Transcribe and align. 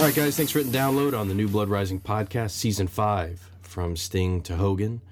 All 0.00 0.06
right, 0.06 0.14
guys, 0.14 0.34
thanks 0.34 0.50
for 0.50 0.60
hitting 0.60 0.72
download 0.72 1.12
on 1.12 1.28
the 1.28 1.34
New 1.34 1.46
Blood 1.46 1.68
Rising 1.68 2.00
podcast, 2.00 2.52
season 2.52 2.86
five, 2.86 3.50
from 3.60 3.96
Sting 3.96 4.40
to 4.44 4.56
Hogan. 4.56 5.02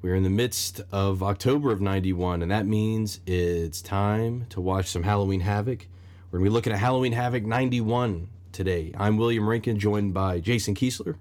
We're 0.00 0.14
in 0.14 0.22
the 0.22 0.30
midst 0.30 0.80
of 0.90 1.22
October 1.22 1.70
of 1.72 1.82
91, 1.82 2.40
and 2.40 2.50
that 2.50 2.64
means 2.64 3.20
it's 3.26 3.82
time 3.82 4.46
to 4.48 4.62
watch 4.62 4.86
some 4.86 5.02
Halloween 5.02 5.40
Havoc. 5.40 5.86
We're 6.30 6.38
going 6.38 6.44
to 6.46 6.50
be 6.50 6.54
looking 6.54 6.72
at 6.72 6.78
Halloween 6.78 7.12
Havoc 7.12 7.44
91 7.44 8.28
today. 8.52 8.92
I'm 8.96 9.16
William 9.16 9.48
Rankin, 9.48 9.78
joined 9.78 10.14
by 10.14 10.40
Jason 10.40 10.74
Kiesler, 10.74 11.16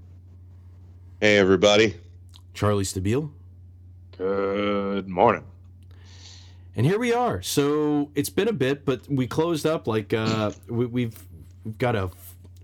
Hey, 1.19 1.37
everybody. 1.37 1.95
Charlie 2.53 2.83
Stabile, 2.83 3.31
Good 4.17 5.07
morning. 5.07 5.43
and 6.75 6.85
here 6.85 6.99
we 6.99 7.13
are. 7.13 7.41
So 7.41 8.11
it's 8.15 8.29
been 8.29 8.47
a 8.47 8.53
bit, 8.53 8.85
but 8.85 9.07
we 9.09 9.27
closed 9.27 9.65
up 9.65 9.87
like 9.87 10.13
uh, 10.13 10.51
we, 10.67 10.85
we've 10.85 11.23
we've 11.63 11.77
got 11.77 11.95
a 11.95 12.09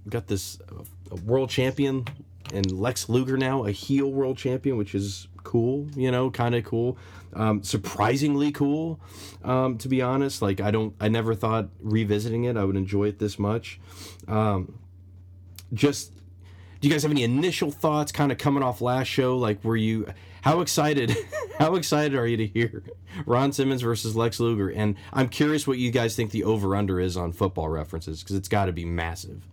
we've 0.03 0.11
got 0.11 0.27
this 0.27 0.59
uh, 0.71 0.83
a 1.11 1.15
world 1.15 1.49
champion 1.49 2.05
and 2.53 2.71
Lex 2.71 3.09
Luger 3.09 3.37
now 3.37 3.65
a 3.65 3.71
heel 3.71 4.11
world 4.11 4.37
champion, 4.37 4.77
which 4.77 4.93
is 4.95 5.27
cool. 5.43 5.87
You 5.95 6.11
know, 6.11 6.29
kind 6.29 6.55
of 6.55 6.63
cool, 6.65 6.97
um, 7.35 7.63
surprisingly 7.63 8.51
cool. 8.51 8.99
Um, 9.43 9.77
to 9.79 9.87
be 9.87 10.01
honest, 10.01 10.41
like 10.41 10.61
I 10.61 10.71
don't, 10.71 10.95
I 10.99 11.09
never 11.09 11.35
thought 11.35 11.69
revisiting 11.79 12.45
it 12.45 12.57
I 12.57 12.63
would 12.63 12.77
enjoy 12.77 13.09
it 13.09 13.19
this 13.19 13.37
much. 13.37 13.79
Um, 14.27 14.79
just, 15.73 16.13
do 16.81 16.87
you 16.87 16.93
guys 16.93 17.03
have 17.03 17.11
any 17.11 17.23
initial 17.23 17.71
thoughts, 17.71 18.11
kind 18.11 18.31
of 18.31 18.37
coming 18.37 18.63
off 18.63 18.81
last 18.81 19.07
show? 19.07 19.37
Like, 19.37 19.63
were 19.63 19.77
you 19.77 20.07
how 20.41 20.61
excited? 20.61 21.15
how 21.59 21.75
excited 21.75 22.15
are 22.15 22.27
you 22.27 22.37
to 22.37 22.47
hear 22.47 22.83
Ron 23.25 23.51
Simmons 23.51 23.81
versus 23.81 24.15
Lex 24.15 24.39
Luger? 24.39 24.69
And 24.69 24.95
I'm 25.11 25.27
curious 25.27 25.67
what 25.67 25.77
you 25.77 25.91
guys 25.91 26.15
think 26.15 26.31
the 26.31 26.43
over 26.43 26.75
under 26.75 26.99
is 26.99 27.17
on 27.17 27.31
football 27.31 27.69
references 27.69 28.21
because 28.21 28.35
it's 28.35 28.47
got 28.47 28.65
to 28.65 28.71
be 28.71 28.85
massive. 28.85 29.43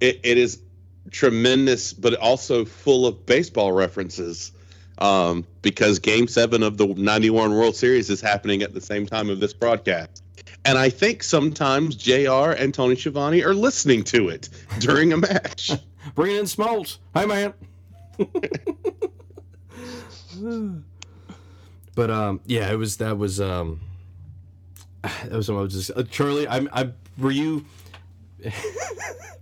It, 0.00 0.20
it 0.22 0.38
is 0.38 0.62
tremendous, 1.10 1.92
but 1.92 2.14
also 2.14 2.64
full 2.64 3.06
of 3.06 3.26
baseball 3.26 3.72
references 3.72 4.52
um, 4.98 5.46
because 5.62 5.98
game 5.98 6.28
seven 6.28 6.62
of 6.62 6.76
the 6.76 6.86
91 6.86 7.54
World 7.54 7.76
Series 7.76 8.10
is 8.10 8.20
happening 8.20 8.62
at 8.62 8.74
the 8.74 8.80
same 8.80 9.06
time 9.06 9.30
of 9.30 9.40
this 9.40 9.52
broadcast. 9.52 10.22
And 10.64 10.76
I 10.76 10.90
think 10.90 11.22
sometimes 11.22 11.96
JR 11.96 12.50
and 12.50 12.74
Tony 12.74 12.96
Schiavone 12.96 13.42
are 13.42 13.54
listening 13.54 14.04
to 14.04 14.28
it 14.28 14.48
during 14.80 15.12
a 15.12 15.16
match. 15.16 15.72
Bring 16.14 16.36
in 16.36 16.44
Smoltz. 16.44 16.98
Hi, 17.14 17.26
man. 17.26 17.54
but 21.94 22.10
um, 22.10 22.40
yeah, 22.46 22.70
it 22.70 22.76
was 22.76 22.96
that 22.96 23.18
was 23.18 23.40
um, 23.40 23.80
that 25.02 25.32
was 25.32 25.50
what 25.50 25.58
I 25.58 25.62
was 25.62 25.74
just 25.74 25.90
uh, 25.96 26.02
Charlie. 26.04 26.48
I'm 26.48 26.68
I 26.72 26.92
were 27.18 27.30
you 27.30 27.64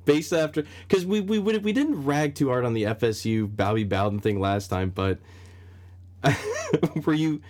based 0.05 0.33
after 0.33 0.65
because 0.87 1.07
we 1.07 1.21
we 1.21 1.39
we 1.39 1.59
we 1.59 1.73
didn't 1.73 2.05
rag 2.05 2.35
too 2.35 2.49
hard 2.49 2.65
on 2.65 2.75
the 2.75 2.85
FSU 2.85 3.55
Bobby 3.55 3.85
Bowden 3.85 4.21
thing 4.21 4.41
last 4.41 4.69
time, 4.69 4.91
but 4.91 5.19
were 7.05 7.15
you 7.15 7.41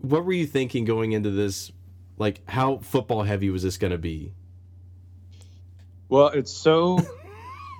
what 0.00 0.24
were 0.24 0.32
you 0.32 0.46
thinking 0.46 0.84
going 0.84 1.12
into 1.12 1.30
this? 1.30 1.72
Like, 2.18 2.48
how 2.48 2.78
football 2.78 3.22
heavy 3.22 3.50
was 3.50 3.62
this 3.62 3.76
going 3.76 3.90
to 3.90 3.98
be? 3.98 4.32
Well, 6.08 6.28
it's 6.28 6.52
so 6.52 6.98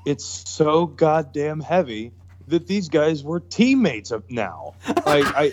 it's 0.07 0.25
so 0.25 0.87
goddamn 0.87 1.61
heavy 1.61 2.13
that 2.49 2.67
these 2.67 2.89
guys 2.89 3.25
were 3.25 3.41
teammates 3.41 4.11
of 4.11 4.31
now. 4.31 4.75
Like 5.05 5.25
I 5.27 5.53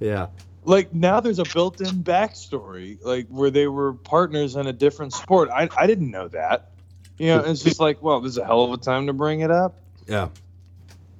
Yeah, 0.00 0.28
like 0.64 0.94
now 0.94 1.20
there's 1.20 1.38
a 1.38 1.44
built-in 1.44 2.02
backstory, 2.04 2.98
like 3.04 3.28
where 3.28 3.50
they 3.50 3.66
were 3.66 3.92
partners 3.92 4.56
in 4.56 4.66
a 4.66 4.72
different 4.72 5.12
sport. 5.12 5.50
I 5.50 5.68
I 5.76 5.86
didn't 5.86 6.10
know 6.10 6.28
that. 6.28 6.70
You 7.18 7.28
know, 7.28 7.40
it's 7.40 7.62
just 7.62 7.78
like, 7.78 8.02
well, 8.02 8.20
this 8.20 8.32
is 8.32 8.38
a 8.38 8.44
hell 8.44 8.64
of 8.64 8.72
a 8.72 8.76
time 8.76 9.06
to 9.06 9.12
bring 9.12 9.40
it 9.40 9.50
up. 9.50 9.78
yeah, 10.08 10.28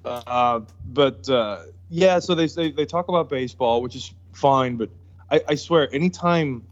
Uh, 0.04 0.60
but 0.86 1.28
uh, 1.28 1.62
yeah, 1.88 2.18
so 2.18 2.34
they, 2.34 2.46
they 2.46 2.70
they 2.70 2.86
talk 2.86 3.08
about 3.08 3.28
baseball, 3.28 3.82
which 3.82 3.96
is 3.96 4.12
fine. 4.32 4.76
But 4.76 4.90
I, 5.30 5.42
I 5.48 5.54
swear, 5.54 5.92
anytime, 5.94 6.64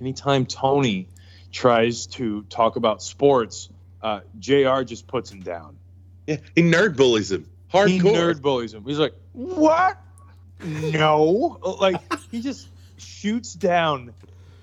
anytime 0.00 0.46
Tony 0.46 1.08
tries 1.50 2.06
to 2.06 2.42
talk 2.44 2.76
about 2.76 3.02
sports, 3.02 3.68
uh, 4.02 4.20
Jr. 4.38 4.82
just 4.82 5.06
puts 5.06 5.30
him 5.30 5.40
down. 5.40 5.76
Yeah, 6.26 6.36
he 6.54 6.62
nerd 6.62 6.96
bullies 6.96 7.30
him. 7.30 7.48
Hardcore. 7.72 7.88
He 7.88 7.98
nerd 7.98 8.40
bullies 8.42 8.74
him. 8.74 8.84
He's 8.84 8.98
like, 8.98 9.14
"What? 9.32 9.98
No!" 10.64 11.58
like 11.80 12.00
he 12.30 12.40
just 12.40 12.68
shoots 12.96 13.54
down 13.54 14.14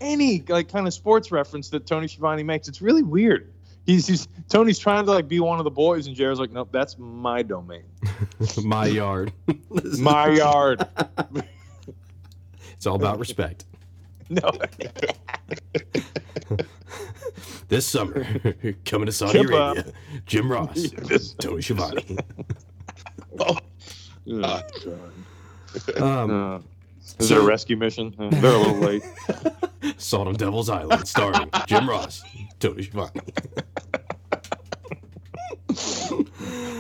any 0.02 0.44
like 0.48 0.70
kind 0.70 0.88
of 0.88 0.94
sports 0.94 1.32
reference 1.32 1.70
that 1.70 1.86
Tony 1.86 2.08
Schiavone 2.08 2.44
makes. 2.44 2.68
It's 2.68 2.82
really 2.82 3.04
weird. 3.04 3.52
He's, 3.90 4.06
he's 4.06 4.28
Tony's 4.50 4.78
trying 4.78 5.06
to 5.06 5.12
like 5.12 5.28
be 5.28 5.40
one 5.40 5.58
of 5.58 5.64
the 5.64 5.72
boys, 5.72 6.06
and 6.06 6.16
JR's 6.16 6.40
like, 6.40 6.52
"Nope, 6.52 6.70
that's 6.72 6.96
my 7.00 7.42
domain, 7.42 7.86
my 8.64 8.86
yard. 8.86 9.34
my 10.00 10.28
yard." 10.30 10.86
It's 12.74 12.86
all 12.86 12.96
about 12.96 13.18
respect. 13.18 13.66
No. 14.32 14.52
This 17.68 17.88
summer, 17.88 18.28
coming 18.86 19.08
to 19.08 19.12
Saudi 19.12 19.40
Jim 19.40 19.50
Bob. 19.50 19.78
Arabia, 19.78 19.94
Jim 20.28 20.52
Ross, 20.52 20.94
Yes. 21.10 21.34
Tony 21.40 21.64
Schiavone. 21.64 22.18
Oh, 23.40 23.58
Uh, 24.44 24.62
Um, 25.98 26.32
uh, 26.32 26.60
is 27.20 27.32
it 27.32 27.38
a 27.38 27.42
rescue 27.42 27.78
mission? 27.78 28.14
Uh, 28.20 28.30
they're 28.30 28.54
a 28.54 28.58
little 28.58 28.76
late. 28.76 29.04
Salt 29.98 30.28
on 30.28 30.36
Devil's 30.36 30.70
Island, 30.70 31.08
starring 31.08 31.50
Jim 31.68 31.90
Ross, 31.90 32.24
Tony 32.60 32.84
Schiavone. 32.84 33.22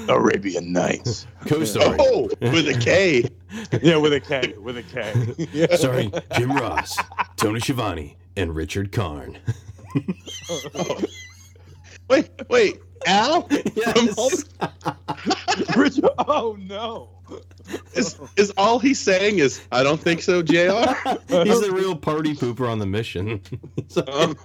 Arabian 0.10 0.74
Nights. 0.74 1.28
Co-starring, 1.46 2.00
oh, 2.02 2.30
with 2.42 2.68
a 2.68 2.78
K. 2.80 3.24
Yeah, 3.82 3.98
with 3.98 4.14
a 4.14 4.20
K. 4.20 4.54
With 4.60 4.78
a 4.78 4.84
K. 4.84 5.48
Yeah. 5.52 5.76
starring 5.76 6.14
Jim 6.38 6.52
Ross, 6.52 6.98
Tony 7.36 7.60
Schiavone, 7.60 8.16
and 8.36 8.56
Richard 8.56 8.92
Karn. 8.92 9.38
Wait, 12.10 12.30
wait. 12.50 12.80
Al? 13.08 13.48
Yes. 13.76 14.46
Rich- 15.76 16.00
oh 16.28 16.58
no. 16.60 17.10
is, 17.94 18.20
is 18.36 18.52
all 18.58 18.80
he's 18.80 19.00
saying 19.00 19.40
is, 19.40 19.62
I 19.72 19.84
don't 19.84 20.00
think 20.02 20.22
so, 20.22 20.42
JR? 20.42 20.54
He's 20.54 21.62
the 21.62 21.72
real 21.74 21.96
party 21.96 22.36
pooper 22.36 22.70
on 22.70 22.80
the 22.80 22.86
mission. 22.86 23.42
So- 23.88 24.04
Um, 24.08 24.38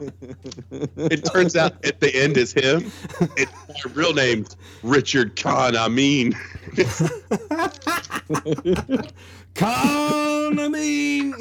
it 0.97 1.25
turns 1.27 1.55
out 1.57 1.85
at 1.85 2.01
the 2.01 2.15
end 2.15 2.37
is 2.39 2.53
him. 2.53 2.91
It's 3.37 3.53
my 3.85 3.93
real 3.93 4.15
name's 4.15 4.57
Richard 4.83 5.37
Khan 5.37 5.75
mean, 5.89 6.33
Karn, 9.55 10.59
I 10.59 10.69
mean. 10.69 11.35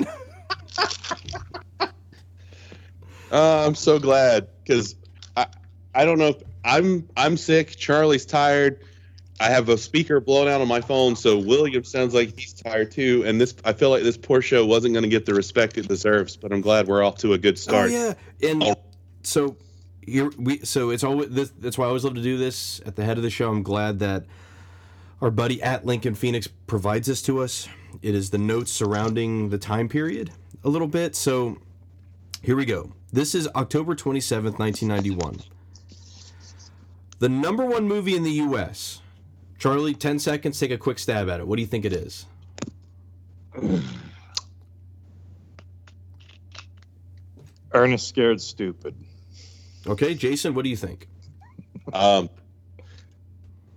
Uh, 3.31 3.65
I'm 3.65 3.75
so 3.75 3.99
glad 3.99 4.47
because 4.63 4.95
I 5.37 5.47
I 5.95 6.05
don't 6.05 6.19
know 6.19 6.27
if 6.27 6.43
I'm 6.63 7.07
I'm 7.17 7.37
sick. 7.37 7.75
Charlie's 7.75 8.25
tired. 8.25 8.79
I 9.39 9.49
have 9.49 9.67
a 9.69 9.77
speaker 9.77 10.19
blown 10.19 10.47
out 10.47 10.61
on 10.61 10.67
my 10.67 10.79
phone, 10.79 11.15
so 11.15 11.37
William 11.37 11.83
sounds 11.83 12.13
like 12.13 12.39
he's 12.39 12.53
tired 12.53 12.91
too. 12.91 13.23
And 13.25 13.41
this 13.41 13.53
I 13.65 13.73
feel 13.73 13.89
like 13.89 14.03
this 14.03 14.15
poor 14.17 14.41
show 14.41 14.65
wasn't 14.65 14.93
going 14.93 15.03
to 15.03 15.09
get 15.09 15.25
the 15.25 15.33
respect 15.33 15.77
it 15.77 15.87
deserves. 15.87 16.37
But 16.37 16.53
I'm 16.53 16.61
glad 16.61 16.87
we're 16.87 17.03
off 17.03 17.17
to 17.19 17.33
a 17.33 17.37
good 17.37 17.57
start. 17.57 17.89
Oh 17.89 17.93
yeah, 17.93 18.49
and 18.49 18.63
Oh. 18.63 18.75
so 19.23 19.57
here 20.05 20.29
we 20.37 20.59
so 20.59 20.91
it's 20.91 21.03
always 21.03 21.29
this, 21.29 21.51
that's 21.59 21.77
why 21.77 21.85
I 21.85 21.87
always 21.87 22.03
love 22.03 22.15
to 22.15 22.21
do 22.21 22.37
this 22.37 22.79
at 22.85 22.95
the 22.95 23.03
head 23.03 23.17
of 23.17 23.23
the 23.23 23.29
show. 23.29 23.49
I'm 23.49 23.63
glad 23.63 23.99
that 23.99 24.23
our 25.21 25.31
buddy 25.31 25.61
at 25.63 25.85
Lincoln 25.85 26.15
Phoenix 26.15 26.47
provides 26.47 27.07
this 27.07 27.21
to 27.23 27.41
us. 27.41 27.67
It 28.01 28.13
is 28.15 28.29
the 28.29 28.37
notes 28.37 28.71
surrounding 28.71 29.49
the 29.49 29.57
time 29.57 29.89
period 29.89 30.31
a 30.63 30.69
little 30.69 30.87
bit. 30.87 31.15
So 31.15 31.57
here 32.41 32.55
we 32.55 32.65
go. 32.65 32.91
This 33.11 33.33
is 33.35 33.47
October 33.55 33.95
27th, 33.95 34.59
1991. 34.59 35.39
The 37.23 37.29
number 37.29 37.65
one 37.65 37.87
movie 37.87 38.17
in 38.17 38.23
the 38.23 38.31
U.S. 38.31 38.99
Charlie, 39.57 39.93
10 39.93 40.19
seconds, 40.19 40.59
take 40.59 40.71
a 40.71 40.77
quick 40.77 40.99
stab 40.99 41.29
at 41.29 41.39
it. 41.39 41.47
What 41.47 41.55
do 41.55 41.61
you 41.61 41.67
think 41.69 41.85
it 41.85 41.93
is? 41.93 42.25
Ernest 47.73 48.09
scared 48.09 48.41
stupid. 48.41 48.93
Okay, 49.87 50.15
Jason, 50.15 50.53
what 50.53 50.63
do 50.63 50.69
you 50.69 50.75
think? 50.75 51.07
Um, 51.93 52.29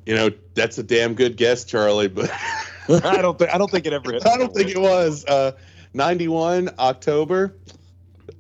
you 0.07 0.17
know 0.17 0.31
that's 0.55 0.79
a 0.79 0.83
damn 0.83 1.15
good 1.15 1.37
guess, 1.37 1.63
Charlie. 1.63 2.09
But 2.09 2.33
I 2.89 3.23
don't 3.23 3.39
think 3.39 3.55
I 3.55 3.59
don't 3.59 3.71
think 3.71 3.87
it 3.87 3.93
ever 3.93 4.13
hit. 4.15 4.27
I 4.27 4.39
don't 4.39 4.53
think 4.53 4.71
it 4.71 4.79
was. 4.79 5.25
Uh, 5.25 5.53
91 5.95 6.71
October. 6.81 7.55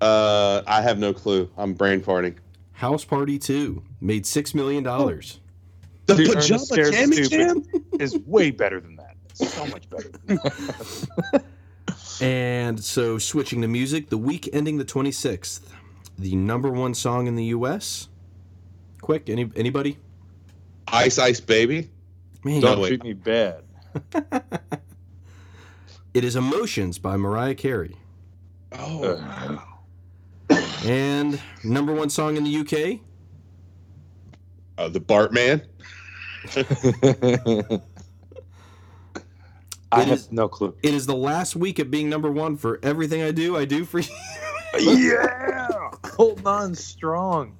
Uh, 0.00 0.62
I 0.66 0.82
have 0.82 0.98
no 0.98 1.14
clue. 1.14 1.48
I'm 1.56 1.74
brain 1.74 2.00
farting. 2.00 2.38
House 2.76 3.04
Party 3.04 3.38
2 3.38 3.82
made 4.02 4.24
$6 4.24 4.54
million. 4.54 4.84
The 4.84 6.14
Dude, 6.14 6.26
pajama 6.26 6.36
Ernest 6.36 6.68
Scared 6.68 7.30
jam. 7.30 7.62
Is 7.98 8.18
way 8.26 8.50
better 8.50 8.80
than 8.80 8.96
that. 8.96 9.16
So 9.32 9.66
much 9.66 9.88
better. 9.90 10.10
Than 10.26 10.36
that. 10.36 11.44
And 12.20 12.82
so, 12.82 13.18
switching 13.18 13.60
to 13.60 13.68
music, 13.68 14.08
the 14.08 14.16
week 14.16 14.48
ending 14.54 14.78
the 14.78 14.86
26th, 14.86 15.60
the 16.18 16.34
number 16.34 16.70
one 16.70 16.94
song 16.94 17.26
in 17.26 17.34
the 17.36 17.44
U.S. 17.46 18.08
Quick, 19.02 19.28
any 19.28 19.50
anybody? 19.54 19.98
Ice 20.88 21.18
Ice 21.18 21.40
Baby. 21.40 21.90
Man, 22.42 22.62
Don't 22.62 22.72
Don't 22.72 22.80
wait. 22.80 22.88
treat 22.88 23.02
me 23.04 23.12
bad. 23.12 23.64
it 26.14 26.24
is 26.24 26.36
"Emotions" 26.36 26.98
by 26.98 27.18
Mariah 27.18 27.54
Carey. 27.54 27.96
Oh, 28.72 29.04
Uh, 29.04 29.58
And 30.84 31.40
number 31.64 31.92
one 31.92 32.10
song 32.10 32.36
in 32.36 32.44
the 32.44 32.56
UK, 32.58 33.00
uh, 34.78 34.88
the 34.88 35.00
Bartman. 35.00 35.62
I 39.92 40.02
It 40.02 40.08
have 40.08 40.18
is- 40.18 40.32
no 40.32 40.48
clue. 40.48 40.74
it 40.82 40.92
is 40.94 41.06
the 41.06 41.16
last 41.16 41.56
week 41.56 41.78
of 41.78 41.90
being 41.90 42.10
number 42.10 42.30
one 42.30 42.56
for 42.56 42.78
everything 42.82 43.22
I 43.22 43.30
do. 43.30 43.56
I 43.56 43.64
do 43.64 43.84
for 43.84 44.00
you. 44.00 44.08
yeah, 44.78 45.68
holding 46.04 46.46
on 46.46 46.74
strong. 46.74 47.56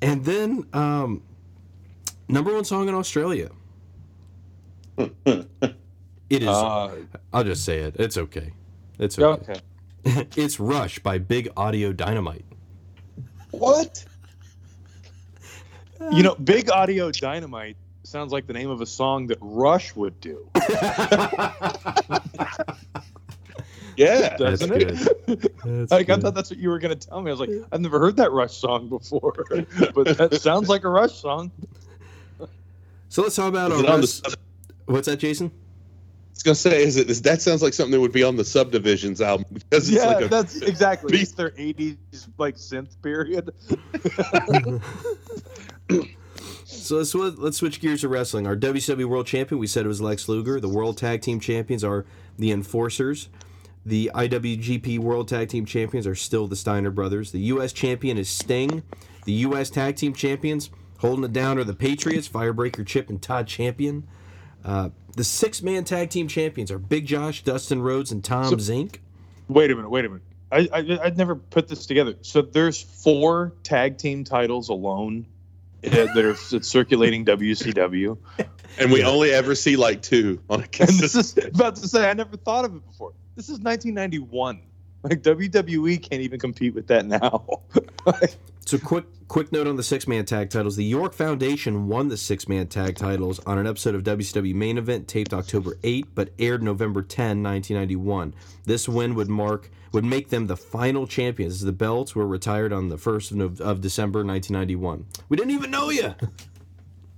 And 0.00 0.24
then, 0.24 0.66
um, 0.72 1.22
number 2.28 2.52
one 2.54 2.64
song 2.64 2.88
in 2.88 2.94
Australia. 2.94 3.50
It 6.30 6.44
is. 6.44 6.48
Uh, 6.48 6.94
I'll 7.30 7.44
just 7.44 7.62
say 7.62 7.80
it. 7.80 7.96
It's 7.98 8.16
okay. 8.16 8.52
It's 8.98 9.18
okay. 9.18 9.50
okay. 9.52 9.60
it's 10.36 10.58
Rush 10.60 10.98
by 10.98 11.18
Big 11.18 11.48
Audio 11.56 11.92
Dynamite. 11.92 12.44
What? 13.50 14.04
You 16.12 16.22
know, 16.22 16.34
Big 16.34 16.70
Audio 16.70 17.10
Dynamite 17.10 17.76
sounds 18.02 18.32
like 18.32 18.46
the 18.46 18.52
name 18.52 18.70
of 18.70 18.80
a 18.80 18.86
song 18.86 19.28
that 19.28 19.38
Rush 19.40 19.94
would 19.94 20.20
do. 20.20 20.48
Yeah. 23.96 24.36
That's 24.38 24.60
Doesn't 24.60 24.72
it? 24.72 24.88
good. 25.26 25.52
That's 25.64 25.92
Like 25.92 26.10
I 26.10 26.16
thought 26.16 26.34
that's 26.34 26.50
what 26.50 26.58
you 26.58 26.70
were 26.70 26.78
gonna 26.78 26.96
tell 26.96 27.20
me. 27.20 27.30
I 27.30 27.34
was 27.34 27.40
like, 27.40 27.50
I've 27.70 27.80
never 27.80 27.98
heard 27.98 28.16
that 28.16 28.32
Rush 28.32 28.56
song 28.56 28.88
before, 28.88 29.44
but 29.94 30.16
that 30.16 30.40
sounds 30.40 30.68
like 30.68 30.84
a 30.84 30.88
Rush 30.88 31.12
song. 31.20 31.50
So 33.08 33.22
let's 33.22 33.36
talk 33.36 33.48
about 33.48 33.70
Is 33.72 33.78
our 33.78 33.84
it 33.84 33.90
on 33.90 34.00
the 34.00 34.36
What's 34.86 35.06
that, 35.06 35.18
Jason? 35.18 35.52
I 36.44 36.50
was 36.50 36.60
gonna 36.64 36.74
say, 36.74 36.82
is 36.82 36.96
it? 36.96 37.08
Is, 37.08 37.22
that 37.22 37.40
sounds 37.40 37.62
like 37.62 37.72
something 37.72 37.92
that 37.92 38.00
would 38.00 38.12
be 38.12 38.24
on 38.24 38.36
the 38.36 38.44
Subdivisions 38.44 39.20
album 39.20 39.46
because 39.52 39.88
it's 39.88 40.02
yeah, 40.02 40.06
like 40.06 40.24
a 40.24 40.28
that's 40.28 40.56
exactly. 40.56 41.12
beat. 41.12 41.22
It's 41.22 41.32
their 41.32 41.50
'80s 41.50 41.96
like 42.38 42.56
synth 42.56 43.00
period. 43.00 43.52
So 46.64 46.96
let's 46.96 47.14
let's 47.14 47.56
switch 47.58 47.80
gears 47.80 48.00
to 48.00 48.08
wrestling. 48.08 48.46
Our 48.46 48.56
WCW 48.56 49.04
World 49.04 49.26
Champion, 49.26 49.58
we 49.58 49.66
said 49.66 49.84
it 49.84 49.88
was 49.88 50.00
Lex 50.00 50.28
Luger. 50.28 50.58
The 50.58 50.68
World 50.68 50.96
Tag 50.96 51.20
Team 51.20 51.38
Champions 51.38 51.84
are 51.84 52.04
the 52.38 52.50
Enforcers. 52.50 53.28
The 53.84 54.10
IWGP 54.14 54.98
World 54.98 55.28
Tag 55.28 55.48
Team 55.48 55.64
Champions 55.64 56.06
are 56.06 56.14
still 56.14 56.48
the 56.48 56.56
Steiner 56.56 56.90
Brothers. 56.90 57.30
The 57.30 57.40
U.S. 57.40 57.72
Champion 57.72 58.16
is 58.16 58.28
Sting. 58.28 58.82
The 59.26 59.32
U.S. 59.32 59.70
Tag 59.70 59.96
Team 59.96 60.14
Champions 60.14 60.70
holding 60.98 61.24
it 61.24 61.32
down 61.32 61.58
are 61.58 61.64
the 61.64 61.74
Patriots, 61.74 62.28
Firebreaker 62.28 62.86
Chip, 62.86 63.10
and 63.10 63.20
Todd 63.20 63.46
Champion. 63.46 64.06
Uh, 64.64 64.90
the 65.16 65.24
six-man 65.24 65.84
tag 65.84 66.10
team 66.10 66.28
champions 66.28 66.70
are 66.70 66.78
Big 66.78 67.06
Josh, 67.06 67.42
Dustin 67.44 67.82
Rhodes, 67.82 68.10
and 68.12 68.22
Tom 68.24 68.46
So- 68.46 68.56
Zenk. 68.56 68.96
Wait 69.48 69.70
a 69.70 69.74
minute. 69.76 69.90
Wait 69.90 70.04
a 70.04 70.08
minute. 70.08 70.22
I, 70.50 70.68
I 70.72 70.98
I'd 71.04 71.16
never 71.18 71.34
put 71.34 71.68
this 71.68 71.86
together. 71.86 72.14
So 72.22 72.42
there's 72.42 72.80
four 72.80 73.52
tag 73.62 73.98
team 73.98 74.22
titles 74.24 74.68
alone 74.68 75.26
uh, 75.84 75.90
that 75.90 76.18
are 76.24 76.34
circulating 76.62 77.24
WCW, 77.24 78.16
and 78.78 78.92
we 78.92 79.00
Yeah. 79.00 79.08
only 79.08 79.30
ever 79.32 79.54
see 79.54 79.76
like 79.76 80.02
two 80.02 80.40
on 80.50 80.60
a 80.60 80.62
and 80.80 80.88
this 80.98 81.14
is 81.14 81.36
about 81.38 81.76
to 81.76 81.88
say 81.88 82.08
I 82.08 82.12
never 82.14 82.36
thought 82.36 82.64
of 82.66 82.74
it 82.76 82.86
before. 82.86 83.12
This 83.34 83.46
is 83.46 83.58
1991. 83.60 84.60
Like 85.02 85.22
WWE 85.22 86.00
can't 86.02 86.22
even 86.22 86.38
compete 86.38 86.74
with 86.74 86.86
that 86.88 87.06
now. 87.06 87.60
So 88.64 88.78
quick 88.78 89.04
quick 89.28 89.50
note 89.50 89.66
on 89.66 89.76
the 89.76 89.82
six 89.82 90.06
man 90.06 90.24
tag 90.24 90.50
titles. 90.50 90.76
The 90.76 90.84
York 90.84 91.14
Foundation 91.14 91.88
won 91.88 92.08
the 92.08 92.16
six 92.16 92.48
man 92.48 92.68
tag 92.68 92.96
titles 92.96 93.38
on 93.40 93.58
an 93.58 93.66
episode 93.66 93.94
of 93.94 94.02
WCW 94.02 94.54
main 94.54 94.78
event 94.78 95.08
taped 95.08 95.34
October 95.34 95.78
8 95.82 96.14
but 96.14 96.30
aired 96.38 96.62
November 96.62 97.02
10, 97.02 97.42
1991. 97.42 98.34
This 98.64 98.88
win 98.88 99.14
would 99.14 99.28
mark 99.28 99.70
would 99.92 100.04
make 100.04 100.30
them 100.30 100.46
the 100.46 100.56
final 100.56 101.06
champions. 101.06 101.60
The 101.60 101.72
belts 101.72 102.14
were 102.14 102.26
retired 102.26 102.72
on 102.72 102.88
the 102.88 102.96
1st 102.96 103.40
of, 103.40 103.60
of 103.60 103.80
December 103.80 104.24
1991. 104.24 105.06
We 105.28 105.36
didn't 105.36 105.52
even 105.52 105.70
know 105.70 105.90
you. 105.90 106.14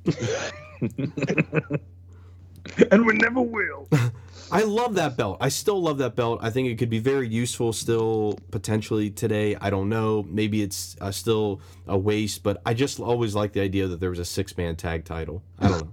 and 2.90 3.06
we 3.06 3.14
never 3.14 3.40
will. 3.40 3.88
I 4.50 4.62
love 4.62 4.94
that 4.94 5.16
belt. 5.16 5.38
I 5.40 5.48
still 5.48 5.80
love 5.80 5.98
that 5.98 6.16
belt. 6.16 6.40
I 6.42 6.50
think 6.50 6.68
it 6.68 6.76
could 6.76 6.90
be 6.90 6.98
very 6.98 7.28
useful 7.28 7.72
still 7.72 8.38
potentially 8.50 9.10
today. 9.10 9.56
I 9.56 9.70
don't 9.70 9.88
know. 9.88 10.24
Maybe 10.28 10.62
it's 10.62 10.96
uh, 11.00 11.10
still 11.10 11.60
a 11.86 11.98
waste, 11.98 12.42
but 12.42 12.60
I 12.64 12.74
just 12.74 13.00
always 13.00 13.34
like 13.34 13.52
the 13.52 13.60
idea 13.60 13.88
that 13.88 14.00
there 14.00 14.10
was 14.10 14.18
a 14.18 14.24
six 14.24 14.56
man 14.56 14.76
tag 14.76 15.04
title. 15.04 15.42
I 15.58 15.68
don't 15.68 15.92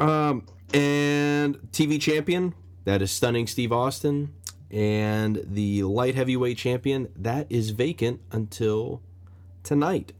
know. 0.00 0.06
um, 0.06 0.46
and 0.74 1.56
TV 1.72 2.00
champion 2.00 2.54
that 2.84 3.02
is 3.02 3.10
stunning 3.10 3.46
Steve 3.46 3.72
Austin, 3.72 4.34
and 4.70 5.42
the 5.44 5.82
light 5.82 6.14
heavyweight 6.14 6.58
champion 6.58 7.08
that 7.16 7.46
is 7.50 7.70
vacant 7.70 8.20
until 8.30 9.02
tonight. 9.62 10.12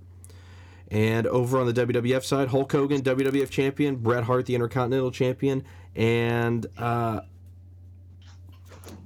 And 0.91 1.27
over 1.27 1.59
on 1.59 1.67
the 1.67 1.87
WWF 1.87 2.25
side, 2.25 2.49
Hulk 2.49 2.73
Hogan, 2.73 3.03
WWF 3.03 3.51
champion, 3.51 3.97
Bret 3.97 4.25
Hart, 4.25 4.47
the 4.47 4.55
Intercontinental 4.55 5.11
champion, 5.11 5.63
and 5.95 6.67
uh, 6.79 7.21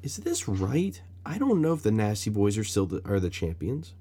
is 0.02 0.16
this 0.18 0.46
right? 0.48 1.00
I 1.26 1.38
don't 1.38 1.60
know 1.60 1.72
if 1.72 1.82
the 1.82 1.90
Nasty 1.90 2.30
Boys 2.30 2.56
are 2.58 2.64
still 2.64 2.86
the, 2.86 3.02
are 3.04 3.18
the 3.20 3.30
champions. 3.30 3.94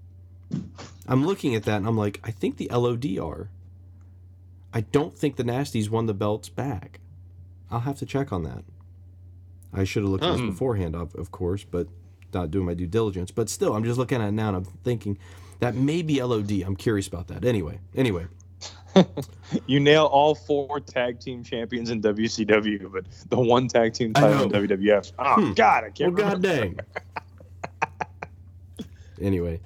I'm 1.08 1.26
looking 1.26 1.56
at 1.56 1.64
that 1.64 1.78
and 1.78 1.88
I'm 1.88 1.98
like, 1.98 2.20
I 2.24 2.32
think 2.32 2.58
the 2.58 2.70
LOD 2.72 3.18
are. 3.18 3.50
I 4.74 4.82
don't 4.82 5.18
think 5.18 5.36
the 5.36 5.44
Nasties 5.44 5.90
won 5.90 6.06
the 6.06 6.14
belts 6.14 6.50
back. 6.50 7.00
I'll 7.70 7.82
have 7.82 7.98
to 8.00 8.06
check 8.06 8.32
on 8.32 8.44
that. 8.44 8.64
I 9.74 9.86
should 9.86 10.04
have 10.04 10.12
looked 10.12 10.24
at 10.24 10.34
this 10.34 10.42
Hmm. 10.42 10.50
beforehand, 10.50 10.96
of, 10.96 11.16
of 11.16 11.32
course, 11.32 11.64
but 11.64 11.88
not 12.34 12.52
doing 12.52 12.66
my 12.66 12.74
due 12.74 12.88
diligence. 12.88 13.32
But 13.32 13.50
still, 13.50 13.74
I'm 13.76 13.84
just 13.84 13.98
looking 13.98 14.22
at 14.22 14.28
it 14.30 14.32
now 14.34 14.50
and 14.50 14.58
I'm 14.58 14.64
thinking 14.66 15.18
that 15.62 15.74
may 15.76 16.02
be 16.02 16.22
LOD. 16.22 16.52
I'm 16.64 16.76
curious 16.76 17.08
about 17.08 17.28
that. 17.30 17.44
Anyway, 17.46 17.80
anyway. 17.96 18.28
You 19.68 19.80
nail 19.82 20.06
all 20.06 20.34
four 20.36 20.80
tag 20.80 21.20
team 21.20 21.44
champions 21.44 21.90
in 21.90 22.02
WCW, 22.02 22.90
but 22.92 23.06
the 23.30 23.38
one 23.40 23.68
tag 23.68 23.94
team 23.94 24.14
title 24.14 24.44
in. 24.44 24.50
WWF. 24.68 25.12
Oh 25.20 25.36
Hmm. 25.36 25.54
God, 25.54 25.84
I 25.86 25.90
can't. 25.90 26.16
god 26.16 26.44
remember. 26.44 26.48
dang. 26.48 26.80
anyway, 29.22 29.60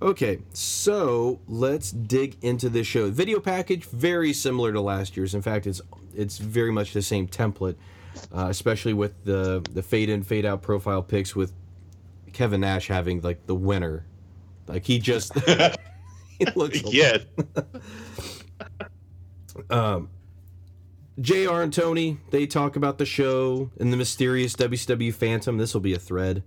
okay, 0.00 0.38
so 0.52 1.40
let's 1.48 1.90
dig 1.92 2.36
into 2.42 2.68
this 2.68 2.86
show. 2.86 3.10
Video 3.10 3.40
package 3.40 3.84
very 3.86 4.32
similar 4.32 4.72
to 4.72 4.80
last 4.80 5.16
year's. 5.16 5.34
In 5.34 5.42
fact, 5.42 5.66
it's 5.66 5.80
it's 6.14 6.38
very 6.38 6.72
much 6.72 6.92
the 6.92 7.02
same 7.02 7.26
template, 7.26 7.76
uh, 8.34 8.46
especially 8.48 8.92
with 8.94 9.24
the 9.24 9.64
the 9.72 9.82
fade 9.82 10.08
in 10.10 10.22
fade 10.22 10.44
out 10.44 10.62
profile 10.62 11.02
pics 11.02 11.34
with 11.34 11.52
Kevin 12.32 12.60
Nash 12.60 12.88
having 12.88 13.20
like 13.22 13.46
the 13.46 13.54
winner, 13.54 14.04
like 14.72 14.86
he 14.86 14.98
just 14.98 15.38
he 16.38 16.46
looks 16.56 16.82
yeah, 16.92 17.18
um, 19.70 20.08
JR 21.20 21.60
and 21.60 21.72
Tony, 21.72 22.18
they 22.30 22.46
talk 22.46 22.74
about 22.74 22.98
the 22.98 23.04
show 23.04 23.70
and 23.78 23.92
the 23.92 23.96
mysterious 23.96 24.56
WCW 24.56 25.12
Phantom. 25.12 25.58
This 25.58 25.74
will 25.74 25.82
be 25.82 25.92
a 25.92 25.98
thread. 25.98 26.42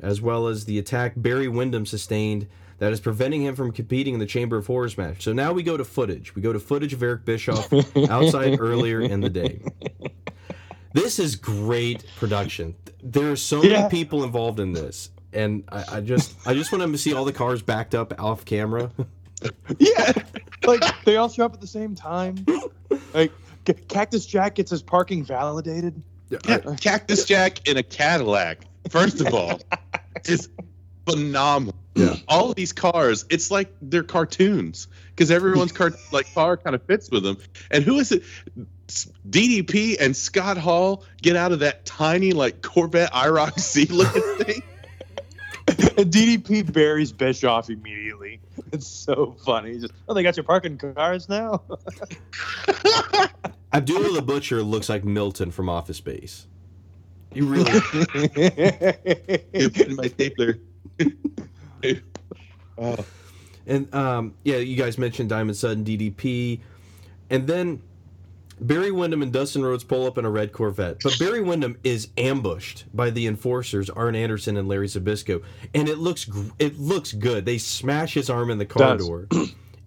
As 0.00 0.20
well 0.20 0.48
as 0.48 0.64
the 0.66 0.78
attack 0.78 1.12
Barry 1.16 1.48
Windham 1.48 1.86
sustained 1.86 2.48
that 2.78 2.92
is 2.92 3.00
preventing 3.00 3.42
him 3.42 3.54
from 3.54 3.70
competing 3.72 4.14
in 4.14 4.20
the 4.20 4.26
Chamber 4.26 4.58
of 4.58 4.66
Horrors 4.66 4.98
match. 4.98 5.22
So 5.22 5.32
now 5.32 5.52
we 5.52 5.62
go 5.62 5.76
to 5.76 5.84
footage. 5.84 6.34
We 6.34 6.42
go 6.42 6.52
to 6.52 6.58
footage 6.58 6.92
of 6.92 7.02
Eric 7.02 7.24
Bischoff 7.24 7.72
outside 8.10 8.58
earlier 8.60 9.00
in 9.00 9.20
the 9.20 9.30
day. 9.30 9.62
This 10.92 11.18
is 11.18 11.36
great 11.36 12.04
production. 12.16 12.74
There 13.02 13.30
are 13.30 13.36
so 13.36 13.62
many 13.62 13.88
people 13.88 14.24
involved 14.24 14.60
in 14.60 14.72
this. 14.72 15.10
And 15.34 15.64
I, 15.70 15.84
I 15.96 16.00
just 16.00 16.34
I 16.46 16.54
just 16.54 16.70
want 16.72 16.80
them 16.82 16.92
to 16.92 16.98
see 16.98 17.12
all 17.12 17.24
the 17.24 17.32
cars 17.32 17.60
backed 17.62 17.94
up 17.94 18.18
off 18.20 18.44
camera. 18.44 18.90
Yeah, 19.78 20.12
like 20.66 20.82
they 21.04 21.16
all 21.16 21.28
show 21.28 21.44
up 21.44 21.52
at 21.52 21.60
the 21.60 21.66
same 21.66 21.94
time. 21.94 22.46
Like 23.12 23.30
C- 23.66 23.74
Cactus 23.88 24.24
Jack 24.24 24.54
gets 24.54 24.70
his 24.70 24.80
parking 24.80 25.22
validated. 25.22 26.00
yeah, 26.30 26.58
Cactus 26.80 27.26
Jack 27.26 27.68
in 27.68 27.76
a 27.76 27.82
Cadillac. 27.82 28.60
First 28.88 29.20
of 29.20 29.34
all, 29.34 29.60
is 30.24 30.48
phenomenal. 31.06 31.74
Yeah. 31.94 32.14
All 32.26 32.48
of 32.50 32.56
these 32.56 32.72
cars, 32.72 33.26
it's 33.28 33.50
like 33.50 33.74
they're 33.82 34.02
cartoons 34.02 34.88
because 35.10 35.30
everyone's 35.30 35.72
car 35.72 35.92
like 36.12 36.32
car 36.32 36.56
kind 36.56 36.74
of 36.74 36.82
fits 36.84 37.10
with 37.10 37.22
them. 37.22 37.36
And 37.70 37.84
who 37.84 37.98
is 37.98 38.12
it? 38.12 38.22
DDP 39.28 39.96
and 40.00 40.16
Scott 40.16 40.56
Hall 40.56 41.04
get 41.20 41.36
out 41.36 41.52
of 41.52 41.58
that 41.58 41.84
tiny 41.84 42.32
like 42.32 42.62
Corvette 42.62 43.12
IROC 43.12 43.58
C 43.60 43.84
looking 43.86 44.22
thing. 44.44 44.62
And 45.98 46.10
DDP 46.12 46.72
buries 46.72 47.12
Bischoff 47.12 47.70
immediately. 47.70 48.40
It's 48.72 48.86
so 48.86 49.36
funny. 49.44 49.78
Just, 49.78 49.92
oh, 50.08 50.14
they 50.14 50.22
got 50.24 50.36
your 50.36 50.42
parking 50.44 50.76
cars 50.78 51.28
now. 51.28 51.62
Abdullah 53.72 54.12
the 54.12 54.22
Butcher 54.22 54.62
looks 54.62 54.88
like 54.88 55.04
Milton 55.04 55.52
from 55.52 55.68
Office 55.68 55.98
Space. 55.98 56.48
You 57.32 57.46
really. 57.46 57.70
It's 59.52 59.96
my 59.96 60.08
stapler. 60.08 60.58
oh, 62.78 63.04
And 63.66 63.94
um, 63.94 64.34
yeah, 64.44 64.56
you 64.56 64.76
guys 64.76 64.98
mentioned 64.98 65.28
Diamond 65.28 65.56
Sudden 65.56 65.84
DDP, 65.84 66.60
and 67.30 67.46
then 67.46 67.80
Barry 68.60 68.92
Windham 68.92 69.22
and 69.22 69.32
Dustin 69.32 69.64
Rhodes 69.64 69.84
pull 69.84 70.06
up 70.06 70.18
in 70.18 70.24
a 70.24 70.30
red 70.30 70.52
Corvette. 70.52 70.98
But 71.02 71.18
Barry 71.18 71.40
Windham 71.40 71.76
is 71.82 72.08
ambushed 72.16 72.84
by 72.94 73.10
the 73.10 73.26
enforcers, 73.26 73.90
Arn 73.90 74.14
Anderson 74.14 74.56
and 74.56 74.68
Larry 74.68 74.86
Zbyszko, 74.86 75.42
and 75.74 75.88
it 75.88 75.98
looks 75.98 76.28
it 76.58 76.78
looks 76.78 77.12
good. 77.12 77.44
They 77.44 77.58
smash 77.58 78.14
his 78.14 78.30
arm 78.30 78.50
in 78.50 78.58
the 78.58 78.66
car 78.66 78.96
Does. 78.96 79.06
door, 79.06 79.28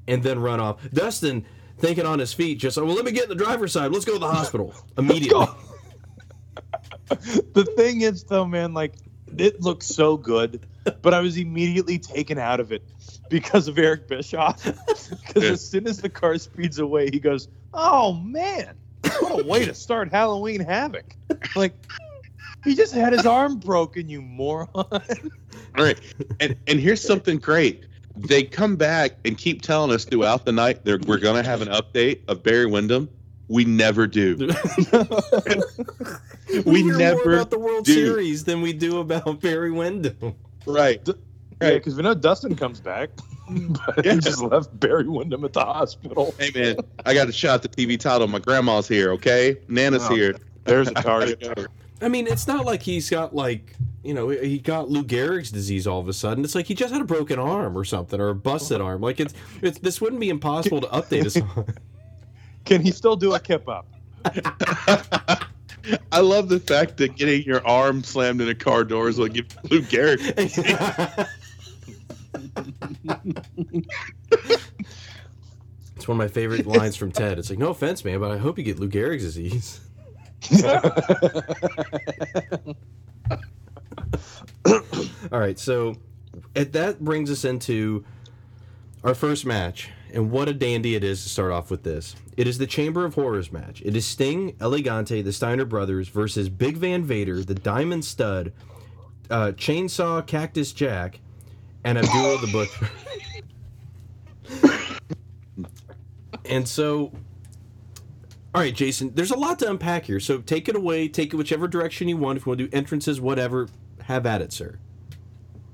and 0.08 0.22
then 0.22 0.40
run 0.40 0.60
off. 0.60 0.80
Dustin, 0.92 1.46
thinking 1.78 2.06
on 2.06 2.20
his 2.20 2.34
feet, 2.34 2.60
just 2.60 2.78
oh, 2.78 2.86
well, 2.86 2.96
let 2.96 3.06
me 3.06 3.12
get 3.12 3.24
in 3.24 3.30
the 3.30 3.36
driver's 3.36 3.72
side. 3.72 3.92
Let's 3.92 4.06
go 4.06 4.14
to 4.14 4.20
the 4.20 4.32
hospital 4.32 4.74
immediately. 4.98 5.48
the 7.10 7.66
thing 7.78 8.02
is, 8.02 8.24
though, 8.24 8.46
man, 8.46 8.74
like 8.74 8.96
it 9.38 9.62
looks 9.62 9.88
so 9.88 10.18
good, 10.18 10.66
but 11.02 11.14
I 11.14 11.20
was 11.20 11.38
immediately 11.38 12.00
taken 12.00 12.38
out 12.38 12.60
of 12.60 12.72
it 12.72 12.84
because 13.30 13.68
of 13.68 13.78
Eric 13.78 14.08
Bischoff. 14.08 14.66
Because 15.10 15.44
as 15.44 15.70
soon 15.70 15.88
as 15.88 16.00
the 16.02 16.10
car 16.10 16.38
speeds 16.38 16.80
away, 16.80 17.10
he 17.12 17.20
goes, 17.20 17.48
"Oh 17.74 18.14
man, 18.14 18.76
what 19.22 19.40
a 19.40 19.48
way 19.48 19.64
to 19.64 19.74
start 19.74 20.12
Halloween 20.12 20.60
Havoc!" 20.60 21.16
Like 21.56 21.86
he 22.66 22.76
just 22.76 22.94
had 22.94 23.14
his 23.14 23.26
arm 23.26 23.58
broken, 23.60 24.10
you 24.10 24.22
moron. 24.22 24.68
all 24.76 24.92
right. 25.78 26.00
And 26.40 26.58
and 26.68 26.80
here's 26.80 27.02
something 27.02 27.38
great. 27.38 27.86
They 28.18 28.44
come 28.44 28.76
back 28.76 29.18
and 29.24 29.38
keep 29.38 29.62
telling 29.62 29.92
us 29.92 30.04
throughout 30.04 30.46
the 30.46 30.52
night 30.52 30.84
that 30.86 31.06
we're 31.06 31.20
gonna 31.20 31.44
have 31.44 31.62
an 31.62 31.70
update 31.70 32.22
of 32.28 32.44
Barry 32.44 32.66
Windham. 32.66 33.10
We 33.50 33.66
never 33.66 34.08
do. 34.08 34.36
We 36.66 36.82
hear 36.82 36.86
more 36.92 36.98
never 36.98 37.34
about 37.36 37.50
the 37.50 37.60
World 37.60 37.86
do. 37.86 37.94
Series 37.94 38.46
than 38.46 38.62
we 38.62 38.72
do 38.74 39.00
about 39.00 39.42
Barry 39.42 39.72
Windham. 39.72 40.34
Right. 40.66 41.02
Yeah, 41.06 41.14
Right. 41.60 41.74
because 41.74 41.96
we 41.96 42.04
know 42.04 42.14
Dustin 42.14 42.56
comes 42.56 42.80
back, 42.80 43.10
but 43.50 44.06
Yeah. 44.06 44.14
he 44.14 44.20
just 44.20 44.42
left 44.42 44.78
Barry 44.80 45.08
Windham 45.08 45.44
at 45.44 45.54
the 45.54 45.66
hospital. 45.66 46.34
Hey 46.40 46.52
man, 46.56 46.78
I 47.06 47.14
got 47.14 47.28
a 47.28 47.32
shot 47.34 47.64
the 47.64 47.70
TV 47.70 48.00
title. 48.00 48.28
My 48.28 48.40
grandma's 48.40 48.88
here, 48.88 49.12
okay? 49.14 49.58
Nana's 49.68 50.04
Oh, 50.10 50.16
here. 50.16 50.36
There's 50.64 50.88
a 50.88 50.94
target. 50.94 51.42
go. 51.42 51.66
I 52.02 52.08
mean, 52.10 52.28
it's 52.28 52.48
not 52.48 52.66
like 52.66 52.82
he's 52.84 53.10
got 53.10 53.36
like 53.36 53.76
you 54.04 54.14
know 54.14 54.30
he 54.30 54.60
got 54.60 54.90
Lou 54.90 55.04
Gehrig's 55.04 55.52
disease 55.52 55.86
all 55.88 56.00
of 56.00 56.08
a 56.08 56.14
sudden. 56.14 56.44
It's 56.46 56.56
like 56.56 56.68
he 56.68 56.76
just 56.76 56.94
had 56.94 57.02
a 57.02 57.06
broken 57.06 57.40
arm 57.40 57.78
or 57.78 57.84
something 57.84 58.22
or 58.22 58.30
a 58.30 58.36
busted 58.36 58.80
uh-huh. 58.80 58.92
arm. 58.92 59.02
Like 59.02 59.20
it's 59.20 59.34
it's 59.62 59.80
this 59.80 60.00
wouldn't 60.00 60.22
be 60.22 60.30
impossible 60.30 60.80
to 60.82 60.88
update 60.88 61.26
us 61.26 61.36
on. 61.38 61.66
Can 62.68 62.82
he 62.82 62.92
still 62.92 63.16
do 63.16 63.34
a 63.34 63.40
kip 63.40 63.70
up? 63.70 63.88
I 66.12 66.20
love 66.20 66.50
the 66.50 66.60
fact 66.60 66.98
that 66.98 67.16
getting 67.16 67.44
your 67.44 67.66
arm 67.66 68.04
slammed 68.04 68.42
in 68.42 68.50
a 68.50 68.56
car 68.56 68.84
door 68.84 69.08
is 69.08 69.18
what 69.18 69.32
gives 69.32 69.56
Lou 69.72 69.82
Gehrig. 69.84 70.20
it's 75.96 76.08
one 76.10 76.16
of 76.16 76.18
my 76.18 76.28
favorite 76.28 76.68
lines 76.68 76.98
from 76.98 77.14
Ted. 77.14 77.40
It's 77.40 77.50
like, 77.50 77.58
no 77.58 77.70
offense, 77.70 78.04
man, 78.04 78.20
but 78.20 78.32
I 78.32 78.38
hope 78.38 78.58
you 78.58 78.66
get 78.66 78.80
Lou 78.80 78.90
Gehrig's 78.90 79.24
disease. 79.24 79.80
All 85.32 85.40
right, 85.40 85.58
so 85.58 85.96
that 86.54 87.00
brings 87.00 87.32
us 87.32 87.46
into 87.46 88.04
our 89.06 89.16
first 89.16 89.46
match, 89.46 89.90
and 90.14 90.32
what 90.32 90.48
a 90.48 90.54
dandy 90.54 90.96
it 90.96 91.04
is 91.04 91.24
to 91.24 91.30
start 91.30 91.52
off 91.52 91.70
with 91.70 91.84
this. 91.84 92.16
It 92.36 92.48
is 92.48 92.58
the 92.58 92.68
Chamber 92.68 93.06
of 93.06 93.16
Horrors 93.16 93.52
match. 93.52 93.82
It 93.86 93.96
is 93.96 94.06
Sting, 94.06 94.56
El 94.60 94.72
Gigante, 94.72 95.24
the 95.24 95.34
Steiner 95.34 95.66
brothers 95.66 96.10
versus 96.10 96.50
Big 96.50 96.78
Van 96.78 97.04
Vader, 97.04 97.44
the 97.44 97.56
Diamond 97.56 98.06
Stud, 98.06 98.54
uh, 99.30 99.52
Chainsaw 99.56 100.26
Cactus 100.26 100.72
Jack, 100.72 101.20
and 101.84 101.98
Abdullah 101.98 102.40
the 102.40 102.48
Butcher. 102.48 102.90
and 106.50 106.68
so, 106.68 107.12
all 108.54 108.62
right, 108.62 108.76
Jason, 108.76 109.14
there's 109.16 109.32
a 109.32 109.38
lot 109.38 109.60
to 109.60 109.70
unpack 109.70 110.06
here. 110.06 110.20
So 110.20 110.40
take 110.40 110.68
it 110.70 110.76
away, 110.76 111.08
take 111.08 111.34
it 111.34 111.38
whichever 111.38 111.68
direction 111.68 112.08
you 112.08 112.18
want. 112.18 112.38
If 112.38 112.46
you 112.46 112.52
want 112.52 112.60
to 112.60 112.68
do 112.68 112.76
entrances, 112.76 113.22
whatever, 113.22 113.68
have 114.04 114.26
at 114.26 114.42
it, 114.42 114.52
sir. 114.52 114.80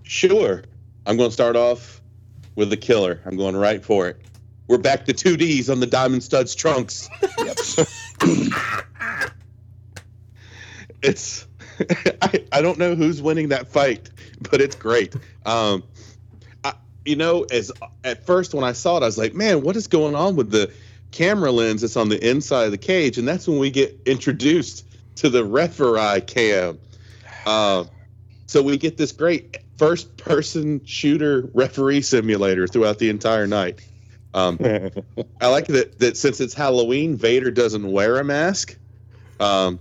Sure. 0.04 0.64
I'm 1.06 1.18
going 1.18 1.30
to 1.30 1.34
start 1.34 1.56
off 1.56 2.02
with 2.56 2.70
the 2.70 2.78
killer. 2.78 3.20
I'm 3.26 3.38
going 3.38 3.56
right 3.56 3.84
for 3.84 4.08
it. 4.08 4.22
We're 4.68 4.78
back 4.78 5.06
to 5.06 5.14
two 5.14 5.38
Ds 5.38 5.70
on 5.70 5.80
the 5.80 5.88
Diamond 5.88 6.24
Studs 6.24 6.56
trunks. 6.56 7.10
it's 11.02 11.48
I, 12.22 12.46
I 12.52 12.62
don't 12.62 12.78
know 12.78 12.96
who's 12.96 13.22
winning 13.22 13.50
that 13.50 13.68
fight, 13.68 14.10
but 14.52 14.62
it's 14.62 14.76
great. 14.76 15.16
Um, 15.46 15.84
I, 16.64 16.74
you 17.06 17.16
know, 17.16 17.44
as 17.44 17.72
at 18.04 18.26
first 18.26 18.54
when 18.54 18.64
I 18.64 18.74
saw 18.74 18.98
it, 18.98 19.04
I 19.04 19.06
was 19.06 19.18
like, 19.18 19.34
man, 19.34 19.62
what 19.62 19.76
is 19.76 19.88
going 19.88 20.16
on 20.16 20.36
with 20.36 20.52
the 20.52 20.72
camera 21.12 21.52
lens 21.52 21.82
that's 21.82 21.98
on 21.98 22.10
the 22.10 22.28
inside 22.28 22.66
of 22.66 22.72
the 22.72 22.78
cage? 22.78 23.18
And 23.18 23.28
that's 23.28 23.48
when 23.48 23.60
we 23.60 23.70
get 23.70 24.00
introduced 24.06 24.86
to 25.16 25.30
the 25.30 25.44
referee 25.44 26.22
cam. 26.22 26.80
Uh, 27.46 27.86
so 28.46 28.62
we 28.62 28.78
get 28.78 28.98
this 28.98 29.12
great 29.12 29.58
first 29.78 30.18
person 30.18 30.84
shooter 30.86 31.50
referee 31.54 32.02
simulator 32.02 32.68
throughout 32.68 33.00
the 33.00 33.10
entire 33.10 33.48
night. 33.48 33.82
Um, 34.34 34.58
I 35.40 35.48
like 35.48 35.68
that 35.68 36.00
that 36.00 36.18
since 36.18 36.40
it's 36.40 36.54
Halloween, 36.54 37.16
Vader 37.16 37.52
doesn't 37.52 37.92
wear 37.92 38.18
a 38.18 38.24
mask. 38.24 38.76
Um, 39.40 39.80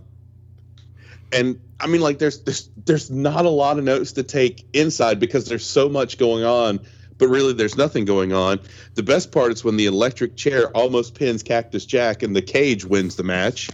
and 1.32 1.58
I 1.80 1.87
mean, 1.87 2.00
like, 2.00 2.18
there's 2.18 2.40
there's 2.40 2.68
there's 2.84 3.11
not 3.11 3.46
a 3.46 3.50
lot 3.50 3.78
of 3.78 3.84
notes 3.84 4.12
to 4.12 4.22
take 4.22 4.66
inside 4.72 5.18
because 5.18 5.46
there's 5.46 5.64
so 5.64 5.88
much 5.88 6.18
going 6.18 6.44
on, 6.44 6.80
but 7.18 7.28
really 7.28 7.54
there's 7.54 7.76
nothing 7.76 8.04
going 8.04 8.32
on. 8.32 8.61
The 8.94 9.02
best 9.02 9.32
part 9.32 9.52
is 9.52 9.64
when 9.64 9.76
the 9.76 9.87
electric 9.87 10.37
chair 10.37 10.68
almost 10.76 11.14
pins 11.14 11.42
Cactus 11.42 11.87
Jack 11.87 12.22
and 12.22 12.37
the 12.37 12.42
cage 12.42 12.84
wins 12.84 13.16
the 13.16 13.25
match. 13.25 13.70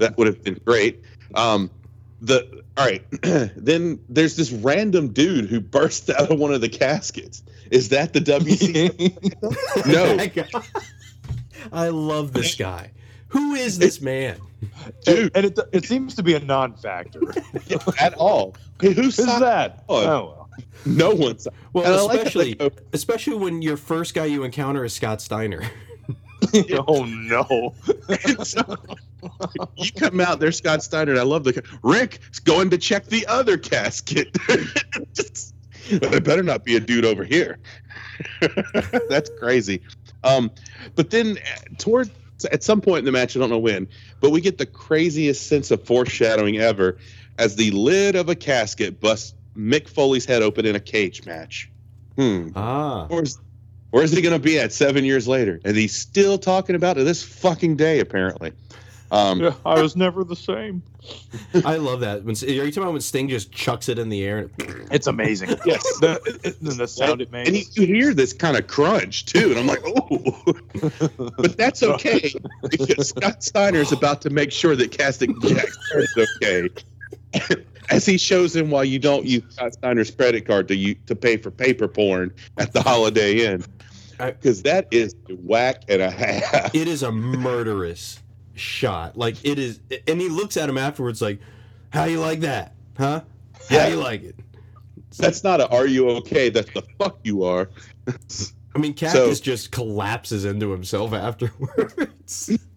That 0.00 0.16
would 0.16 0.26
have 0.26 0.42
been 0.42 0.60
great. 0.64 1.02
Um, 1.34 1.70
the 2.24 2.62
all 2.76 2.86
right, 2.86 3.04
then 3.56 4.00
there's 4.08 4.36
this 4.36 4.50
random 4.50 5.12
dude 5.12 5.46
who 5.48 5.60
bursts 5.60 6.10
out 6.10 6.30
of 6.30 6.38
one 6.38 6.52
of 6.52 6.60
the 6.60 6.68
caskets. 6.68 7.42
Is 7.70 7.90
that 7.90 8.12
the 8.12 8.20
WC? 8.20 9.14
No. 10.52 10.60
I 11.72 11.88
love 11.88 12.32
this 12.32 12.54
guy. 12.54 12.90
Who 13.28 13.54
is 13.54 13.78
this 13.78 14.00
man? 14.00 14.38
Dude. 15.04 15.18
and, 15.18 15.30
and 15.34 15.46
it, 15.46 15.58
it 15.72 15.84
seems 15.84 16.14
to 16.16 16.22
be 16.22 16.34
a 16.34 16.40
non-factor. 16.40 17.20
at 18.00 18.14
all. 18.14 18.56
Hey, 18.80 18.92
who's 18.92 19.16
Who's 19.16 19.26
that? 19.26 19.84
Oh. 19.88 19.96
Oh, 19.96 20.06
well. 20.06 20.48
No 20.86 21.10
one's. 21.14 21.48
Well, 21.72 21.84
And 21.84 21.94
I 21.94 22.00
like 22.02 22.18
especially 22.18 22.58
especially 22.92 23.36
when 23.36 23.62
your 23.62 23.76
first 23.76 24.14
guy 24.14 24.26
you 24.26 24.44
encounter 24.44 24.84
is 24.84 24.92
Scott 24.92 25.20
Steiner. 25.20 25.62
oh 26.86 27.04
no! 27.04 27.74
You 29.76 29.92
come 29.92 30.20
out 30.20 30.40
there's 30.40 30.58
Scott 30.58 30.82
Steiner. 30.82 31.18
I 31.18 31.22
love 31.22 31.44
the 31.44 31.62
Rick's 31.82 32.38
going 32.40 32.70
to 32.70 32.78
check 32.78 33.06
the 33.06 33.26
other 33.26 33.56
casket. 33.58 34.36
Just- 35.14 35.54
but 36.00 36.14
it 36.14 36.24
better 36.24 36.42
not 36.42 36.64
be 36.64 36.76
a 36.76 36.80
dude 36.80 37.04
over 37.04 37.24
here. 37.24 37.58
That's 39.10 39.30
crazy. 39.38 39.82
Um, 40.22 40.50
but 40.94 41.10
then 41.10 41.36
uh, 41.38 41.60
toward 41.76 42.10
at 42.50 42.62
some 42.62 42.80
point 42.80 43.00
in 43.00 43.04
the 43.04 43.12
match, 43.12 43.36
I 43.36 43.40
don't 43.40 43.50
know 43.50 43.58
when, 43.58 43.86
but 44.20 44.30
we 44.30 44.40
get 44.40 44.56
the 44.58 44.64
craziest 44.66 45.46
sense 45.46 45.70
of 45.70 45.84
foreshadowing 45.84 46.56
ever 46.58 46.96
as 47.38 47.56
the 47.56 47.70
lid 47.72 48.16
of 48.16 48.28
a 48.30 48.34
casket 48.34 49.00
busts 49.00 49.34
Mick 49.56 49.88
Foley's 49.88 50.24
head 50.24 50.42
open 50.42 50.64
in 50.66 50.74
a 50.74 50.80
cage 50.80 51.24
match. 51.26 51.70
Hmm. 52.16 52.48
Ah, 52.56 53.06
Where's 53.08 53.38
where's 53.90 54.10
he 54.10 54.22
gonna 54.22 54.38
be 54.38 54.58
at 54.58 54.72
seven 54.72 55.04
years 55.04 55.28
later? 55.28 55.60
And 55.64 55.76
he's 55.76 55.94
still 55.94 56.38
talking 56.38 56.76
about 56.76 56.96
it 56.98 57.04
this 57.04 57.22
fucking 57.22 57.76
day, 57.76 58.00
apparently. 58.00 58.52
Um, 59.14 59.40
Yeah, 59.40 59.54
I 59.64 59.80
was 59.80 59.94
never 59.96 60.24
the 60.24 60.34
same. 60.36 60.82
I 61.64 61.76
love 61.76 62.00
that. 62.00 62.24
When 62.24 62.34
are 62.34 62.46
you 62.46 62.62
talking 62.70 62.82
about 62.82 62.92
when 62.92 63.00
Sting 63.00 63.28
just 63.28 63.52
chucks 63.52 63.88
it 63.88 63.98
in 63.98 64.08
the 64.08 64.24
air? 64.24 64.38
And, 64.38 64.88
It's 64.90 65.06
amazing. 65.06 65.50
Yes, 65.66 65.82
the, 66.00 66.20
it- 66.42 66.60
the, 66.62 66.70
the 66.72 66.88
sound 66.88 67.20
it 67.20 67.30
makes. 67.30 67.48
and 67.48 67.56
you, 67.56 67.64
you 67.74 67.86
hear 67.86 68.14
this 68.14 68.32
kind 68.32 68.56
of 68.56 68.66
crunch 68.66 69.26
too, 69.26 69.50
and 69.50 69.58
I'm 69.58 69.66
like, 69.66 69.82
oh, 69.84 70.42
but 71.38 71.56
that's 71.56 71.82
okay 71.82 72.32
because 72.70 73.10
Scott 73.10 73.42
Steiner 73.42 73.78
is 73.78 73.92
about 73.92 74.20
to 74.22 74.30
make 74.30 74.50
sure 74.52 74.74
that 74.76 74.90
Cactus 74.90 75.28
Jack 75.42 75.68
is 75.94 76.28
okay. 76.42 76.68
As 77.90 78.06
he 78.06 78.16
shows 78.18 78.56
him 78.56 78.70
why 78.70 78.82
you 78.84 78.98
don't 78.98 79.26
use 79.26 79.42
Scott 79.50 79.74
Steiner's 79.74 80.10
credit 80.10 80.46
card 80.46 80.68
to 80.68 80.74
you 80.76 80.94
to 81.06 81.14
pay 81.14 81.36
for 81.36 81.50
paper 81.50 81.86
porn 81.86 82.32
at 82.56 82.72
the 82.72 82.82
Holiday 82.82 83.44
Inn, 83.46 83.64
because 84.18 84.62
that 84.62 84.88
is 84.90 85.14
whack 85.42 85.82
and 85.88 86.00
a 86.00 86.10
half. 86.10 86.74
it 86.74 86.88
is 86.88 87.02
a 87.02 87.12
murderous 87.12 88.20
shot. 88.54 89.16
Like 89.16 89.36
it 89.44 89.58
is, 89.58 89.80
and 90.06 90.20
he 90.20 90.28
looks 90.28 90.56
at 90.56 90.68
him 90.68 90.78
afterwards, 90.78 91.20
like, 91.22 91.40
"How 91.90 92.04
you 92.04 92.20
like 92.20 92.40
that, 92.40 92.74
huh? 92.96 93.22
How 93.68 93.76
Yeah. 93.76 93.88
you 93.88 93.96
like 93.96 94.22
it?" 94.22 94.36
That's 95.16 95.44
not 95.44 95.60
a 95.60 95.68
"Are 95.68 95.86
you 95.86 96.08
okay?" 96.10 96.48
That's 96.50 96.72
the 96.72 96.82
"fuck 96.98 97.18
you 97.22 97.44
are." 97.44 97.68
I 98.74 98.78
mean, 98.78 98.94
Cactus 98.94 99.40
just 99.40 99.70
collapses 99.70 100.44
into 100.44 100.70
himself 100.70 101.12
afterwards. 101.12 102.50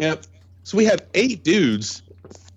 Yep. 0.00 0.26
So 0.62 0.76
we 0.76 0.84
have 0.84 1.04
eight 1.14 1.42
dudes 1.42 2.02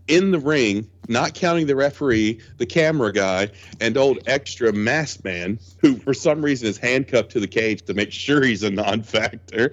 in 0.07 0.29
the 0.29 0.37
ring, 0.37 0.87
not 1.07 1.33
counting 1.33 1.65
the 1.65 1.75
referee, 1.75 2.39
the 2.57 2.67
camera 2.67 3.11
guy, 3.11 3.49
and 3.79 3.97
old 3.97 4.19
extra 4.27 4.71
mask 4.71 5.23
man, 5.23 5.57
who 5.79 5.95
for 5.95 6.13
some 6.13 6.43
reason 6.43 6.67
is 6.67 6.77
handcuffed 6.77 7.31
to 7.31 7.39
the 7.39 7.47
cage 7.47 7.81
to 7.83 7.95
make 7.95 8.11
sure 8.11 8.43
he's 8.43 8.61
a 8.61 8.69
non-factor. 8.69 9.71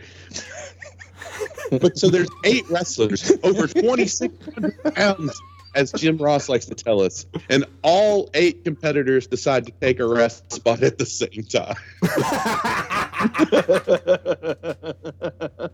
But 1.70 1.98
so 1.98 2.08
there's 2.08 2.28
eight 2.44 2.68
wrestlers, 2.70 3.32
over 3.42 3.66
2,600 3.66 4.94
pounds, 4.94 5.40
as 5.74 5.92
Jim 5.92 6.16
Ross 6.16 6.48
likes 6.48 6.66
to 6.66 6.74
tell 6.74 7.02
us, 7.02 7.26
and 7.48 7.64
all 7.82 8.30
eight 8.34 8.64
competitors 8.64 9.26
decide 9.26 9.66
to 9.66 9.72
take 9.80 10.00
a 10.00 10.06
rest 10.06 10.52
spot 10.52 10.82
at 10.82 10.98
the 10.98 11.06
same 11.06 11.44
time. 11.44 11.76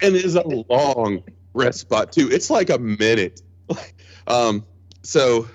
and 0.00 0.16
it 0.16 0.24
is 0.24 0.36
a 0.36 0.46
long 0.46 1.22
rest 1.54 1.80
spot 1.80 2.12
too. 2.12 2.28
It's 2.30 2.50
like 2.50 2.70
a 2.70 2.78
minute. 2.78 3.42
Um, 4.26 4.64
so 5.02 5.48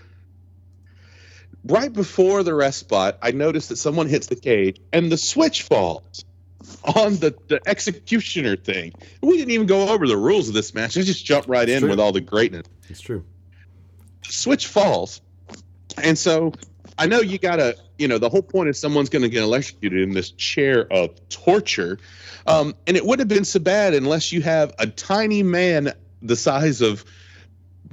right 1.65 1.91
before 1.91 2.43
the 2.43 2.53
rest 2.53 2.79
spot, 2.79 3.17
I 3.21 3.31
noticed 3.31 3.69
that 3.69 3.77
someone 3.77 4.07
hits 4.07 4.27
the 4.27 4.35
cage 4.35 4.79
and 4.91 5.11
the 5.11 5.17
switch 5.17 5.63
falls 5.63 6.25
on 6.83 7.15
the, 7.17 7.35
the 7.47 7.61
executioner 7.67 8.55
thing. 8.55 8.93
We 9.21 9.37
didn't 9.37 9.51
even 9.51 9.67
go 9.67 9.89
over 9.89 10.07
the 10.07 10.17
rules 10.17 10.47
of 10.47 10.53
this 10.53 10.73
match. 10.73 10.97
I 10.97 11.01
just 11.01 11.25
jumped 11.25 11.47
right 11.47 11.67
in 11.67 11.81
True. 11.81 11.89
with 11.89 11.99
all 11.99 12.11
the 12.11 12.21
greatness. 12.21 12.67
it's 12.89 13.01
true. 13.01 13.23
Switch 14.23 14.67
falls, 14.67 15.21
and 16.01 16.17
so 16.17 16.53
I 16.97 17.07
know 17.07 17.21
you 17.21 17.37
gotta. 17.37 17.77
You 17.97 18.09
know, 18.09 18.17
the 18.17 18.29
whole 18.29 18.41
point 18.41 18.67
is 18.67 18.77
someone's 18.77 19.07
going 19.07 19.21
to 19.21 19.29
get 19.29 19.41
electrocuted 19.41 20.01
in 20.01 20.13
this 20.13 20.31
chair 20.31 20.91
of 20.91 21.29
torture, 21.29 21.97
um, 22.45 22.75
and 22.87 22.97
it 22.97 23.05
wouldn't 23.05 23.29
have 23.29 23.37
been 23.37 23.45
so 23.45 23.59
bad 23.59 23.93
unless 23.93 24.33
you 24.33 24.41
have 24.41 24.73
a 24.79 24.87
tiny 24.87 25.43
man 25.43 25.93
the 26.21 26.35
size 26.35 26.81
of 26.81 27.05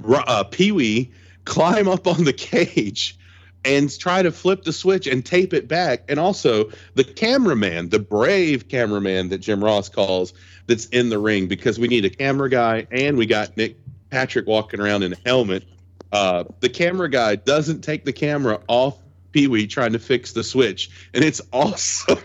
uh, 0.05 0.43
Pee 0.43 0.71
Wee 0.71 1.11
climb 1.45 1.87
up 1.87 2.07
on 2.07 2.23
the 2.23 2.33
cage 2.33 3.17
and 3.65 3.97
try 3.97 4.21
to 4.21 4.31
flip 4.31 4.63
the 4.63 4.73
switch 4.73 5.07
and 5.07 5.25
tape 5.25 5.53
it 5.53 5.67
back. 5.67 6.03
And 6.09 6.19
also 6.19 6.71
the 6.95 7.03
cameraman, 7.03 7.89
the 7.89 7.99
brave 7.99 8.67
cameraman 8.67 9.29
that 9.29 9.39
Jim 9.39 9.63
Ross 9.63 9.89
calls, 9.89 10.33
that's 10.67 10.85
in 10.87 11.09
the 11.09 11.19
ring 11.19 11.47
because 11.47 11.79
we 11.79 11.87
need 11.87 12.05
a 12.05 12.09
camera 12.09 12.49
guy 12.49 12.87
and 12.91 13.17
we 13.17 13.25
got 13.25 13.55
Nick 13.57 13.77
Patrick 14.09 14.47
walking 14.47 14.79
around 14.79 15.03
in 15.03 15.13
a 15.13 15.17
helmet. 15.25 15.65
Uh, 16.11 16.43
the 16.59 16.69
camera 16.69 17.09
guy 17.09 17.35
doesn't 17.35 17.81
take 17.81 18.05
the 18.05 18.13
camera 18.13 18.59
off 18.67 18.97
Pee 19.31 19.47
Wee 19.47 19.67
trying 19.67 19.93
to 19.93 19.99
fix 19.99 20.31
the 20.31 20.43
switch, 20.43 20.91
and 21.13 21.23
it's 21.23 21.41
awesome. 21.53 22.19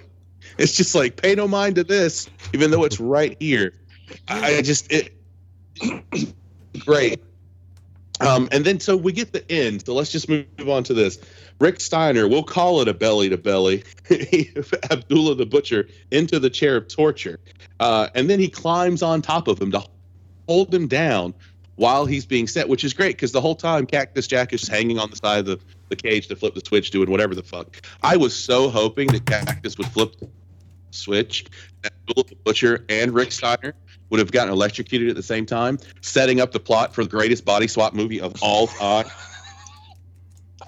It's 0.58 0.76
just 0.76 0.94
like 0.94 1.16
pay 1.16 1.34
no 1.34 1.48
mind 1.48 1.76
to 1.76 1.84
this, 1.84 2.28
even 2.52 2.70
though 2.70 2.84
it's 2.84 3.00
right 3.00 3.36
here. 3.40 3.74
I 4.28 4.62
just 4.62 4.92
it 4.92 5.14
great. 6.78 7.20
Um, 8.20 8.48
and 8.52 8.64
then 8.64 8.80
so 8.80 8.96
we 8.96 9.12
get 9.12 9.32
the 9.32 9.50
end. 9.50 9.84
So 9.86 9.94
let's 9.94 10.10
just 10.10 10.28
move 10.28 10.46
on 10.68 10.82
to 10.84 10.94
this. 10.94 11.18
Rick 11.60 11.80
Steiner, 11.80 12.28
we'll 12.28 12.44
call 12.44 12.80
it 12.80 12.88
a 12.88 12.94
belly 12.94 13.28
to 13.28 13.36
belly. 13.36 13.84
Abdullah 14.90 15.34
the 15.34 15.46
Butcher 15.46 15.88
into 16.10 16.38
the 16.38 16.50
chair 16.50 16.76
of 16.76 16.88
torture. 16.88 17.40
Uh, 17.80 18.08
and 18.14 18.28
then 18.28 18.38
he 18.38 18.48
climbs 18.48 19.02
on 19.02 19.22
top 19.22 19.48
of 19.48 19.60
him 19.60 19.70
to 19.72 19.82
hold 20.48 20.72
him 20.74 20.88
down 20.88 21.34
while 21.76 22.06
he's 22.06 22.26
being 22.26 22.48
set, 22.48 22.68
which 22.68 22.84
is 22.84 22.92
great 22.92 23.16
because 23.16 23.32
the 23.32 23.40
whole 23.40 23.54
time 23.54 23.86
Cactus 23.86 24.26
Jack 24.26 24.52
is 24.52 24.60
just 24.60 24.72
hanging 24.72 24.98
on 24.98 25.10
the 25.10 25.16
side 25.16 25.40
of 25.40 25.46
the, 25.46 25.60
the 25.88 25.96
cage 25.96 26.26
to 26.28 26.36
flip 26.36 26.54
the 26.54 26.62
switch, 26.64 26.90
doing 26.90 27.10
whatever 27.10 27.34
the 27.34 27.42
fuck. 27.42 27.80
I 28.02 28.16
was 28.16 28.34
so 28.34 28.68
hoping 28.68 29.08
that 29.08 29.26
Cactus 29.26 29.78
would 29.78 29.86
flip 29.88 30.16
the 30.18 30.28
switch, 30.90 31.46
Abdullah 31.84 32.26
the 32.26 32.36
Butcher 32.44 32.84
and 32.88 33.14
Rick 33.14 33.32
Steiner 33.32 33.74
would 34.10 34.20
have 34.20 34.32
gotten 34.32 34.52
electrocuted 34.52 35.08
at 35.08 35.16
the 35.16 35.22
same 35.22 35.46
time, 35.46 35.78
setting 36.00 36.40
up 36.40 36.52
the 36.52 36.60
plot 36.60 36.94
for 36.94 37.04
the 37.04 37.10
greatest 37.10 37.44
body 37.44 37.68
swap 37.68 37.94
movie 37.94 38.20
of 38.20 38.34
all 38.42 38.66
time. 38.66 39.06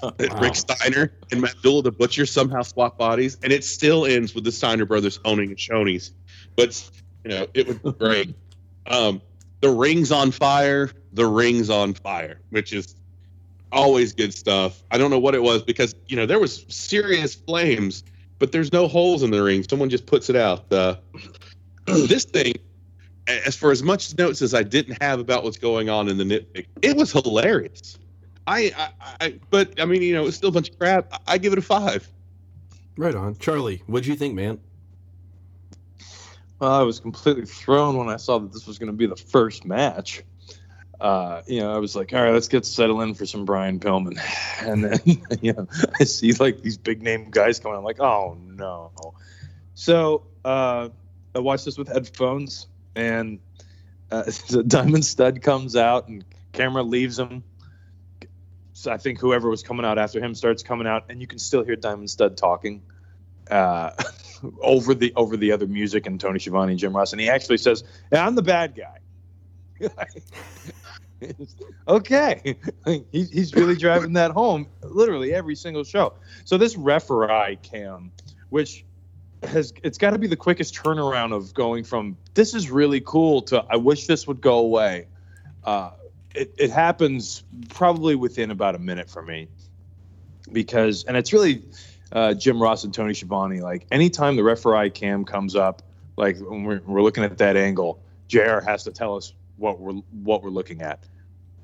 Rick 0.40 0.56
Steiner 0.56 1.12
and 1.30 1.44
Abdullah 1.44 1.82
the 1.82 1.92
Butcher 1.92 2.26
somehow 2.26 2.62
swap 2.62 2.96
bodies, 2.96 3.36
and 3.42 3.52
it 3.52 3.64
still 3.64 4.06
ends 4.06 4.34
with 4.34 4.44
the 4.44 4.52
Steiner 4.52 4.86
brothers 4.86 5.20
owning 5.24 5.54
Shoney's. 5.56 6.12
But 6.56 6.90
you 7.24 7.30
know, 7.30 7.46
it 7.54 7.82
was 7.82 7.94
great. 7.94 8.34
Um, 8.86 9.22
the 9.60 9.70
ring's 9.70 10.10
on 10.10 10.32
fire. 10.32 10.90
The 11.12 11.24
ring's 11.24 11.70
on 11.70 11.94
fire, 11.94 12.40
which 12.48 12.72
is 12.72 12.96
always 13.70 14.12
good 14.12 14.34
stuff. 14.34 14.82
I 14.90 14.98
don't 14.98 15.10
know 15.10 15.18
what 15.18 15.34
it 15.34 15.42
was 15.42 15.62
because 15.62 15.94
you 16.08 16.16
know 16.16 16.26
there 16.26 16.40
was 16.40 16.64
serious 16.68 17.34
flames, 17.34 18.02
but 18.38 18.52
there's 18.52 18.72
no 18.72 18.88
holes 18.88 19.22
in 19.22 19.30
the 19.30 19.42
ring. 19.42 19.64
Someone 19.68 19.90
just 19.90 20.06
puts 20.06 20.30
it 20.30 20.34
out. 20.34 20.72
Uh, 20.72 20.96
this 21.86 22.24
thing, 22.24 22.54
as 23.26 23.56
for 23.56 23.70
as 23.70 23.82
much 23.82 24.16
notes 24.16 24.42
as 24.42 24.54
I 24.54 24.62
didn't 24.62 25.02
have 25.02 25.20
about 25.20 25.44
what's 25.44 25.58
going 25.58 25.88
on 25.88 26.08
in 26.08 26.18
the 26.18 26.24
nitpick, 26.24 26.66
it 26.82 26.96
was 26.96 27.12
hilarious. 27.12 27.98
I, 28.46 28.72
I, 28.76 29.14
I 29.20 29.34
but 29.50 29.80
I 29.80 29.84
mean, 29.84 30.02
you 30.02 30.14
know, 30.14 30.26
it's 30.26 30.36
still 30.36 30.48
a 30.48 30.52
bunch 30.52 30.70
of 30.70 30.78
crap. 30.78 31.12
I, 31.12 31.34
I 31.34 31.38
give 31.38 31.52
it 31.52 31.58
a 31.58 31.62
five. 31.62 32.08
Right 32.96 33.14
on, 33.14 33.36
Charlie. 33.36 33.82
What'd 33.86 34.06
you 34.06 34.16
think, 34.16 34.34
man? 34.34 34.58
Well, 36.58 36.72
I 36.72 36.82
was 36.82 37.00
completely 37.00 37.46
thrown 37.46 37.96
when 37.96 38.08
I 38.08 38.16
saw 38.16 38.38
that 38.38 38.52
this 38.52 38.66
was 38.66 38.78
going 38.78 38.88
to 38.88 38.96
be 38.96 39.06
the 39.06 39.16
first 39.16 39.64
match. 39.64 40.22
Uh, 41.00 41.40
you 41.46 41.60
know, 41.60 41.72
I 41.72 41.78
was 41.78 41.96
like, 41.96 42.12
all 42.12 42.22
right, 42.22 42.32
let's 42.32 42.48
get 42.48 42.66
settled 42.66 43.00
in 43.00 43.14
for 43.14 43.24
some 43.24 43.44
Brian 43.44 43.80
Pillman. 43.80 44.18
And 44.60 44.84
then, 44.84 45.00
you 45.40 45.54
know, 45.54 45.66
I 45.98 46.04
see 46.04 46.32
like 46.32 46.60
these 46.60 46.76
big 46.76 47.00
name 47.00 47.30
guys 47.30 47.58
coming. 47.58 47.78
I'm 47.78 47.82
like, 47.84 47.98
oh 47.98 48.36
no. 48.44 48.92
So 49.72 50.26
uh, 50.44 50.90
I 51.34 51.38
watched 51.38 51.64
this 51.64 51.78
with 51.78 51.88
headphones, 51.88 52.66
and 52.94 53.40
uh, 54.10 54.30
Diamond 54.66 55.04
Stud 55.04 55.42
comes 55.42 55.76
out, 55.76 56.08
and 56.08 56.24
camera 56.52 56.82
leaves 56.82 57.18
him. 57.18 57.44
So 58.72 58.90
I 58.90 58.96
think 58.96 59.20
whoever 59.20 59.50
was 59.50 59.62
coming 59.62 59.84
out 59.84 59.98
after 59.98 60.20
him 60.20 60.34
starts 60.34 60.62
coming 60.62 60.86
out, 60.86 61.06
and 61.10 61.20
you 61.20 61.26
can 61.26 61.38
still 61.38 61.64
hear 61.64 61.76
Diamond 61.76 62.10
Stud 62.10 62.36
talking. 62.36 62.82
Uh, 63.50 63.90
over 64.62 64.94
the 64.94 65.12
over 65.16 65.36
the 65.36 65.52
other 65.52 65.66
music 65.66 66.06
and 66.06 66.20
Tony 66.20 66.38
Schiavone 66.38 66.72
and 66.72 66.78
Jim 66.78 66.96
Ross, 66.96 67.12
and 67.12 67.20
he 67.20 67.28
actually 67.28 67.58
says, 67.58 67.84
yeah, 68.12 68.26
"I'm 68.26 68.34
the 68.34 68.42
bad 68.42 68.74
guy." 68.74 68.98
okay, 71.88 72.56
he's, 73.12 73.30
he's 73.30 73.54
really 73.54 73.76
driving 73.76 74.14
that 74.14 74.30
home, 74.30 74.66
literally 74.82 75.34
every 75.34 75.54
single 75.54 75.84
show. 75.84 76.14
So 76.44 76.58
this 76.58 76.76
referee 76.76 77.58
cam, 77.62 78.12
which 78.50 78.84
has 79.42 79.72
it's 79.82 79.98
got 79.98 80.10
to 80.10 80.18
be 80.18 80.26
the 80.26 80.36
quickest 80.36 80.74
turnaround 80.74 81.34
of 81.34 81.54
going 81.54 81.84
from 81.84 82.16
this 82.34 82.54
is 82.54 82.70
really 82.70 83.00
cool 83.00 83.42
to 83.42 83.64
I 83.70 83.76
wish 83.76 84.06
this 84.06 84.26
would 84.26 84.40
go 84.40 84.58
away. 84.58 85.06
Uh, 85.64 85.90
it, 86.34 86.54
it 86.58 86.70
happens 86.70 87.42
probably 87.70 88.14
within 88.14 88.50
about 88.50 88.74
a 88.74 88.78
minute 88.78 89.10
for 89.10 89.22
me 89.22 89.48
because, 90.52 91.04
and 91.04 91.16
it's 91.16 91.32
really 91.32 91.62
uh, 92.12 92.34
Jim 92.34 92.62
Ross 92.62 92.84
and 92.84 92.94
Tony 92.94 93.14
Schiavone. 93.14 93.60
Like 93.60 93.86
anytime 93.90 94.36
the 94.36 94.44
referee 94.44 94.90
cam 94.90 95.24
comes 95.24 95.56
up, 95.56 95.82
like 96.16 96.38
when 96.38 96.64
we're, 96.64 96.80
we're 96.86 97.02
looking 97.02 97.24
at 97.24 97.38
that 97.38 97.56
angle, 97.56 98.02
Jr. 98.28 98.60
has 98.60 98.84
to 98.84 98.92
tell 98.92 99.16
us 99.16 99.32
what 99.56 99.80
we're 99.80 99.94
what 100.22 100.42
we're 100.42 100.50
looking 100.50 100.82
at. 100.82 101.04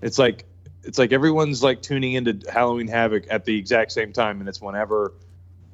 It's 0.03 0.19
like 0.19 0.45
it's 0.83 0.99
like 0.99 1.13
everyone's 1.13 1.63
like 1.63 1.83
tuning 1.83 2.15
into 2.15 2.41
Halloween 2.51 2.89
Havoc 2.89 3.25
at 3.31 3.45
the 3.45 3.57
exact 3.57 3.93
same 3.93 4.13
time, 4.13 4.41
and 4.41 4.49
it's 4.49 4.61
whenever 4.61 5.15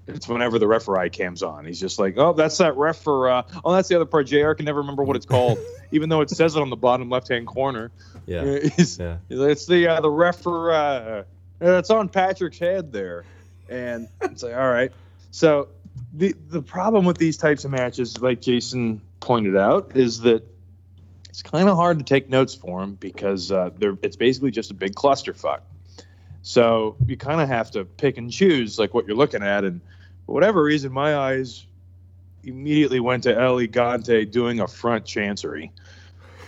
it's 0.06 0.28
whenever 0.28 0.58
the 0.58 0.66
referee 0.66 1.10
cam's 1.10 1.42
on. 1.42 1.64
He's 1.64 1.80
just 1.80 1.98
like, 1.98 2.16
oh, 2.18 2.32
that's 2.32 2.58
that 2.58 2.76
ref 2.76 2.98
for. 2.98 3.30
Uh, 3.30 3.42
oh, 3.64 3.72
that's 3.72 3.88
the 3.88 3.96
other 3.96 4.04
part. 4.04 4.26
Jr. 4.26 4.52
can 4.52 4.64
never 4.64 4.80
remember 4.80 5.04
what 5.04 5.16
it's 5.16 5.26
called, 5.26 5.58
even 5.92 6.08
though 6.08 6.20
it 6.20 6.30
says 6.30 6.56
it 6.56 6.60
on 6.62 6.70
the 6.70 6.76
bottom 6.76 7.08
left 7.08 7.28
hand 7.28 7.46
corner. 7.46 7.90
Yeah, 8.26 8.58
He's- 8.76 8.98
yeah. 8.98 9.18
it's 9.28 9.66
the 9.66 9.86
uh, 9.88 10.00
the 10.00 10.10
ref 10.10 10.40
for 10.40 10.72
uh, 10.72 11.24
it's 11.60 11.90
on 11.90 12.08
Patrick's 12.08 12.58
head 12.58 12.92
there, 12.92 13.24
and 13.68 14.08
it's 14.22 14.42
like 14.42 14.54
all 14.54 14.70
right. 14.70 14.92
So 15.30 15.68
the 16.12 16.34
the 16.48 16.62
problem 16.62 17.04
with 17.04 17.18
these 17.18 17.36
types 17.36 17.64
of 17.64 17.70
matches, 17.70 18.20
like 18.20 18.40
Jason 18.40 19.00
pointed 19.20 19.56
out, 19.56 19.92
is 19.96 20.20
that 20.20 20.44
it's 21.28 21.42
kind 21.42 21.68
of 21.68 21.76
hard 21.76 21.98
to 21.98 22.04
take 22.04 22.28
notes 22.28 22.54
for 22.54 22.80
them 22.80 22.94
because 22.94 23.50
uh, 23.50 23.70
they're 23.78 23.96
it's 24.02 24.16
basically 24.16 24.50
just 24.50 24.70
a 24.70 24.74
big 24.74 24.94
clusterfuck. 24.94 25.60
So 26.42 26.96
you 27.06 27.16
kind 27.16 27.40
of 27.40 27.48
have 27.48 27.70
to 27.72 27.84
pick 27.84 28.18
and 28.18 28.30
choose 28.30 28.78
like 28.78 28.94
what 28.94 29.06
you're 29.06 29.16
looking 29.16 29.42
at, 29.42 29.64
and 29.64 29.80
for 30.26 30.32
whatever 30.32 30.62
reason, 30.62 30.92
my 30.92 31.16
eyes 31.16 31.66
immediately 32.42 32.98
went 33.00 33.22
to 33.22 33.38
El 33.38 33.58
Gigante 33.58 34.28
doing 34.28 34.60
a 34.60 34.66
front 34.66 35.04
chancery 35.04 35.72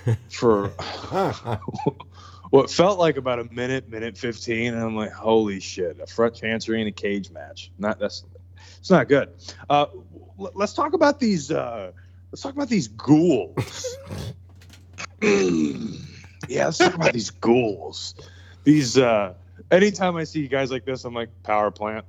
for 0.29 0.69
what 2.51 2.71
felt 2.71 2.99
like 2.99 3.17
about 3.17 3.39
a 3.39 3.45
minute, 3.45 3.89
minute 3.89 4.19
fifteen, 4.19 4.75
and 4.75 4.83
I'm 4.83 4.97
like, 4.97 5.13
holy 5.13 5.61
shit, 5.61 6.01
a 6.01 6.07
front 6.07 6.35
chancery 6.35 6.81
in 6.81 6.89
a 6.89 6.93
cage 6.93 7.31
match. 7.31 7.71
Not 7.79 8.01
that's 8.01 8.25
it's 8.79 8.91
not 8.91 9.09
good. 9.09 9.31
Uh, 9.71 9.87
l- 10.39 10.53
let's 10.55 10.73
talk 10.73 10.95
about 10.95 11.21
these. 11.21 11.53
Uh, 11.53 11.93
let's 12.33 12.43
talk 12.43 12.55
about 12.55 12.69
these 12.69 12.89
ghouls. 12.89 13.97
yeah, 15.23 16.65
let's 16.67 16.79
talk 16.79 16.95
about 16.95 17.13
these 17.13 17.31
ghouls. 17.31 18.17
These 18.65 18.99
uh 18.99 19.35
anytime 19.71 20.17
I 20.17 20.25
see 20.25 20.47
guys 20.49 20.71
like 20.71 20.85
this, 20.85 21.05
I'm 21.05 21.15
like 21.15 21.31
power 21.43 21.71
plant. 21.71 22.05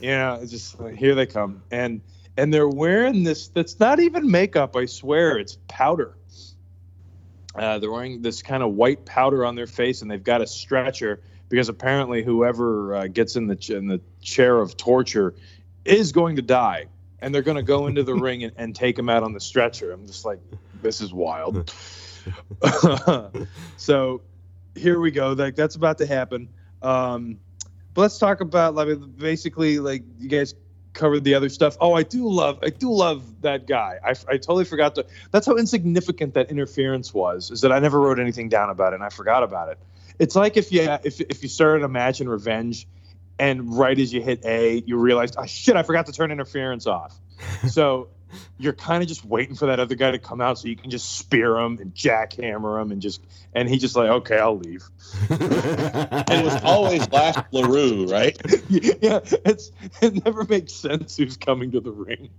Yeah, 0.00 0.36
it's 0.38 0.50
just 0.50 0.80
like, 0.80 0.96
here 0.96 1.14
they 1.14 1.26
come, 1.26 1.62
and 1.70 2.00
and 2.36 2.52
they're 2.52 2.68
wearing 2.68 3.22
this. 3.22 3.48
That's 3.48 3.78
not 3.78 4.00
even 4.00 4.30
makeup. 4.30 4.76
I 4.76 4.86
swear, 4.86 5.38
it's 5.38 5.58
powder. 5.68 6.16
Uh, 7.54 7.78
they're 7.78 7.92
wearing 7.92 8.22
this 8.22 8.42
kind 8.42 8.62
of 8.62 8.72
white 8.72 9.04
powder 9.04 9.44
on 9.44 9.54
their 9.54 9.66
face, 9.66 10.02
and 10.02 10.10
they've 10.10 10.24
got 10.24 10.40
a 10.40 10.46
stretcher 10.46 11.22
because 11.48 11.68
apparently 11.68 12.22
whoever 12.22 12.94
uh, 12.94 13.06
gets 13.06 13.36
in 13.36 13.46
the 13.46 13.56
ch- 13.56 13.70
in 13.70 13.86
the 13.86 14.00
chair 14.22 14.58
of 14.58 14.76
torture 14.76 15.34
is 15.84 16.12
going 16.12 16.36
to 16.36 16.42
die, 16.42 16.86
and 17.20 17.34
they're 17.34 17.42
going 17.42 17.58
to 17.58 17.62
go 17.62 17.86
into 17.86 18.02
the 18.02 18.14
ring 18.28 18.44
and, 18.44 18.52
and 18.56 18.74
take 18.74 18.98
him 18.98 19.08
out 19.08 19.22
on 19.22 19.32
the 19.32 19.40
stretcher. 19.40 19.92
I'm 19.92 20.06
just 20.06 20.24
like, 20.24 20.40
this 20.80 21.00
is 21.00 21.12
wild. 21.12 21.72
so 23.76 24.22
here 24.74 25.00
we 25.00 25.10
go. 25.10 25.32
Like 25.32 25.54
that's 25.56 25.74
about 25.74 25.98
to 25.98 26.06
happen. 26.06 26.48
Um, 26.82 27.38
but 27.94 28.02
let's 28.02 28.18
talk 28.18 28.40
about 28.40 28.74
like 28.74 28.88
basically 29.16 29.78
like 29.78 30.02
you 30.18 30.28
guys 30.28 30.54
covered 30.92 31.24
the 31.24 31.34
other 31.34 31.48
stuff. 31.48 31.76
Oh, 31.80 31.94
I 31.94 32.02
do 32.02 32.28
love 32.28 32.58
I 32.62 32.70
do 32.70 32.92
love 32.92 33.42
that 33.42 33.66
guy. 33.66 33.98
I, 34.04 34.10
I 34.10 34.36
totally 34.36 34.64
forgot 34.64 34.94
to. 34.96 35.06
That's 35.30 35.46
how 35.46 35.56
insignificant 35.56 36.34
that 36.34 36.50
interference 36.50 37.12
was. 37.12 37.50
Is 37.50 37.60
that 37.62 37.72
I 37.72 37.78
never 37.78 38.00
wrote 38.00 38.18
anything 38.18 38.48
down 38.48 38.70
about 38.70 38.92
it 38.92 38.96
and 38.96 39.04
I 39.04 39.08
forgot 39.08 39.42
about 39.42 39.68
it. 39.68 39.78
It's 40.18 40.36
like 40.36 40.56
if 40.56 40.72
you 40.72 40.82
if 41.04 41.20
if 41.20 41.42
you 41.42 41.48
started 41.48 41.84
a 41.84 41.88
match 41.88 42.20
in 42.20 42.28
Revenge, 42.28 42.86
and 43.38 43.76
right 43.76 43.98
as 43.98 44.12
you 44.12 44.22
hit 44.22 44.44
A, 44.44 44.82
you 44.86 44.96
realized, 44.96 45.34
oh 45.38 45.46
shit, 45.46 45.76
I 45.76 45.82
forgot 45.82 46.06
to 46.06 46.12
turn 46.12 46.30
interference 46.30 46.86
off. 46.86 47.18
So 47.68 48.08
you're 48.58 48.72
kind 48.72 49.02
of 49.02 49.08
just 49.08 49.24
waiting 49.24 49.54
for 49.54 49.66
that 49.66 49.80
other 49.80 49.94
guy 49.94 50.10
to 50.10 50.18
come 50.18 50.40
out 50.40 50.58
so 50.58 50.68
you 50.68 50.76
can 50.76 50.90
just 50.90 51.18
spear 51.18 51.58
him 51.58 51.78
and 51.80 51.94
jackhammer 51.94 52.80
him 52.80 52.92
and 52.92 53.02
just 53.02 53.22
and 53.54 53.68
he 53.68 53.78
just 53.78 53.96
like 53.96 54.08
okay 54.08 54.38
I'll 54.38 54.58
leave. 54.58 54.84
and 55.30 55.40
it 56.30 56.44
was 56.44 56.62
always 56.62 57.08
Lash 57.10 57.36
LeRoux, 57.52 58.10
right? 58.10 58.36
yeah, 58.68 59.20
it's 59.44 59.70
it 60.00 60.24
never 60.24 60.44
makes 60.44 60.72
sense 60.72 61.16
who's 61.16 61.36
coming 61.36 61.72
to 61.72 61.80
the 61.80 61.92
ring 61.92 62.30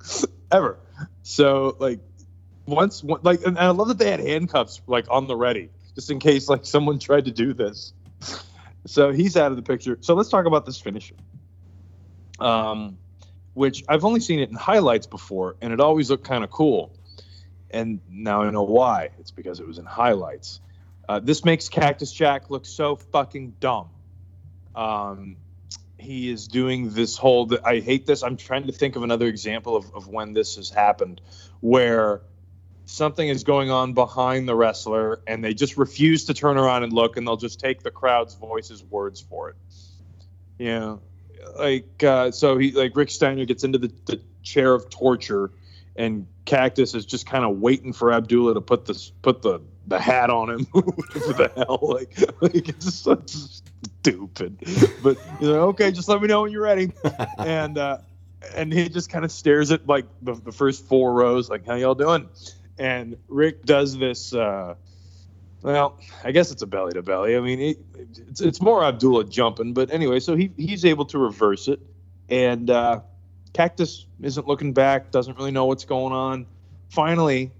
ever. 0.51 0.79
So 1.23 1.75
like 1.79 1.99
once 2.65 3.03
like 3.03 3.45
and 3.45 3.57
I 3.57 3.69
love 3.69 3.89
that 3.89 3.97
they 3.97 4.09
had 4.09 4.19
handcuffs 4.19 4.81
like 4.87 5.05
on 5.09 5.27
the 5.27 5.35
ready 5.35 5.69
just 5.95 6.09
in 6.09 6.19
case 6.19 6.49
like 6.49 6.65
someone 6.65 6.99
tried 6.99 7.25
to 7.25 7.31
do 7.31 7.53
this. 7.53 7.93
So 8.85 9.11
he's 9.11 9.37
out 9.37 9.51
of 9.51 9.57
the 9.57 9.63
picture. 9.63 9.97
So 10.01 10.13
let's 10.13 10.29
talk 10.29 10.45
about 10.45 10.65
this 10.65 10.79
finisher. 10.79 11.15
Um 12.39 12.97
which 13.53 13.83
I've 13.87 14.05
only 14.05 14.19
seen 14.19 14.39
it 14.39 14.49
in 14.49 14.55
highlights 14.55 15.07
before, 15.07 15.55
and 15.61 15.73
it 15.73 15.79
always 15.79 16.09
looked 16.09 16.25
kind 16.25 16.43
of 16.43 16.49
cool. 16.49 16.95
And 17.69 18.01
now 18.09 18.43
I 18.43 18.49
know 18.51 18.63
why. 18.63 19.09
It's 19.19 19.31
because 19.31 19.59
it 19.59 19.67
was 19.67 19.79
in 19.79 19.85
highlights. 19.85 20.59
Uh, 21.07 21.19
this 21.19 21.43
makes 21.43 21.69
Cactus 21.69 22.11
Jack 22.11 22.49
look 22.49 22.65
so 22.65 22.95
fucking 22.95 23.55
dumb. 23.59 23.89
Um, 24.75 25.37
he 25.97 26.29
is 26.29 26.47
doing 26.47 26.91
this 26.91 27.17
whole. 27.17 27.49
I 27.63 27.79
hate 27.79 28.05
this. 28.05 28.23
I'm 28.23 28.37
trying 28.37 28.67
to 28.67 28.73
think 28.73 28.95
of 28.95 29.03
another 29.03 29.27
example 29.27 29.75
of, 29.75 29.93
of 29.95 30.07
when 30.07 30.33
this 30.33 30.57
has 30.57 30.69
happened, 30.69 31.21
where 31.61 32.21
something 32.85 33.27
is 33.27 33.43
going 33.43 33.71
on 33.71 33.93
behind 33.93 34.47
the 34.47 34.55
wrestler, 34.55 35.21
and 35.27 35.43
they 35.43 35.53
just 35.53 35.77
refuse 35.77 36.25
to 36.25 36.33
turn 36.33 36.57
around 36.57 36.83
and 36.83 36.93
look, 36.93 37.17
and 37.17 37.25
they'll 37.25 37.37
just 37.37 37.59
take 37.59 37.81
the 37.81 37.91
crowd's 37.91 38.35
voices 38.35 38.83
words 38.83 39.21
for 39.21 39.49
it. 39.49 39.55
Know, 40.59 41.01
like 41.57 42.03
uh, 42.03 42.31
so 42.31 42.57
he 42.57 42.71
like 42.71 42.95
Rick 42.95 43.11
Steiner 43.11 43.45
gets 43.45 43.63
into 43.63 43.77
the, 43.77 43.91
the 44.05 44.21
chair 44.43 44.73
of 44.73 44.89
torture, 44.89 45.51
and 45.95 46.27
Cactus 46.45 46.93
is 46.93 47.05
just 47.05 47.25
kind 47.25 47.45
of 47.45 47.57
waiting 47.57 47.93
for 47.93 48.11
Abdullah 48.11 48.53
to 48.55 48.61
put 48.61 48.85
this 48.85 49.11
put 49.21 49.41
the 49.41 49.61
the 49.87 49.99
hat 49.99 50.29
on 50.29 50.49
him. 50.49 50.65
for 50.65 50.81
the 51.33 51.51
hell, 51.55 51.79
like 51.81 52.17
like 52.41 52.69
it's 52.69 52.93
so 52.93 53.21
stupid. 53.25 54.57
But 55.01 55.17
he's 55.39 55.47
like, 55.47 55.59
okay, 55.59 55.91
just 55.91 56.09
let 56.09 56.21
me 56.21 56.27
know 56.27 56.43
when 56.43 56.51
you're 56.51 56.63
ready, 56.63 56.91
and 57.37 57.77
uh, 57.77 57.97
and 58.55 58.71
he 58.71 58.89
just 58.89 59.09
kind 59.09 59.25
of 59.25 59.31
stares 59.31 59.71
at 59.71 59.87
like 59.87 60.05
the, 60.21 60.33
the 60.33 60.51
first 60.51 60.85
four 60.87 61.13
rows, 61.13 61.49
like 61.49 61.65
how 61.65 61.75
y'all 61.75 61.95
doing? 61.95 62.29
And 62.77 63.17
Rick 63.27 63.65
does 63.65 63.97
this. 63.97 64.33
Uh, 64.33 64.75
well, 65.63 65.97
I 66.23 66.31
guess 66.31 66.51
it's 66.51 66.61
a 66.61 66.67
belly 66.67 66.91
to 66.93 67.01
belly. 67.01 67.37
I 67.37 67.39
mean, 67.39 67.59
it, 67.61 67.77
it's 68.27 68.41
it's 68.41 68.61
more 68.61 68.83
Abdullah 68.83 69.23
jumping, 69.23 69.73
but 69.73 69.91
anyway, 69.91 70.19
so 70.19 70.35
he 70.35 70.51
he's 70.57 70.83
able 70.83 71.05
to 71.05 71.17
reverse 71.17 71.69
it, 71.69 71.79
and 72.27 72.69
uh, 72.69 72.99
Cactus 73.53 74.05
isn't 74.21 74.45
looking 74.45 74.73
back, 74.73 75.09
doesn't 75.11 75.37
really 75.37 75.51
know 75.51 75.65
what's 75.65 75.85
going 75.85 76.11
on. 76.11 76.47
Finally, 76.89 77.51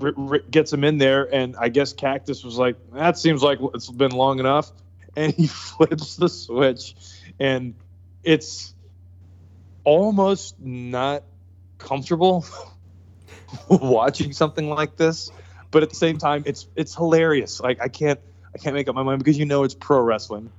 r- 0.00 0.14
r- 0.16 0.38
gets 0.38 0.72
him 0.72 0.84
in 0.84 0.98
there, 0.98 1.34
and 1.34 1.56
I 1.56 1.68
guess 1.68 1.92
Cactus 1.92 2.44
was 2.44 2.58
like, 2.58 2.76
"That 2.92 3.18
seems 3.18 3.42
like 3.42 3.58
it's 3.74 3.90
been 3.90 4.12
long 4.12 4.38
enough," 4.38 4.70
and 5.16 5.32
he 5.32 5.46
flips 5.48 6.14
the 6.14 6.28
switch, 6.28 6.94
and 7.40 7.74
it's 8.22 8.72
almost 9.82 10.60
not 10.60 11.24
comfortable 11.78 12.46
watching 13.68 14.32
something 14.32 14.70
like 14.70 14.96
this 14.96 15.32
but 15.72 15.82
at 15.82 15.90
the 15.90 15.96
same 15.96 16.18
time, 16.18 16.44
it's 16.46 16.68
it's 16.76 16.94
hilarious. 16.94 17.58
Like 17.60 17.80
I 17.80 17.88
can't 17.88 18.20
I 18.54 18.58
can't 18.58 18.76
make 18.76 18.88
up 18.88 18.94
my 18.94 19.02
mind 19.02 19.18
because 19.18 19.36
you 19.36 19.46
know 19.46 19.64
it's 19.64 19.74
pro 19.74 20.00
wrestling, 20.00 20.52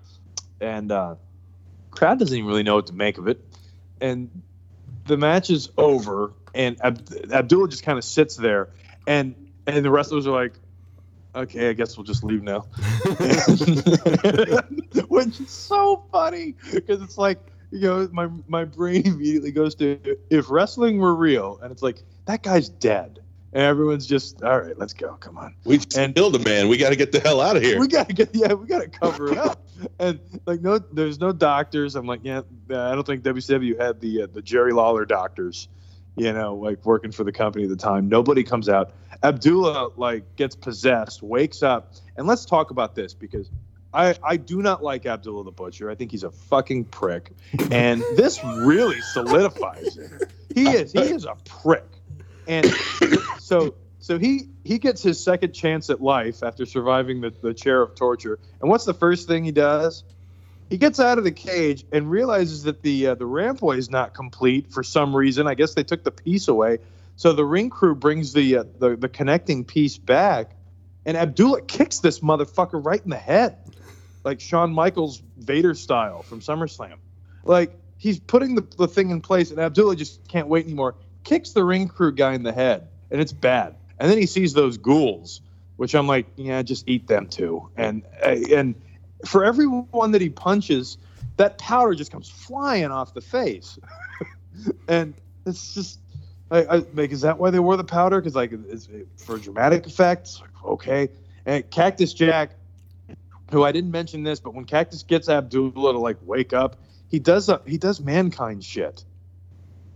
and 0.59 0.91
uh, 0.91 1.15
crowd 1.91 2.19
doesn't 2.19 2.35
even 2.35 2.49
really 2.49 2.63
know 2.63 2.75
what 2.75 2.87
to 2.87 2.93
make 2.93 3.17
of 3.17 3.29
it. 3.29 3.39
And 4.01 4.41
the 5.05 5.15
match 5.15 5.49
is 5.49 5.69
over, 5.77 6.33
and 6.53 6.75
Ab- 6.81 7.07
Abdullah 7.31 7.69
just 7.69 7.83
kind 7.83 7.97
of 7.97 8.03
sits 8.03 8.35
there, 8.35 8.69
and 9.07 9.35
and 9.67 9.85
the 9.85 9.91
wrestlers 9.91 10.27
are 10.27 10.33
like, 10.33 10.53
okay, 11.35 11.69
I 11.69 11.73
guess 11.73 11.95
we'll 11.95 12.05
just 12.05 12.23
leave 12.23 12.41
now. 12.41 12.61
Which 15.07 15.39
is 15.39 15.49
so 15.49 16.03
funny 16.11 16.55
because 16.73 17.01
it's 17.03 17.17
like, 17.19 17.39
you 17.69 17.81
know, 17.81 18.09
my 18.11 18.29
my 18.47 18.65
brain 18.65 19.03
immediately 19.05 19.51
goes 19.51 19.75
to 19.75 20.17
if 20.31 20.49
wrestling 20.49 20.97
were 20.97 21.13
real, 21.13 21.59
and 21.61 21.71
it's 21.71 21.83
like 21.83 22.03
that 22.25 22.41
guy's 22.41 22.67
dead 22.67 23.19
and 23.53 23.63
everyone's 23.63 24.05
just 24.05 24.41
all 24.43 24.59
right 24.59 24.77
let's 24.77 24.93
go 24.93 25.13
come 25.15 25.37
on 25.37 25.55
we 25.63 25.79
and 25.95 26.15
killed 26.15 26.35
a 26.35 26.39
man 26.39 26.67
we 26.67 26.77
got 26.77 26.89
to 26.89 26.95
get 26.95 27.11
the 27.11 27.19
hell 27.19 27.39
out 27.39 27.55
of 27.55 27.63
here 27.63 27.79
we 27.79 27.87
got 27.87 28.07
to 28.07 28.13
get 28.13 28.29
yeah 28.33 28.53
we 28.53 28.67
got 28.67 28.81
to 28.81 28.87
cover 28.87 29.31
it 29.31 29.37
up 29.37 29.65
and 29.99 30.19
like 30.45 30.61
no 30.61 30.77
there's 30.77 31.19
no 31.19 31.31
doctors 31.31 31.95
i'm 31.95 32.05
like 32.05 32.21
yeah 32.23 32.41
i 32.69 32.93
don't 32.93 33.05
think 33.05 33.23
wcw 33.23 33.79
had 33.79 34.01
the 34.01 34.23
uh, 34.23 34.27
the 34.33 34.41
jerry 34.41 34.73
lawler 34.73 35.05
doctors 35.05 35.69
you 36.15 36.33
know 36.33 36.55
like 36.55 36.83
working 36.85 37.11
for 37.11 37.23
the 37.23 37.31
company 37.31 37.63
at 37.63 37.69
the 37.69 37.75
time 37.75 38.09
nobody 38.09 38.43
comes 38.43 38.67
out 38.67 38.93
abdullah 39.21 39.89
like 39.97 40.35
gets 40.35 40.55
possessed 40.55 41.21
wakes 41.21 41.63
up 41.63 41.93
and 42.17 42.27
let's 42.27 42.45
talk 42.45 42.71
about 42.71 42.95
this 42.95 43.13
because 43.13 43.49
I, 43.95 44.15
I 44.23 44.37
do 44.37 44.63
not 44.63 44.81
like 44.81 45.05
Abdullah 45.05 45.43
the 45.43 45.51
Butcher. 45.51 45.87
I 45.89 45.93
think 45.93 46.09
he's 46.09 46.23
a 46.23 46.31
fucking 46.31 46.85
prick. 46.85 47.31
And 47.69 48.01
this 48.15 48.43
really 48.43 48.99
solidifies 49.01 49.97
it. 49.97 50.31
He 50.55 50.67
is. 50.67 50.93
He 50.93 51.01
is 51.01 51.25
a 51.25 51.35
prick. 51.45 51.85
And 52.47 52.65
so 53.39 53.75
so 53.99 54.19
he 54.19 54.49
he 54.63 54.79
gets 54.79 55.01
his 55.01 55.23
second 55.23 55.53
chance 55.53 55.89
at 55.89 56.01
life 56.01 56.43
after 56.43 56.65
surviving 56.65 57.21
the, 57.21 57.33
the 57.41 57.53
chair 57.53 57.81
of 57.81 57.95
torture. 57.95 58.39
And 58.61 58.69
what's 58.69 58.85
the 58.85 58.93
first 58.93 59.27
thing 59.27 59.43
he 59.43 59.51
does? 59.51 60.03
He 60.69 60.77
gets 60.77 60.99
out 60.99 61.17
of 61.17 61.23
the 61.23 61.31
cage 61.31 61.85
and 61.91 62.09
realizes 62.09 62.63
that 62.63 62.81
the 62.81 63.07
uh, 63.07 63.15
the 63.15 63.25
rampway 63.25 63.77
is 63.77 63.89
not 63.89 64.13
complete 64.13 64.71
for 64.71 64.83
some 64.83 65.15
reason. 65.15 65.47
I 65.47 65.53
guess 65.53 65.73
they 65.73 65.83
took 65.83 66.03
the 66.03 66.11
piece 66.11 66.47
away. 66.47 66.79
So 67.15 67.31
the 67.31 67.45
ring 67.45 67.69
crew 67.69 67.95
brings 67.95 68.33
the 68.33 68.57
uh, 68.57 68.63
the, 68.79 68.95
the 68.95 69.09
connecting 69.09 69.63
piece 69.63 69.97
back, 69.97 70.55
and 71.05 71.15
Abdullah 71.15 71.61
kicks 71.61 71.99
this 71.99 72.19
motherfucker 72.19 72.83
right 72.83 73.01
in 73.01 73.09
the 73.09 73.17
head, 73.17 73.57
like 74.23 74.39
Shawn 74.39 74.73
Michaels 74.73 75.21
Vader 75.37 75.75
style 75.75 76.23
from 76.23 76.39
SummerSlam. 76.39 76.95
Like 77.43 77.71
he's 77.97 78.19
putting 78.19 78.55
the, 78.55 78.67
the 78.77 78.87
thing 78.87 79.11
in 79.11 79.21
place, 79.21 79.51
and 79.51 79.59
Abdullah 79.59 79.95
just 79.95 80.27
can't 80.27 80.47
wait 80.47 80.65
anymore. 80.65 80.95
Kicks 81.23 81.51
the 81.51 81.63
ring 81.63 81.87
crew 81.87 82.11
guy 82.11 82.33
in 82.33 82.43
the 82.43 82.53
head 82.53 82.87
and 83.13 83.21
it's 83.21 83.31
bad. 83.31 83.75
And 83.99 84.11
then 84.11 84.17
he 84.17 84.25
sees 84.25 84.53
those 84.53 84.77
ghouls, 84.77 85.39
which 85.77 85.95
I'm 85.95 86.07
like, 86.07 86.25
yeah, 86.35 86.61
just 86.63 86.89
eat 86.89 87.07
them 87.07 87.27
too. 87.27 87.69
And 87.77 88.03
and 88.21 88.75
for 89.25 89.45
everyone 89.45 90.11
that 90.11 90.21
he 90.21 90.29
punches, 90.29 90.97
that 91.37 91.57
powder 91.57 91.93
just 91.93 92.11
comes 92.11 92.29
flying 92.29 92.91
off 92.91 93.13
the 93.13 93.21
face, 93.21 93.79
and 94.87 95.13
it's 95.45 95.73
just. 95.73 95.99
I, 96.51 96.65
I, 96.65 96.75
like, 96.93 97.11
is 97.11 97.21
that 97.21 97.39
why 97.39 97.49
they 97.49 97.59
wore 97.59 97.77
the 97.77 97.83
powder? 97.83 98.19
Because 98.19 98.35
like, 98.35 98.51
it's 98.51 98.87
for 99.17 99.39
dramatic 99.39 99.87
effects. 99.87 100.43
okay, 100.63 101.09
and 101.45 101.67
Cactus 101.71 102.13
Jack, 102.13 102.51
who 103.49 103.63
I 103.63 103.71
didn't 103.71 103.89
mention 103.89 104.23
this, 104.23 104.39
but 104.39 104.53
when 104.53 104.65
Cactus 104.65 105.01
gets 105.01 105.29
Abdullah 105.29 105.93
to 105.93 105.99
like 105.99 106.17
wake 106.21 106.53
up, 106.53 106.75
he 107.09 107.17
does 107.17 107.49
a, 107.49 107.61
he 107.65 107.77
does 107.77 107.99
mankind 108.01 108.63
shit. 108.63 109.03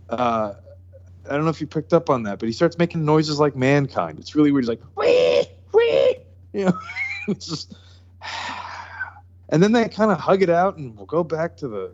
Uh, 0.08 0.54
I 1.28 1.34
don't 1.34 1.44
know 1.44 1.50
if 1.50 1.60
you 1.60 1.66
picked 1.66 1.92
up 1.92 2.10
on 2.10 2.22
that, 2.24 2.38
but 2.38 2.46
he 2.46 2.52
starts 2.52 2.78
making 2.78 3.04
noises 3.04 3.38
like 3.38 3.56
mankind. 3.56 4.18
It's 4.18 4.34
really 4.34 4.52
weird. 4.52 4.64
He's 4.64 4.68
like, 4.68 4.82
wee, 4.96 5.44
wee. 5.72 6.16
You 6.52 6.66
know, 6.66 6.78
it's 7.28 7.46
just. 7.46 7.74
And 9.50 9.62
then 9.62 9.72
they 9.72 9.88
kind 9.88 10.10
of 10.10 10.20
hug 10.20 10.42
it 10.42 10.50
out, 10.50 10.76
and 10.76 10.94
we'll 10.94 11.06
go 11.06 11.24
back 11.24 11.56
to 11.56 11.68
the 11.68 11.92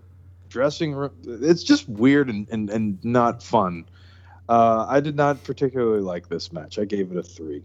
dressing 0.48 0.92
room. 0.92 1.12
It's 1.24 1.62
just 1.62 1.88
weird 1.88 2.28
and, 2.28 2.48
and, 2.50 2.68
and 2.68 3.04
not 3.04 3.44
fun. 3.44 3.84
Uh, 4.48 4.86
I 4.88 5.00
did 5.00 5.16
not 5.16 5.42
particularly 5.44 6.00
like 6.00 6.28
this 6.28 6.52
match. 6.52 6.78
I 6.78 6.84
gave 6.84 7.12
it 7.12 7.16
a 7.16 7.22
three. 7.22 7.62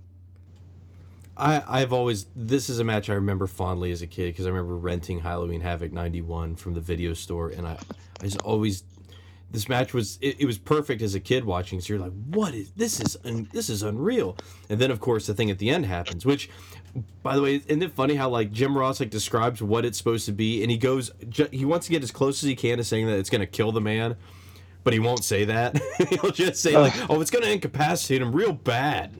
I, 1.36 1.64
I've 1.68 1.94
always 1.94 2.26
this 2.36 2.70
is 2.70 2.80
a 2.80 2.84
match 2.84 3.10
I 3.10 3.14
remember 3.14 3.48
fondly 3.48 3.92
as 3.92 4.02
a 4.02 4.08
kid 4.08 4.34
because 4.34 4.46
I 4.46 4.50
remember 4.50 4.76
renting 4.76 5.20
Halloween 5.20 5.62
Havoc 5.62 5.94
'91 5.94 6.56
from 6.56 6.74
the 6.74 6.82
video 6.82 7.14
store, 7.14 7.50
and 7.50 7.66
I, 7.66 7.78
I 8.22 8.26
just 8.26 8.42
always 8.42 8.84
this 9.52 9.68
match 9.70 9.94
was 9.94 10.18
it, 10.22 10.42
it 10.42 10.46
was 10.46 10.58
perfect 10.58 11.02
as 11.02 11.16
a 11.16 11.20
kid 11.20 11.44
watching. 11.46 11.80
So 11.82 11.94
you're 11.94 12.02
like, 12.02 12.14
what 12.28 12.54
is 12.54 12.72
this 12.76 13.00
is 13.00 13.18
un, 13.26 13.48
this 13.52 13.70
is 13.70 13.84
unreal, 13.84 14.38
and 14.70 14.80
then 14.80 14.92
of 14.92 15.00
course 15.00 15.26
the 15.28 15.34
thing 15.34 15.50
at 15.52 15.58
the 15.60 15.70
end 15.70 15.86
happens, 15.86 16.26
which. 16.26 16.50
By 17.22 17.36
the 17.36 17.42
way, 17.44 17.56
isn't 17.68 17.84
it 17.84 17.92
funny 17.94 18.16
how 18.16 18.30
like 18.30 18.52
Jim 18.52 18.76
Ross 18.76 19.00
like 19.00 19.12
describes 19.12 19.62
what 19.62 19.86
it's 19.86 19.96
supposed 19.96 20.26
to 20.26 20.32
be, 20.32 20.64
and 20.64 20.72
he 20.72 20.78
goes, 20.78 21.12
ju- 21.30 21.48
he 21.52 21.64
wants 21.64 21.86
to 21.86 21.92
get 21.92 22.02
as 22.02 22.10
close 22.10 22.42
as 22.44 22.48
he 22.50 22.56
can 22.56 22.80
to 22.80 22.84
saying 22.84 23.06
that 23.06 23.20
it's 23.20 23.30
going 23.30 23.42
to 23.42 23.46
kill 23.48 23.72
the 23.72 23.80
man, 23.80 24.16
but 24.84 24.92
he 24.94 24.98
won't 25.00 25.24
say 25.24 25.46
that. 25.46 25.80
He'll 26.10 26.32
just 26.32 26.60
say 26.64 26.76
like, 26.76 26.98
uh. 26.98 27.06
"Oh, 27.12 27.22
it's 27.22 27.30
going 27.30 27.44
to 27.46 27.52
incapacitate 27.52 28.24
him 28.24 28.36
real 28.36 28.54
bad." 28.54 29.20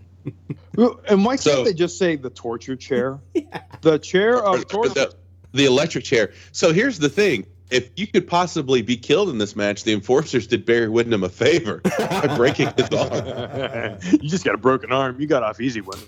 And 0.76 1.24
why 1.24 1.34
can't 1.34 1.42
So- 1.42 1.64
they 1.64 1.74
just 1.74 2.00
say 2.00 2.16
the 2.16 2.32
torture 2.32 2.76
chair? 2.76 3.20
The 3.82 4.00
chair 4.00 4.44
of 4.44 4.68
torture. 4.68 4.94
the, 4.96 5.16
the 5.54 5.66
electric 5.66 6.04
chair. 6.06 6.34
So 6.52 6.74
here's 6.74 6.98
the 6.98 7.10
thing: 7.10 7.46
if 7.70 7.92
you 7.96 8.08
could 8.08 8.28
possibly 8.28 8.82
be 8.82 8.98
killed 8.98 9.30
in 9.30 9.38
this 9.38 9.56
match, 9.56 9.84
the 9.84 9.94
enforcers 9.94 10.48
did 10.48 10.66
Barry 10.66 10.90
Windham 10.90 11.24
a 11.24 11.30
favor 11.30 11.82
by 11.98 12.34
breaking 12.36 12.72
his 12.76 12.90
arm. 12.90 13.98
you 14.12 14.30
just 14.30 14.46
got 14.46 14.56
a 14.56 14.58
broken 14.60 14.92
arm. 14.92 15.20
You 15.20 15.28
got 15.28 15.44
off 15.44 15.62
easy 15.62 15.82
one. 15.82 16.00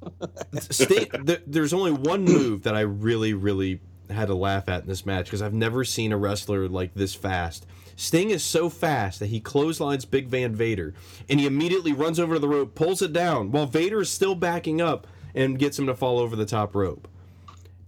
Sting, 0.60 1.08
there's 1.46 1.72
only 1.72 1.92
one 1.92 2.24
move 2.24 2.62
that 2.62 2.74
I 2.74 2.80
really, 2.80 3.34
really 3.34 3.80
had 4.10 4.28
to 4.28 4.34
laugh 4.34 4.68
at 4.68 4.82
in 4.82 4.88
this 4.88 5.04
match 5.04 5.26
because 5.26 5.42
I've 5.42 5.54
never 5.54 5.84
seen 5.84 6.12
a 6.12 6.16
wrestler 6.16 6.68
like 6.68 6.94
this 6.94 7.14
fast. 7.14 7.66
Sting 7.96 8.30
is 8.30 8.44
so 8.44 8.70
fast 8.70 9.18
that 9.18 9.26
he 9.26 9.40
clotheslines 9.40 10.04
Big 10.04 10.28
Van 10.28 10.54
Vader, 10.54 10.94
and 11.28 11.40
he 11.40 11.46
immediately 11.46 11.92
runs 11.92 12.20
over 12.20 12.34
to 12.34 12.40
the 12.40 12.48
rope, 12.48 12.74
pulls 12.74 13.02
it 13.02 13.12
down, 13.12 13.50
while 13.50 13.66
Vader 13.66 14.00
is 14.00 14.08
still 14.08 14.36
backing 14.36 14.80
up 14.80 15.06
and 15.34 15.58
gets 15.58 15.78
him 15.78 15.86
to 15.86 15.94
fall 15.94 16.18
over 16.18 16.36
the 16.36 16.46
top 16.46 16.74
rope. 16.74 17.08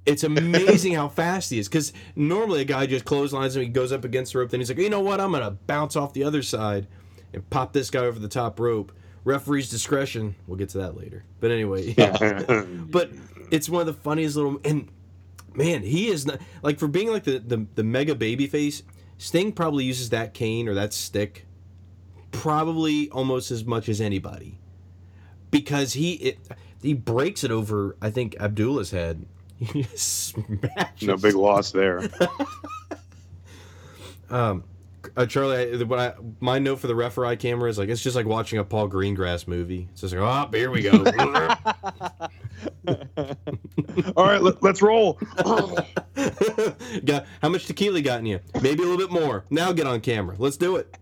It's 0.06 0.24
amazing 0.24 0.94
how 0.94 1.08
fast 1.08 1.50
he 1.50 1.58
is 1.58 1.68
because 1.68 1.92
normally 2.16 2.62
a 2.62 2.64
guy 2.64 2.86
just 2.86 3.04
clotheslines 3.04 3.54
him, 3.54 3.62
he 3.62 3.68
goes 3.68 3.92
up 3.92 4.04
against 4.04 4.32
the 4.32 4.38
rope, 4.38 4.50
then 4.50 4.60
he's 4.60 4.70
like, 4.70 4.78
you 4.78 4.90
know 4.90 5.00
what, 5.00 5.20
I'm 5.20 5.32
gonna 5.32 5.50
bounce 5.50 5.94
off 5.94 6.12
the 6.14 6.24
other 6.24 6.42
side 6.42 6.86
and 7.32 7.48
pop 7.50 7.72
this 7.72 7.90
guy 7.90 8.00
over 8.00 8.18
the 8.18 8.28
top 8.28 8.58
rope. 8.58 8.92
Referee's 9.24 9.68
discretion. 9.68 10.34
We'll 10.46 10.56
get 10.56 10.70
to 10.70 10.78
that 10.78 10.96
later. 10.96 11.24
But 11.40 11.50
anyway, 11.50 11.94
yeah. 11.96 12.64
but 12.90 13.10
it's 13.50 13.68
one 13.68 13.80
of 13.80 13.86
the 13.86 13.92
funniest 13.92 14.36
little 14.36 14.60
and 14.64 14.88
man 15.54 15.82
he 15.82 16.08
is 16.08 16.26
not 16.26 16.40
like 16.62 16.78
for 16.78 16.88
being 16.88 17.08
like 17.08 17.24
the 17.24 17.38
the, 17.38 17.66
the 17.74 17.82
mega 17.82 18.14
baby 18.14 18.46
face 18.46 18.82
sting 19.18 19.52
probably 19.52 19.84
uses 19.84 20.10
that 20.10 20.32
cane 20.32 20.68
or 20.68 20.74
that 20.74 20.92
stick 20.92 21.46
probably 22.30 23.10
almost 23.10 23.50
as 23.50 23.64
much 23.64 23.88
as 23.88 24.00
anybody 24.00 24.58
because 25.50 25.94
he 25.94 26.14
it, 26.14 26.38
he 26.80 26.94
breaks 26.94 27.42
it 27.42 27.50
over 27.50 27.96
i 28.00 28.10
think 28.10 28.36
abdullah's 28.38 28.92
head 28.92 29.26
he 29.61 29.83
just 29.83 30.29
smashes 30.29 31.03
no 31.03 31.16
big 31.16 31.35
loss 31.35 31.73
there. 31.73 32.01
um 34.31 34.64
uh, 35.16 35.27
Charlie, 35.27 35.75
I, 35.75 35.83
what 35.85 35.99
I, 35.99 36.14
my 36.40 36.59
note 36.59 36.79
for 36.79 36.87
the 36.87 36.94
referee 36.94 37.37
camera 37.37 37.68
is 37.68 37.79
like 37.79 37.88
it's 37.88 38.03
just 38.03 38.16
like 38.16 38.27
watching 38.27 38.59
a 38.59 38.64
Paul 38.64 38.88
Greengrass 38.88 39.46
movie. 39.49 39.88
It's 39.92 40.03
just 40.03 40.14
like, 40.14 40.23
oh, 40.23 40.49
here 40.57 40.70
we 40.70 40.83
go. 40.83 40.90
All 44.16 44.27
right, 44.27 44.42
let, 44.42 44.62
let's 44.62 44.83
roll. 44.83 45.18
got 47.05 47.27
how 47.42 47.49
much 47.49 47.66
tequila 47.66 48.01
got 48.03 48.20
in 48.20 48.27
you? 48.27 48.40
Maybe 48.62 48.83
a 48.83 48.87
little 48.87 48.99
bit 48.99 49.11
more. 49.11 49.44
Now 49.51 49.73
get 49.73 49.87
on 49.87 50.01
camera. 50.01 50.37
Let's 50.38 50.57
do 50.57 50.77
it. 50.77 50.96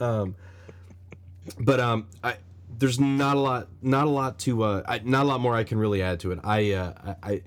um, 0.00 0.34
but 1.60 1.80
um, 1.80 2.08
I 2.22 2.36
there's 2.78 2.98
not 3.00 3.36
a 3.36 3.40
lot, 3.40 3.68
not 3.82 4.06
a 4.06 4.10
lot 4.10 4.38
to, 4.40 4.62
uh, 4.62 4.82
I, 4.86 5.00
not 5.04 5.24
a 5.24 5.28
lot 5.28 5.40
more 5.40 5.54
I 5.54 5.64
can 5.64 5.78
really 5.78 6.02
add 6.02 6.20
to 6.20 6.32
it. 6.32 6.40
I, 6.44 6.72
uh, 6.72 7.14
I, 7.22 7.32
I 7.32 7.42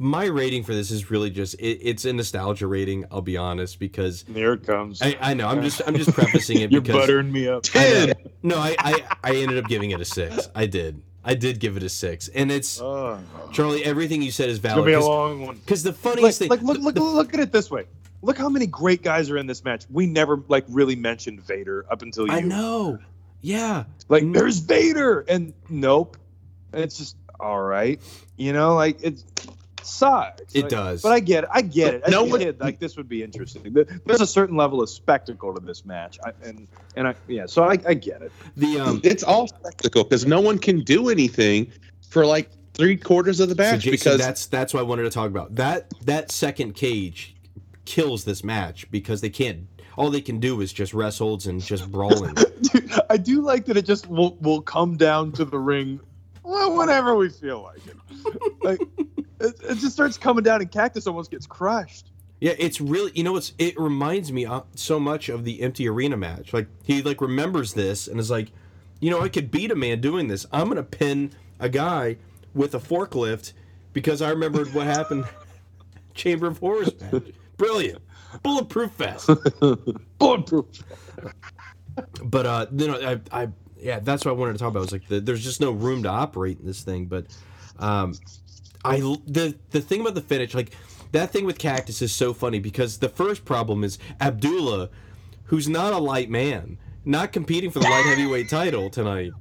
my 0.00 0.26
rating 0.26 0.62
for 0.62 0.74
this 0.74 0.90
is 0.92 1.10
really 1.10 1.28
just 1.30 1.54
it, 1.54 1.80
it's 1.82 2.04
a 2.04 2.12
nostalgia 2.12 2.66
rating. 2.68 3.04
I'll 3.10 3.20
be 3.20 3.36
honest 3.36 3.80
because 3.80 4.22
There 4.24 4.52
it 4.52 4.64
comes. 4.64 5.02
I, 5.02 5.16
I 5.20 5.34
know 5.34 5.48
I'm 5.48 5.60
just 5.62 5.82
I'm 5.86 5.96
just 5.96 6.12
prefacing 6.12 6.60
it 6.60 6.70
You're 6.72 6.80
because 6.82 7.00
buttering 7.00 7.32
me 7.32 7.48
up. 7.48 7.64
Ten. 7.64 8.14
no 8.42 8.58
I, 8.58 8.76
I 8.78 9.16
I 9.24 9.32
ended 9.36 9.58
up 9.58 9.64
giving 9.68 9.90
it 9.90 10.00
a 10.00 10.04
six. 10.04 10.48
I 10.54 10.66
did. 10.66 11.02
I 11.24 11.34
did 11.34 11.58
give 11.58 11.76
it 11.76 11.82
a 11.82 11.88
six, 11.88 12.28
and 12.28 12.52
it's 12.52 12.80
Oh. 12.80 13.18
Charlie. 13.52 13.84
Everything 13.84 14.22
you 14.22 14.30
said 14.30 14.48
is 14.50 14.58
It's 14.58 14.66
gonna 14.68 14.84
be 14.84 14.92
valid. 14.92 15.04
a 15.04 15.08
long 15.08 15.40
one. 15.46 15.56
Because 15.56 15.82
the 15.82 15.90
Like, 15.90 15.98
funniest 15.98 16.38
thing, 16.38 16.48
like 16.48 16.62
look, 16.62 16.78
look, 16.78 16.94
look 16.94 17.34
at 17.34 17.40
it 17.40 17.50
this 17.50 17.68
way. 17.68 17.86
Look 18.22 18.38
how 18.38 18.48
many 18.48 18.66
great 18.68 19.02
guys 19.02 19.30
are 19.30 19.36
in 19.36 19.46
this 19.48 19.64
match. 19.64 19.84
We 19.90 20.06
never 20.06 20.40
like 20.46 20.64
really 20.68 20.96
mentioned 20.96 21.40
Vader 21.42 21.86
up 21.90 22.02
until 22.02 22.26
you. 22.28 22.32
I 22.32 22.40
know. 22.40 22.98
Yeah. 23.40 23.84
Like 24.08 24.22
Mm. 24.24 24.34
there's 24.34 24.58
Vader, 24.58 25.20
and 25.28 25.52
nope. 25.68 26.16
And 26.72 26.82
it's 26.82 26.98
just 26.98 27.16
all 27.40 27.60
right. 27.60 28.00
You 28.36 28.52
know, 28.52 28.74
like 28.74 29.02
it 29.02 29.22
sucks. 29.82 30.54
It 30.54 30.62
Like, 30.62 30.70
does. 30.70 31.02
But 31.02 31.12
I 31.12 31.20
get 31.20 31.44
it. 31.44 31.50
I 31.52 31.62
get 31.62 31.94
it. 31.94 32.02
As 32.04 32.10
No 32.10 32.24
a 32.26 32.28
one- 32.28 32.40
kid, 32.40 32.60
like 32.60 32.78
this 32.78 32.96
would 32.96 33.08
be 33.08 33.22
interesting. 33.22 33.72
There's 34.04 34.20
a 34.20 34.26
certain 34.26 34.56
level 34.56 34.82
of 34.82 34.90
spectacle 34.90 35.54
to 35.54 35.60
this 35.60 35.84
match, 35.84 36.18
I, 36.24 36.32
and 36.42 36.66
and 36.96 37.08
I 37.08 37.14
yeah. 37.26 37.46
So 37.46 37.64
I, 37.64 37.78
I 37.86 37.94
get 37.94 38.22
it. 38.22 38.32
The 38.56 38.80
um. 38.80 39.00
It's 39.04 39.22
all 39.22 39.46
spectacle 39.48 40.04
because 40.04 40.26
no 40.26 40.40
one 40.40 40.58
can 40.58 40.80
do 40.80 41.08
anything 41.08 41.70
for 42.08 42.26
like 42.26 42.50
three 42.74 42.96
quarters 42.96 43.40
of 43.40 43.48
the 43.48 43.54
So 43.54 43.62
match 43.62 43.80
Jason, 43.82 43.90
because 43.92 44.18
that's 44.18 44.46
that's 44.46 44.74
what 44.74 44.80
I 44.80 44.82
wanted 44.84 45.04
to 45.04 45.10
talk 45.10 45.28
about. 45.28 45.54
That 45.54 45.92
that 46.04 46.30
second 46.30 46.74
cage 46.74 47.34
kills 47.84 48.24
this 48.24 48.42
match 48.44 48.90
because 48.90 49.20
they 49.20 49.30
can't. 49.30 49.66
All 49.98 50.10
they 50.10 50.20
can 50.20 50.40
do 50.40 50.60
is 50.60 50.72
just 50.72 50.94
wrestles 50.94 51.46
and 51.46 51.60
just 51.60 51.90
brawling. 51.92 52.34
Dude, 52.72 52.90
I 53.10 53.18
do 53.18 53.42
like 53.42 53.66
that 53.66 53.76
it 53.76 53.84
just 53.84 54.06
will 54.06 54.36
will 54.40 54.62
come 54.62 54.96
down 54.96 55.32
to 55.32 55.44
the 55.44 55.58
ring 55.58 56.00
well, 56.48 56.74
whenever 56.74 57.14
we 57.14 57.28
feel 57.28 57.62
like 57.62 57.86
it. 57.86 58.62
Like 58.62 58.80
it, 59.40 59.54
it 59.62 59.74
just 59.78 59.92
starts 59.92 60.16
coming 60.16 60.42
down, 60.42 60.62
and 60.62 60.70
Cactus 60.70 61.06
almost 61.06 61.30
gets 61.30 61.46
crushed. 61.46 62.10
Yeah, 62.40 62.54
it's 62.58 62.80
really 62.80 63.12
you 63.14 63.22
know 63.22 63.36
it's 63.36 63.52
it 63.58 63.78
reminds 63.78 64.32
me 64.32 64.46
uh, 64.46 64.62
so 64.74 64.98
much 64.98 65.28
of 65.28 65.44
the 65.44 65.60
empty 65.60 65.86
arena 65.86 66.16
match. 66.16 66.54
Like 66.54 66.68
he 66.84 67.02
like 67.02 67.20
remembers 67.20 67.74
this 67.74 68.08
and 68.08 68.18
is 68.18 68.30
like, 68.30 68.50
you 68.98 69.10
know, 69.10 69.20
I 69.20 69.28
could 69.28 69.50
beat 69.50 69.70
a 69.70 69.74
man 69.74 70.00
doing 70.00 70.28
this. 70.28 70.46
I'm 70.50 70.68
gonna 70.68 70.82
pin 70.82 71.32
a 71.60 71.68
guy 71.68 72.16
with 72.54 72.74
a 72.74 72.78
forklift 72.78 73.52
because 73.92 74.22
I 74.22 74.30
remembered 74.30 74.72
what 74.72 74.86
happened. 74.86 75.26
Chamber 76.14 76.46
of 76.46 76.58
Horrors 76.58 76.98
match. 76.98 77.24
Brilliant, 77.58 78.02
bulletproof 78.42 78.92
vest. 78.92 79.30
Bulletproof. 80.18 80.66
But 82.22 82.46
uh, 82.46 82.66
you 82.72 82.86
know, 82.88 83.18
I, 83.32 83.42
I 83.42 83.48
yeah, 83.80 84.00
that's 84.00 84.24
what 84.24 84.32
I 84.32 84.34
wanted 84.34 84.54
to 84.54 84.58
talk 84.58 84.70
about. 84.70 84.80
Was 84.80 84.92
like 84.92 85.08
the, 85.08 85.20
there's 85.20 85.42
just 85.42 85.60
no 85.60 85.70
room 85.70 86.02
to 86.04 86.08
operate 86.08 86.58
in 86.60 86.66
this 86.66 86.82
thing. 86.82 87.06
But 87.06 87.26
um, 87.78 88.14
I 88.84 88.98
the 88.98 89.56
the 89.70 89.80
thing 89.80 90.00
about 90.00 90.14
the 90.14 90.20
finish, 90.20 90.54
like 90.54 90.72
that 91.12 91.30
thing 91.30 91.44
with 91.44 91.58
Cactus 91.58 92.02
is 92.02 92.12
so 92.12 92.32
funny 92.32 92.58
because 92.58 92.98
the 92.98 93.08
first 93.08 93.44
problem 93.44 93.84
is 93.84 93.98
Abdullah, 94.20 94.90
who's 95.44 95.68
not 95.68 95.92
a 95.92 95.98
light 95.98 96.30
man, 96.30 96.78
not 97.04 97.32
competing 97.32 97.70
for 97.70 97.78
the 97.78 97.88
light 97.88 98.04
heavyweight 98.06 98.48
title 98.48 98.90
tonight. 98.90 99.32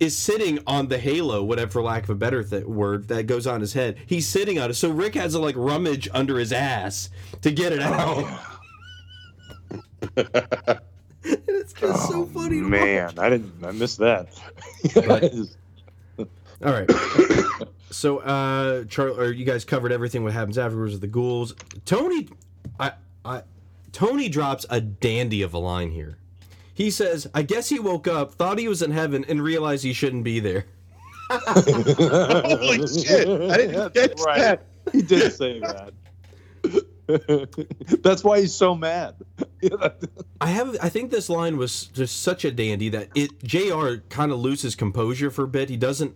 Is 0.00 0.18
sitting 0.18 0.58
on 0.66 0.88
the 0.88 0.98
halo, 0.98 1.42
whatever, 1.44 1.70
for 1.70 1.82
lack 1.82 2.02
of 2.04 2.10
a 2.10 2.14
better 2.16 2.42
th- 2.42 2.64
word, 2.64 3.08
that 3.08 3.26
goes 3.26 3.46
on 3.46 3.60
his 3.60 3.74
head. 3.74 3.96
He's 4.06 4.26
sitting 4.26 4.58
on 4.58 4.70
it, 4.70 4.74
so 4.74 4.90
Rick 4.90 5.14
has 5.14 5.32
to 5.32 5.38
like 5.38 5.54
rummage 5.56 6.08
under 6.12 6.38
his 6.38 6.52
ass 6.52 7.10
to 7.42 7.50
get 7.52 7.72
it 7.72 7.80
out. 7.80 8.40
and 10.16 10.28
it's 11.22 11.72
just 11.72 12.08
so 12.08 12.26
funny. 12.26 12.56
to 12.56 12.62
watch. 12.62 12.70
Man, 12.70 13.18
I 13.18 13.28
didn't. 13.30 13.64
I 13.64 13.70
missed 13.70 13.98
that. 13.98 14.28
All 16.64 16.72
right. 16.72 16.90
So, 17.90 18.18
uh, 18.18 18.84
Charlie, 18.84 19.18
or 19.18 19.30
you 19.32 19.44
guys 19.44 19.64
covered 19.64 19.92
everything. 19.92 20.24
What 20.24 20.32
happens 20.32 20.58
afterwards 20.58 20.92
with 20.92 21.00
the 21.00 21.06
ghouls? 21.06 21.54
Tony, 21.84 22.28
I, 22.80 22.92
I, 23.24 23.42
Tony 23.92 24.28
drops 24.28 24.66
a 24.68 24.80
dandy 24.80 25.42
of 25.42 25.54
a 25.54 25.58
line 25.58 25.90
here. 25.92 26.18
He 26.74 26.90
says, 26.90 27.28
"I 27.32 27.42
guess 27.42 27.68
he 27.68 27.78
woke 27.78 28.08
up, 28.08 28.34
thought 28.34 28.58
he 28.58 28.68
was 28.68 28.82
in 28.82 28.90
heaven, 28.90 29.24
and 29.28 29.42
realized 29.42 29.84
he 29.84 29.92
shouldn't 29.92 30.24
be 30.24 30.40
there." 30.40 30.66
holy 31.30 32.86
shit! 32.86 33.28
I 33.28 33.56
didn't 33.56 33.94
That's 33.94 34.08
catch 34.08 34.20
right. 34.26 34.38
that. 34.38 34.66
He 34.92 35.00
did 35.02 35.32
say 35.32 35.60
that. 35.60 35.94
That's 38.02 38.24
why 38.24 38.40
he's 38.40 38.54
so 38.54 38.74
mad. 38.74 39.14
I 40.40 40.48
have. 40.48 40.76
I 40.82 40.88
think 40.88 41.10
this 41.10 41.28
line 41.28 41.56
was 41.56 41.84
just 41.86 42.22
such 42.22 42.44
a 42.44 42.50
dandy 42.50 42.88
that 42.90 43.08
it. 43.14 43.42
Jr. 43.42 43.96
kind 44.08 44.32
of 44.32 44.38
loses 44.38 44.74
composure 44.74 45.30
for 45.30 45.44
a 45.44 45.48
bit. 45.48 45.68
He 45.68 45.76
doesn't. 45.76 46.14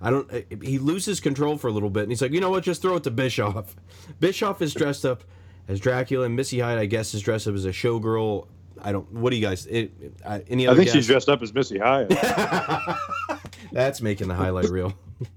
I 0.00 0.10
don't. 0.10 0.30
He 0.62 0.78
loses 0.78 1.20
control 1.20 1.58
for 1.58 1.68
a 1.68 1.72
little 1.72 1.90
bit, 1.90 2.04
and 2.04 2.12
he's 2.12 2.22
like, 2.22 2.32
you 2.32 2.40
know 2.40 2.50
what? 2.50 2.64
Just 2.64 2.82
throw 2.82 2.96
it 2.96 3.04
to 3.04 3.10
Bischoff. 3.10 3.76
Bischoff 4.20 4.62
is 4.62 4.74
dressed 4.74 5.04
up 5.04 5.24
as 5.66 5.80
Dracula, 5.80 6.26
and 6.26 6.36
Missy 6.36 6.60
Hyatt, 6.60 6.78
I 6.78 6.86
guess, 6.86 7.14
is 7.14 7.20
dressed 7.22 7.48
up 7.48 7.54
as 7.54 7.64
a 7.64 7.70
showgirl. 7.70 8.46
I 8.82 8.92
don't. 8.92 9.10
What 9.12 9.30
do 9.30 9.36
you 9.36 9.42
guys? 9.42 9.66
It, 9.66 9.92
uh, 10.24 10.40
any 10.48 10.66
other? 10.66 10.74
I 10.74 10.76
think 10.76 10.86
guess? 10.88 10.94
she's 10.96 11.06
dressed 11.06 11.28
up 11.28 11.42
as 11.42 11.52
Missy 11.52 11.78
Hyatt. 11.78 12.10
That's 13.72 14.00
making 14.00 14.28
the 14.28 14.34
highlight 14.34 14.68
reel. 14.68 14.94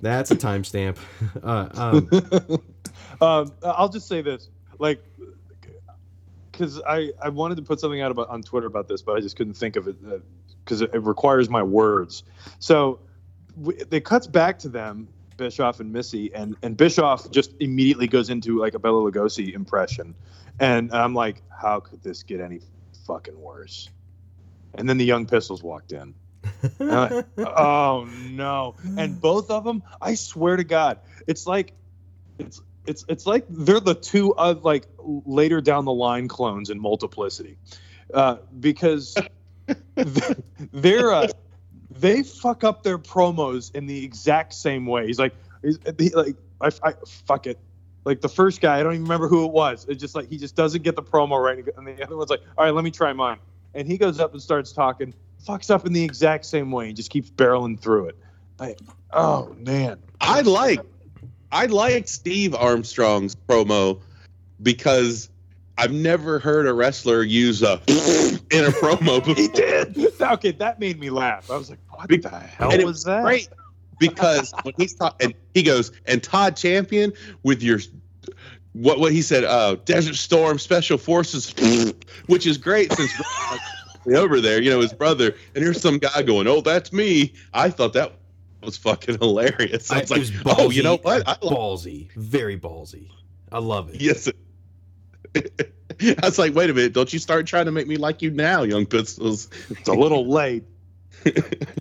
That's 0.00 0.30
a 0.30 0.36
timestamp. 0.36 0.96
Uh, 1.42 1.68
um, 1.74 2.08
um, 3.20 3.52
I'll 3.64 3.88
just 3.88 4.08
say 4.08 4.22
this, 4.22 4.48
like, 4.78 5.02
because 6.50 6.80
I 6.86 7.10
I 7.22 7.28
wanted 7.28 7.56
to 7.56 7.62
put 7.62 7.80
something 7.80 8.00
out 8.00 8.10
about 8.10 8.28
on 8.28 8.42
Twitter 8.42 8.66
about 8.66 8.88
this, 8.88 9.02
but 9.02 9.16
I 9.16 9.20
just 9.20 9.36
couldn't 9.36 9.54
think 9.54 9.76
of 9.76 9.88
it 9.88 9.96
because 10.64 10.82
it, 10.82 10.90
it 10.94 11.00
requires 11.00 11.48
my 11.48 11.62
words. 11.62 12.22
So 12.58 13.00
w- 13.58 13.78
it 13.90 14.04
cuts 14.04 14.26
back 14.26 14.58
to 14.60 14.68
them, 14.68 15.08
Bischoff 15.36 15.80
and 15.80 15.92
Missy, 15.92 16.32
and 16.34 16.56
and 16.62 16.76
Bischoff 16.76 17.30
just 17.30 17.52
immediately 17.60 18.06
goes 18.06 18.30
into 18.30 18.58
like 18.58 18.74
a 18.74 18.78
Bela 18.78 19.10
Lugosi 19.10 19.54
impression, 19.54 20.14
and 20.58 20.92
I'm 20.92 21.14
like, 21.14 21.42
how 21.48 21.80
could 21.80 22.02
this 22.02 22.22
get 22.22 22.40
any 22.40 22.60
fucking 23.06 23.38
worse? 23.38 23.88
And 24.74 24.88
then 24.88 24.98
the 24.98 25.04
Young 25.04 25.26
Pistols 25.26 25.62
walked 25.62 25.92
in. 25.92 26.14
Like, 26.78 27.26
oh 27.38 28.08
no! 28.30 28.76
And 28.96 29.20
both 29.20 29.50
of 29.50 29.64
them, 29.64 29.82
I 30.00 30.14
swear 30.14 30.56
to 30.56 30.64
God, 30.64 30.98
it's 31.26 31.46
like, 31.46 31.74
it's 32.38 32.60
it's 32.86 33.04
it's 33.08 33.26
like 33.26 33.44
they're 33.48 33.80
the 33.80 33.94
two 33.94 34.34
of 34.34 34.64
like 34.64 34.86
later 34.98 35.60
down 35.60 35.84
the 35.84 35.92
line 35.92 36.28
clones 36.28 36.70
in 36.70 36.80
Multiplicity, 36.80 37.56
uh, 38.12 38.36
because 38.58 39.16
they're 40.72 41.12
uh, 41.12 41.28
they 41.90 42.22
fuck 42.22 42.64
up 42.64 42.82
their 42.82 42.98
promos 42.98 43.74
in 43.74 43.86
the 43.86 44.04
exact 44.04 44.54
same 44.54 44.86
way. 44.86 45.06
He's 45.06 45.18
like, 45.18 45.34
he's, 45.62 45.78
he, 45.98 46.10
like 46.10 46.36
I, 46.60 46.70
I 46.82 46.94
fuck 47.06 47.46
it. 47.46 47.58
Like 48.04 48.20
the 48.20 48.28
first 48.28 48.60
guy, 48.60 48.80
I 48.80 48.82
don't 48.82 48.94
even 48.94 49.04
remember 49.04 49.28
who 49.28 49.44
it 49.44 49.52
was. 49.52 49.86
It's 49.88 50.00
just 50.00 50.14
like 50.14 50.28
he 50.28 50.38
just 50.38 50.56
doesn't 50.56 50.82
get 50.82 50.96
the 50.96 51.02
promo 51.02 51.42
right, 51.42 51.58
and 51.76 51.86
the 51.86 52.02
other 52.02 52.16
one's 52.16 52.30
like, 52.30 52.40
all 52.56 52.64
right, 52.64 52.74
let 52.74 52.84
me 52.84 52.90
try 52.90 53.12
mine. 53.12 53.38
And 53.74 53.86
he 53.86 53.98
goes 53.98 54.18
up 54.18 54.32
and 54.32 54.42
starts 54.42 54.72
talking, 54.72 55.14
fucks 55.46 55.70
up 55.70 55.86
in 55.86 55.92
the 55.92 56.02
exact 56.02 56.46
same 56.46 56.70
way, 56.70 56.88
and 56.88 56.96
just 56.96 57.10
keeps 57.10 57.30
barreling 57.30 57.78
through 57.78 58.06
it. 58.06 58.16
Like, 58.58 58.78
oh 59.12 59.54
man, 59.58 59.98
I 60.20 60.40
like 60.40 60.80
I 61.52 61.66
like 61.66 62.08
Steve 62.08 62.54
Armstrong's 62.54 63.34
promo 63.34 64.00
because 64.62 65.28
I've 65.76 65.92
never 65.92 66.38
heard 66.38 66.66
a 66.66 66.72
wrestler 66.72 67.22
use 67.22 67.62
a 67.62 67.74
in 68.50 68.64
a 68.64 68.70
promo 68.70 69.24
before. 69.24 69.34
he 69.34 69.48
did. 69.48 69.96
Okay, 70.20 70.52
that 70.52 70.78
made 70.78 71.00
me 71.00 71.08
laugh. 71.10 71.50
I 71.50 71.56
was 71.56 71.70
like, 71.70 71.78
what 71.88 72.06
Be- 72.06 72.18
the 72.18 72.28
hell 72.28 72.70
and 72.70 72.80
it 72.80 72.84
was 72.84 73.02
that? 73.04 73.22
Great 73.22 73.48
because 74.00 74.52
when 74.64 74.74
he's 74.76 74.94
talking, 74.94 75.26
and 75.28 75.34
he 75.54 75.62
goes, 75.62 75.92
and 76.06 76.20
Todd 76.22 76.56
Champion 76.56 77.12
with 77.44 77.62
your 77.62 77.78
what 78.72 78.98
what 78.98 79.12
he 79.12 79.22
said, 79.22 79.44
uh, 79.44 79.76
Desert 79.84 80.16
Storm 80.16 80.58
Special 80.58 80.98
Forces, 80.98 81.54
which 82.26 82.46
is 82.46 82.58
great 82.58 82.92
since 82.92 83.12
over 84.14 84.40
there, 84.40 84.60
you 84.60 84.70
know, 84.70 84.80
his 84.80 84.92
brother, 84.92 85.34
and 85.54 85.62
here's 85.62 85.80
some 85.80 85.98
guy 85.98 86.22
going, 86.22 86.46
oh, 86.48 86.60
that's 86.60 86.92
me. 86.92 87.32
I 87.54 87.70
thought 87.70 87.92
that 87.92 88.12
was 88.62 88.76
fucking 88.76 89.18
hilarious. 89.18 89.90
I 89.90 89.96
I- 89.96 90.00
was 90.00 90.10
it 90.10 90.14
like, 90.44 90.44
was 90.44 90.56
oh, 90.58 90.70
you 90.70 90.82
know 90.82 90.98
ballsy- 90.98 91.04
what? 91.04 91.28
I 91.28 91.30
like 91.32 91.40
ballsy, 91.56 92.10
very 92.12 92.58
ballsy. 92.58 93.10
I 93.52 93.58
love 93.58 93.92
it. 93.94 94.00
Yes. 94.00 94.28
I 96.00 96.14
was 96.22 96.38
like, 96.38 96.54
wait 96.54 96.70
a 96.70 96.74
minute, 96.74 96.92
don't 96.92 97.12
you 97.12 97.18
start 97.18 97.46
trying 97.46 97.66
to 97.66 97.72
make 97.72 97.86
me 97.86 97.96
like 97.96 98.22
you 98.22 98.30
now, 98.30 98.62
young 98.62 98.86
pistols. 98.86 99.48
It's 99.68 99.88
a 99.88 99.92
little 99.92 100.26
late. 100.26 100.64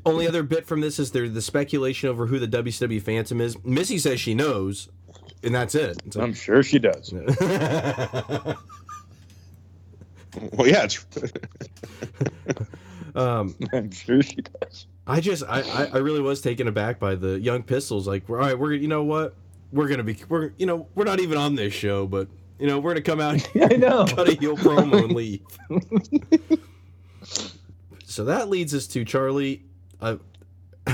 Only 0.05 0.27
other 0.27 0.43
bit 0.43 0.65
from 0.65 0.81
this 0.81 0.99
is 0.99 1.11
there 1.11 1.29
the 1.29 1.41
speculation 1.41 2.09
over 2.09 2.27
who 2.27 2.39
the 2.39 2.47
WCW 2.47 3.01
Phantom 3.01 3.41
is. 3.41 3.63
Missy 3.63 3.97
says 3.97 4.19
she 4.19 4.33
knows, 4.33 4.89
and 5.43 5.53
that's 5.55 5.75
it. 5.75 6.01
It's 6.05 6.15
I'm 6.15 6.33
sure 6.33 6.63
she 6.63 6.79
does. 6.79 7.13
Well, 10.53 10.67
yeah, 10.67 10.83
it's, 10.85 11.05
um, 13.15 13.55
I'm 13.73 13.91
sure 13.91 14.21
she 14.21 14.37
does. 14.37 14.85
I 15.07 15.19
just 15.21 15.43
I, 15.47 15.61
I 15.61 15.85
I 15.93 15.97
really 15.97 16.21
was 16.21 16.41
taken 16.41 16.67
aback 16.67 16.99
by 16.99 17.15
the 17.15 17.39
Young 17.39 17.63
Pistols. 17.63 18.07
Like, 18.07 18.29
all 18.29 18.35
right, 18.35 18.57
we're 18.57 18.73
you 18.73 18.87
know 18.87 19.03
what 19.03 19.35
we're 19.71 19.87
gonna 19.87 20.03
be 20.03 20.17
we're 20.29 20.51
you 20.57 20.65
know 20.67 20.87
we're 20.95 21.03
not 21.05 21.19
even 21.19 21.37
on 21.37 21.55
this 21.55 21.73
show, 21.73 22.05
but 22.05 22.27
you 22.59 22.67
know 22.67 22.79
we're 22.79 22.91
gonna 22.91 23.01
come 23.01 23.19
out 23.19 23.47
I 23.55 23.75
know. 23.75 24.05
cut 24.05 24.29
a 24.29 24.33
heel 24.35 24.55
promo 24.55 25.03
and 25.03 25.13
leave. 25.13 25.41
So 28.19 28.25
that 28.25 28.49
leads 28.49 28.73
us 28.73 28.85
to 28.87 29.05
Charlie. 29.05 29.63
Uh, 30.01 30.17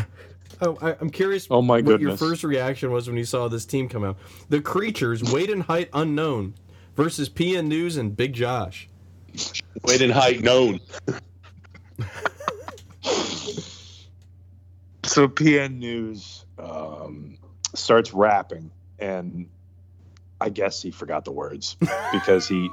oh, 0.61 0.77
I, 0.79 0.95
I'm 1.01 1.09
curious. 1.09 1.47
Oh 1.49 1.59
my 1.59 1.81
what 1.81 1.99
your 1.99 2.15
first 2.17 2.43
reaction 2.43 2.91
was 2.91 3.07
when 3.07 3.17
you 3.17 3.25
saw 3.25 3.47
this 3.47 3.65
team 3.65 3.89
come 3.89 4.03
out. 4.03 4.17
The 4.49 4.61
Creatures, 4.61 5.23
weight 5.33 5.49
and 5.49 5.63
height 5.63 5.89
unknown, 5.91 6.53
versus 6.95 7.27
PN 7.27 7.65
News 7.65 7.97
and 7.97 8.15
Big 8.15 8.33
Josh. 8.33 8.87
weight 9.83 10.03
and 10.03 10.13
height 10.13 10.41
known. 10.41 10.79
So 15.03 15.27
PN 15.27 15.77
News 15.77 16.45
um, 16.59 17.37
starts 17.73 18.13
rapping, 18.13 18.69
and 18.99 19.47
I 20.39 20.49
guess 20.49 20.79
he 20.79 20.91
forgot 20.91 21.25
the 21.25 21.31
words 21.31 21.75
because 22.11 22.47
he. 22.47 22.69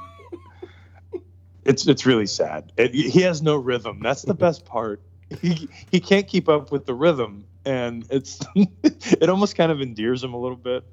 It's 1.65 1.87
it's 1.87 2.05
really 2.05 2.27
sad. 2.27 2.71
It, 2.77 2.93
he 2.93 3.21
has 3.21 3.41
no 3.41 3.55
rhythm. 3.55 3.99
That's 4.01 4.23
the 4.23 4.33
best 4.33 4.65
part. 4.65 5.01
He 5.41 5.69
he 5.91 5.99
can't 5.99 6.27
keep 6.27 6.49
up 6.49 6.71
with 6.71 6.85
the 6.85 6.93
rhythm, 6.93 7.45
and 7.65 8.05
it's 8.09 8.39
it 8.55 9.29
almost 9.29 9.55
kind 9.55 9.71
of 9.71 9.81
endears 9.81 10.23
him 10.23 10.33
a 10.33 10.39
little 10.39 10.57
bit. 10.57 10.83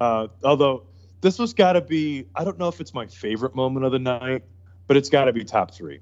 Uh, 0.00 0.28
although 0.42 0.84
this 1.20 1.38
was 1.38 1.54
got 1.54 1.74
to 1.74 1.80
be 1.80 2.26
I 2.34 2.44
don't 2.44 2.58
know 2.58 2.68
if 2.68 2.80
it's 2.80 2.94
my 2.94 3.06
favorite 3.06 3.54
moment 3.54 3.84
of 3.84 3.92
the 3.92 3.98
night, 3.98 4.44
but 4.86 4.96
it's 4.96 5.08
got 5.08 5.24
to 5.24 5.32
be 5.32 5.44
top 5.44 5.72
three. 5.72 6.00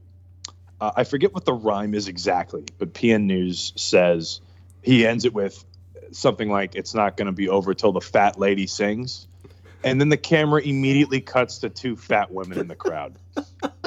Uh, 0.80 0.92
I 0.96 1.04
forget 1.04 1.34
what 1.34 1.44
the 1.44 1.52
rhyme 1.52 1.94
is 1.94 2.08
exactly, 2.08 2.64
but 2.78 2.94
PN 2.94 3.24
News 3.24 3.72
says 3.76 4.40
he 4.82 5.06
ends 5.06 5.24
it 5.24 5.34
with 5.34 5.64
something 6.12 6.50
like 6.50 6.74
it's 6.74 6.94
not 6.94 7.16
going 7.16 7.26
to 7.26 7.32
be 7.32 7.48
over 7.48 7.74
till 7.74 7.92
the 7.92 8.00
fat 8.00 8.38
lady 8.38 8.66
sings 8.66 9.26
and 9.82 10.00
then 10.00 10.08
the 10.08 10.16
camera 10.16 10.60
immediately 10.60 11.20
cuts 11.20 11.58
to 11.58 11.70
two 11.70 11.96
fat 11.96 12.30
women 12.30 12.58
in 12.58 12.68
the 12.68 12.74
crowd 12.74 13.16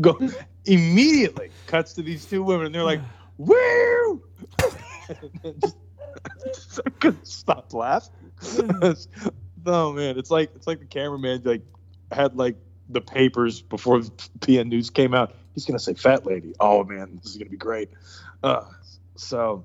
go 0.00 0.18
immediately 0.64 1.50
cuts 1.66 1.92
to 1.94 2.02
these 2.02 2.24
two 2.24 2.42
women 2.42 2.66
and 2.66 2.74
they're 2.74 2.84
like 2.84 3.00
woo 3.38 4.22
just- 5.62 6.80
I 6.86 6.90
couldn't 6.90 7.26
stop 7.26 7.72
laughing 7.72 8.32
oh 9.66 9.92
man 9.92 10.18
it's 10.18 10.30
like 10.30 10.50
it's 10.54 10.66
like 10.66 10.80
the 10.80 10.86
cameraman 10.86 11.42
like 11.44 11.62
had 12.10 12.36
like 12.36 12.56
the 12.88 13.00
papers 13.00 13.60
before 13.62 14.00
the 14.00 14.10
PN 14.40 14.68
News 14.68 14.90
came 14.90 15.14
out. 15.14 15.34
He's 15.54 15.64
gonna 15.64 15.78
say 15.78 15.94
"fat 15.94 16.26
lady." 16.26 16.54
Oh 16.60 16.84
man, 16.84 17.20
this 17.22 17.32
is 17.32 17.36
gonna 17.38 17.50
be 17.50 17.56
great. 17.56 17.90
Uh, 18.42 18.64
so, 19.16 19.64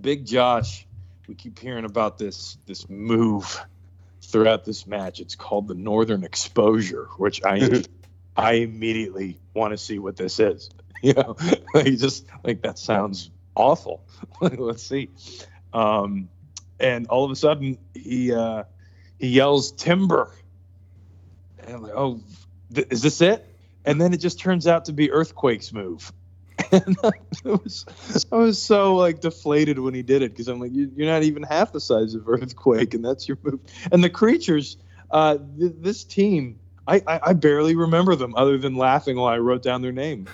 Big 0.00 0.24
Josh, 0.24 0.86
we 1.28 1.34
keep 1.34 1.58
hearing 1.58 1.84
about 1.84 2.18
this 2.18 2.58
this 2.66 2.88
move 2.88 3.60
throughout 4.22 4.64
this 4.64 4.86
match. 4.86 5.20
It's 5.20 5.34
called 5.34 5.68
the 5.68 5.74
Northern 5.74 6.24
Exposure, 6.24 7.08
which 7.18 7.44
I 7.44 7.58
I 8.36 8.54
immediately 8.54 9.40
want 9.54 9.72
to 9.72 9.78
see 9.78 9.98
what 9.98 10.16
this 10.16 10.40
is. 10.40 10.70
You 11.02 11.12
know, 11.12 11.36
like 11.74 11.98
just 11.98 12.24
like 12.44 12.62
that 12.62 12.78
sounds 12.78 13.30
awful. 13.54 14.06
Let's 14.40 14.82
see. 14.82 15.10
Um, 15.74 16.30
and 16.80 17.08
all 17.08 17.26
of 17.26 17.30
a 17.30 17.36
sudden, 17.36 17.76
he 17.92 18.32
uh, 18.32 18.62
he 19.18 19.28
yells 19.28 19.72
timber, 19.72 20.32
and 21.58 21.76
I'm 21.76 21.82
like, 21.82 21.92
oh, 21.94 22.20
th- 22.74 22.86
is 22.90 23.02
this 23.02 23.20
it? 23.20 23.46
And 23.84 24.00
then 24.00 24.14
it 24.14 24.18
just 24.18 24.38
turns 24.38 24.66
out 24.66 24.86
to 24.86 24.92
be 24.92 25.10
Earthquake's 25.10 25.72
move. 25.72 26.12
And 26.72 26.96
it 27.44 27.62
was, 27.62 27.84
I 28.32 28.36
was 28.36 28.60
so 28.60 28.96
like 28.96 29.20
deflated 29.20 29.78
when 29.78 29.94
he 29.94 30.02
did 30.02 30.22
it 30.22 30.32
because 30.32 30.48
I'm 30.48 30.58
like, 30.58 30.72
you, 30.72 30.90
you're 30.96 31.06
not 31.06 31.22
even 31.22 31.42
half 31.42 31.72
the 31.72 31.80
size 31.80 32.14
of 32.14 32.28
Earthquake, 32.28 32.94
and 32.94 33.04
that's 33.04 33.28
your 33.28 33.38
move. 33.42 33.60
And 33.92 34.02
the 34.02 34.10
creatures, 34.10 34.76
uh, 35.10 35.38
th- 35.58 35.74
this 35.78 36.02
team, 36.02 36.58
I, 36.86 37.02
I, 37.06 37.20
I 37.22 37.32
barely 37.32 37.74
remember 37.76 38.14
them 38.16 38.34
other 38.36 38.58
than 38.58 38.76
laughing 38.76 39.16
while 39.16 39.32
I 39.32 39.38
wrote 39.38 39.62
down 39.62 39.82
their 39.82 39.92
name. 39.92 40.26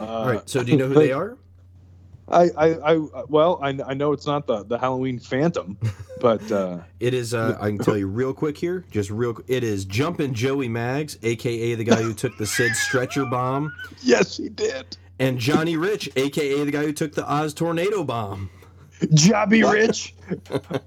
Uh, 0.00 0.04
All 0.04 0.26
right. 0.28 0.48
So 0.48 0.62
do 0.62 0.72
you 0.72 0.78
know 0.78 0.88
who 0.88 0.94
they 0.94 1.12
are? 1.12 1.36
I, 2.30 2.50
I, 2.58 2.94
I, 2.94 2.96
well, 3.28 3.58
I, 3.62 3.68
I 3.86 3.94
know 3.94 4.12
it's 4.12 4.26
not 4.26 4.46
the, 4.46 4.62
the 4.62 4.76
Halloween 4.78 5.18
Phantom, 5.18 5.78
but 6.20 6.52
uh, 6.52 6.80
It 7.00 7.14
is. 7.14 7.32
Uh, 7.32 7.56
I 7.58 7.68
can 7.68 7.78
tell 7.78 7.96
you 7.96 8.06
real 8.06 8.34
quick 8.34 8.58
here, 8.58 8.84
just 8.90 9.08
real. 9.08 9.38
It 9.46 9.64
is 9.64 9.86
Jumpin' 9.86 10.34
Joey 10.34 10.68
Maggs, 10.68 11.16
aka 11.22 11.74
the 11.74 11.84
guy 11.84 12.02
who 12.02 12.12
took 12.12 12.36
the 12.36 12.44
Sid 12.46 12.74
stretcher 12.76 13.24
bomb, 13.24 13.72
yes, 14.02 14.36
he 14.36 14.50
did. 14.50 14.94
and 15.18 15.38
Johnny 15.38 15.78
Rich, 15.78 16.10
aka 16.16 16.64
the 16.64 16.70
guy 16.70 16.84
who 16.84 16.92
took 16.92 17.14
the 17.14 17.24
Oz 17.26 17.54
tornado 17.54 18.04
bomb. 18.04 18.50
Jobby 19.00 19.62
Rich, 19.70 20.14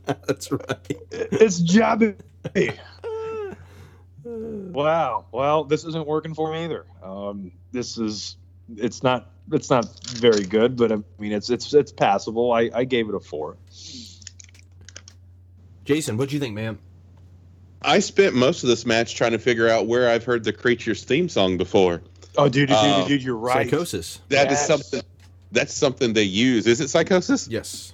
That's 0.05 0.51
right. 0.51 0.97
it's 1.09 1.59
Jobby. 1.59 2.15
Wow. 4.71 5.25
Well, 5.31 5.63
this 5.63 5.83
isn't 5.85 6.05
working 6.07 6.33
for 6.33 6.51
me 6.51 6.65
either. 6.65 6.85
Um, 7.03 7.51
this 7.71 7.97
is 7.97 8.37
it's 8.77 9.03
not 9.03 9.29
it's 9.51 9.69
not 9.69 9.85
very 10.09 10.43
good, 10.45 10.75
but 10.77 10.91
I 10.91 10.97
mean 11.19 11.31
it's 11.31 11.49
it's 11.49 11.73
it's 11.73 11.91
passable. 11.91 12.51
I, 12.51 12.69
I 12.73 12.83
gave 12.85 13.09
it 13.09 13.15
a 13.15 13.19
four. 13.19 13.57
Jason, 15.85 16.17
what 16.17 16.29
do 16.29 16.35
you 16.35 16.39
think, 16.39 16.53
man? 16.55 16.77
I 17.81 17.99
spent 17.99 18.35
most 18.35 18.63
of 18.63 18.69
this 18.69 18.85
match 18.85 19.15
trying 19.15 19.31
to 19.31 19.39
figure 19.39 19.67
out 19.67 19.87
where 19.87 20.09
I've 20.09 20.23
heard 20.23 20.43
the 20.43 20.53
Creatures 20.53 21.03
theme 21.03 21.27
song 21.27 21.57
before. 21.57 22.03
Oh, 22.37 22.47
dude, 22.47 22.69
dude, 22.69 22.77
Uh, 22.77 22.99
dude, 22.99 23.07
dude, 23.07 23.23
you're 23.23 23.35
right. 23.35 23.67
Psicosis. 23.67 24.19
That 24.29 24.47
is 24.51 24.59
Yes. 24.59 24.67
something. 24.67 25.01
That's 25.51 25.73
something 25.73 26.13
they 26.13 26.23
use. 26.23 26.67
Is 26.67 26.79
it 26.79 26.85
Psicosis? 26.89 27.47
Yes. 27.49 27.93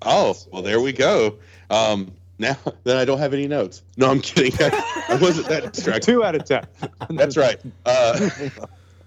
Oh, 0.00 0.36
well, 0.52 0.62
there 0.62 0.80
we 0.80 0.92
go. 0.92 1.38
Um, 1.68 2.12
now, 2.42 2.56
then 2.84 2.96
I 2.96 3.04
don't 3.04 3.18
have 3.18 3.32
any 3.32 3.48
notes. 3.48 3.82
No, 3.96 4.10
I'm 4.10 4.20
kidding. 4.20 4.52
I, 4.60 5.04
I 5.08 5.16
wasn't 5.16 5.48
that 5.48 5.72
distracted. 5.72 6.02
Two 6.02 6.24
out 6.24 6.34
of 6.34 6.44
ten. 6.44 6.66
That's 7.10 7.36
right. 7.36 7.58
Uh, 7.86 8.28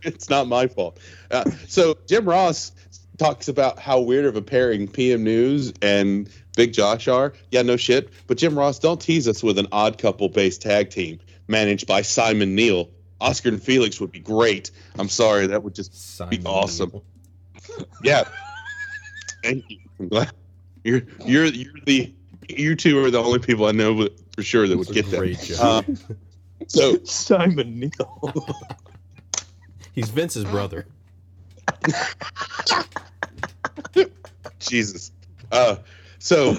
it's 0.02 0.30
not 0.30 0.48
my 0.48 0.68
fault. 0.68 1.00
Uh, 1.30 1.50
so 1.68 1.98
Jim 2.08 2.28
Ross 2.28 2.72
talks 3.18 3.48
about 3.48 3.80
how 3.80 4.00
weird 4.02 4.26
of 4.26 4.36
a 4.36 4.42
pairing 4.42 4.88
PN 4.88 5.22
News 5.22 5.74
and 5.82 6.30
Big 6.58 6.74
Josh 6.74 7.08
are. 7.08 7.34
Yeah, 7.52 7.62
no 7.62 7.78
shit. 7.78 8.10
But 8.28 8.38
Jim 8.38 8.58
Ross, 8.58 8.80
don't 8.80 9.00
tease 9.00 9.28
us 9.28 9.44
with 9.44 9.60
an 9.60 9.68
odd 9.72 9.98
couple 9.98 10.30
based 10.30 10.62
tag 10.62 10.90
team 10.90 11.20
managed 11.48 11.88
by 11.88 12.02
Simon 12.02 12.56
Neil. 12.56 12.90
Oscar 13.22 13.50
and 13.50 13.64
Felix 13.64 14.02
would 14.02 14.12
be 14.12 14.20
great. 14.20 14.72
I'm 15.00 15.10
sorry, 15.10 15.48
that 15.48 15.64
would 15.64 15.76
just 15.76 16.18
Simon 16.18 16.42
be 16.42 16.46
awesome. 16.46 16.92
Neil. 16.92 17.04
Yeah. 18.04 18.24
Thank 19.44 19.70
you. 19.70 19.78
I'm 20.00 20.08
glad 20.10 20.32
you're 20.86 21.02
you're 21.26 21.46
you're 21.46 21.74
the 21.86 22.14
you 22.50 22.76
two 22.76 23.04
are 23.04 23.12
the 23.12 23.22
only 23.22 23.39
people 23.39 23.66
I 23.66 23.72
know 23.72 24.08
for 24.36 24.43
sure 24.43 24.68
that 24.68 24.78
would 24.78 24.88
get 24.89 25.10
that. 25.12 25.18
great 25.18 25.39
job. 25.39 25.86
Uh, 25.88 26.14
so 26.68 26.98
Simon 27.04 27.80
Neil. 27.80 28.46
He's 29.93 30.10
Vince's 30.10 30.43
brother. 30.46 30.86
Jesus. 34.60 35.12
Uh, 35.52 35.78
so, 36.20 36.58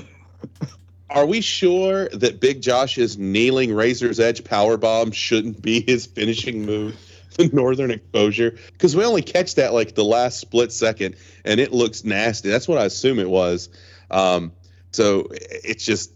are 1.11 1.27
we 1.27 1.41
sure 1.41 2.09
that 2.11 2.41
Big 2.41 2.63
Josh's 2.63 3.19
kneeling 3.19 3.75
Razor's 3.75 4.21
Edge 4.21 4.45
power 4.45 4.77
bomb 4.77 5.11
shouldn't 5.11 5.61
be 5.61 5.83
his 5.87 6.07
finishing 6.07 6.65
move? 6.65 6.97
The 7.37 7.51
Northern 7.53 7.91
Exposure, 7.91 8.57
because 8.73 8.97
we 8.97 9.05
only 9.05 9.21
catch 9.21 9.57
that 9.57 9.75
like 9.75 9.95
the 9.95 10.05
last 10.05 10.41
split 10.41 10.73
second, 10.73 11.17
and 11.45 11.61
it 11.61 11.71
looks 11.71 12.03
nasty. 12.03 12.49
That's 12.49 12.67
what 12.67 12.79
I 12.79 12.87
assume 12.87 13.19
it 13.19 13.29
was. 13.29 13.69
Um, 14.11 14.53
so 14.93 15.29
it's 15.31 15.85
just 15.85 16.13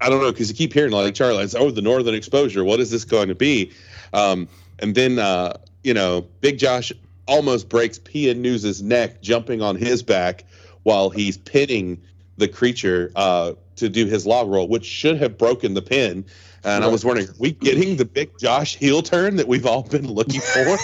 I 0.00 0.08
don't 0.08 0.20
know 0.20 0.32
because 0.32 0.48
you 0.48 0.54
keep 0.54 0.72
hearing 0.72 0.92
like 0.92 1.14
Charlie, 1.14 1.44
it's, 1.44 1.54
oh, 1.54 1.70
the 1.70 1.82
Northern 1.82 2.14
Exposure. 2.14 2.64
What 2.64 2.80
is 2.80 2.90
this 2.90 3.04
going 3.04 3.28
to 3.28 3.34
be? 3.34 3.72
Um, 4.12 4.48
and 4.78 4.94
then 4.94 5.18
uh, 5.18 5.58
you 5.84 5.94
know, 5.94 6.22
Big 6.40 6.58
Josh 6.58 6.92
almost 7.26 7.68
breaks 7.68 7.98
PN 7.98 8.38
News's 8.38 8.82
neck 8.82 9.22
jumping 9.22 9.62
on 9.62 9.76
his 9.76 10.02
back 10.02 10.44
while 10.82 11.10
he's 11.10 11.36
pinning 11.36 12.02
the 12.36 12.48
creature 12.48 13.12
uh, 13.14 13.52
to 13.76 13.88
do 13.88 14.06
his 14.06 14.26
log 14.26 14.48
roll, 14.48 14.68
which 14.68 14.84
should 14.84 15.16
have 15.18 15.38
broken 15.38 15.74
the 15.74 15.82
pin. 15.82 16.24
And 16.64 16.84
I 16.84 16.88
was 16.88 17.04
wondering, 17.04 17.28
are 17.28 17.34
we 17.38 17.52
getting 17.52 17.96
the 17.96 18.04
Big 18.04 18.38
Josh 18.38 18.76
heel 18.76 19.02
turn 19.02 19.36
that 19.36 19.48
we've 19.48 19.66
all 19.66 19.82
been 19.82 20.06
looking 20.06 20.40
for? 20.40 20.78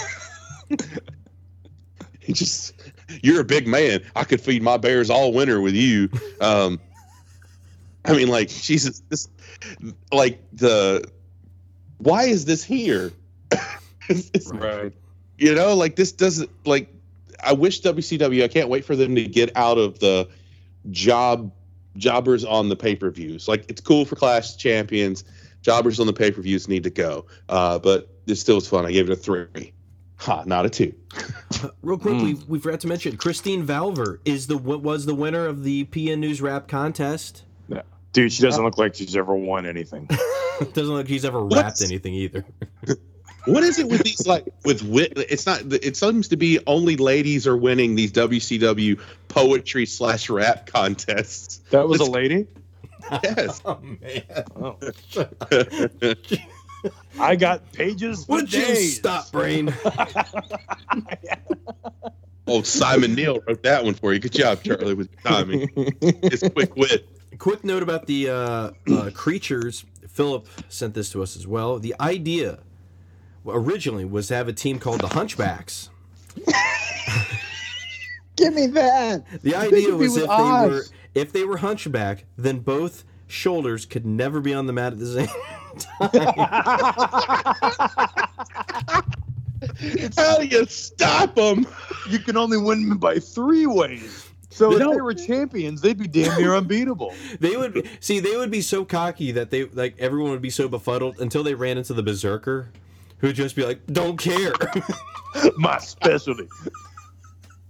he 2.19 2.33
just, 2.33 2.73
you're 3.23 3.39
a 3.39 3.45
big 3.45 3.65
man. 3.65 4.01
I 4.15 4.25
could 4.25 4.41
feed 4.41 4.61
my 4.61 4.75
bears 4.75 5.09
all 5.09 5.31
winter 5.31 5.61
with 5.61 5.75
you. 5.75 6.09
Um, 6.41 6.81
I 8.05 8.13
mean, 8.13 8.27
like, 8.29 8.47
Jesus, 8.49 9.01
this, 9.09 9.27
like, 10.11 10.41
the, 10.53 11.03
why 11.97 12.23
is 12.23 12.45
this 12.45 12.63
here? 12.63 13.11
It's- 14.09 14.29
it's- 14.33 14.51
right. 14.53 14.93
you 15.37 15.53
know, 15.53 15.75
like 15.75 15.95
this 15.95 16.11
doesn't 16.11 16.49
like. 16.65 16.93
I 17.43 17.53
wish 17.53 17.81
WCW. 17.81 18.43
I 18.43 18.47
can't 18.49 18.67
wait 18.69 18.83
for 18.83 18.95
them 18.95 19.15
to 19.15 19.25
get 19.25 19.55
out 19.55 19.77
of 19.77 19.99
the 19.99 20.27
job 20.91 21.51
jobbers 21.95 22.43
on 22.43 22.69
the 22.69 22.75
pay 22.75 22.95
per 22.95 23.09
views. 23.11 23.47
Like 23.47 23.65
it's 23.69 23.79
cool 23.81 24.05
for 24.05 24.15
Clash 24.15 24.57
Champions. 24.57 25.23
Jobbers 25.61 25.99
on 25.99 26.07
the 26.07 26.13
pay 26.13 26.31
per 26.31 26.41
views 26.41 26.67
need 26.67 26.83
to 26.83 26.89
go. 26.89 27.25
Uh, 27.49 27.79
but 27.79 28.09
this 28.25 28.41
still 28.41 28.55
was 28.55 28.67
fun. 28.67 28.85
I 28.85 28.91
gave 28.91 29.09
it 29.09 29.13
a 29.13 29.15
three. 29.15 29.71
Ha, 30.17 30.43
not 30.45 30.65
a 30.65 30.69
two. 30.69 30.93
Real 31.81 31.97
quick, 31.97 32.15
Mm. 32.15 32.23
we, 32.23 32.33
we 32.47 32.59
forgot 32.59 32.79
to 32.81 32.87
mention 32.87 33.15
Christine 33.15 33.65
Valver 33.65 34.19
is 34.25 34.47
the 34.47 34.57
what 34.57 34.81
was 34.81 35.05
the 35.05 35.15
winner 35.15 35.45
of 35.45 35.63
the 35.63 35.85
PN 35.85 36.19
News 36.19 36.41
Rap 36.41 36.67
contest. 36.67 37.43
Dude, 38.11 38.33
she 38.33 38.41
doesn't 38.41 38.63
look 38.63 38.77
like 38.77 38.95
she's 38.95 39.15
ever 39.15 39.35
won 39.35 39.65
anything. 39.67 40.07
Doesn't 40.59 40.75
look 40.75 40.97
like 41.01 41.07
she's 41.07 41.23
ever 41.25 41.43
What? 41.45 41.63
rapped 41.63 41.81
anything 41.83 42.13
either. 42.15 42.43
What 43.45 43.63
is 43.63 43.79
it 43.79 43.87
with 43.87 44.03
these 44.03 44.27
like 44.27 44.45
with 44.65 44.83
wit? 44.83 45.13
It's 45.15 45.45
not. 45.45 45.61
It 45.71 45.95
seems 45.95 46.27
to 46.27 46.35
be 46.37 46.59
only 46.67 46.97
ladies 46.97 47.47
are 47.47 47.55
winning 47.55 47.95
these 47.95 48.11
WCW 48.11 48.99
poetry 49.29 49.85
slash 49.85 50.29
rap 50.29 50.67
contests. 50.67 51.59
That 51.71 51.87
was 51.87 52.01
a 52.01 52.03
Let's- 52.03 52.13
lady? 52.13 52.47
Yes. 53.23 53.61
Oh 53.65 53.79
man! 53.81 54.23
Oh. 54.57 54.77
I 57.19 57.35
got 57.37 57.71
pages 57.71 58.27
Would 58.27 58.51
you 58.53 58.75
stop, 58.75 59.31
brain? 59.31 59.73
Old 62.45 62.65
Simon 62.67 63.15
Neil 63.15 63.39
wrote 63.47 63.63
that 63.63 63.83
one 63.85 63.93
for 63.93 64.13
you. 64.13 64.19
Good 64.19 64.33
job, 64.33 64.63
Charlie, 64.63 64.93
with 64.95 65.09
timing. 65.23 65.69
His 66.23 66.43
quick 66.53 66.75
wit. 66.75 67.07
Quick 67.37 67.63
note 67.63 67.83
about 67.83 68.07
the 68.07 68.29
uh, 68.29 68.71
uh, 68.91 69.09
creatures. 69.13 69.85
Philip 70.07 70.47
sent 70.67 70.93
this 70.93 71.09
to 71.11 71.21
us 71.23 71.35
as 71.35 71.45
well. 71.47 71.79
The 71.79 71.95
idea 71.99 72.59
originally 73.47 74.05
was 74.05 74.27
to 74.27 74.35
have 74.35 74.47
a 74.47 74.53
team 74.53 74.79
called 74.79 75.01
the 75.01 75.07
Hunchbacks. 75.07 75.89
Give 78.35 78.53
me 78.53 78.67
that. 78.67 79.23
The 79.41 79.55
idea 79.55 79.93
was 79.93 80.13
with 80.15 80.23
if 80.23 80.29
they 80.29 80.35
were 80.43 80.83
if 81.13 81.31
they 81.33 81.43
were 81.43 81.57
hunchback, 81.57 82.25
then 82.37 82.59
both 82.59 83.03
shoulders 83.27 83.85
could 83.85 84.05
never 84.05 84.39
be 84.39 84.53
on 84.53 84.65
the 84.65 84.73
mat 84.73 84.93
at 84.93 84.99
the 84.99 85.05
same 85.07 85.27
time. 85.27 86.09
How 90.17 90.37
do 90.37 90.45
you 90.45 90.65
stop 90.65 91.35
them? 91.35 91.67
you 92.09 92.19
can 92.19 92.37
only 92.37 92.57
win 92.57 92.97
by 92.97 93.19
three 93.19 93.65
ways. 93.65 94.18
So 94.51 94.73
if 94.73 94.79
No. 94.79 94.93
they 94.93 95.01
were 95.01 95.13
champions, 95.13 95.81
they'd 95.81 95.97
be 95.97 96.07
damn 96.07 96.39
near 96.41 96.55
unbeatable. 96.55 97.13
They 97.39 97.55
would 97.55 97.73
be, 97.73 97.83
see. 97.99 98.19
They 98.19 98.35
would 98.35 98.49
be 98.51 98.61
so 98.61 98.83
cocky 98.83 99.31
that 99.33 99.51
they 99.51 99.65
like 99.65 99.95
everyone 99.99 100.31
would 100.31 100.41
be 100.41 100.49
so 100.49 100.67
befuddled 100.67 101.19
until 101.19 101.43
they 101.43 101.53
ran 101.53 101.77
into 101.77 101.93
the 101.93 102.01
berserker, 102.03 102.69
who'd 103.19 103.35
just 103.35 103.55
be 103.55 103.63
like, 103.63 103.79
"Don't 103.87 104.17
care." 104.17 104.53
My 105.57 105.77
specialty. 105.77 106.47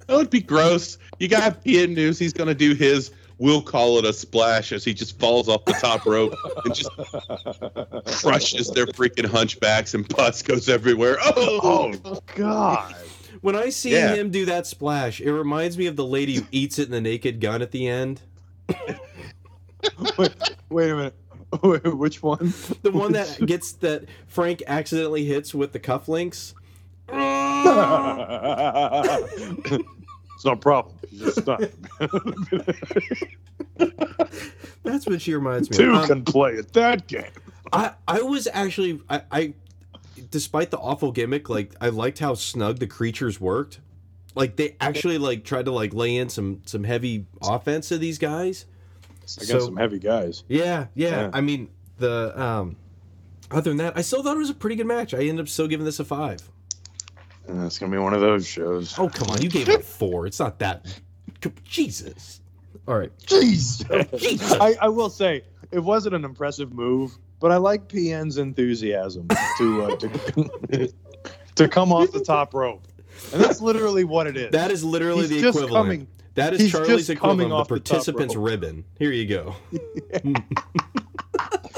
That 0.08 0.16
would 0.16 0.30
be 0.30 0.40
gross. 0.42 0.98
You 1.20 1.28
got 1.28 1.64
PN 1.64 1.94
News. 1.96 2.18
He's 2.18 2.34
going 2.34 2.48
to 2.48 2.56
do 2.56 2.74
his. 2.74 3.12
We'll 3.38 3.62
call 3.62 3.98
it 4.00 4.06
a 4.06 4.12
splash 4.12 4.72
as 4.74 4.84
he 4.84 4.94
just 4.94 5.18
falls 5.20 5.48
off 5.48 5.64
the 5.66 5.72
top 5.74 6.06
rope 6.06 6.34
and 6.66 6.74
just 6.76 6.90
crushes 8.22 8.70
their 8.72 8.86
freaking 8.88 9.26
hunchbacks 9.26 9.94
and 9.94 10.08
pus 10.10 10.42
goes 10.42 10.68
everywhere. 10.68 11.18
Oh, 11.22 11.94
Oh 12.06 12.20
God. 12.36 12.96
When 13.42 13.56
I 13.56 13.70
see 13.70 13.92
Yeah. 13.92 14.14
him 14.16 14.30
do 14.32 14.46
that 14.46 14.68
splash, 14.68 15.22
it 15.22 15.32
reminds 15.32 15.78
me 15.78 15.86
of 15.88 15.96
the 15.96 16.06
lady 16.06 16.36
who 16.36 16.46
eats 16.52 16.80
it 16.80 16.86
in 16.88 16.92
the 16.92 17.02
Naked 17.02 17.40
Gun 17.42 17.62
at 17.62 17.72
the 17.72 17.88
end. 17.88 18.22
Wait, 20.18 20.34
wait 20.70 20.90
a 20.92 20.96
minute. 20.96 21.16
Wait, 21.64 21.96
which 21.96 22.22
one? 22.22 22.54
The 22.84 22.92
one 22.92 23.14
that 23.14 23.44
gets 23.48 23.72
that 23.74 24.06
Frank 24.28 24.62
accidentally 24.68 25.26
hits 25.26 25.56
with 25.56 25.72
the 25.72 25.80
cufflinks. 25.80 26.54
it's 30.36 30.46
no 30.46 30.56
problem. 30.56 30.96
You 31.12 31.26
just 31.26 31.42
stop. 31.42 31.60
That's 34.84 35.08
what 35.08 35.22
she 35.22 35.34
reminds 35.34 35.72
me 35.72 35.78
Two 35.78 35.92
of. 35.92 35.98
Um, 36.02 36.08
can 36.08 36.24
play 36.24 36.58
at 36.58 36.72
that 36.74 37.08
game. 37.08 37.32
I, 37.74 37.94
I 38.08 38.22
was 38.22 38.48
actually 38.54 39.00
I, 39.10 39.22
I 39.32 39.54
despite 40.20 40.72
the 40.72 40.78
awful 40.78 41.12
gimmick, 41.12 41.50
like 41.50 41.74
I 41.82 41.90
liked 41.90 42.20
how 42.20 42.34
snug 42.34 42.80
the 42.80 42.88
creatures 42.88 43.40
worked. 43.40 43.80
Like 44.36 44.56
they 44.56 44.76
actually 44.80 45.18
like 45.18 45.44
tried 45.44 45.66
to 45.66 45.72
like 45.72 45.94
lay 45.94 46.16
in 46.18 46.30
some 46.30 46.62
some 46.66 46.84
heavy 46.84 47.26
offense 47.42 47.90
to 47.90 47.98
these 47.98 48.18
guys. 48.18 48.66
I 49.38 49.42
got 49.42 49.48
So- 49.48 49.60
some 49.60 49.78
heavy 49.78 50.00
guys. 50.00 50.44
Yeah, 50.48 50.88
yeah. 50.96 51.10
Yeah. 51.10 51.30
I 51.34 51.42
mean 51.42 51.70
the 51.98 52.40
um 52.42 52.76
other 53.52 53.72
than 53.72 53.78
that, 53.78 53.98
I 53.98 54.02
still 54.02 54.22
thought 54.24 54.36
it 54.36 54.40
was 54.40 54.50
a 54.52 54.54
pretty 54.56 54.76
good 54.76 54.86
match. 54.86 55.14
I 55.14 55.20
ended 55.22 55.40
up 55.40 55.48
still 55.50 55.68
giving 55.68 55.86
this 55.86 56.00
a 56.00 56.06
five. 56.06 56.48
And 57.48 57.64
It's 57.66 57.80
gonna 57.80 57.92
be 57.92 57.98
one 57.98 58.14
of 58.14 58.22
those 58.22 58.46
shows. 58.48 58.98
Oh 59.00 59.10
come 59.10 59.30
on, 59.30 59.42
you 59.42 59.50
gave 59.50 59.68
it 59.68 59.80
a 59.80 59.84
four. 59.84 60.28
It's 60.28 60.40
not 60.40 60.60
that 60.60 60.86
Jesus. 61.64 62.42
All 62.88 62.98
right. 62.98 63.12
Jeez. 63.26 64.18
Jesus. 64.20 64.54
I, 64.60 64.76
I 64.82 64.90
will 64.90 65.10
say 65.10 65.44
it 65.72 65.80
wasn't 65.80 66.16
an 66.16 66.26
impressive 66.26 66.74
move, 66.74 67.18
but 67.40 67.52
I 67.52 67.58
like 67.58 67.88
PN's 67.88 68.38
enthusiasm 68.38 69.28
to 69.58 69.84
uh, 69.84 69.96
to, 69.98 70.94
to 71.56 71.68
come 71.68 71.92
off 71.92 72.12
the 72.12 72.24
top 72.24 72.54
rope, 72.54 72.88
and 73.34 73.42
that's 73.42 73.62
literally 73.62 74.04
what 74.04 74.28
it 74.28 74.38
is. 74.38 74.52
That 74.52 74.72
is 74.72 74.84
literally 74.84 75.22
He's 75.22 75.30
the 75.30 75.42
just 75.42 75.58
equivalent. 75.58 75.86
coming. 75.86 76.08
that 76.36 76.54
is 76.54 76.62
he's 76.62 76.72
Charlie's 76.72 77.08
just 77.08 77.20
coming 77.20 77.48
equivalent 77.48 77.54
off 77.54 77.72
of 77.72 77.78
the 77.78 77.84
the 77.84 77.90
participant's 77.90 78.36
rope. 78.36 78.46
ribbon. 78.48 78.84
Here 78.98 79.12
you 79.12 79.26
go. 79.28 79.56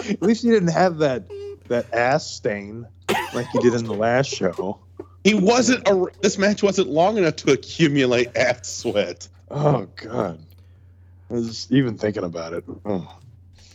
At 0.10 0.22
least 0.22 0.44
he 0.44 0.50
didn't 0.50 0.70
have 0.72 0.98
that 1.00 1.24
that 1.68 1.92
ass 1.94 2.26
stain 2.30 2.86
like 3.34 3.48
he 3.48 3.60
did 3.60 3.74
in 3.74 3.86
the 3.86 3.94
last 3.94 4.28
show. 4.30 4.80
he 5.24 5.34
wasn't. 5.34 5.88
A, 5.88 6.06
this 6.22 6.38
match 6.38 6.64
wasn't 6.64 6.90
long 6.90 7.18
enough 7.18 7.36
to 7.38 7.52
accumulate 7.54 8.36
ass 8.36 8.68
sweat. 8.68 9.28
Oh 9.50 9.88
God. 9.96 10.40
I 11.30 11.34
was 11.34 11.72
even 11.72 11.98
thinking 11.98 12.24
about 12.24 12.54
it. 12.54 12.64
Oh. 12.86 13.18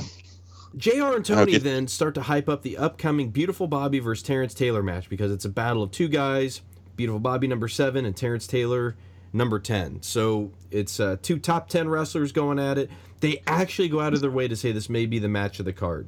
JR 0.77 1.15
and 1.15 1.25
Tony 1.25 1.53
Okay. 1.53 1.57
then 1.57 1.87
start 1.87 2.13
to 2.15 2.21
hype 2.21 2.47
up 2.47 2.61
the 2.61 2.77
upcoming 2.77 3.31
Beautiful 3.31 3.67
Bobby 3.67 3.99
versus 3.99 4.23
Terrence 4.23 4.53
Taylor 4.53 4.83
match 4.83 5.09
because 5.09 5.31
it's 5.31 5.45
a 5.45 5.49
battle 5.49 5.81
of 5.83 5.91
two 5.91 6.07
guys, 6.07 6.61
Beautiful 6.95 7.19
Bobby 7.19 7.47
number 7.47 7.67
seven 7.67 8.05
and 8.05 8.15
Terrence 8.15 8.45
Taylor 8.47 8.95
number 9.33 9.59
10. 9.59 10.01
So 10.03 10.51
it's 10.71 10.99
uh, 10.99 11.17
two 11.21 11.39
top 11.39 11.67
10 11.69 11.89
wrestlers 11.89 12.31
going 12.31 12.59
at 12.59 12.77
it. 12.77 12.89
They 13.19 13.41
actually 13.47 13.89
go 13.89 13.99
out 13.99 14.13
of 14.13 14.21
their 14.21 14.31
way 14.31 14.47
to 14.47 14.55
say 14.55 14.71
this 14.71 14.89
may 14.89 15.05
be 15.05 15.19
the 15.19 15.27
match 15.27 15.59
of 15.59 15.65
the 15.65 15.73
card. 15.73 16.07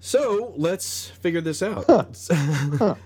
So 0.00 0.52
let's 0.56 1.08
figure 1.08 1.40
this 1.40 1.62
out. 1.62 1.86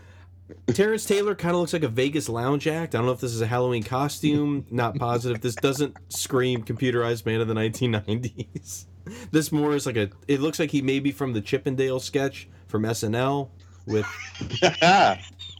Terrence 0.69 1.05
Taylor 1.07 1.35
kind 1.35 1.55
of 1.55 1.61
looks 1.61 1.73
like 1.73 1.83
a 1.83 1.89
Vegas 1.89 2.29
lounge 2.29 2.67
act. 2.69 2.95
I 2.95 2.99
don't 2.99 3.07
know 3.07 3.13
if 3.13 3.21
this 3.21 3.33
is 3.33 3.41
a 3.41 3.47
Halloween 3.47 3.83
costume. 3.83 4.67
Not 4.71 4.97
positive. 4.97 5.41
This 5.41 5.55
doesn't 5.57 5.97
scream 6.09 6.63
computerized 6.63 7.27
man 7.27 7.41
of 7.41 7.49
the 7.49 7.55
1990s. 7.55 8.87
This 9.31 9.53
more 9.53 9.75
is 9.75 9.87
like 9.87 9.97
a. 9.97 10.11
It 10.29 10.41
looks 10.41 10.59
like 10.59 10.71
he 10.71 10.83
may 10.83 11.01
be 11.01 11.13
from 11.13 11.33
the 11.33 11.41
Chippendale 11.41 12.01
sketch 12.01 12.49
from 12.67 12.83
SNL 12.83 13.49
with. 13.87 14.07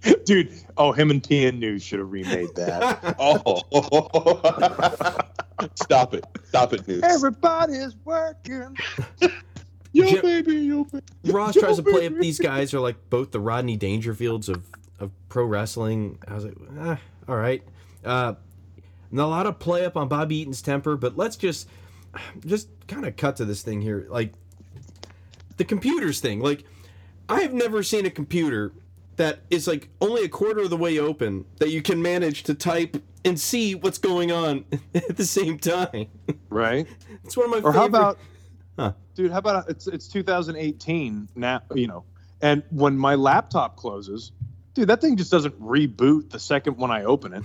Dude, 0.25 0.53
oh, 0.77 0.93
him 0.93 1.11
and 1.11 1.23
PN 1.23 1.59
News 1.59 1.83
should 1.83 1.99
have 1.99 2.11
remade 2.11 2.55
that. 2.57 3.17
oh, 3.19 3.63
stop 5.77 6.15
it! 6.15 6.25
Stop 6.49 6.75
it, 6.75 6.87
news. 6.87 7.03
Everybody's 7.03 7.97
working. 8.05 8.77
Yo, 9.95 10.05
Jim- 10.07 10.23
baby, 10.23 10.55
yo, 10.57 10.85
baby. 10.85 11.05
Ross 11.25 11.55
tries 11.55 11.77
to 11.77 11.83
play 11.83 12.07
up 12.07 12.15
these 12.19 12.39
guys 12.39 12.75
are 12.75 12.81
like 12.81 12.97
both 13.11 13.31
the 13.31 13.41
Rodney 13.41 13.79
Dangerfields 13.79 14.49
of, 14.49 14.67
of 14.99 15.11
pro 15.29 15.45
wrestling. 15.45 16.19
I 16.27 16.35
was 16.35 16.45
like, 16.45 16.57
ah, 16.81 16.99
all 17.29 17.37
right. 17.37 17.63
Uh, 18.05 18.35
and 19.11 19.21
a 19.21 19.27
lot 19.27 19.47
of 19.47 19.61
play 19.61 19.87
up 19.87 19.97
on 19.97 20.09
Bobby 20.09 20.37
Eaton's 20.39 20.61
temper, 20.61 20.97
but 20.97 21.17
let's 21.17 21.37
just 21.37 21.69
just 22.47 22.69
kind 22.89 23.07
of 23.07 23.17
cut 23.17 23.37
to 23.37 23.45
this 23.45 23.63
thing 23.63 23.81
here. 23.81 24.07
Like 24.09 24.33
the 25.57 25.65
computers 25.65 26.21
thing. 26.21 26.41
Like 26.41 26.65
I 27.29 27.41
have 27.41 27.53
never 27.55 27.83
seen 27.83 28.07
a 28.07 28.11
computer 28.11 28.73
that 29.17 29.41
is 29.51 29.67
like 29.69 29.89
only 30.01 30.25
a 30.25 30.29
quarter 30.29 30.63
of 30.63 30.71
the 30.71 30.77
way 30.77 30.99
open 30.99 31.45
that 31.59 31.71
you 31.71 31.81
can 31.83 32.03
manage 32.03 32.43
to 32.45 32.55
type 32.55 33.01
and 33.25 33.39
see 33.41 33.75
what's 33.75 33.99
going 33.99 34.33
on 34.33 34.65
at 34.95 35.17
the 35.17 35.25
same 35.25 35.59
time. 35.59 36.07
Right? 36.51 36.87
It's 37.25 37.37
one 37.39 37.47
of 37.47 37.51
my 37.53 37.57
Or 37.59 37.73
favorite. 37.73 37.75
how 37.79 37.85
about, 37.87 38.19
Huh. 38.79 38.93
dude? 39.15 39.31
How 39.31 39.39
about 39.39 39.71
it's 39.71 39.87
it's 39.87 40.09
2018 40.09 41.29
now? 41.37 41.63
You 41.75 41.87
know, 41.87 42.05
and 42.43 42.63
when 42.71 42.99
my 42.99 43.15
laptop 43.15 43.77
closes, 43.77 44.33
dude, 44.75 44.89
that 44.89 45.01
thing 45.01 45.17
just 45.17 45.31
doesn't 45.31 45.59
reboot 45.63 46.29
the 46.31 46.39
second 46.41 46.77
when 46.77 46.91
I 46.91 47.05
open 47.05 47.33
it. 47.33 47.45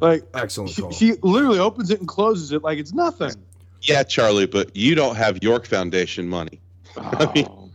Like 0.00 0.24
excellent 0.34 0.70
she, 0.70 0.82
call. 0.82 0.90
she 0.92 1.12
literally 1.22 1.58
opens 1.58 1.90
it 1.90 1.98
and 2.00 2.08
closes 2.08 2.52
it 2.52 2.62
like 2.62 2.78
it's 2.78 2.92
nothing. 2.92 3.32
Yeah, 3.82 4.02
Charlie, 4.02 4.46
but 4.46 4.74
you 4.76 4.94
don't 4.94 5.16
have 5.16 5.42
York 5.42 5.66
Foundation 5.66 6.28
money. 6.28 6.60
I 6.96 7.30
mean- 7.34 7.46
Oh. 7.48 7.68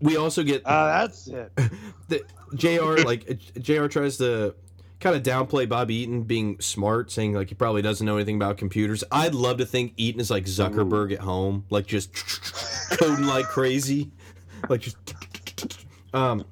we 0.00 0.16
also 0.16 0.42
get 0.42 0.62
Ah, 0.66 1.00
that's 1.00 1.28
it. 1.28 1.52
the 2.08 2.22
JR. 2.54 3.02
like 3.06 3.30
uh, 3.30 3.60
JR. 3.60 3.86
tries 3.86 4.16
to 4.18 4.54
kind 5.00 5.16
of 5.16 5.22
downplay 5.22 5.68
Bobby 5.68 5.94
Eaton 5.96 6.22
being 6.22 6.60
smart, 6.60 7.10
saying 7.10 7.32
like 7.34 7.48
he 7.48 7.54
probably 7.54 7.82
doesn't 7.82 8.04
know 8.06 8.16
anything 8.16 8.36
about 8.36 8.56
computers. 8.56 9.02
I'd 9.10 9.34
love 9.34 9.58
to 9.58 9.66
think 9.66 9.94
Eaton 9.96 10.20
is 10.20 10.30
like 10.30 10.44
Zuckerberg 10.44 11.12
at 11.12 11.20
home, 11.20 11.64
like 11.70 11.86
just 11.86 12.12
coding 12.98 13.26
like 13.26 13.46
crazy, 13.46 14.10
like 14.68 14.80
just. 14.82 14.96
Um, 16.14 16.44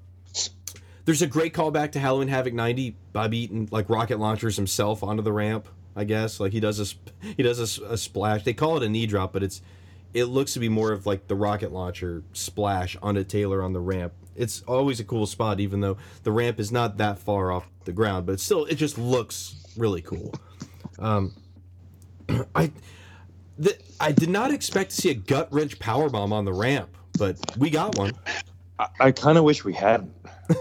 there's 1.11 1.23
a 1.23 1.27
great 1.27 1.53
callback 1.53 1.91
to 1.91 1.99
Halloween 1.99 2.29
Havoc 2.29 2.55
'90. 2.55 2.95
Bobby 3.13 3.39
Eaton 3.39 3.69
like 3.73 3.91
rocket 3.91 4.21
launchers 4.21 4.55
himself 4.55 5.03
onto 5.03 5.25
the 5.25 5.33
ramp. 5.33 5.67
I 5.97 6.05
guess 6.05 6.39
like 6.39 6.53
he 6.53 6.61
does 6.61 6.79
a 6.79 6.95
he 7.37 7.43
does 7.43 7.59
a 7.59 7.85
a, 7.87 7.97
splash. 7.97 8.45
They 8.45 8.53
call 8.53 8.77
it 8.77 8.85
a 8.85 8.89
knee 8.89 9.07
drop, 9.07 9.33
but 9.33 9.43
it's 9.43 9.61
it 10.15 10.27
looks 10.27 10.53
to 10.53 10.61
be 10.61 10.69
more 10.69 10.93
of 10.93 11.07
like 11.07 11.27
the 11.27 11.35
rocket 11.35 11.73
launcher 11.73 12.23
splash 12.33 12.97
onto 13.03 13.25
Taylor 13.25 13.61
on 13.61 13.73
the 13.73 13.81
ramp. 13.81 14.13
It's 14.37 14.63
always 14.69 15.01
a 15.01 15.05
cool 15.05 15.27
spot, 15.27 15.59
even 15.59 15.81
though 15.81 15.97
the 16.23 16.31
ramp 16.31 16.61
is 16.61 16.71
not 16.71 16.99
that 16.99 17.19
far 17.19 17.51
off 17.51 17.69
the 17.87 17.93
ground, 17.93 18.25
but 18.25 18.35
it's 18.35 18.45
still 18.45 18.67
it 18.67 18.77
just 18.77 18.97
looks 18.97 19.57
really 19.77 20.03
cool. 20.03 20.33
Um, 21.01 21.35
I 22.55 22.71
I 23.99 24.13
did 24.13 24.29
not 24.31 24.53
expect 24.53 24.91
to 24.91 24.97
see 24.97 25.11
a 25.11 25.15
gut 25.15 25.53
wrench 25.53 25.77
power 25.81 26.09
bomb 26.09 26.33
on 26.33 26.45
the 26.45 26.53
ramp, 26.53 26.97
but 27.19 27.37
we 27.59 27.69
got 27.69 27.99
one. 27.99 28.13
I, 28.79 28.87
I 29.01 29.11
kind 29.11 29.39
of 29.39 29.43
wish 29.43 29.65
we 29.65 29.73
hadn't. 29.73 30.15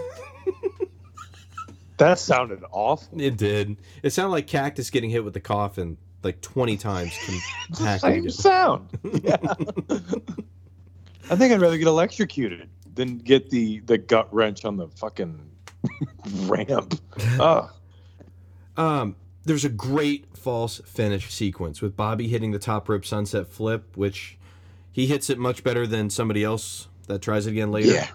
that 2.00 2.18
sounded 2.18 2.62
awful. 2.72 3.20
It 3.20 3.36
did. 3.36 3.76
It 4.02 4.10
sounded 4.10 4.30
like 4.32 4.46
Cactus 4.46 4.90
getting 4.90 5.10
hit 5.10 5.24
with 5.24 5.34
the 5.34 5.40
coffin 5.40 5.96
like 6.22 6.40
twenty 6.40 6.76
times. 6.76 7.16
compacted 7.66 8.00
Same 8.00 8.30
sound. 8.30 8.88
Yeah. 9.22 9.36
I 11.30 11.36
think 11.36 11.52
I'd 11.52 11.60
rather 11.60 11.78
get 11.78 11.86
electrocuted 11.86 12.68
than 12.94 13.18
get 13.18 13.50
the 13.50 13.80
the 13.80 13.98
gut 13.98 14.32
wrench 14.34 14.64
on 14.64 14.76
the 14.76 14.88
fucking 14.88 15.40
ramp. 16.42 17.00
Oh, 17.38 17.70
Um, 18.76 19.16
there's 19.44 19.64
a 19.64 19.68
great 19.70 20.36
false 20.36 20.80
finish 20.84 21.32
sequence 21.32 21.80
with 21.80 21.96
Bobby 21.96 22.28
hitting 22.28 22.50
the 22.50 22.58
top 22.58 22.88
rope 22.88 23.04
sunset 23.06 23.46
flip, 23.48 23.96
which 23.96 24.38
he 24.92 25.06
hits 25.06 25.30
it 25.30 25.38
much 25.38 25.62
better 25.62 25.86
than 25.86 26.10
somebody 26.10 26.42
else 26.42 26.88
that 27.06 27.22
tries 27.22 27.46
it 27.46 27.50
again 27.52 27.70
later. 27.70 27.92
yeah. 27.92 28.08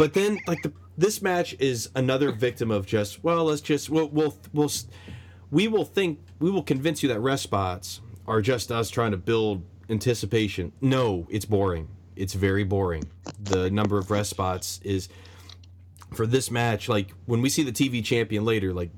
But 0.00 0.14
then, 0.14 0.40
like 0.46 0.62
the 0.62 0.72
this 0.96 1.20
match 1.20 1.54
is 1.58 1.90
another 1.94 2.32
victim 2.32 2.70
of 2.70 2.86
just 2.86 3.22
well, 3.22 3.44
let's 3.44 3.60
just 3.60 3.90
we'll 3.90 4.08
we'll 4.08 4.34
we'll 4.54 4.70
we 5.50 5.68
will 5.68 5.84
think 5.84 6.20
we 6.38 6.50
will 6.50 6.62
convince 6.62 7.02
you 7.02 7.10
that 7.10 7.20
rest 7.20 7.42
spots 7.42 8.00
are 8.26 8.40
just 8.40 8.72
us 8.72 8.88
trying 8.88 9.10
to 9.10 9.18
build 9.18 9.62
anticipation. 9.90 10.72
No, 10.80 11.26
it's 11.28 11.44
boring. 11.44 11.86
It's 12.16 12.32
very 12.32 12.64
boring. 12.64 13.10
The 13.42 13.70
number 13.70 13.98
of 13.98 14.10
rest 14.10 14.30
spots 14.30 14.80
is 14.84 15.10
for 16.14 16.26
this 16.26 16.50
match. 16.50 16.88
Like 16.88 17.12
when 17.26 17.42
we 17.42 17.50
see 17.50 17.62
the 17.62 17.70
TV 17.70 18.02
champion 18.02 18.46
later, 18.46 18.72
like 18.72 18.92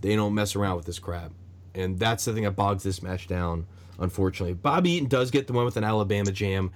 they 0.00 0.14
don't 0.14 0.32
mess 0.32 0.54
around 0.54 0.76
with 0.76 0.86
this 0.86 1.00
crap, 1.00 1.32
and 1.74 1.98
that's 1.98 2.24
the 2.24 2.32
thing 2.32 2.44
that 2.44 2.54
bogs 2.54 2.84
this 2.84 3.02
match 3.02 3.26
down. 3.26 3.66
Unfortunately, 3.98 4.54
Bobby 4.54 4.92
Eaton 4.92 5.08
does 5.08 5.32
get 5.32 5.48
the 5.48 5.54
one 5.54 5.64
with 5.64 5.76
an 5.76 5.82
Alabama 5.82 6.30
jam, 6.30 6.70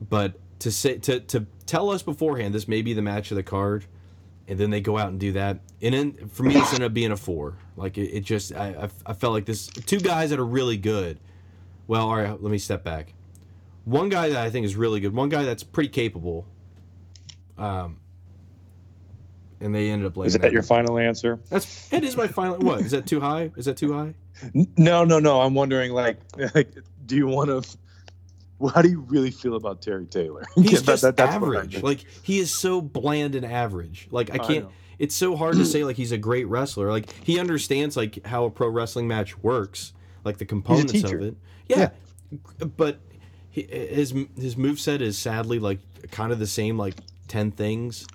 but 0.00 0.40
to 0.60 0.70
say 0.70 0.98
to 0.98 1.20
to 1.20 1.46
tell 1.66 1.90
us 1.90 2.02
beforehand 2.02 2.54
this 2.54 2.68
may 2.68 2.82
be 2.82 2.92
the 2.94 3.02
match 3.02 3.30
of 3.30 3.36
the 3.36 3.42
card, 3.42 3.84
and 4.48 4.58
then 4.58 4.70
they 4.70 4.80
go 4.80 4.98
out 4.98 5.08
and 5.08 5.20
do 5.20 5.32
that, 5.32 5.60
and 5.82 5.94
then 5.94 6.28
for 6.28 6.42
me 6.42 6.54
this 6.54 6.72
ended 6.72 6.86
up 6.86 6.94
being 6.94 7.12
a 7.12 7.16
four. 7.16 7.56
Like 7.76 7.98
it, 7.98 8.10
it 8.10 8.24
just 8.24 8.54
I, 8.54 8.68
I 9.06 9.10
I 9.10 9.12
felt 9.14 9.32
like 9.32 9.46
this 9.46 9.66
two 9.68 10.00
guys 10.00 10.30
that 10.30 10.38
are 10.38 10.46
really 10.46 10.76
good. 10.76 11.18
Well, 11.86 12.08
all 12.08 12.16
right, 12.16 12.42
let 12.42 12.50
me 12.50 12.58
step 12.58 12.82
back. 12.84 13.12
One 13.84 14.08
guy 14.08 14.30
that 14.30 14.38
I 14.38 14.50
think 14.50 14.64
is 14.64 14.76
really 14.76 15.00
good, 15.00 15.14
one 15.14 15.28
guy 15.28 15.44
that's 15.44 15.62
pretty 15.62 15.90
capable. 15.90 16.46
Um, 17.58 17.98
and 19.60 19.74
they 19.74 19.90
ended 19.90 20.06
up 20.06 20.16
Is 20.24 20.34
laying 20.34 20.42
that 20.42 20.52
your 20.52 20.62
final 20.62 20.98
answer? 20.98 21.40
That's 21.50 21.92
it 21.92 22.04
is 22.04 22.16
my 22.16 22.28
final. 22.28 22.58
What 22.58 22.80
is 22.80 22.90
that 22.92 23.06
too 23.06 23.20
high? 23.20 23.50
Is 23.56 23.64
that 23.64 23.76
too 23.76 23.92
high? 23.92 24.14
No, 24.76 25.04
no, 25.04 25.18
no. 25.18 25.40
I'm 25.40 25.54
wondering, 25.54 25.92
like, 25.92 26.18
like 26.54 26.74
do 27.06 27.16
you 27.16 27.26
want 27.26 27.48
to? 27.50 27.78
Well, 28.58 28.72
how 28.72 28.82
do 28.82 28.88
you 28.88 29.00
really 29.00 29.30
feel 29.30 29.56
about 29.56 29.82
Terry 29.82 30.06
Taylor? 30.06 30.44
He's 30.54 30.82
That- 30.82 30.92
just 30.92 31.02
that- 31.02 31.16
that's 31.16 31.34
average. 31.34 31.82
Like 31.82 32.04
he 32.22 32.38
is 32.38 32.52
so 32.56 32.80
bland 32.80 33.34
and 33.34 33.44
average. 33.44 34.08
Like 34.10 34.30
I 34.30 34.34
I 34.34 34.38
can't. 34.38 34.64
know. 34.66 34.72
it's 34.98 35.14
so 35.14 35.36
hard 35.36 35.56
to 35.56 35.64
say 35.64 35.84
like 35.84 35.96
he's 35.96 36.12
a 36.12 36.18
great 36.18 36.46
wrestler. 36.48 36.90
Like 36.90 37.12
he 37.24 37.38
understands 37.40 37.96
like 37.96 38.24
how 38.26 38.44
a 38.44 38.50
pro 38.50 38.68
wrestling 38.68 39.08
match 39.08 39.36
works, 39.42 39.92
like 40.24 40.38
the 40.38 40.44
components 40.46 41.02
of 41.02 41.20
it. 41.22 41.36
Yeah, 41.68 41.90
but 42.76 43.00
he, 43.50 43.62
his 43.62 44.14
his 44.38 44.54
moveset 44.56 45.00
is 45.00 45.18
sadly 45.18 45.58
like 45.58 45.80
kind 46.10 46.32
of 46.32 46.38
the 46.38 46.46
same 46.46 46.78
like 46.78 46.94
ten 47.28 47.50
things, 47.50 48.06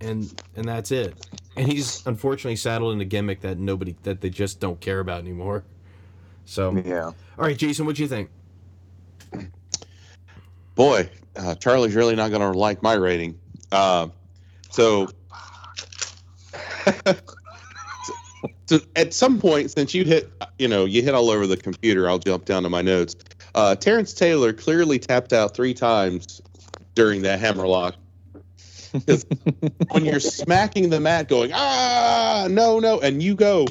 and 0.00 0.42
and 0.56 0.64
that's 0.66 0.90
it. 0.90 1.14
And 1.56 1.70
he's 1.70 2.04
unfortunately 2.06 2.56
saddled 2.56 2.94
in 2.94 3.00
a 3.00 3.04
gimmick 3.04 3.40
that 3.42 3.58
nobody 3.58 3.94
that 4.02 4.20
they 4.20 4.30
just 4.30 4.58
don't 4.58 4.80
care 4.80 5.00
about 5.00 5.20
anymore. 5.20 5.64
So, 6.44 6.74
yeah. 6.84 7.04
all 7.04 7.14
right, 7.38 7.56
Jason, 7.56 7.86
what 7.86 7.96
do 7.96 8.02
you 8.02 8.08
think? 8.08 8.30
Boy, 10.74 11.10
uh, 11.36 11.54
Charlie's 11.56 11.94
really 11.94 12.16
not 12.16 12.30
going 12.30 12.40
to 12.40 12.58
like 12.58 12.82
my 12.82 12.94
rating. 12.94 13.38
Uh, 13.70 14.08
so, 14.70 15.08
so 18.66 18.78
at 18.96 19.12
some 19.14 19.38
point, 19.38 19.70
since 19.70 19.94
you 19.94 20.04
hit, 20.04 20.30
you 20.58 20.68
know, 20.68 20.84
you 20.84 21.02
hit 21.02 21.14
all 21.14 21.30
over 21.30 21.46
the 21.46 21.56
computer, 21.56 22.08
I'll 22.08 22.18
jump 22.18 22.44
down 22.44 22.62
to 22.62 22.70
my 22.70 22.82
notes. 22.82 23.14
Uh, 23.54 23.74
Terrence 23.74 24.14
Taylor 24.14 24.52
clearly 24.52 24.98
tapped 24.98 25.32
out 25.32 25.54
three 25.54 25.74
times 25.74 26.40
during 26.94 27.22
that 27.22 27.38
hammerlock. 27.40 27.96
'Cause 29.06 29.24
when 29.90 30.04
you're 30.04 30.20
smacking 30.20 30.90
the 30.90 31.00
mat, 31.00 31.28
going 31.28 31.50
ah 31.54 32.46
no 32.50 32.78
no, 32.78 33.00
and 33.00 33.22
you 33.22 33.34
go, 33.34 33.66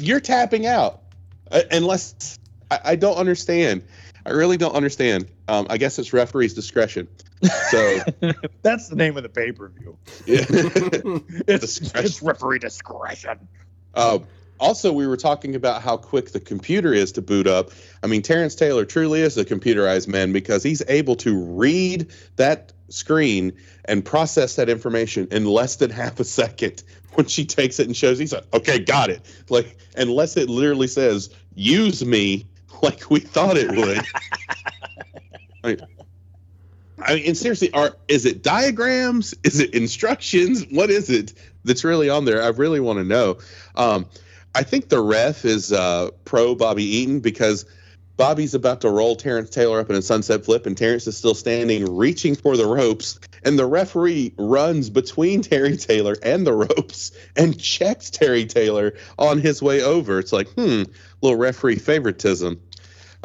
you're 0.00 0.20
tapping 0.20 0.66
out, 0.66 1.02
uh, 1.50 1.62
unless 1.72 2.38
I, 2.70 2.80
I 2.84 2.96
don't 2.96 3.16
understand. 3.16 3.82
I 4.24 4.30
really 4.30 4.56
don't 4.56 4.74
understand. 4.74 5.26
Um, 5.48 5.66
I 5.70 5.78
guess 5.78 5.98
it's 5.98 6.12
referee's 6.12 6.54
discretion. 6.54 7.08
So 7.70 7.98
That's 8.62 8.88
the 8.88 8.96
name 8.96 9.16
of 9.16 9.22
the 9.22 9.28
pay 9.28 9.52
per 9.52 9.68
view. 9.68 9.96
yeah. 10.26 10.44
It's, 11.48 11.80
it's 11.94 12.22
referee 12.22 12.58
discretion. 12.58 13.48
Uh, 13.94 14.18
also, 14.58 14.92
we 14.92 15.06
were 15.06 15.16
talking 15.16 15.54
about 15.54 15.82
how 15.82 15.96
quick 15.96 16.30
the 16.30 16.40
computer 16.40 16.92
is 16.92 17.12
to 17.12 17.22
boot 17.22 17.46
up. 17.46 17.70
I 18.02 18.06
mean, 18.06 18.22
Terrence 18.22 18.54
Taylor 18.54 18.84
truly 18.84 19.20
is 19.20 19.36
a 19.36 19.44
computerized 19.44 20.08
man 20.08 20.32
because 20.32 20.62
he's 20.62 20.82
able 20.88 21.16
to 21.16 21.38
read 21.38 22.10
that 22.36 22.72
screen 22.88 23.52
and 23.84 24.04
process 24.04 24.56
that 24.56 24.68
information 24.68 25.28
in 25.30 25.44
less 25.44 25.76
than 25.76 25.90
half 25.90 26.20
a 26.20 26.24
second. 26.24 26.82
When 27.16 27.24
she 27.28 27.46
takes 27.46 27.80
it 27.80 27.86
and 27.86 27.96
shows, 27.96 28.18
he's 28.18 28.34
like, 28.34 28.44
"Okay, 28.52 28.78
got 28.78 29.08
it." 29.08 29.22
Like, 29.48 29.78
unless 29.96 30.36
it 30.36 30.50
literally 30.50 30.86
says 30.86 31.30
"use 31.54 32.04
me," 32.04 32.46
like 32.82 33.10
we 33.10 33.20
thought 33.20 33.56
it 33.56 33.70
would. 33.70 34.04
I 36.98 37.14
mean, 37.14 37.26
and 37.26 37.36
seriously, 37.36 37.72
are 37.72 37.96
is 38.08 38.24
it 38.24 38.42
diagrams? 38.42 39.34
Is 39.44 39.60
it 39.60 39.74
instructions? 39.74 40.64
What 40.70 40.90
is 40.90 41.10
it 41.10 41.34
that's 41.64 41.84
really 41.84 42.08
on 42.08 42.24
there? 42.24 42.42
I 42.42 42.48
really 42.48 42.80
want 42.80 42.98
to 42.98 43.04
know. 43.04 43.38
Um, 43.74 44.06
I 44.54 44.62
think 44.62 44.88
the 44.88 45.00
ref 45.00 45.44
is 45.44 45.72
uh, 45.72 46.10
pro 46.24 46.54
Bobby 46.54 46.84
Eaton 46.84 47.20
because 47.20 47.66
Bobby's 48.16 48.54
about 48.54 48.80
to 48.80 48.90
roll 48.90 49.14
Terrence 49.14 49.50
Taylor 49.50 49.78
up 49.78 49.90
in 49.90 49.96
a 49.96 50.00
sunset 50.00 50.46
flip, 50.46 50.64
and 50.64 50.74
Terrence 50.74 51.06
is 51.06 51.18
still 51.18 51.34
standing, 51.34 51.96
reaching 51.96 52.34
for 52.34 52.56
the 52.56 52.64
ropes, 52.64 53.20
and 53.44 53.58
the 53.58 53.66
referee 53.66 54.32
runs 54.38 54.88
between 54.88 55.42
Terry 55.42 55.76
Taylor 55.76 56.16
and 56.22 56.46
the 56.46 56.54
ropes 56.54 57.12
and 57.36 57.60
checks 57.60 58.08
Terry 58.08 58.46
Taylor 58.46 58.94
on 59.18 59.38
his 59.38 59.60
way 59.60 59.82
over. 59.82 60.18
It's 60.18 60.32
like, 60.32 60.48
hmm, 60.48 60.84
little 61.20 61.36
referee 61.36 61.76
favoritism 61.76 62.58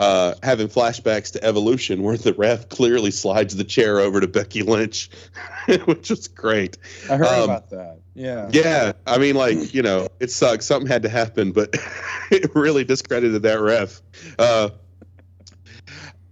uh, 0.01 0.33
having 0.41 0.67
flashbacks 0.67 1.31
to 1.33 1.43
Evolution, 1.43 2.01
where 2.01 2.17
the 2.17 2.33
ref 2.33 2.69
clearly 2.69 3.11
slides 3.11 3.55
the 3.55 3.63
chair 3.63 3.99
over 3.99 4.19
to 4.19 4.27
Becky 4.27 4.63
Lynch, 4.63 5.11
which 5.85 6.09
was 6.09 6.27
great. 6.27 6.79
I 7.07 7.17
heard 7.17 7.27
um, 7.27 7.43
about 7.43 7.69
that. 7.69 7.99
Yeah. 8.15 8.49
Yeah. 8.51 8.93
I 9.05 9.19
mean, 9.19 9.35
like, 9.35 9.75
you 9.75 9.83
know, 9.83 10.07
it 10.19 10.31
sucks. 10.31 10.65
Something 10.65 10.87
had 10.87 11.03
to 11.03 11.09
happen, 11.09 11.51
but 11.51 11.75
it 12.31 12.55
really 12.55 12.83
discredited 12.83 13.43
that 13.43 13.61
ref. 13.61 14.01
Uh, 14.39 14.69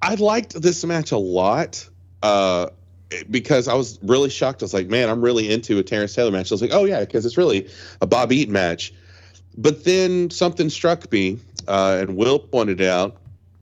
I 0.01 0.15
liked 0.15 0.59
this 0.59 0.83
match 0.83 1.11
a 1.11 1.19
lot 1.19 1.87
uh, 2.23 2.69
because 3.29 3.67
I 3.67 3.75
was 3.75 3.99
really 4.01 4.31
shocked. 4.31 4.63
I 4.63 4.65
was 4.65 4.73
like, 4.73 4.87
man, 4.87 5.09
I'm 5.09 5.21
really 5.21 5.51
into 5.53 5.77
a 5.77 5.83
Terrence 5.83 6.15
Taylor 6.15 6.31
match. 6.31 6.51
I 6.51 6.55
was 6.55 6.63
like, 6.63 6.73
oh, 6.73 6.85
yeah, 6.85 7.01
because 7.01 7.23
it's 7.23 7.37
really 7.37 7.69
a 8.01 8.07
Bob 8.07 8.31
Eaton 8.31 8.51
match. 8.51 8.95
But 9.55 9.83
then 9.83 10.31
something 10.31 10.71
struck 10.71 11.11
me, 11.11 11.37
uh, 11.67 11.99
and 12.01 12.17
Will 12.17 12.39
pointed 12.39 12.81
out 12.81 13.17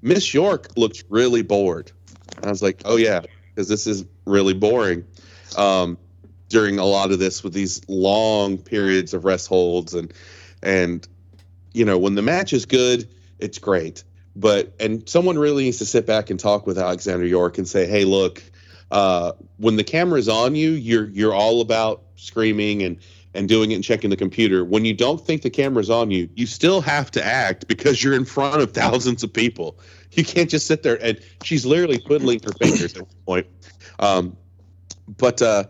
Miss 0.07 0.33
York 0.33 0.69
looked 0.77 1.03
really 1.09 1.41
bored. 1.41 1.91
I 2.43 2.49
was 2.49 2.61
like, 2.61 2.81
oh 2.85 2.95
yeah, 2.95 3.21
because 3.49 3.67
this 3.67 3.87
is 3.87 4.05
really 4.25 4.53
boring. 4.53 5.05
Um, 5.57 5.97
during 6.49 6.79
a 6.79 6.85
lot 6.85 7.11
of 7.11 7.19
this 7.19 7.43
with 7.43 7.53
these 7.53 7.81
long 7.89 8.57
periods 8.57 9.13
of 9.13 9.25
rest 9.25 9.49
holds 9.49 9.93
and 9.93 10.13
and 10.63 11.05
you 11.73 11.83
know 11.83 11.97
when 11.97 12.15
the 12.15 12.21
match 12.21 12.53
is 12.53 12.65
good, 12.65 13.09
it's 13.39 13.57
great. 13.57 14.03
But 14.35 14.73
and 14.79 15.07
someone 15.09 15.37
really 15.37 15.65
needs 15.65 15.79
to 15.79 15.85
sit 15.85 16.05
back 16.05 16.29
and 16.29 16.39
talk 16.39 16.67
with 16.67 16.77
Alexandra 16.77 17.27
York 17.27 17.57
and 17.57 17.67
say, 17.67 17.85
hey, 17.87 18.05
look, 18.05 18.43
uh, 18.91 19.33
when 19.57 19.75
the 19.75 19.83
camera's 19.83 20.29
on 20.29 20.55
you, 20.55 20.71
you're 20.71 21.09
you're 21.09 21.33
all 21.33 21.61
about 21.61 22.03
screaming 22.15 22.83
and 22.83 22.97
and 23.33 23.47
doing 23.47 23.71
it 23.71 23.75
and 23.75 23.83
checking 23.83 24.09
the 24.09 24.17
computer. 24.17 24.63
When 24.63 24.85
you 24.85 24.93
don't 24.93 25.23
think 25.23 25.43
the 25.43 25.49
camera's 25.49 25.89
on 25.89 26.11
you, 26.11 26.29
you 26.35 26.45
still 26.45 26.81
have 26.81 27.11
to 27.11 27.23
act 27.23 27.67
because 27.67 28.03
you're 28.03 28.15
in 28.15 28.25
front 28.25 28.61
of 28.61 28.71
thousands 28.71 29.23
of 29.23 29.31
people. 29.31 29.77
You 30.11 30.23
can't 30.23 30.49
just 30.49 30.67
sit 30.67 30.83
there 30.83 31.01
and 31.03 31.19
she's 31.43 31.65
literally 31.65 31.99
twiddling 31.99 32.39
her 32.43 32.51
fingers 32.53 32.95
at 32.95 33.01
one 33.01 33.09
point. 33.25 33.47
Um, 33.99 34.37
but 35.17 35.41
uh, 35.41 35.65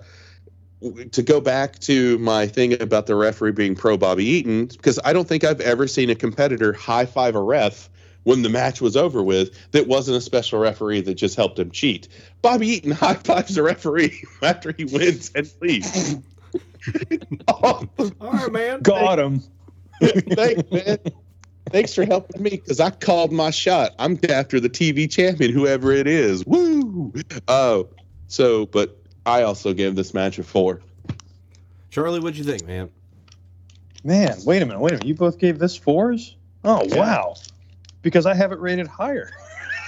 to 1.12 1.24
go 1.24 1.42
back 1.42 1.80
to 1.80 2.18
my 2.20 2.48
thing 2.48 2.80
about 2.82 3.08
the 3.08 3.16
referee 3.16 3.52
being 3.52 3.76
pro 3.76 3.98
Bobby 3.98 4.26
Eaton, 4.26 4.68
because 4.68 5.00
I 5.04 5.14
don't 5.14 5.28
think 5.28 5.44
I've 5.44 5.62
ever 5.62 5.88
seen 5.88 6.10
a 6.10 6.16
competitor 6.16 6.74
high 6.74 7.06
five 7.06 7.36
a 7.36 7.42
ref 7.42 7.90
when 8.24 8.42
the 8.42 8.50
match 8.50 8.82
was 8.82 8.98
over 8.98 9.24
with 9.24 9.72
that 9.72 9.88
wasn't 9.88 10.18
a 10.18 10.22
special 10.22 10.60
referee 10.60 11.02
that 11.02 11.16
just 11.16 11.36
helped 11.36 11.58
him 11.58 11.72
cheat. 11.72 12.08
Bobby 12.42 12.68
Eaton 12.68 12.92
high 12.92 13.16
fives 13.16 13.58
a 13.58 13.64
referee 13.64 14.22
after 14.44 14.72
he 14.72 14.86
wins 14.86 15.32
and 15.34 15.52
leaves. 15.62 16.16
oh, 17.48 17.88
All 18.22 18.32
right, 18.32 18.52
man. 18.52 18.82
Got 18.82 19.20
him. 19.20 19.44
Thanks, 20.02 20.72
man. 20.72 20.98
Thanks 21.70 21.94
for 21.94 22.06
helping 22.06 22.42
me 22.42 22.52
because 22.52 22.80
I 22.80 22.90
called 22.90 23.32
my 23.32 23.52
shot. 23.52 23.94
I'm 24.00 24.20
after 24.30 24.60
the 24.60 24.70
TV 24.70 25.10
champion, 25.10 25.52
whoever 25.52 25.92
it 25.92 26.08
is. 26.08 26.46
Woo! 26.46 27.14
Oh, 27.48 27.90
so, 28.28 28.66
but 28.66 28.98
I 29.26 29.44
also 29.44 29.74
gave 29.74 29.96
this 29.96 30.14
match 30.14 30.40
a 30.40 30.44
four. 30.44 30.82
Charlie, 31.90 32.20
what'd 32.20 32.38
you 32.38 32.44
think, 32.44 32.66
man? 32.66 32.90
Man, 34.04 34.38
wait 34.46 34.62
a 34.62 34.66
minute, 34.66 34.80
wait 34.80 34.94
a 34.94 34.96
minute. 34.96 35.08
You 35.08 35.16
both 35.16 35.40
gave 35.40 35.60
this 35.60 35.76
fours? 35.76 36.36
Oh 36.64 36.84
yeah. 36.86 36.98
wow! 36.98 37.36
Because 38.02 38.26
I 38.26 38.34
have 38.34 38.52
it 38.52 38.60
rated 38.60 38.88
higher. 38.88 39.32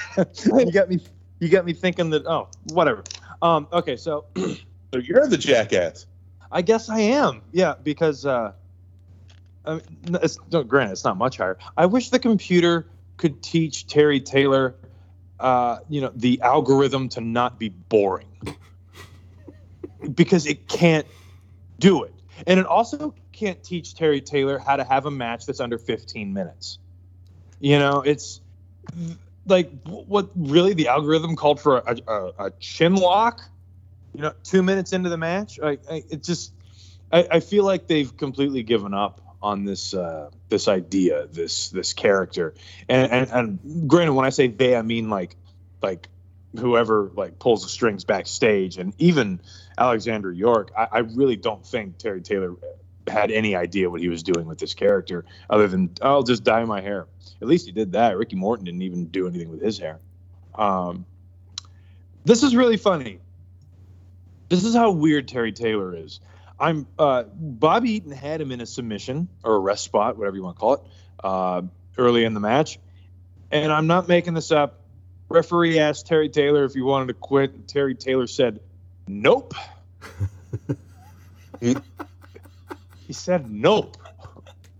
you 0.17 0.71
got 0.71 0.89
me. 0.89 0.99
You 1.39 1.49
got 1.49 1.65
me 1.65 1.73
thinking 1.73 2.09
that. 2.09 2.25
Oh, 2.25 2.49
whatever. 2.73 3.03
Um, 3.41 3.67
okay, 3.71 3.95
so. 3.95 4.25
so 4.36 4.99
you're 4.99 5.27
the 5.27 5.38
jackass. 5.38 6.05
I 6.51 6.61
guess 6.61 6.89
I 6.89 6.99
am. 6.99 7.43
Yeah, 7.51 7.75
because 7.82 8.25
uh, 8.25 8.53
I 9.66 9.74
mean, 9.76 9.82
it's, 10.22 10.38
no, 10.51 10.64
granted, 10.64 10.93
it's 10.93 11.03
not 11.03 11.18
much 11.18 11.38
higher. 11.38 11.57
I 11.78 11.86
wish 11.86 12.10
the 12.10 12.20
computer 12.20 12.88
could 13.18 13.43
teach 13.43 13.88
Terry 13.88 14.20
Taylor, 14.20 14.76
uh, 15.39 15.80
you 15.89 16.01
know, 16.01 16.12
the 16.16 16.41
algorithm 16.41 17.10
to 17.10 17.22
not 17.22 17.60
be 17.60 17.70
boring, 17.70 18.28
because 20.14 20.45
it 20.45 20.68
can't 20.68 21.05
do 21.80 22.03
it, 22.03 22.14
and 22.47 22.60
it 22.60 22.66
also 22.66 23.14
can't 23.32 23.64
teach 23.64 23.95
Terry 23.95 24.22
Taylor 24.22 24.57
how 24.57 24.76
to 24.76 24.84
have 24.84 25.05
a 25.05 25.12
match 25.12 25.45
that's 25.45 25.60
under 25.60 25.78
15 25.78 26.34
minutes. 26.34 26.80
You 27.60 27.80
know, 27.80 28.01
it's 28.01 28.41
like 29.45 29.72
what 29.86 30.30
really 30.36 30.74
the 30.74 30.88
algorithm 30.88 31.36
called 31.36 31.60
for 31.60 31.78
a, 31.78 31.97
a, 32.07 32.45
a 32.45 32.51
chin 32.60 32.95
lock 32.95 33.41
you 34.14 34.22
know, 34.22 34.34
two 34.43 34.64
minutes 34.64 34.93
into 34.93 35.10
the 35.10 35.18
match, 35.18 35.60
it 35.62 36.24
just, 36.24 36.53
I, 37.12 37.28
I, 37.32 37.39
feel 37.39 37.64
like 37.64 37.88
they've 37.88 38.16
completely 38.16 38.64
given 38.64 38.93
up 38.93 39.22
on 39.41 39.65
this 39.65 39.93
uh, 39.93 40.29
this 40.49 40.67
idea, 40.67 41.27
this 41.27 41.69
this 41.69 41.93
character, 41.93 42.53
and, 42.87 43.11
and 43.11 43.29
and 43.31 43.89
granted, 43.89 44.13
when 44.13 44.25
I 44.25 44.29
say 44.29 44.47
they, 44.47 44.75
I 44.75 44.81
mean 44.81 45.09
like 45.09 45.35
like 45.81 46.09
whoever 46.57 47.11
like 47.15 47.39
pulls 47.39 47.63
the 47.63 47.69
strings 47.69 48.03
backstage, 48.03 48.77
and 48.77 48.93
even 48.97 49.39
Alexandra 49.77 50.35
York. 50.35 50.71
I, 50.77 50.87
I 50.91 50.99
really 50.99 51.35
don't 51.35 51.65
think 51.65 51.97
Terry 51.97 52.21
Taylor 52.21 52.55
had 53.07 53.31
any 53.31 53.55
idea 53.55 53.89
what 53.89 54.01
he 54.01 54.09
was 54.09 54.23
doing 54.23 54.45
with 54.45 54.59
this 54.59 54.73
character, 54.73 55.25
other 55.49 55.67
than 55.67 55.91
I'll 56.01 56.23
just 56.23 56.43
dye 56.43 56.63
my 56.65 56.81
hair. 56.81 57.07
At 57.41 57.47
least 57.47 57.65
he 57.65 57.71
did 57.71 57.93
that. 57.93 58.17
Ricky 58.17 58.35
Morton 58.35 58.65
didn't 58.65 58.81
even 58.81 59.05
do 59.05 59.27
anything 59.27 59.49
with 59.49 59.61
his 59.61 59.77
hair. 59.77 59.99
Um, 60.55 61.05
this 62.25 62.43
is 62.43 62.55
really 62.55 62.77
funny 62.77 63.21
this 64.49 64.63
is 64.63 64.75
how 64.75 64.91
weird 64.91 65.27
Terry 65.27 65.51
Taylor 65.51 65.95
is. 65.95 66.19
I'm 66.60 66.88
uh, 66.97 67.24
Bobby 67.24 67.91
Eaton 67.91 68.12
had 68.12 68.41
him 68.41 68.51
in 68.51 68.62
a 68.62 68.66
submission 68.66 69.30
or 69.43 69.55
a 69.55 69.60
rest 69.60 69.84
spot, 69.84 70.18
whatever 70.18 70.36
you 70.36 70.43
want 70.43 70.57
to 70.57 70.60
call 70.60 70.74
it, 70.74 70.82
uh, 71.24 71.62
early 71.97 72.26
in 72.26 72.34
the 72.34 72.39
match, 72.39 72.80
and 73.51 73.72
I'm 73.72 73.88
not 73.88 74.07
making 74.07 74.34
this 74.34 74.51
up. 74.51 74.82
Referee 75.30 75.80
asked 75.80 76.07
Terry 76.07 76.30
Taylor 76.30 76.66
if 76.66 76.74
he 76.74 76.82
wanted 76.82 77.07
to 77.07 77.14
quit. 77.14 77.53
And 77.53 77.68
Terry 77.68 77.95
Taylor 77.95 78.28
said, 78.28 78.60
"Nope." 79.07 79.53
he 81.62 83.14
said, 83.14 83.49
"Nope." 83.49 83.97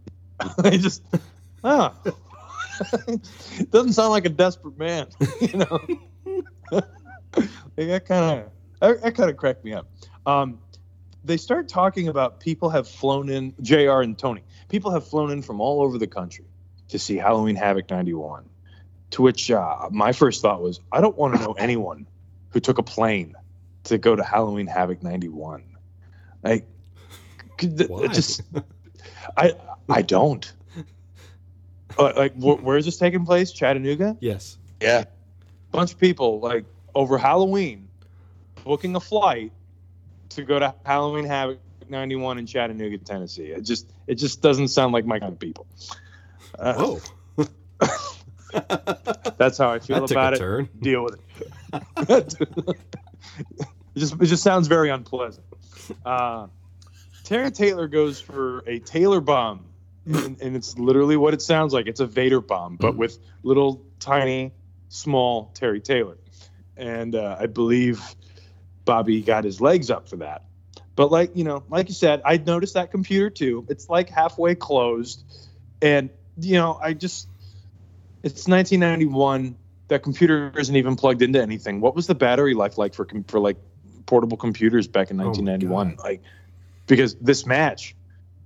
I 0.64 0.78
just, 0.78 1.04
ah, 1.64 1.94
doesn't 3.72 3.94
sound 3.94 4.12
like 4.12 4.26
a 4.26 4.30
desperate 4.30 4.78
man, 4.78 5.08
you 5.42 5.58
know. 5.60 5.80
that 7.76 8.06
kind 8.06 8.40
of 8.40 8.52
that, 8.80 9.02
that 9.02 9.16
kind 9.16 9.30
of 9.30 9.38
cracked 9.38 9.64
me 9.64 9.74
up. 9.74 9.88
Um, 10.26 10.60
they 11.24 11.38
start 11.38 11.67
talking 11.67 12.07
about 12.07 12.39
people 12.39 12.70
have 12.70 12.88
flown 12.88 13.30
in, 13.30 13.53
JR 13.61 14.01
and 14.01 14.17
Tony, 14.17 14.43
people 14.70 14.91
have 14.91 15.07
flown 15.07 15.32
in 15.32 15.41
from 15.41 15.59
all 15.59 15.82
over 15.82 15.97
the 15.97 16.07
country 16.07 16.45
to 16.89 16.99
see 16.99 17.17
Halloween 17.17 17.55
Havoc 17.55 17.89
91. 17.89 18.49
To 19.11 19.22
which 19.24 19.49
uh, 19.49 19.89
my 19.91 20.11
first 20.11 20.41
thought 20.41 20.61
was, 20.61 20.80
I 20.91 21.01
don't 21.01 21.17
want 21.17 21.36
to 21.36 21.41
know 21.41 21.53
anyone 21.53 22.05
who 22.49 22.59
took 22.59 22.78
a 22.78 22.84
plane 22.84 23.36
to 23.86 23.97
go 23.97 24.15
to 24.15 24.24
Halloween 24.24 24.67
Havoc 24.67 25.01
91. 25.01 25.63
Like, 26.43 26.67
Why? 27.88 28.07
just, 28.07 28.43
I, 29.36 29.53
I 29.89 30.01
don't. 30.03 30.51
Uh, 31.97 32.13
like, 32.15 32.36
wh- 32.36 32.63
where 32.63 32.78
is 32.78 32.86
this 32.86 32.97
taking 32.97 33.26
place? 33.26 33.51
Chattanooga? 33.51 34.15
Yes. 34.20 34.57
Yeah. 34.80 35.05
Bunch 35.72 35.91
of 35.93 35.99
people, 35.99 36.39
like, 36.39 36.65
over 36.95 37.17
Halloween 37.17 37.89
booking 38.63 38.95
a 38.95 38.99
flight 38.99 39.51
to 40.30 40.44
go 40.44 40.60
to 40.60 40.74
Halloween 40.86 41.26
Havoc 41.26 41.60
91 41.90 42.40
in 42.40 42.46
Chattanooga, 42.46 42.98
Tennessee. 43.00 43.48
It 43.48 43.62
just 43.62 43.92
it 44.08 44.16
just 44.16 44.42
doesn't 44.42 44.70
sound 44.70 44.94
like 44.94 45.06
my 45.06 45.20
kind 45.20 45.34
of 45.34 45.40
people. 45.40 45.68
Uh, 46.58 46.74
oh. 46.78 47.02
that's 49.38 49.58
how 49.58 49.72
I 49.72 49.80
feel 49.80 50.04
about 50.04 50.34
it. 50.34 50.38
Turn. 50.38 50.70
Deal 50.80 51.04
with 51.04 51.16
it. 51.16 51.22
it 52.10 52.36
just 53.98 54.14
it 54.16 54.26
just 54.26 54.44
sounds 54.44 54.68
very 54.68 54.90
unpleasant. 54.90 55.46
Uh, 56.06 56.48
Terry 57.24 57.52
Taylor 57.52 57.88
goes 57.88 58.20
for 58.20 58.64
a 58.66 58.80
Taylor 58.80 59.22
bomb, 59.22 59.66
and, 60.06 60.42
and, 60.42 60.56
it's 60.56 60.80
literally 60.80 61.16
what 61.16 61.34
it 61.34 61.42
sounds 61.42 61.74
like. 61.74 61.88
It's 61.88 62.00
a 62.00 62.08
Vader 62.08 62.42
bomb, 62.42 62.76
but 62.76 62.96
with 62.96 63.20
little 63.44 63.86
tiny, 64.00 64.52
small 64.88 65.52
Terry 65.54 65.80
Taylor. 65.80 66.18
And 66.76 67.14
uh, 67.14 67.38
I 67.40 67.46
believe 67.46 68.02
Bobby 68.90 69.22
got 69.22 69.44
his 69.44 69.62
legs 69.62 69.92
up 69.92 70.10
for 70.10 70.16
that. 70.18 70.46
But 70.96 71.12
like 71.12 71.36
you 71.36 71.44
know, 71.44 71.64
like 71.70 71.88
you 71.90 71.94
said, 71.94 72.22
I 72.26 72.38
noticed 72.38 72.74
that 72.74 72.90
computer 72.92 73.30
too. 73.30 73.66
It's 73.70 73.88
like 73.88 74.10
halfway 74.10 74.56
closed, 74.56 75.24
and 75.82 76.10
you 76.42 76.54
know, 76.56 76.80
I 76.82 76.94
just 76.94 77.28
it's 78.24 78.48
1991. 78.48 79.56
that 79.90 80.04
computer 80.04 80.52
isn't 80.58 80.76
even 80.76 80.96
plugged 80.96 81.22
into 81.22 81.42
anything. 81.42 81.82
What 81.82 81.96
was 81.96 82.08
the 82.08 82.16
battery 82.16 82.54
life 82.54 82.78
like 82.78 82.94
for 82.96 83.08
for 83.28 83.40
like 83.40 83.58
portable 84.08 84.38
computers 84.38 84.88
back 84.88 85.12
in 85.12 85.20
Oh 85.22 85.26
1991? 85.26 85.96
God. 85.96 86.04
like, 86.04 86.22
because 86.88 87.14
this 87.16 87.46
match, 87.46 87.96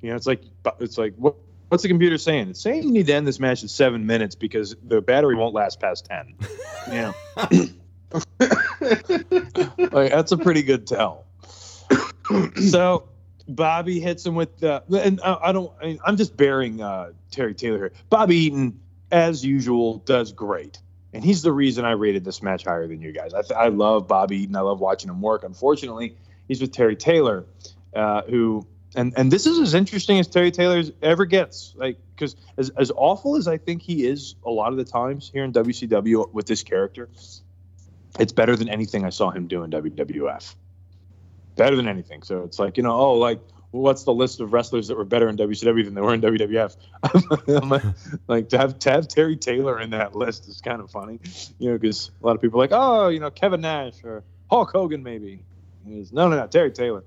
you 0.02 0.10
know, 0.10 0.16
it's 0.18 0.28
like 0.28 0.44
it's 0.80 0.98
like 0.98 1.16
what 1.16 1.36
what's 1.70 1.84
the 1.84 1.90
computer 1.90 2.18
saying? 2.18 2.50
It's 2.50 2.62
saying 2.62 2.84
you 2.84 2.92
need 2.92 3.08
to 3.08 3.14
end 3.14 3.26
this 3.26 3.40
match 3.40 3.62
in 3.64 3.68
seven 3.70 4.06
minutes 4.06 4.36
because 4.36 4.76
the 4.84 5.02
battery 5.02 5.36
won't 5.36 5.54
last 5.56 5.80
past 5.80 6.06
ten. 6.06 6.36
Yeah, 6.92 7.14
like 8.40 10.12
that's 10.12 10.32
a 10.32 10.38
pretty 10.38 10.64
good 10.64 10.88
tell. 10.88 11.26
so 12.70 13.08
Bobby 13.48 14.00
hits 14.00 14.26
him 14.26 14.36
with 14.36 14.58
the, 14.60 14.84
and 14.90 15.20
I, 15.22 15.38
I 15.46 15.52
don't, 15.52 15.72
I 15.82 15.86
mean, 15.86 16.00
I'm 16.06 16.18
just 16.18 16.38
bearing 16.38 16.82
uh, 16.82 17.12
Terry 17.32 17.54
Taylor 17.54 17.78
here. 17.78 17.92
Bobby 18.10 18.38
Eaton, 18.38 18.80
as 19.12 19.44
usual, 19.46 19.98
does 20.00 20.32
great. 20.32 20.80
And 21.14 21.24
he's 21.24 21.44
the 21.44 21.52
reason 21.52 21.86
I 21.86 21.92
rated 21.92 22.24
this 22.24 22.42
match 22.42 22.64
higher 22.64 22.88
than 22.88 23.02
you 23.02 23.12
guys. 23.12 23.34
I, 23.34 23.42
th- 23.42 23.52
I 23.52 23.68
love 23.68 24.08
Bobby 24.08 24.38
Eaton. 24.38 24.56
I 24.56 24.62
love 24.62 24.80
watching 24.80 25.10
him 25.10 25.22
work. 25.22 25.44
Unfortunately, 25.44 26.18
he's 26.48 26.60
with 26.60 26.72
Terry 26.72 26.96
Taylor, 26.96 27.46
uh, 27.94 28.24
who, 28.24 28.66
and, 28.96 29.14
and 29.16 29.32
this 29.32 29.46
is 29.46 29.60
as 29.60 29.74
interesting 29.76 30.20
as 30.20 30.28
Terry 30.28 30.50
Taylor 30.50 30.82
ever 31.04 31.26
gets. 31.26 31.74
Like, 31.76 31.98
because 32.16 32.36
as, 32.58 32.70
as 32.72 32.92
awful 32.96 33.36
as 33.36 33.48
I 33.48 33.58
think 33.58 33.84
he 33.84 34.08
is 34.08 34.36
a 34.44 34.50
lot 34.50 34.72
of 34.72 34.78
the 34.78 34.86
times 34.86 35.30
here 35.32 35.44
in 35.44 35.52
WCW 35.52 36.32
with 36.34 36.48
this 36.48 36.64
character, 36.64 37.10
it's 38.20 38.32
better 38.32 38.56
than 38.56 38.70
anything 38.70 39.06
I 39.06 39.10
saw 39.10 39.32
him 39.32 39.48
do 39.48 39.64
in 39.64 39.72
WWF 39.72 40.56
better 41.56 41.76
than 41.76 41.88
anything. 41.88 42.24
So 42.24 42.44
it's 42.44 42.60
like, 42.60 42.78
you 42.78 42.84
know, 42.84 42.94
oh, 42.94 43.14
like, 43.14 43.40
what's 43.72 44.04
the 44.04 44.14
list 44.14 44.40
of 44.40 44.54
wrestlers 44.54 44.88
that 44.88 44.98
were 44.98 45.06
better 45.06 45.28
in 45.30 45.38
WCW 45.38 45.86
than 45.86 45.94
they 45.94 46.02
were 46.02 46.14
in 46.14 46.22
WWF? 46.22 46.76
Like, 48.28 48.50
to 48.50 48.58
have 48.58 48.80
to 48.80 48.92
have 48.92 49.08
Terry 49.08 49.36
Taylor 49.36 49.80
in 49.80 49.92
that 49.92 50.16
list 50.16 50.48
is 50.48 50.62
kind 50.62 50.82
of 50.82 50.90
funny, 50.92 51.20
you 51.60 51.72
know, 51.72 51.78
because 51.78 52.12
a 52.22 52.26
lot 52.26 52.36
of 52.36 52.42
people 52.42 52.60
are 52.60 52.64
like, 52.64 52.72
oh, 52.74 53.10
you 53.10 53.20
know, 53.20 53.30
Kevin 53.30 53.62
Nash 53.62 54.04
or 54.04 54.24
Hulk 54.50 54.72
Hogan 54.72 55.04
maybe. 55.04 55.44
Goes, 55.88 56.14
no, 56.14 56.30
no, 56.30 56.38
no, 56.38 56.48
Terry 56.48 56.72
Taylor. 56.72 57.04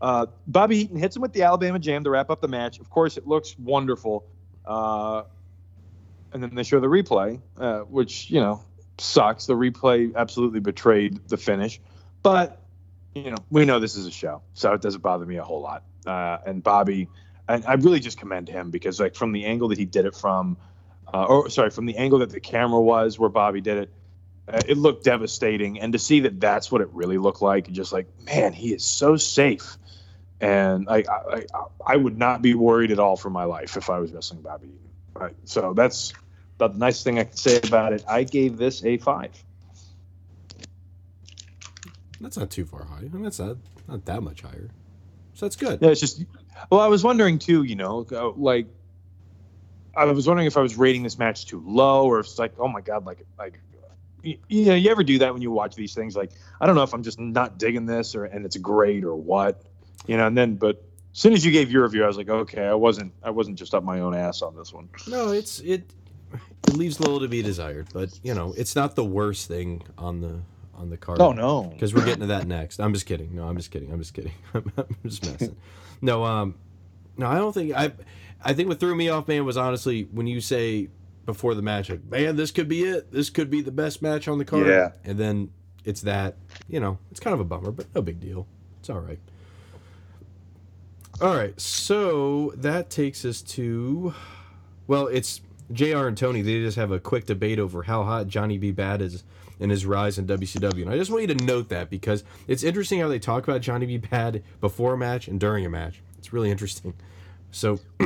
Uh, 0.00 0.26
Bobby 0.46 0.78
Eaton 0.78 0.96
hits 0.96 1.16
him 1.16 1.22
with 1.22 1.32
the 1.32 1.42
Alabama 1.42 1.78
Jam 1.78 2.04
to 2.04 2.10
wrap 2.10 2.30
up 2.30 2.40
the 2.40 2.48
match. 2.48 2.80
Of 2.80 2.90
course, 2.90 3.16
it 3.16 3.26
looks 3.26 3.58
wonderful. 3.58 4.24
Uh, 4.64 5.24
and 6.32 6.42
then 6.42 6.54
they 6.54 6.62
show 6.62 6.80
the 6.80 6.86
replay, 6.86 7.40
uh, 7.58 7.80
which 7.80 8.30
you 8.30 8.40
know 8.40 8.62
sucks. 8.98 9.46
The 9.46 9.54
replay 9.54 10.14
absolutely 10.14 10.60
betrayed 10.60 11.28
the 11.28 11.36
finish, 11.36 11.80
but 12.22 12.62
you 13.14 13.30
know, 13.30 13.38
we 13.50 13.64
know 13.64 13.80
this 13.80 13.96
is 13.96 14.06
a 14.06 14.10
show, 14.10 14.42
so 14.52 14.74
it 14.74 14.82
doesn't 14.82 15.02
bother 15.02 15.24
me 15.24 15.36
a 15.36 15.42
whole 15.42 15.62
lot. 15.62 15.84
Uh, 16.06 16.36
and 16.44 16.62
Bobby, 16.62 17.08
and 17.48 17.64
I 17.64 17.74
really 17.74 17.98
just 17.98 18.18
commend 18.18 18.48
him 18.48 18.70
because, 18.70 19.00
like, 19.00 19.14
from 19.14 19.32
the 19.32 19.46
angle 19.46 19.68
that 19.68 19.78
he 19.78 19.86
did 19.86 20.04
it 20.04 20.14
from, 20.14 20.58
uh, 21.12 21.24
or 21.24 21.48
sorry, 21.48 21.70
from 21.70 21.86
the 21.86 21.96
angle 21.96 22.18
that 22.18 22.30
the 22.30 22.40
camera 22.40 22.80
was 22.80 23.18
where 23.18 23.30
Bobby 23.30 23.62
did 23.62 23.78
it, 23.78 23.90
uh, 24.48 24.60
it 24.68 24.76
looked 24.76 25.04
devastating. 25.04 25.80
And 25.80 25.94
to 25.94 25.98
see 25.98 26.20
that 26.20 26.38
that's 26.38 26.70
what 26.70 26.82
it 26.82 26.90
really 26.92 27.16
looked 27.16 27.40
like, 27.40 27.72
just 27.72 27.90
like, 27.90 28.06
man, 28.26 28.52
he 28.52 28.74
is 28.74 28.84
so 28.84 29.16
safe. 29.16 29.78
And 30.38 30.88
I, 30.90 30.98
I, 30.98 31.34
I, 31.36 31.44
I 31.86 31.96
would 31.96 32.18
not 32.18 32.42
be 32.42 32.54
worried 32.54 32.90
at 32.90 32.98
all 32.98 33.16
for 33.16 33.30
my 33.30 33.44
life 33.44 33.78
if 33.78 33.88
I 33.88 33.98
was 33.98 34.12
wrestling 34.12 34.42
Bobby. 34.42 34.68
Right. 35.14 35.34
So 35.44 35.72
that's 35.72 36.12
about 36.56 36.72
the 36.72 36.78
nice 36.78 37.02
thing 37.02 37.18
I 37.18 37.24
can 37.24 37.36
say 37.36 37.60
about 37.62 37.92
it. 37.92 38.04
I 38.08 38.24
gave 38.24 38.56
this 38.56 38.84
a 38.84 38.98
five. 38.98 39.32
That's 42.20 42.36
not 42.36 42.50
too 42.50 42.64
far 42.64 42.84
high. 42.84 42.98
I 42.98 43.02
mean, 43.02 43.22
that's 43.22 43.38
not 43.38 43.56
not 43.86 44.04
that 44.06 44.22
much 44.22 44.42
higher. 44.42 44.70
So 45.34 45.46
that's 45.46 45.56
good. 45.56 45.80
Yeah, 45.80 45.90
it's 45.90 46.00
just. 46.00 46.24
Well, 46.70 46.80
I 46.80 46.88
was 46.88 47.04
wondering 47.04 47.38
too. 47.38 47.62
You 47.62 47.76
know, 47.76 48.06
uh, 48.10 48.30
like, 48.30 48.66
I 49.94 50.06
was 50.06 50.26
wondering 50.26 50.46
if 50.46 50.56
I 50.56 50.60
was 50.60 50.76
rating 50.76 51.02
this 51.02 51.18
match 51.18 51.46
too 51.46 51.62
low, 51.66 52.06
or 52.06 52.20
if 52.20 52.26
it's 52.26 52.38
like, 52.38 52.54
oh 52.58 52.68
my 52.68 52.80
god, 52.80 53.04
like, 53.04 53.26
like, 53.38 53.60
you, 54.22 54.38
you 54.48 54.64
know, 54.64 54.74
you 54.74 54.90
ever 54.90 55.04
do 55.04 55.18
that 55.18 55.32
when 55.32 55.42
you 55.42 55.50
watch 55.50 55.76
these 55.76 55.94
things? 55.94 56.16
Like, 56.16 56.32
I 56.60 56.66
don't 56.66 56.74
know 56.74 56.82
if 56.82 56.94
I'm 56.94 57.02
just 57.02 57.20
not 57.20 57.58
digging 57.58 57.84
this, 57.84 58.14
or 58.14 58.24
and 58.24 58.46
it's 58.46 58.56
great, 58.56 59.04
or 59.04 59.14
what, 59.14 59.62
you 60.06 60.16
know. 60.16 60.26
And 60.26 60.36
then, 60.36 60.54
but 60.56 60.82
as 61.12 61.18
soon 61.18 61.34
as 61.34 61.44
you 61.44 61.52
gave 61.52 61.70
your 61.70 61.82
review, 61.82 62.02
I 62.04 62.06
was 62.06 62.16
like, 62.16 62.30
okay, 62.30 62.64
I 62.64 62.74
wasn't, 62.74 63.12
I 63.22 63.28
wasn't 63.28 63.58
just 63.58 63.74
up 63.74 63.84
my 63.84 64.00
own 64.00 64.14
ass 64.14 64.40
on 64.40 64.56
this 64.56 64.72
one. 64.72 64.88
No, 65.06 65.32
it's 65.32 65.60
it. 65.60 65.92
It 66.66 66.74
leaves 66.74 67.00
little 67.00 67.20
to 67.20 67.28
be 67.28 67.42
desired, 67.42 67.88
but 67.92 68.18
you 68.22 68.34
know, 68.34 68.54
it's 68.56 68.74
not 68.74 68.96
the 68.96 69.04
worst 69.04 69.48
thing 69.48 69.82
on 69.96 70.20
the 70.20 70.40
on 70.74 70.90
the 70.90 70.96
card. 70.96 71.20
Oh 71.20 71.32
no, 71.32 71.64
because 71.64 71.94
we're 71.94 72.04
getting 72.04 72.20
to 72.20 72.26
that 72.26 72.46
next. 72.46 72.80
I'm 72.80 72.92
just 72.92 73.06
kidding. 73.06 73.34
No, 73.34 73.44
I'm 73.44 73.56
just 73.56 73.70
kidding. 73.70 73.92
I'm 73.92 73.98
just 73.98 74.14
kidding. 74.14 74.32
I'm 74.54 74.96
just 75.04 75.24
messing. 75.24 75.56
No, 76.00 76.24
um, 76.24 76.54
no, 77.16 77.26
I 77.26 77.38
don't 77.38 77.52
think 77.52 77.74
I. 77.74 77.92
I 78.42 78.52
think 78.52 78.68
what 78.68 78.78
threw 78.78 78.94
me 78.94 79.08
off, 79.08 79.26
man, 79.26 79.44
was 79.44 79.56
honestly 79.56 80.08
when 80.12 80.26
you 80.26 80.40
say 80.40 80.88
before 81.24 81.54
the 81.54 81.62
match, 81.62 81.90
like, 81.90 82.04
man, 82.04 82.36
this 82.36 82.50
could 82.50 82.68
be 82.68 82.84
it. 82.84 83.10
This 83.10 83.30
could 83.30 83.50
be 83.50 83.60
the 83.62 83.72
best 83.72 84.02
match 84.02 84.28
on 84.28 84.38
the 84.38 84.44
card. 84.44 84.66
Yeah. 84.66 84.92
And 85.04 85.18
then 85.18 85.50
it's 85.84 86.02
that. 86.02 86.36
You 86.68 86.80
know, 86.80 86.98
it's 87.10 87.18
kind 87.18 87.34
of 87.34 87.40
a 87.40 87.44
bummer, 87.44 87.72
but 87.72 87.86
no 87.94 88.02
big 88.02 88.20
deal. 88.20 88.46
It's 88.80 88.90
all 88.90 89.00
right. 89.00 89.18
All 91.18 91.34
right, 91.34 91.58
so 91.58 92.52
that 92.56 92.90
takes 92.90 93.24
us 93.24 93.40
to, 93.40 94.12
well, 94.86 95.06
it's 95.06 95.40
JR. 95.72 96.06
and 96.06 96.16
Tony. 96.16 96.42
They 96.42 96.60
just 96.60 96.76
have 96.76 96.90
a 96.92 97.00
quick 97.00 97.26
debate 97.26 97.58
over 97.58 97.82
how 97.82 98.04
hot 98.04 98.28
Johnny 98.28 98.58
B. 98.58 98.70
Bad 98.72 99.02
is 99.02 99.24
in 99.58 99.70
his 99.70 99.86
rise 99.86 100.18
in 100.18 100.26
WCW. 100.26 100.82
And 100.82 100.90
I 100.90 100.96
just 100.96 101.10
want 101.10 101.22
you 101.22 101.34
to 101.34 101.44
note 101.44 101.68
that 101.70 101.88
because 101.90 102.24
it's 102.46 102.62
interesting 102.62 103.00
how 103.00 103.08
they 103.08 103.18
talk 103.18 103.46
about 103.48 103.60
Johnny 103.62 103.86
B. 103.86 103.96
Bad 103.96 104.42
before 104.60 104.94
a 104.94 104.98
match 104.98 105.28
and 105.28 105.40
during 105.40 105.64
a 105.64 105.70
match. 105.70 106.00
It's 106.18 106.32
really 106.32 106.50
interesting. 106.50 106.94
So, 107.50 107.80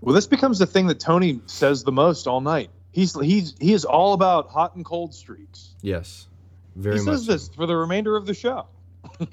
Well, 0.00 0.14
this 0.14 0.26
becomes 0.28 0.60
the 0.60 0.66
thing 0.66 0.86
that 0.86 1.00
Tony 1.00 1.40
says 1.46 1.82
the 1.82 1.90
most 1.90 2.28
all 2.28 2.40
night. 2.40 2.70
He's 2.92 3.18
he's 3.20 3.54
he 3.60 3.72
is 3.72 3.84
all 3.84 4.12
about 4.12 4.48
hot 4.48 4.76
and 4.76 4.84
cold 4.84 5.12
streaks. 5.12 5.74
yes, 5.82 6.28
very 6.76 6.98
he 6.98 7.04
says 7.04 7.26
so. 7.26 7.32
this 7.32 7.48
for 7.48 7.66
the 7.66 7.76
remainder 7.76 8.16
of 8.16 8.24
the 8.26 8.34
show. 8.34 8.66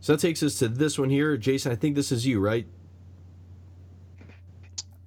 So 0.00 0.12
that 0.12 0.20
takes 0.20 0.42
us 0.42 0.58
to 0.58 0.68
this 0.68 0.98
one 0.98 1.08
here. 1.08 1.38
Jason, 1.38 1.72
I 1.72 1.76
think 1.76 1.94
this 1.96 2.12
is 2.12 2.26
you, 2.26 2.38
right? 2.38 2.66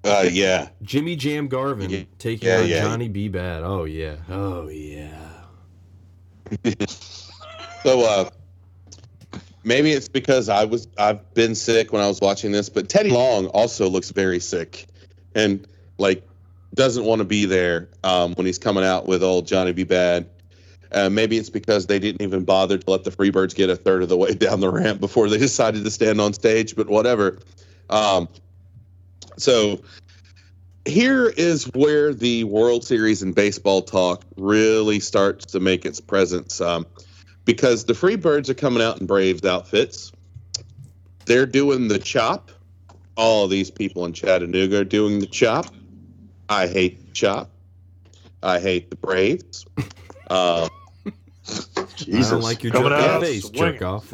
Uh, 0.08 0.30
yeah. 0.32 0.70
Jimmy 0.82 1.16
Jam 1.16 1.48
Garvin 1.48 1.90
Yeah, 1.90 2.04
taking 2.18 2.48
yeah, 2.48 2.58
on 2.60 2.68
yeah. 2.68 2.82
Johnny 2.82 3.10
B. 3.10 3.28
Bad. 3.28 3.64
Oh, 3.64 3.84
yeah. 3.84 4.16
Oh, 4.30 4.68
yeah. 4.70 5.10
So 7.84 8.02
uh, 8.02 8.30
maybe 9.64 9.92
it's 9.92 10.10
because 10.10 10.50
I 10.50 10.66
was 10.66 10.90
I've 10.98 11.34
been 11.34 11.56
sick 11.56 11.94
when 11.94 12.02
I 12.02 12.08
was 12.08 12.20
watching 12.20 12.52
this, 12.52 12.68
but 12.68 12.90
Teddy 12.90 13.12
Long 13.12 13.48
also 13.48 13.88
looks 13.90 14.10
very 14.12 14.42
sick, 14.42 14.88
and 15.36 15.66
like 15.98 16.28
doesn't 16.74 17.06
want 17.06 17.20
to 17.20 17.26
be 17.26 17.46
there 17.46 17.88
um, 18.04 18.34
when 18.34 18.46
he's 18.46 18.60
coming 18.60 18.84
out 18.84 19.08
with 19.08 19.24
old 19.24 19.48
Johnny 19.48 19.72
B. 19.72 19.86
Bad. 19.86 20.30
Uh, 20.92 21.10
maybe 21.10 21.38
it's 21.38 21.50
because 21.50 21.88
they 21.88 21.98
didn't 21.98 22.22
even 22.22 22.44
bother 22.44 22.78
to 22.78 22.90
let 22.90 23.06
the 23.06 23.12
Freebirds 23.12 23.56
get 23.56 23.70
a 23.70 23.76
third 23.76 24.04
of 24.04 24.10
the 24.10 24.18
way 24.18 24.34
down 24.36 24.60
the 24.60 24.70
ramp 24.70 25.00
before 25.00 25.30
they 25.30 25.38
decided 25.38 25.84
to 25.84 25.92
stand 25.92 26.20
on 26.20 26.34
stage. 26.34 26.76
But 26.76 26.90
whatever. 26.90 27.40
Um, 27.90 28.28
so 29.38 29.82
here 30.86 31.28
is 31.28 31.66
where 31.74 32.14
the 32.14 32.44
World 32.46 32.84
Series 32.84 33.22
and 33.22 33.34
baseball 33.36 33.82
talk 33.82 34.24
really 34.38 35.00
starts 35.00 35.46
to 35.48 35.60
make 35.60 35.86
its 35.86 36.00
presence. 36.00 36.62
Um, 36.62 36.86
because 37.48 37.86
the 37.86 37.94
Freebirds 37.94 38.50
are 38.50 38.54
coming 38.54 38.84
out 38.84 39.00
in 39.00 39.08
Braves 39.08 39.46
outfits. 39.46 40.12
They're 41.26 41.46
doing 41.46 41.88
the 41.88 41.98
chop. 41.98 42.52
All 43.16 43.48
these 43.48 43.72
people 43.72 44.06
in 44.06 44.14
Chattanooga 44.14 44.82
are 44.82 44.84
doing 44.84 45.20
the 45.20 45.26
chop. 45.26 45.74
I 46.50 46.68
hate 46.68 47.06
the 47.08 47.12
chop. 47.14 47.50
I 48.44 48.60
hate 48.60 48.90
the 48.90 48.98
Braves. 48.98 49.66
Uh, 50.30 50.68
I 51.06 51.86
don't 52.06 52.42
like 52.42 52.62
your 52.62 52.74
Coming 52.74 52.90
jerk 52.90 53.00
out 53.00 53.22
face, 53.22 53.46
swinging. 53.46 53.80
jerk 53.80 53.82
off. 53.82 54.14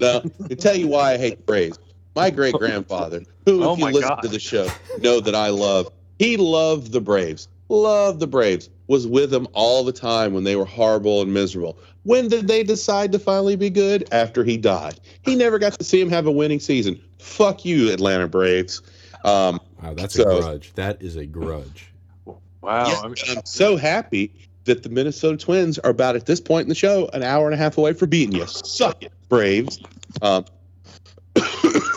now, 0.00 0.20
to 0.20 0.54
tell 0.54 0.76
you 0.76 0.86
why 0.86 1.14
I 1.14 1.18
hate 1.18 1.38
the 1.38 1.42
Braves, 1.42 1.80
my 2.14 2.30
great 2.38 2.54
grandfather, 2.54 3.22
who, 3.46 3.62
Oh 3.64 3.74
if 3.74 3.78
you 3.80 3.86
listen 3.86 4.08
God. 4.08 4.22
to 4.22 4.28
the 4.28 4.38
show, 4.38 4.68
know 5.00 5.20
that 5.20 5.34
I 5.34 5.48
love, 5.48 5.90
he 6.18 6.36
loved 6.36 6.92
the 6.92 7.00
Braves. 7.00 7.48
Loved 7.68 8.20
the 8.20 8.26
Braves. 8.26 8.68
Was 8.88 9.06
with 9.06 9.30
them 9.30 9.48
all 9.54 9.84
the 9.84 9.92
time 9.92 10.34
when 10.34 10.44
they 10.44 10.56
were 10.56 10.66
horrible 10.66 11.22
and 11.22 11.32
miserable. 11.32 11.78
When 12.02 12.28
did 12.28 12.46
they 12.48 12.62
decide 12.62 13.12
to 13.12 13.18
finally 13.18 13.56
be 13.56 13.70
good? 13.70 14.06
After 14.12 14.44
he 14.44 14.58
died. 14.58 15.00
He 15.22 15.34
never 15.34 15.58
got 15.58 15.72
to 15.74 15.84
see 15.84 15.98
him 16.00 16.10
have 16.10 16.26
a 16.26 16.32
winning 16.32 16.60
season. 16.60 17.00
Fuck 17.18 17.64
you, 17.64 17.90
Atlanta 17.92 18.28
Braves. 18.28 18.82
Um, 19.24 19.60
Wow, 19.82 19.94
that's 19.94 20.14
So- 20.14 20.36
a 20.36 20.40
grudge. 20.40 20.72
That 20.74 21.00
is 21.02 21.16
a 21.16 21.24
grudge. 21.26 21.92
Wow. 22.60 22.86
Yeah, 22.88 23.00
I 23.00 23.06
mean, 23.08 23.14
and 23.28 23.38
I'm 23.38 23.44
so 23.46 23.76
happy 23.76 24.32
that 24.64 24.82
the 24.84 24.88
Minnesota 24.88 25.36
Twins 25.36 25.78
are 25.80 25.90
about 25.90 26.14
at 26.14 26.26
this 26.26 26.40
point 26.40 26.62
in 26.64 26.68
the 26.68 26.74
show 26.74 27.08
an 27.12 27.22
hour 27.24 27.46
and 27.46 27.54
a 27.54 27.56
half 27.56 27.78
away 27.78 27.92
from 27.94 28.10
beating 28.10 28.36
you. 28.36 28.46
Suck 28.46 29.02
it, 29.02 29.12
Braves. 29.28 29.80
Um, 30.20 30.44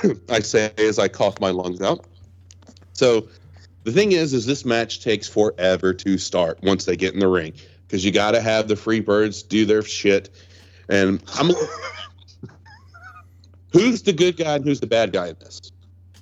I 0.29 0.39
say 0.39 0.71
as 0.77 0.99
I 0.99 1.07
cough 1.07 1.39
my 1.39 1.49
lungs 1.49 1.81
out. 1.81 2.05
So 2.93 3.27
the 3.83 3.91
thing 3.91 4.13
is, 4.13 4.33
is 4.33 4.45
this 4.45 4.65
match 4.65 5.03
takes 5.03 5.27
forever 5.27 5.93
to 5.93 6.17
start 6.17 6.59
once 6.63 6.85
they 6.85 6.95
get 6.95 7.13
in 7.13 7.19
the 7.19 7.27
ring 7.27 7.53
because 7.87 8.03
you 8.03 8.11
got 8.11 8.31
to 8.31 8.41
have 8.41 8.67
the 8.67 8.75
free 8.75 8.99
birds 8.99 9.43
do 9.43 9.65
their 9.65 9.83
shit. 9.83 10.29
And 10.89 11.21
I'm 11.37 11.49
who's 13.71 14.01
the 14.01 14.13
good 14.13 14.37
guy 14.37 14.55
and 14.55 14.65
who's 14.65 14.79
the 14.79 14.87
bad 14.87 15.13
guy 15.13 15.27
in 15.27 15.35
this? 15.39 15.61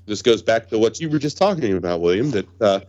This 0.05 0.21
goes 0.21 0.41
back 0.41 0.67
to 0.69 0.77
what 0.77 0.99
you 0.99 1.09
were 1.09 1.19
just 1.19 1.37
talking 1.37 1.77
about, 1.77 2.01
William. 2.01 2.31
That 2.31 2.61
uh, 2.61 2.79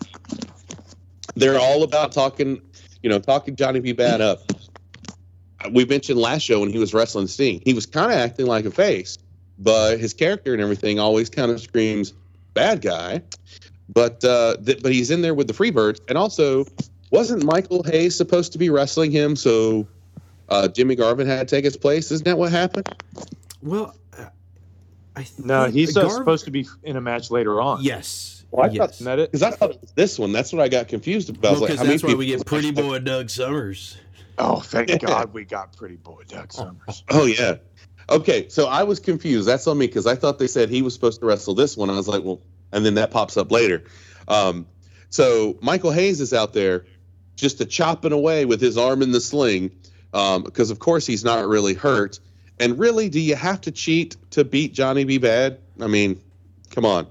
they're 1.36 1.58
all 1.58 1.84
about 1.84 2.12
talking, 2.12 2.60
you 3.02 3.08
know, 3.08 3.20
talking 3.20 3.54
Johnny 3.54 3.80
B. 3.80 3.92
Bad 3.92 4.20
up. 4.20 4.40
We 5.70 5.84
mentioned 5.84 6.18
last 6.18 6.42
show 6.42 6.60
when 6.60 6.70
he 6.70 6.78
was 6.78 6.92
wrestling 6.92 7.26
Sting, 7.26 7.62
he 7.64 7.72
was 7.72 7.86
kind 7.86 8.12
of 8.12 8.18
acting 8.18 8.46
like 8.46 8.64
a 8.64 8.70
face, 8.70 9.16
but 9.58 9.98
his 9.98 10.12
character 10.14 10.52
and 10.52 10.62
everything 10.62 10.98
always 10.98 11.30
kind 11.30 11.50
of 11.50 11.60
screams 11.60 12.12
bad 12.54 12.80
guy. 12.80 13.22
But 13.88 14.24
uh, 14.24 14.56
th- 14.64 14.82
but 14.82 14.92
he's 14.92 15.10
in 15.10 15.20
there 15.22 15.34
with 15.34 15.46
the 15.46 15.52
Freebirds, 15.52 16.00
and 16.08 16.16
also 16.16 16.64
wasn't 17.10 17.44
Michael 17.44 17.82
Hayes 17.84 18.16
supposed 18.16 18.52
to 18.52 18.58
be 18.58 18.70
wrestling 18.70 19.10
him? 19.10 19.36
So 19.36 19.86
uh, 20.48 20.68
Jimmy 20.68 20.94
Garvin 20.96 21.26
had 21.26 21.46
to 21.48 21.56
take 21.56 21.64
his 21.64 21.76
place. 21.76 22.10
Isn't 22.10 22.24
that 22.24 22.38
what 22.38 22.50
happened? 22.50 22.88
Well, 23.62 23.94
uh, 24.18 24.24
I 25.16 25.26
No, 25.38 25.66
he's 25.66 25.96
uh, 25.96 26.02
Garv- 26.02 26.12
supposed 26.12 26.44
to 26.46 26.50
be 26.50 26.66
in 26.82 26.96
a 26.96 27.00
match 27.00 27.30
later 27.30 27.60
on. 27.60 27.82
Yes. 27.82 28.44
Well, 28.50 28.66
I 28.66 28.70
yes. 28.72 28.98
thought- 28.98 29.04
that 29.04 29.18
it? 29.18 29.32
Because 29.32 29.42
I 29.42 29.50
thought 29.50 29.70
it 29.72 29.80
was 29.80 29.92
this 29.92 30.18
one. 30.18 30.32
That's 30.32 30.52
what 30.52 30.62
I 30.62 30.68
got 30.68 30.88
confused 30.88 31.28
about. 31.28 31.44
I 31.48 31.52
Well, 31.52 31.60
like, 31.62 31.70
because 31.72 31.86
that's 31.86 32.02
why 32.02 32.14
we 32.14 32.26
get 32.26 32.46
Pretty 32.46 32.70
Boy 32.70 33.00
Doug 33.00 33.28
Somers. 33.28 33.98
Oh, 34.38 34.60
thank 34.60 34.88
Yeah. 34.90 34.96
God 34.98 35.34
we 35.34 35.44
got 35.44 35.76
Pretty 35.76 35.96
Boy 35.96 36.22
Doug 36.26 36.52
Somers. 36.52 37.04
Oh 37.10 37.26
yeah. 37.26 37.56
Okay, 38.10 38.48
so 38.48 38.66
I 38.66 38.82
was 38.82 39.00
confused. 39.00 39.48
That's 39.48 39.66
on 39.66 39.78
me 39.78 39.86
because 39.86 40.06
I 40.06 40.14
thought 40.14 40.38
they 40.38 40.46
said 40.46 40.68
he 40.68 40.82
was 40.82 40.94
supposed 40.94 41.20
to 41.20 41.26
wrestle 41.26 41.54
this 41.54 41.76
one. 41.76 41.90
I 41.90 41.96
was 41.96 42.08
like, 42.08 42.22
well, 42.22 42.40
and 42.72 42.84
then 42.84 42.94
that 42.94 43.10
pops 43.10 43.36
up 43.36 43.50
later. 43.50 43.84
Um, 44.28 44.66
so 45.10 45.56
Michael 45.60 45.90
Hayes 45.90 46.20
is 46.20 46.32
out 46.32 46.52
there 46.52 46.84
just 47.36 47.60
a 47.60 47.64
chopping 47.64 48.12
away 48.12 48.44
with 48.44 48.60
his 48.60 48.76
arm 48.76 49.02
in 49.02 49.12
the 49.12 49.20
sling 49.20 49.70
because, 50.12 50.70
of 50.70 50.78
course, 50.78 51.06
he's 51.06 51.24
not 51.24 51.46
really 51.46 51.74
hurt. 51.74 52.20
And 52.60 52.78
really, 52.78 53.08
do 53.08 53.20
you 53.20 53.34
have 53.34 53.60
to 53.62 53.70
cheat 53.70 54.16
to 54.30 54.44
beat 54.44 54.74
Johnny 54.74 55.04
B. 55.04 55.18
Bad? 55.18 55.58
I 55.80 55.86
mean, 55.86 56.20
come 56.70 56.84
on. 56.84 57.08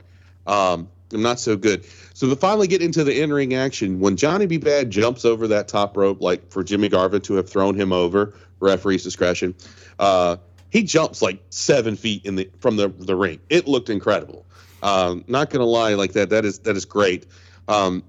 Um, 0.48 0.90
I'm 1.12 1.22
not 1.22 1.40
so 1.40 1.58
good. 1.58 1.86
So 2.14 2.28
we 2.28 2.36
finally 2.36 2.68
get 2.68 2.82
into 2.82 3.04
the 3.04 3.22
in-ring 3.22 3.54
action 3.54 4.00
when 4.00 4.16
Johnny 4.16 4.46
B. 4.46 4.58
Bad 4.58 4.90
jumps 4.90 5.26
over 5.26 5.50
that 5.50 5.68
top 5.68 5.98
rope, 5.98 6.22
like 6.22 6.50
for 6.52 6.64
Jimmy 6.64 6.90
Garvin 6.90 7.22
to 7.22 7.34
have 7.36 7.50
thrown 7.50 7.76
him 7.76 7.92
over. 7.92 8.34
Referee's 8.60 9.04
discretion. 9.04 9.56
Uh, 10.00 10.38
he 10.74 10.82
jumps 10.82 11.22
like 11.22 11.40
seven 11.52 11.96
feet 11.96 12.26
in 12.26 12.36
the 12.36 12.50
from 12.60 12.78
the 12.78 12.90
the 12.90 13.16
ring. 13.16 13.40
It 13.50 13.68
looked 13.68 13.90
incredible. 13.92 14.44
Um, 14.82 15.24
not 15.28 15.52
gonna 15.52 15.66
lie, 15.66 15.94
like 15.94 16.14
that. 16.14 16.32
That 16.32 16.46
is 16.46 16.60
that 16.60 16.76
is 16.76 16.84
great. 16.84 17.28
Um, 17.68 18.04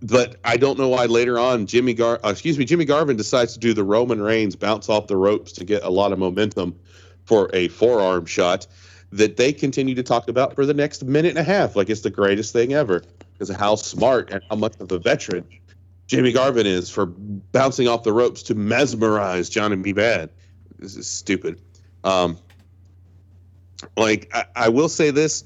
but 0.00 0.36
I 0.44 0.56
don't 0.56 0.78
know 0.78 0.88
why 0.88 1.04
later 1.04 1.38
on 1.38 1.66
Jimmy 1.66 1.92
Gar, 1.92 2.18
uh, 2.24 2.30
excuse 2.30 2.58
me, 2.58 2.64
Jimmy 2.64 2.86
Garvin 2.86 3.18
decides 3.18 3.52
to 3.52 3.58
do 3.58 3.74
the 3.74 3.84
Roman 3.84 4.22
Reigns 4.22 4.56
bounce 4.56 4.88
off 4.88 5.08
the 5.08 5.16
ropes 5.18 5.52
to 5.52 5.64
get 5.64 5.82
a 5.82 5.90
lot 5.90 6.10
of 6.10 6.18
momentum 6.18 6.74
for 7.26 7.50
a 7.52 7.68
forearm 7.68 8.24
shot 8.24 8.66
that 9.12 9.36
they 9.36 9.52
continue 9.52 9.94
to 9.94 10.02
talk 10.02 10.26
about 10.28 10.54
for 10.54 10.64
the 10.64 10.74
next 10.74 11.04
minute 11.04 11.28
and 11.28 11.38
a 11.38 11.44
half, 11.44 11.76
like 11.76 11.90
it's 11.90 12.00
the 12.00 12.10
greatest 12.10 12.54
thing 12.54 12.72
ever 12.72 13.04
because 13.34 13.50
of 13.50 13.56
how 13.56 13.76
smart 13.76 14.30
and 14.30 14.42
how 14.48 14.56
much 14.56 14.74
of 14.80 14.90
a 14.90 14.98
veteran 14.98 15.46
Jimmy 16.06 16.32
Garvin 16.32 16.66
is 16.66 16.88
for 16.88 17.04
bouncing 17.04 17.88
off 17.88 18.04
the 18.04 18.12
ropes 18.12 18.42
to 18.44 18.54
mesmerize 18.54 19.50
Johnny 19.50 19.76
B. 19.76 19.92
Bad. 19.92 20.30
This 20.78 20.96
is 20.96 21.06
stupid. 21.06 21.60
Um, 22.04 22.38
like 23.96 24.30
I, 24.32 24.44
I 24.54 24.68
will 24.68 24.88
say 24.88 25.10
this, 25.10 25.44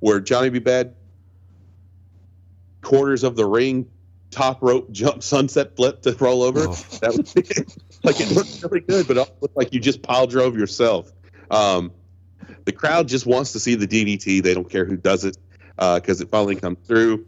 where 0.00 0.20
Johnny 0.20 0.48
B. 0.48 0.58
Bad 0.58 0.94
quarters 2.82 3.24
of 3.24 3.34
the 3.36 3.44
ring, 3.44 3.90
top 4.30 4.62
rope 4.62 4.90
jump 4.92 5.22
sunset 5.22 5.76
flip 5.76 6.02
to 6.02 6.12
roll 6.20 6.42
over. 6.42 6.60
Oh. 6.60 6.74
That 7.00 7.16
was 7.16 7.36
like 8.04 8.20
it 8.20 8.30
looked 8.30 8.62
really 8.62 8.80
good, 8.80 9.08
but 9.08 9.16
it 9.16 9.36
looked 9.40 9.56
like 9.56 9.72
you 9.72 9.80
just 9.80 10.02
pile 10.02 10.26
drove 10.26 10.56
yourself. 10.56 11.12
Um, 11.50 11.92
the 12.64 12.72
crowd 12.72 13.08
just 13.08 13.26
wants 13.26 13.52
to 13.52 13.60
see 13.60 13.74
the 13.74 13.86
DDT. 13.86 14.42
They 14.42 14.54
don't 14.54 14.70
care 14.70 14.84
who 14.84 14.96
does 14.96 15.24
it 15.24 15.36
because 15.76 16.20
it 16.20 16.30
finally 16.30 16.56
comes 16.56 16.78
through. 16.86 17.26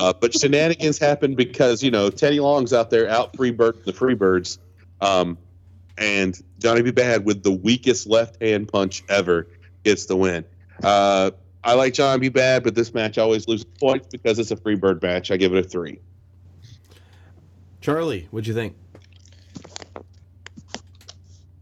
Uh, 0.00 0.12
but 0.18 0.32
shenanigans 0.32 0.98
happen 0.98 1.34
because 1.34 1.82
you 1.82 1.90
know 1.90 2.08
Teddy 2.08 2.40
Long's 2.40 2.72
out 2.72 2.90
there 2.90 3.08
out 3.08 3.36
free 3.36 3.50
bird 3.50 3.84
the 3.84 3.92
Freebirds, 3.92 4.58
um, 5.00 5.36
and 5.96 6.40
Johnny 6.58 6.82
B. 6.82 6.90
Bad 6.90 7.24
with 7.24 7.42
the 7.42 7.52
weakest 7.52 8.06
left 8.06 8.42
hand 8.42 8.68
punch 8.68 9.04
ever 9.08 9.48
gets 9.84 10.06
the 10.06 10.16
win. 10.16 10.44
Uh, 10.82 11.30
I 11.62 11.74
like 11.74 11.94
Johnny 11.94 12.20
B. 12.20 12.28
Bad, 12.28 12.64
but 12.64 12.74
this 12.74 12.92
match 12.92 13.18
always 13.18 13.48
loses 13.48 13.64
points 13.64 14.08
because 14.10 14.38
it's 14.38 14.50
a 14.50 14.56
Freebird 14.56 15.02
match. 15.02 15.30
I 15.30 15.36
give 15.36 15.54
it 15.54 15.64
a 15.64 15.68
three. 15.68 16.00
Charlie, 17.80 18.28
what'd 18.30 18.46
you 18.46 18.54
think? 18.54 18.76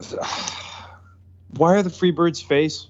Why 1.56 1.76
are 1.76 1.82
the 1.82 1.90
Freebirds 1.90 2.44
face? 2.44 2.86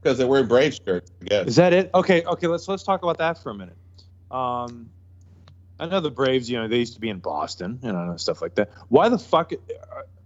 Because 0.00 0.18
they're 0.18 0.26
wearing 0.26 0.46
Brave 0.46 0.78
shirts, 0.84 1.12
I 1.20 1.24
guess. 1.26 1.46
Is 1.48 1.56
that 1.56 1.72
it? 1.72 1.90
Okay, 1.94 2.24
okay. 2.24 2.46
Let's 2.48 2.66
let's 2.66 2.82
talk 2.82 3.02
about 3.02 3.18
that 3.18 3.42
for 3.42 3.50
a 3.50 3.54
minute. 3.54 3.76
Um, 4.30 4.90
I 5.78 5.86
know 5.86 6.00
the 6.00 6.10
Braves. 6.10 6.50
You 6.50 6.58
know, 6.58 6.66
they 6.66 6.78
used 6.78 6.94
to 6.94 7.00
be 7.00 7.08
in 7.08 7.18
Boston. 7.18 7.78
You 7.82 7.92
know, 7.92 8.16
stuff 8.16 8.42
like 8.42 8.56
that. 8.56 8.70
Why 8.88 9.08
the 9.08 9.18
fuck 9.18 9.52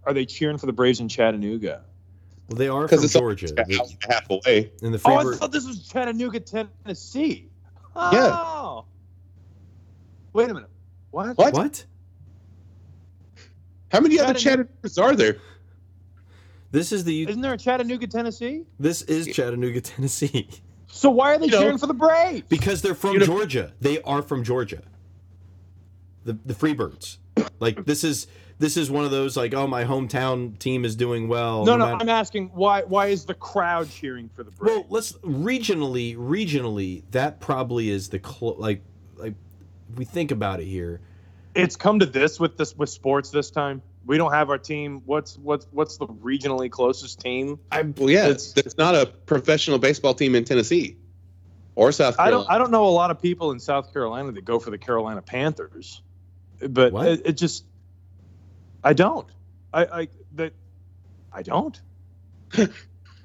are- 0.07 0.11
are 0.11 0.13
they 0.13 0.25
cheering 0.25 0.57
for 0.57 0.65
the 0.65 0.73
Braves 0.73 0.99
in 0.99 1.07
Chattanooga? 1.09 1.83
Well, 2.49 2.57
they 2.57 2.67
are 2.69 2.83
Because 2.83 2.99
from 2.99 3.05
it's 3.05 3.13
Georgia. 3.13 3.47
Georgia. 3.47 3.63
They- 3.67 3.75
hour 3.77 3.85
and 3.89 3.97
a 4.09 4.13
half 4.13 4.29
away. 4.29 4.71
and 4.81 4.95
Oh, 5.05 5.17
I 5.17 5.35
thought 5.35 5.51
this 5.51 5.67
was 5.67 5.87
Chattanooga, 5.87 6.39
Tennessee. 6.39 7.49
Yeah. 7.95 8.31
Oh. 8.33 8.85
Wait 10.33 10.49
a 10.49 10.53
minute. 10.53 10.69
What? 11.11 11.37
What? 11.37 11.53
what? 11.53 11.85
How 13.91 13.99
many 14.01 14.19
other 14.19 14.33
Chattanooga- 14.33 14.69
Chattanoogas 14.83 15.01
are 15.01 15.15
there? 15.15 15.37
This 16.71 16.91
is 16.91 17.03
the 17.05 17.27
Isn't 17.27 17.41
there 17.41 17.53
a 17.53 17.57
Chattanooga, 17.57 18.07
Tennessee? 18.07 18.65
this 18.79 19.01
is 19.03 19.27
Chattanooga, 19.27 19.81
Tennessee. 19.81 20.49
So 20.89 21.09
why 21.09 21.33
are 21.33 21.37
they 21.37 21.45
You 21.45 21.51
know- 21.51 21.61
cheering 21.61 21.77
for 21.77 21.87
the 21.87 21.93
Braves? 21.93 22.47
Because 22.49 22.81
they're 22.81 22.95
from 22.95 23.13
You 23.13 23.19
know- 23.19 23.25
Georgia. 23.25 23.73
They 23.81 24.01
are 24.03 24.21
from 24.21 24.43
Georgia. 24.43 24.83
The 26.23 26.37
the 26.45 26.53
Freebirds. 26.53 27.17
Like 27.59 27.85
this 27.85 28.03
is 28.03 28.27
this 28.59 28.75
is 28.77 28.89
one 28.89 29.05
of 29.05 29.11
those 29.11 29.37
like 29.37 29.53
oh 29.53 29.67
my 29.67 29.83
hometown 29.83 30.57
team 30.57 30.83
is 30.85 30.95
doing 30.95 31.27
well. 31.27 31.63
no, 31.65 31.75
no, 31.77 31.85
matter- 31.85 31.97
I'm 32.01 32.09
asking 32.09 32.49
why. 32.53 32.81
Why 32.83 33.07
is 33.07 33.25
the 33.25 33.33
crowd 33.33 33.89
cheering 33.89 34.29
for 34.29 34.43
the 34.43 34.51
Braves? 34.51 34.75
Well, 34.75 34.85
let's 34.89 35.11
regionally, 35.23 36.15
regionally, 36.17 37.03
that 37.11 37.39
probably 37.39 37.89
is 37.89 38.09
the 38.09 38.19
clo- 38.19 38.55
like 38.57 38.81
like 39.15 39.33
if 39.91 39.97
we 39.97 40.05
think 40.05 40.31
about 40.31 40.59
it 40.59 40.65
here. 40.65 41.01
it's 41.55 41.75
come 41.75 41.99
to 41.99 42.05
this 42.05 42.39
with 42.39 42.57
this 42.57 42.75
with 42.75 42.89
sports 42.89 43.29
this 43.29 43.49
time. 43.51 43.81
We 44.05 44.17
don't 44.17 44.31
have 44.31 44.49
our 44.49 44.57
team. 44.57 45.01
What's 45.05 45.37
what's 45.37 45.67
what's 45.71 45.97
the 45.97 46.07
regionally 46.07 46.71
closest 46.71 47.19
team? 47.19 47.59
I 47.71 47.81
Well, 47.81 48.09
yeah, 48.09 48.25
It's- 48.27 48.53
it's, 48.55 48.67
it's 48.67 48.77
not 48.77 48.95
a 48.95 49.05
professional 49.05 49.77
baseball 49.79 50.13
team 50.13 50.33
in 50.33 50.45
Tennessee 50.45 50.97
or 51.75 51.91
South 51.91 52.15
I 52.15 52.29
Carolina. 52.29 52.43
don't 52.47 52.55
I 52.55 52.57
don't 52.57 52.71
know 52.71 52.85
a 52.85 52.89
lot 52.89 53.11
of 53.11 53.21
people 53.21 53.51
in 53.51 53.59
South 53.59 53.91
Carolina 53.93 54.31
that 54.31 54.45
go 54.45 54.59
for 54.59 54.71
the 54.71 54.77
Carolina 54.77 55.21
Panthers, 55.21 56.01
but 56.69 56.93
it, 57.05 57.21
it 57.25 57.31
just 57.33 57.65
I 58.83 58.93
don't. 58.93 59.27
I 59.73 59.85
I 59.85 60.07
that 60.35 60.53
I 61.33 61.41
don't. 61.43 61.81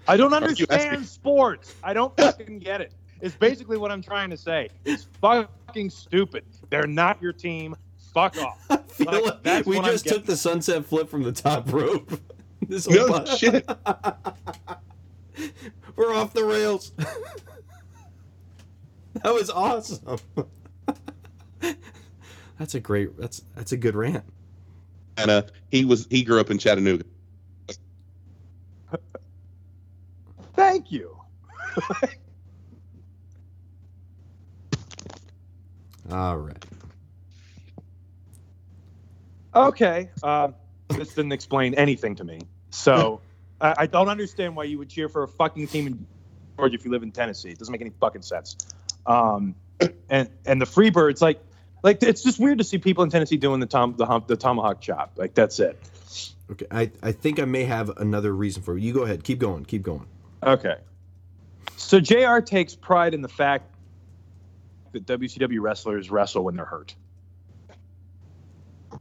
I 0.08 0.16
don't 0.16 0.32
Are 0.34 0.38
you 0.50 0.50
asking- 0.50 0.70
understand 0.70 1.06
sports. 1.06 1.74
I 1.82 1.92
don't 1.94 2.16
fucking 2.16 2.58
get 2.58 2.80
it. 2.80 2.92
It's 3.20 3.36
basically 3.36 3.76
what 3.78 3.92
I'm 3.92 4.02
trying 4.02 4.30
to 4.30 4.36
say. 4.36 4.68
It's 4.84 5.06
fucking 5.20 5.90
stupid. 5.90 6.44
They're 6.70 6.88
not 6.88 7.22
your 7.22 7.32
team. 7.32 7.76
Fuck 8.12 8.36
off. 8.38 8.58
Like, 8.98 9.24
like 9.24 9.42
that's 9.42 9.66
we 9.66 9.80
just 9.80 10.06
took 10.06 10.26
the 10.26 10.36
sunset 10.36 10.84
flip 10.84 11.08
from 11.08 11.22
the 11.22 11.32
top 11.32 11.72
rope. 11.72 12.12
this 12.68 12.84
whole 12.84 12.94
No 12.94 13.08
pod- 13.08 13.26
shit. 13.28 13.66
We're 15.96 16.14
off 16.14 16.34
the 16.34 16.44
rails. 16.44 16.92
that 19.14 19.32
was 19.32 19.48
awesome. 19.48 20.18
that's 22.58 22.74
a 22.74 22.80
great. 22.80 23.16
That's 23.18 23.42
that's 23.56 23.72
a 23.72 23.78
good 23.78 23.94
rant. 23.96 24.24
And 25.16 25.30
uh, 25.30 25.42
he 25.70 25.84
was 25.84 26.06
he 26.10 26.22
grew 26.22 26.40
up 26.40 26.50
in 26.50 26.58
Chattanooga. 26.58 27.04
Thank 30.54 30.92
you. 30.92 31.16
All 36.10 36.36
right. 36.36 36.64
Okay. 39.54 40.10
Um, 40.22 40.54
this 40.88 41.14
didn't 41.14 41.32
explain 41.32 41.74
anything 41.74 42.16
to 42.16 42.24
me. 42.24 42.40
So 42.70 43.20
I, 43.60 43.74
I 43.78 43.86
don't 43.86 44.08
understand 44.08 44.56
why 44.56 44.64
you 44.64 44.78
would 44.78 44.88
cheer 44.88 45.08
for 45.08 45.22
a 45.22 45.28
fucking 45.28 45.68
team 45.68 45.86
in 45.86 46.06
Georgia 46.56 46.74
if 46.74 46.84
you 46.84 46.90
live 46.90 47.02
in 47.02 47.12
Tennessee. 47.12 47.50
It 47.50 47.58
doesn't 47.58 47.72
make 47.72 47.80
any 47.80 47.92
fucking 48.00 48.22
sense. 48.22 48.56
Um, 49.06 49.54
and 50.08 50.28
and 50.44 50.60
the 50.60 50.66
Freebirds, 50.66 51.20
like, 51.20 51.40
like 51.82 52.02
it's 52.02 52.22
just 52.22 52.38
weird 52.38 52.58
to 52.58 52.64
see 52.64 52.78
people 52.78 53.04
in 53.04 53.10
Tennessee 53.10 53.36
doing 53.36 53.60
the 53.60 53.66
tom 53.66 53.94
the 53.96 54.06
hump 54.06 54.26
the 54.26 54.36
tomahawk 54.36 54.80
chop. 54.80 55.12
Like 55.16 55.34
that's 55.34 55.58
it. 55.60 55.78
Okay. 56.50 56.66
I 56.70 56.90
I 57.02 57.12
think 57.12 57.40
I 57.40 57.44
may 57.44 57.64
have 57.64 57.90
another 57.98 58.34
reason 58.34 58.62
for 58.62 58.76
it. 58.76 58.82
You 58.82 58.92
go 58.92 59.02
ahead. 59.02 59.24
Keep 59.24 59.38
going. 59.38 59.64
Keep 59.64 59.82
going. 59.82 60.06
Okay. 60.42 60.76
So 61.76 62.00
JR 62.00 62.38
takes 62.38 62.74
pride 62.74 63.14
in 63.14 63.22
the 63.22 63.28
fact 63.28 63.74
that 64.92 65.06
WCW 65.06 65.60
wrestlers 65.60 66.10
wrestle 66.10 66.44
when 66.44 66.56
they're 66.56 66.64
hurt. 66.64 66.94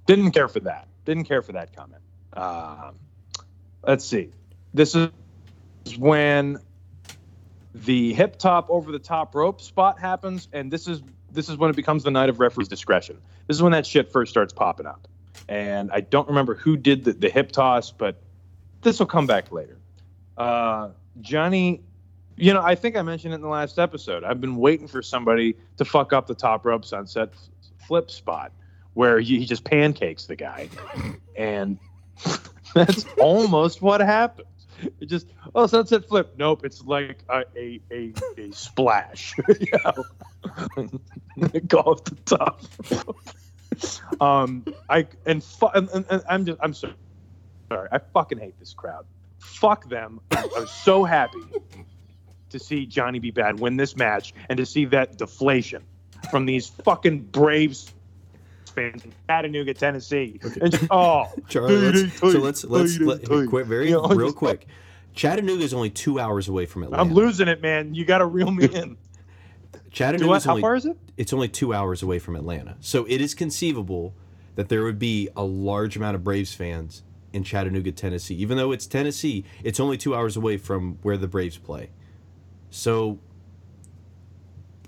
Didn't 0.05 0.31
care 0.31 0.47
for 0.47 0.61
that. 0.61 0.87
Didn't 1.05 1.25
care 1.25 1.41
for 1.41 1.51
that 1.53 1.75
comment. 1.75 2.01
Um, 2.33 2.95
let's 3.83 4.05
see. 4.05 4.31
This 4.73 4.95
is 4.95 5.09
when 5.97 6.59
the 7.73 8.13
hip 8.13 8.37
top 8.37 8.69
over 8.69 8.91
the 8.91 8.99
top 8.99 9.35
rope 9.35 9.61
spot 9.61 9.99
happens, 9.99 10.47
and 10.53 10.71
this 10.71 10.87
is 10.87 11.01
this 11.33 11.49
is 11.49 11.57
when 11.57 11.69
it 11.69 11.75
becomes 11.75 12.03
the 12.03 12.11
night 12.11 12.29
of 12.29 12.39
referee's 12.39 12.67
discretion. 12.67 13.17
This 13.47 13.57
is 13.57 13.63
when 13.63 13.71
that 13.71 13.85
shit 13.85 14.11
first 14.11 14.31
starts 14.31 14.53
popping 14.53 14.85
up. 14.85 15.07
And 15.47 15.91
I 15.91 16.01
don't 16.01 16.27
remember 16.27 16.55
who 16.55 16.77
did 16.77 17.03
the, 17.03 17.13
the 17.13 17.29
hip 17.29 17.51
toss, 17.51 17.91
but 17.91 18.21
this 18.81 18.99
will 18.99 19.05
come 19.05 19.27
back 19.27 19.51
later. 19.51 19.77
Uh, 20.37 20.89
Johnny, 21.19 21.81
you 22.37 22.53
know, 22.53 22.61
I 22.61 22.75
think 22.75 22.95
I 22.95 23.01
mentioned 23.01 23.33
it 23.33 23.35
in 23.35 23.41
the 23.41 23.47
last 23.47 23.79
episode. 23.79 24.23
I've 24.23 24.41
been 24.41 24.55
waiting 24.55 24.87
for 24.87 25.01
somebody 25.01 25.55
to 25.77 25.85
fuck 25.85 26.13
up 26.13 26.27
the 26.27 26.35
top 26.35 26.65
rope 26.65 26.85
sunset 26.85 27.33
flip 27.85 28.09
spot 28.09 28.51
where 28.93 29.19
he, 29.19 29.39
he 29.39 29.45
just 29.45 29.63
pancakes 29.63 30.25
the 30.25 30.35
guy. 30.35 30.69
And 31.35 31.79
that's 32.73 33.05
almost 33.17 33.81
what 33.81 34.01
happens. 34.01 34.47
It 34.99 35.07
just 35.07 35.27
oh 35.53 35.67
sunset 35.67 36.07
flip. 36.07 36.33
Nope, 36.37 36.65
it's 36.65 36.83
like 36.83 37.23
a 37.29 37.43
a, 37.55 37.79
a, 37.91 38.13
a 38.37 38.51
splash. 38.51 39.35
Go 41.67 41.77
off 41.77 42.03
the 42.03 42.15
top. 42.25 42.61
um, 44.21 44.65
I 44.89 45.07
and, 45.25 45.43
fu- 45.43 45.67
and, 45.67 45.89
and, 45.89 46.05
and 46.09 46.23
I'm 46.27 46.45
just 46.45 46.59
I'm 46.61 46.73
sorry. 46.73 46.95
Sorry, 47.69 47.87
I 47.91 47.99
fucking 48.13 48.37
hate 48.37 48.59
this 48.59 48.73
crowd. 48.73 49.05
Fuck 49.39 49.89
them. 49.89 50.19
I 50.31 50.45
was 50.55 50.71
so 50.71 51.03
happy 51.03 51.39
to 52.49 52.59
see 52.59 52.85
Johnny 52.85 53.19
B. 53.19 53.31
Bad 53.31 53.59
win 53.59 53.77
this 53.77 53.95
match 53.95 54.33
and 54.49 54.57
to 54.57 54.65
see 54.65 54.85
that 54.85 55.17
deflation 55.17 55.83
from 56.29 56.45
these 56.45 56.67
fucking 56.67 57.19
Braves 57.19 57.93
fans 58.71 59.03
in 59.05 59.13
Chattanooga, 59.27 59.73
Tennessee. 59.73 60.39
And 60.61 60.71
just, 60.71 60.87
oh, 60.89 61.31
Charlie, 61.49 61.75
let's, 61.75 62.19
so 62.19 62.27
let's 62.39 62.63
let's 62.63 62.99
let, 62.99 63.21
very 63.67 63.89
You 63.89 64.01
know, 64.01 64.07
real 64.07 64.33
quick. 64.33 64.67
Chattanooga 65.13 65.63
is 65.63 65.73
only 65.73 65.89
two 65.89 66.19
hours 66.19 66.47
away 66.47 66.65
from 66.65 66.83
Atlanta. 66.83 67.03
I'm 67.03 67.13
losing 67.13 67.49
it, 67.49 67.61
man. 67.61 67.93
You 67.93 68.05
got 68.05 68.19
to 68.19 68.25
reel 68.25 68.49
me 68.49 68.65
in. 68.65 68.97
Chattanooga 69.91 70.39
How 70.39 70.51
only 70.51 70.61
far 70.61 70.75
is 70.75 70.85
it? 70.85 70.97
it's 71.17 71.33
only 71.33 71.49
two 71.49 71.73
hours 71.73 72.01
away 72.01 72.17
from 72.17 72.37
Atlanta, 72.37 72.77
so 72.79 73.05
it 73.05 73.19
is 73.19 73.33
conceivable 73.33 74.13
that 74.55 74.69
there 74.69 74.83
would 74.83 74.99
be 74.99 75.27
a 75.35 75.43
large 75.43 75.97
amount 75.97 76.15
of 76.15 76.23
Braves 76.23 76.53
fans 76.53 77.03
in 77.33 77.43
Chattanooga, 77.43 77.91
Tennessee. 77.91 78.35
Even 78.35 78.57
though 78.57 78.71
it's 78.71 78.87
Tennessee, 78.87 79.43
it's 79.63 79.79
only 79.79 79.97
two 79.97 80.15
hours 80.15 80.37
away 80.37 80.57
from 80.57 80.97
where 81.01 81.17
the 81.17 81.27
Braves 81.27 81.57
play. 81.57 81.89
So 82.69 83.19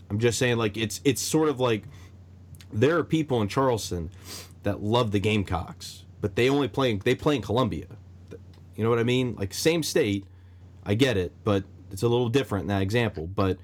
I'm 0.09 0.19
just 0.19 0.37
saying, 0.37 0.57
like 0.57 0.77
it's 0.77 1.01
it's 1.03 1.21
sort 1.21 1.49
of 1.49 1.59
like 1.59 1.83
there 2.73 2.97
are 2.97 3.03
people 3.03 3.41
in 3.41 3.47
Charleston 3.47 4.09
that 4.63 4.81
love 4.81 5.11
the 5.11 5.19
Gamecocks, 5.19 6.05
but 6.21 6.35
they 6.35 6.49
only 6.49 6.67
play 6.67 6.95
they 6.95 7.15
play 7.15 7.35
in 7.35 7.41
Columbia. 7.41 7.85
You 8.75 8.83
know 8.83 8.89
what 8.89 8.99
I 8.99 9.03
mean? 9.03 9.35
Like 9.35 9.53
same 9.53 9.83
state, 9.83 10.25
I 10.83 10.95
get 10.95 11.17
it, 11.17 11.31
but 11.43 11.63
it's 11.91 12.03
a 12.03 12.07
little 12.07 12.29
different 12.29 12.63
in 12.63 12.67
that 12.69 12.81
example. 12.81 13.27
But 13.27 13.57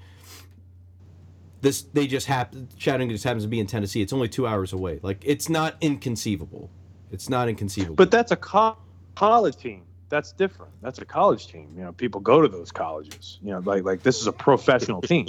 this 1.60 1.82
they 1.82 2.06
just 2.06 2.26
happen 2.26 2.68
Chattanooga 2.76 3.12
just 3.12 3.24
happens 3.24 3.44
to 3.44 3.48
be 3.48 3.60
in 3.60 3.66
Tennessee. 3.66 4.02
It's 4.02 4.12
only 4.12 4.28
two 4.28 4.46
hours 4.46 4.72
away. 4.72 5.00
Like 5.02 5.22
it's 5.24 5.48
not 5.48 5.76
inconceivable. 5.80 6.70
It's 7.10 7.28
not 7.28 7.48
inconceivable. 7.48 7.96
But 7.96 8.10
that's 8.10 8.30
a 8.30 8.36
co- 8.36 8.78
college 9.16 9.56
team. 9.56 9.82
That's 10.10 10.32
different. 10.32 10.72
That's 10.82 10.98
a 10.98 11.04
college 11.04 11.46
team. 11.46 11.72
You 11.76 11.84
know, 11.84 11.92
people 11.92 12.20
go 12.20 12.42
to 12.42 12.48
those 12.48 12.70
colleges. 12.72 13.38
You 13.42 13.52
know, 13.52 13.60
like 13.60 13.84
like 13.84 14.02
this 14.02 14.20
is 14.20 14.26
a 14.26 14.32
professional 14.32 15.00
team. 15.00 15.28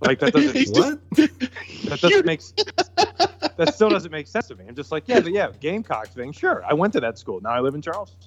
Like 0.00 0.20
that 0.20 0.32
doesn't 0.32 0.68
what? 0.78 1.10
that 1.90 1.98
doesn't 2.00 2.24
make 2.24 2.40
s- 2.40 2.54
that 3.56 3.74
still 3.74 3.90
doesn't 3.90 4.12
make 4.12 4.28
sense 4.28 4.46
to 4.48 4.54
me. 4.54 4.64
I'm 4.68 4.76
just 4.76 4.92
like, 4.92 5.04
yeah, 5.08 5.20
but 5.20 5.32
yeah, 5.32 5.50
Gamecock 5.60 6.08
thing. 6.08 6.32
Sure, 6.32 6.64
I 6.64 6.72
went 6.74 6.92
to 6.94 7.00
that 7.00 7.18
school. 7.18 7.40
Now 7.40 7.50
I 7.50 7.60
live 7.60 7.74
in 7.74 7.82
Charleston. 7.82 8.18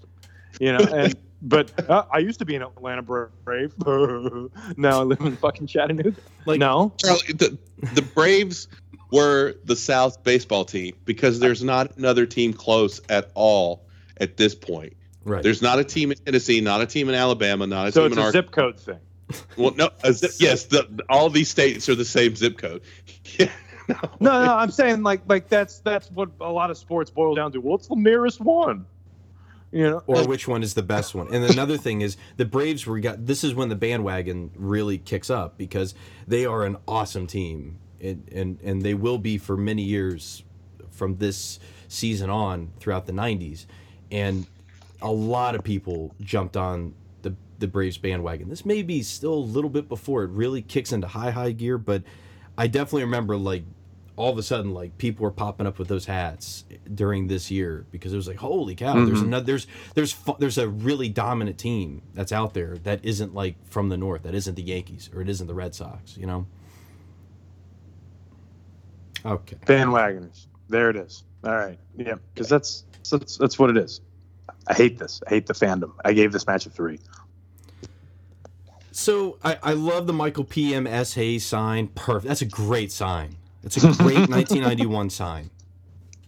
You 0.59 0.73
know, 0.73 0.85
and 0.93 1.15
but 1.41 1.89
uh, 1.89 2.05
I 2.11 2.19
used 2.19 2.39
to 2.39 2.45
be 2.45 2.55
an 2.55 2.61
Atlanta 2.61 3.01
Brave. 3.01 3.73
now 4.77 4.99
I 5.01 5.03
live 5.03 5.21
in 5.21 5.35
fucking 5.37 5.67
Chattanooga. 5.67 6.13
Like- 6.45 6.59
no, 6.59 6.93
Charlie, 6.97 7.33
the, 7.33 7.57
the 7.93 8.01
Braves 8.01 8.67
were 9.11 9.55
the 9.63 9.75
South 9.75 10.23
baseball 10.23 10.65
team 10.65 10.95
because 11.05 11.39
there's 11.39 11.63
not 11.63 11.95
another 11.97 12.25
team 12.25 12.53
close 12.53 12.99
at 13.09 13.31
all 13.33 13.85
at 14.17 14.37
this 14.37 14.53
point. 14.55 14.93
Right. 15.25 15.41
There's 15.41 15.61
not 15.61 15.79
a 15.79 15.83
team 15.83 16.11
in 16.11 16.17
Tennessee, 16.17 16.59
not 16.61 16.81
a 16.81 16.85
team 16.85 17.07
in 17.09 17.15
Alabama, 17.15 17.65
not 17.67 17.87
a 17.87 17.91
so 17.91 18.01
team 18.01 18.07
it's 18.07 18.17
in 18.17 18.23
a 18.23 18.25
Arkansas. 18.25 18.47
zip 18.47 18.51
code 18.51 18.79
thing. 18.79 18.99
Well, 19.57 19.73
no, 19.75 19.89
a 20.03 20.13
zip, 20.13 20.31
yes, 20.39 20.65
the, 20.65 20.99
all 21.09 21.29
these 21.29 21.49
states 21.49 21.87
are 21.89 21.95
the 21.95 22.05
same 22.05 22.35
zip 22.35 22.57
code. 22.57 22.81
Yeah, 23.39 23.49
no. 23.87 23.95
No, 24.19 24.45
no, 24.45 24.55
I'm 24.55 24.69
saying 24.69 25.01
like 25.03 25.21
like 25.27 25.49
that's 25.49 25.79
that's 25.79 26.11
what 26.11 26.29
a 26.39 26.51
lot 26.51 26.69
of 26.71 26.77
sports 26.77 27.09
boil 27.09 27.35
down 27.35 27.51
to. 27.53 27.61
What's 27.61 27.87
the 27.87 27.95
nearest 27.95 28.41
one? 28.41 28.85
You 29.71 29.89
know, 29.89 30.03
or 30.05 30.27
which 30.27 30.47
one 30.47 30.61
is 30.61 30.75
the 30.75 30.83
best 30.83 31.15
one. 31.15 31.33
And 31.33 31.43
another 31.45 31.77
thing 31.77 32.01
is 32.01 32.15
the 32.37 32.45
Braves 32.45 32.85
were 32.85 32.99
got 32.99 33.25
this 33.25 33.43
is 33.43 33.55
when 33.55 33.69
the 33.69 33.75
bandwagon 33.75 34.51
really 34.55 34.99
kicks 34.99 35.29
up 35.29 35.57
because 35.57 35.95
they 36.27 36.45
are 36.45 36.63
an 36.63 36.77
awesome 36.87 37.25
team 37.27 37.79
and 37.99 38.29
and, 38.31 38.59
and 38.61 38.81
they 38.83 38.93
will 38.93 39.17
be 39.17 39.37
for 39.37 39.57
many 39.57 39.81
years 39.81 40.43
from 40.91 41.17
this 41.17 41.59
season 41.87 42.29
on 42.29 42.71
throughout 42.79 43.05
the 43.07 43.13
90s 43.13 43.65
and 44.11 44.45
a 45.03 45.11
lot 45.11 45.55
of 45.55 45.63
people 45.63 46.15
jumped 46.21 46.57
on 46.57 46.95
the 47.23 47.35
the 47.59 47.67
Braves 47.69 47.99
bandwagon. 47.99 48.49
This 48.49 48.65
may 48.65 48.83
be 48.83 49.03
still 49.03 49.35
a 49.35 49.35
little 49.35 49.71
bit 49.71 49.89
before 49.89 50.23
it 50.25 50.31
really 50.31 50.63
kicks 50.63 50.93
into 50.93 51.07
high 51.07 51.31
high 51.31 51.53
gear, 51.53 51.77
but 51.79 52.03
I 52.57 52.67
definitely 52.67 53.03
remember 53.05 53.37
like 53.37 53.65
all 54.17 54.31
of 54.31 54.39
a 54.39 54.43
sudden 54.43 54.73
like 54.73 54.97
people 54.99 55.23
were 55.23 55.31
popping 55.31 55.67
up 55.67 55.79
with 55.79 55.89
those 55.89 56.05
hats 56.05 56.65
during 56.95 57.27
this 57.27 57.51
year 57.51 57.87
because 57.91 58.13
it 58.13 58.17
was 58.17 58.27
like 58.29 58.37
holy 58.37 58.75
cow 58.75 59.01
there's 59.05 59.19
Mm-hmm. 59.19 59.27
another 59.29 59.45
there's 59.45 59.67
there's 59.95 60.15
there's 60.39 60.59
a 60.59 60.69
really 60.69 61.09
dominant 61.09 61.57
team 61.59 62.03
that's 62.15 62.31
out 62.31 62.53
there 62.55 62.77
that 62.83 63.01
isn't 63.03 63.33
like 63.35 63.55
from 63.69 63.89
the 63.89 63.97
north 63.97 64.23
that 64.23 64.35
isn't 64.35 64.55
the 64.55 64.63
Yankees 64.63 65.09
or 65.15 65.21
it 65.21 65.29
isn't 65.29 65.47
the 65.47 65.55
Red 65.55 65.75
Sox 65.75 66.17
you 66.17 66.27
know 66.27 66.47
okay 69.25 69.57
bandwagoners. 69.65 70.47
There 70.69 70.89
it 70.89 70.95
is. 70.97 71.23
All 71.45 71.55
right, 71.55 71.79
yeah, 71.97 72.15
because 72.33 72.49
that's 72.49 72.85
that's 73.11 73.37
that's 73.37 73.59
what 73.59 73.69
it 73.69 73.77
is. 73.77 74.01
I 74.67 74.73
hate 74.73 74.97
this. 74.97 75.21
I 75.27 75.31
hate 75.31 75.45
the 75.47 75.53
fandom. 75.53 75.93
I 76.05 76.13
gave 76.13 76.31
this 76.31 76.47
match 76.47 76.65
a 76.65 76.69
three. 76.69 76.99
So 78.91 79.37
I, 79.43 79.57
I 79.63 79.73
love 79.73 80.07
the 80.07 80.13
Michael 80.13 80.43
P. 80.43 80.73
M. 80.75 80.85
S. 80.85 81.13
Hayes 81.15 81.45
sign. 81.45 81.87
Perfect. 81.87 82.27
That's 82.27 82.41
a 82.41 82.45
great 82.45 82.91
sign. 82.91 83.35
It's 83.63 83.77
a 83.77 83.79
great 84.03 84.29
1991 84.29 85.09
sign. 85.09 85.49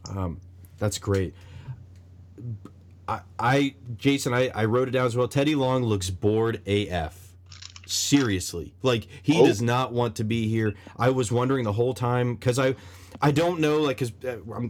Um, 0.09 0.39
that's 0.79 0.97
great. 0.97 1.33
I, 3.07 3.19
I 3.37 3.75
Jason, 3.97 4.33
I, 4.33 4.49
I 4.49 4.65
wrote 4.65 4.87
it 4.87 4.91
down 4.91 5.05
as 5.05 5.15
well. 5.15 5.27
Teddy 5.27 5.55
Long 5.55 5.83
looks 5.83 6.09
bored 6.09 6.61
AF. 6.67 7.21
Seriously, 7.87 8.73
like 8.81 9.07
he 9.21 9.39
Oh. 9.39 9.45
does 9.45 9.61
not 9.61 9.93
want 9.93 10.15
to 10.15 10.23
be 10.23 10.47
here. 10.47 10.73
I 10.97 11.11
was 11.11 11.31
wondering 11.31 11.65
the 11.65 11.71
whole 11.73 11.93
time 11.93 12.33
because 12.33 12.57
I, 12.57 12.75
I 13.21 13.29
don't 13.29 13.59
know, 13.59 13.79
like, 13.79 13.99
because 13.99 14.11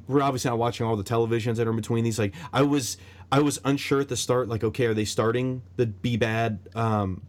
we're 0.08 0.22
obviously 0.22 0.50
not 0.50 0.58
watching 0.60 0.86
all 0.86 0.98
the 0.98 1.04
televisions 1.04 1.56
that 1.56 1.66
are 1.66 1.70
in 1.70 1.78
between 1.78 2.04
these. 2.04 2.20
Like, 2.20 2.34
I 2.52 2.64
was, 2.64 2.98
I 3.32 3.40
was 3.40 3.60
unsure 3.66 4.02
at 4.02 4.08
the 4.10 4.18
start. 4.18 4.48
Like, 4.48 4.64
okay, 4.64 4.86
are 4.86 4.94
they 4.94 5.06
starting 5.06 5.62
the 5.76 5.86
B. 5.88 6.16
Bad 6.18 6.60
um, 6.76 7.22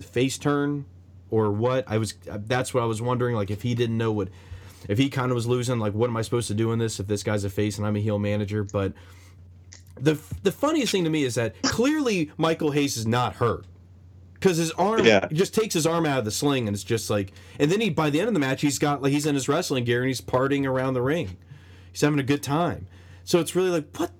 face 0.00 0.38
turn 0.38 0.84
or 1.30 1.50
what? 1.50 1.84
I 1.88 1.98
was, 1.98 2.14
that's 2.26 2.72
what 2.74 2.82
I 2.82 2.86
was 2.86 3.00
wondering. 3.02 3.34
Like, 3.36 3.50
if 3.50 3.62
he 3.62 3.74
didn't 3.74 3.98
know 3.98 4.12
what, 4.12 4.28
if 4.88 4.98
he 4.98 5.08
kind 5.10 5.30
of 5.30 5.34
was 5.34 5.46
losing, 5.46 5.78
like, 5.78 5.94
what 5.94 6.10
am 6.10 6.16
I 6.16 6.22
supposed 6.22 6.48
to 6.48 6.54
do 6.54 6.72
in 6.72 6.78
this 6.78 7.00
if 7.00 7.06
this 7.06 7.22
guy's 7.22 7.44
a 7.44 7.50
face 7.50 7.78
and 7.78 7.86
I'm 7.86 7.96
a 7.96 8.00
heel 8.00 8.18
manager? 8.18 8.62
But 8.64 8.92
the 9.94 10.18
the 10.42 10.52
funniest 10.52 10.92
thing 10.92 11.04
to 11.04 11.10
me 11.10 11.22
is 11.22 11.34
that 11.36 11.60
clearly 11.62 12.30
Michael 12.36 12.70
Hayes 12.70 12.96
is 12.96 13.06
not 13.06 13.34
hurt 13.36 13.66
because 14.34 14.56
his 14.56 14.70
arm 14.72 15.04
Yeah. 15.04 15.28
just 15.32 15.54
takes 15.54 15.74
his 15.74 15.86
arm 15.86 16.06
out 16.06 16.18
of 16.18 16.24
the 16.24 16.30
sling 16.30 16.66
and 16.66 16.74
it's 16.74 16.82
just 16.82 17.10
like 17.10 17.32
and 17.60 17.70
then 17.70 17.80
he 17.80 17.90
by 17.90 18.08
the 18.10 18.18
end 18.18 18.26
of 18.26 18.34
the 18.34 18.40
match 18.40 18.62
he's 18.62 18.78
got 18.78 19.02
like 19.02 19.12
he's 19.12 19.26
in 19.26 19.34
his 19.34 19.48
wrestling 19.50 19.84
gear 19.84 20.00
and 20.00 20.08
he's 20.08 20.20
partying 20.22 20.66
around 20.66 20.94
the 20.94 21.02
ring 21.02 21.36
he's 21.92 22.00
having 22.00 22.18
a 22.18 22.22
good 22.24 22.42
time 22.42 22.86
so 23.22 23.38
it's 23.38 23.54
really 23.54 23.68
like 23.70 23.94
what 23.98 24.10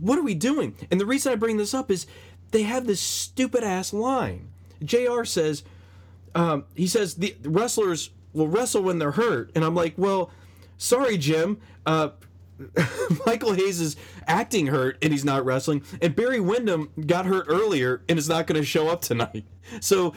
what 0.00 0.18
are 0.18 0.22
we 0.22 0.34
doing 0.34 0.74
and 0.90 1.00
the 1.00 1.06
reason 1.06 1.32
i 1.32 1.36
bring 1.36 1.56
this 1.56 1.74
up 1.74 1.90
is 1.90 2.06
they 2.50 2.62
have 2.62 2.86
this 2.86 3.00
stupid 3.00 3.64
ass 3.64 3.92
line 3.92 4.48
JR 4.84 5.24
says 5.24 5.62
um, 6.34 6.64
he 6.74 6.86
says 6.86 7.14
the 7.14 7.34
wrestlers 7.44 8.10
will 8.32 8.48
wrestle 8.48 8.82
when 8.82 8.98
they're 8.98 9.12
hurt 9.12 9.50
and 9.54 9.64
i'm 9.64 9.74
like 9.74 9.94
well 9.96 10.30
sorry 10.76 11.16
jim 11.16 11.58
uh, 11.86 12.10
Michael 13.26 13.52
Hayes 13.52 13.80
is 13.80 13.96
acting 14.26 14.66
hurt 14.66 14.98
and 15.02 15.12
he's 15.12 15.24
not 15.24 15.44
wrestling, 15.44 15.82
and 16.00 16.16
Barry 16.16 16.40
Windham 16.40 16.90
got 17.06 17.26
hurt 17.26 17.46
earlier 17.48 18.02
and 18.08 18.18
is 18.18 18.28
not 18.28 18.46
going 18.46 18.60
to 18.60 18.66
show 18.66 18.88
up 18.88 19.02
tonight. 19.02 19.44
So, 19.80 20.14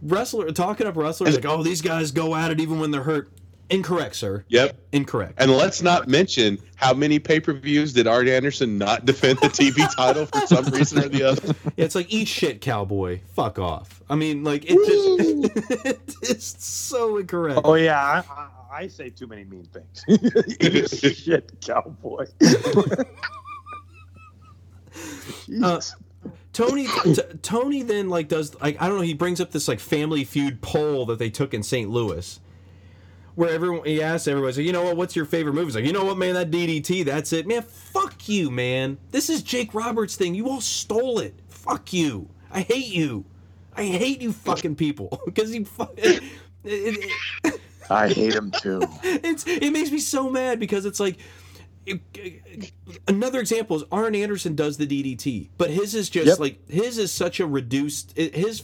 wrestler 0.00 0.52
talking 0.52 0.86
up 0.86 0.96
wrestlers 0.96 1.34
like, 1.34 1.44
oh, 1.44 1.64
these 1.64 1.82
guys 1.82 2.12
go 2.12 2.36
at 2.36 2.52
it 2.52 2.60
even 2.60 2.78
when 2.78 2.92
they're 2.92 3.02
hurt. 3.02 3.28
Incorrect, 3.70 4.14
sir. 4.14 4.44
Yep. 4.48 4.78
Incorrect. 4.92 5.34
And 5.38 5.50
let's 5.50 5.80
not 5.80 6.06
mention 6.06 6.58
how 6.76 6.92
many 6.92 7.18
pay 7.18 7.40
per 7.40 7.52
views 7.54 7.92
did 7.92 8.06
Arn 8.06 8.28
Anderson 8.28 8.76
not 8.76 9.04
defend 9.06 9.38
the 9.38 9.48
TV 9.48 9.88
title 9.96 10.26
for 10.26 10.46
some 10.46 10.66
reason 10.66 11.04
or 11.04 11.08
the 11.08 11.22
other. 11.22 11.46
Yeah, 11.46 11.70
it's 11.84 11.94
like 11.94 12.12
eat 12.12 12.28
shit, 12.28 12.60
cowboy. 12.60 13.20
Fuck 13.34 13.58
off. 13.58 14.02
I 14.08 14.16
mean, 14.16 14.44
like 14.44 14.64
it 14.66 14.76
just 14.76 15.86
it 15.86 16.14
is 16.22 16.44
so 16.44 17.16
incorrect. 17.16 17.62
Oh 17.64 17.74
yeah, 17.74 18.00
I, 18.00 18.18
I, 18.32 18.48
I 18.82 18.86
say 18.88 19.08
too 19.08 19.26
many 19.26 19.44
mean 19.44 19.66
things. 19.66 20.04
Eat 20.60 21.16
shit, 21.16 21.52
cowboy. 21.60 22.26
Uh, 25.62 25.80
Tony 26.52 26.86
t- 26.86 27.22
Tony 27.42 27.82
then 27.82 28.08
like 28.08 28.28
does 28.28 28.54
like 28.60 28.80
I 28.80 28.88
don't 28.88 28.96
know 28.96 29.02
he 29.02 29.14
brings 29.14 29.40
up 29.40 29.50
this 29.50 29.68
like 29.68 29.80
family 29.80 30.24
feud 30.24 30.62
poll 30.62 31.06
that 31.06 31.18
they 31.18 31.30
took 31.30 31.52
in 31.52 31.62
St. 31.62 31.90
Louis 31.90 32.40
where 33.34 33.50
everyone 33.50 33.84
he 33.84 34.02
asks 34.02 34.28
everybody, 34.28 34.56
like, 34.56 34.66
you 34.66 34.72
know 34.72 34.82
what, 34.84 34.96
what's 34.96 35.16
your 35.16 35.24
favorite 35.24 35.54
move? 35.54 35.66
He's 35.66 35.74
like, 35.74 35.84
you 35.84 35.92
know 35.92 36.04
what, 36.04 36.16
man, 36.18 36.34
that 36.34 36.50
DDT, 36.50 37.04
that's 37.04 37.32
it, 37.32 37.46
man. 37.46 37.62
Fuck 37.62 38.28
you, 38.28 38.50
man. 38.50 38.98
This 39.10 39.28
is 39.30 39.42
Jake 39.42 39.74
Roberts' 39.74 40.16
thing. 40.16 40.34
You 40.34 40.48
all 40.48 40.60
stole 40.60 41.18
it. 41.18 41.34
Fuck 41.48 41.92
you. 41.92 42.28
I 42.50 42.60
hate 42.60 42.86
you. 42.94 43.24
I 43.76 43.84
hate 43.84 44.20
you, 44.22 44.32
fucking 44.32 44.76
people, 44.76 45.20
because 45.26 45.52
he. 45.52 45.64
Fu- 45.64 45.88
it, 45.96 46.22
it, 46.64 47.10
it, 47.44 47.60
I 47.90 48.08
hate 48.08 48.34
him 48.34 48.52
too. 48.62 48.80
it's 49.02 49.44
it 49.46 49.70
makes 49.70 49.90
me 49.90 49.98
so 49.98 50.30
mad 50.30 50.60
because 50.60 50.84
it's 50.86 51.00
like. 51.00 51.18
another 53.08 53.40
example 53.40 53.76
is 53.76 53.84
Arn 53.92 54.14
Anderson 54.14 54.54
does 54.54 54.76
the 54.78 54.86
DDT, 54.86 55.50
but 55.58 55.70
his 55.70 55.94
is 55.94 56.08
just 56.08 56.26
Yep. 56.26 56.38
like 56.38 56.70
his 56.70 56.98
is 56.98 57.12
such 57.12 57.40
a 57.40 57.46
reduced. 57.46 58.16
His 58.16 58.62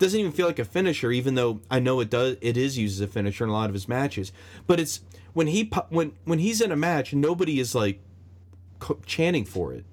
doesn't 0.00 0.18
even 0.18 0.32
feel 0.32 0.46
like 0.46 0.58
a 0.58 0.64
finisher, 0.64 1.12
even 1.12 1.34
though 1.34 1.60
I 1.70 1.78
know 1.78 2.00
it 2.00 2.10
does. 2.10 2.36
It 2.40 2.56
is 2.56 2.76
used 2.76 2.96
as 2.96 3.00
a 3.02 3.06
finisher 3.06 3.44
in 3.44 3.50
a 3.50 3.52
lot 3.52 3.68
of 3.68 3.74
his 3.74 3.86
matches. 3.86 4.32
But 4.66 4.80
it's 4.80 5.02
when 5.34 5.46
he 5.46 5.70
when 5.90 6.12
when 6.24 6.40
he's 6.40 6.60
in 6.60 6.72
a 6.72 6.76
match, 6.76 7.12
nobody 7.12 7.60
is 7.60 7.74
like 7.74 8.00
chanting 9.06 9.44
for 9.44 9.72
it. 9.72 9.84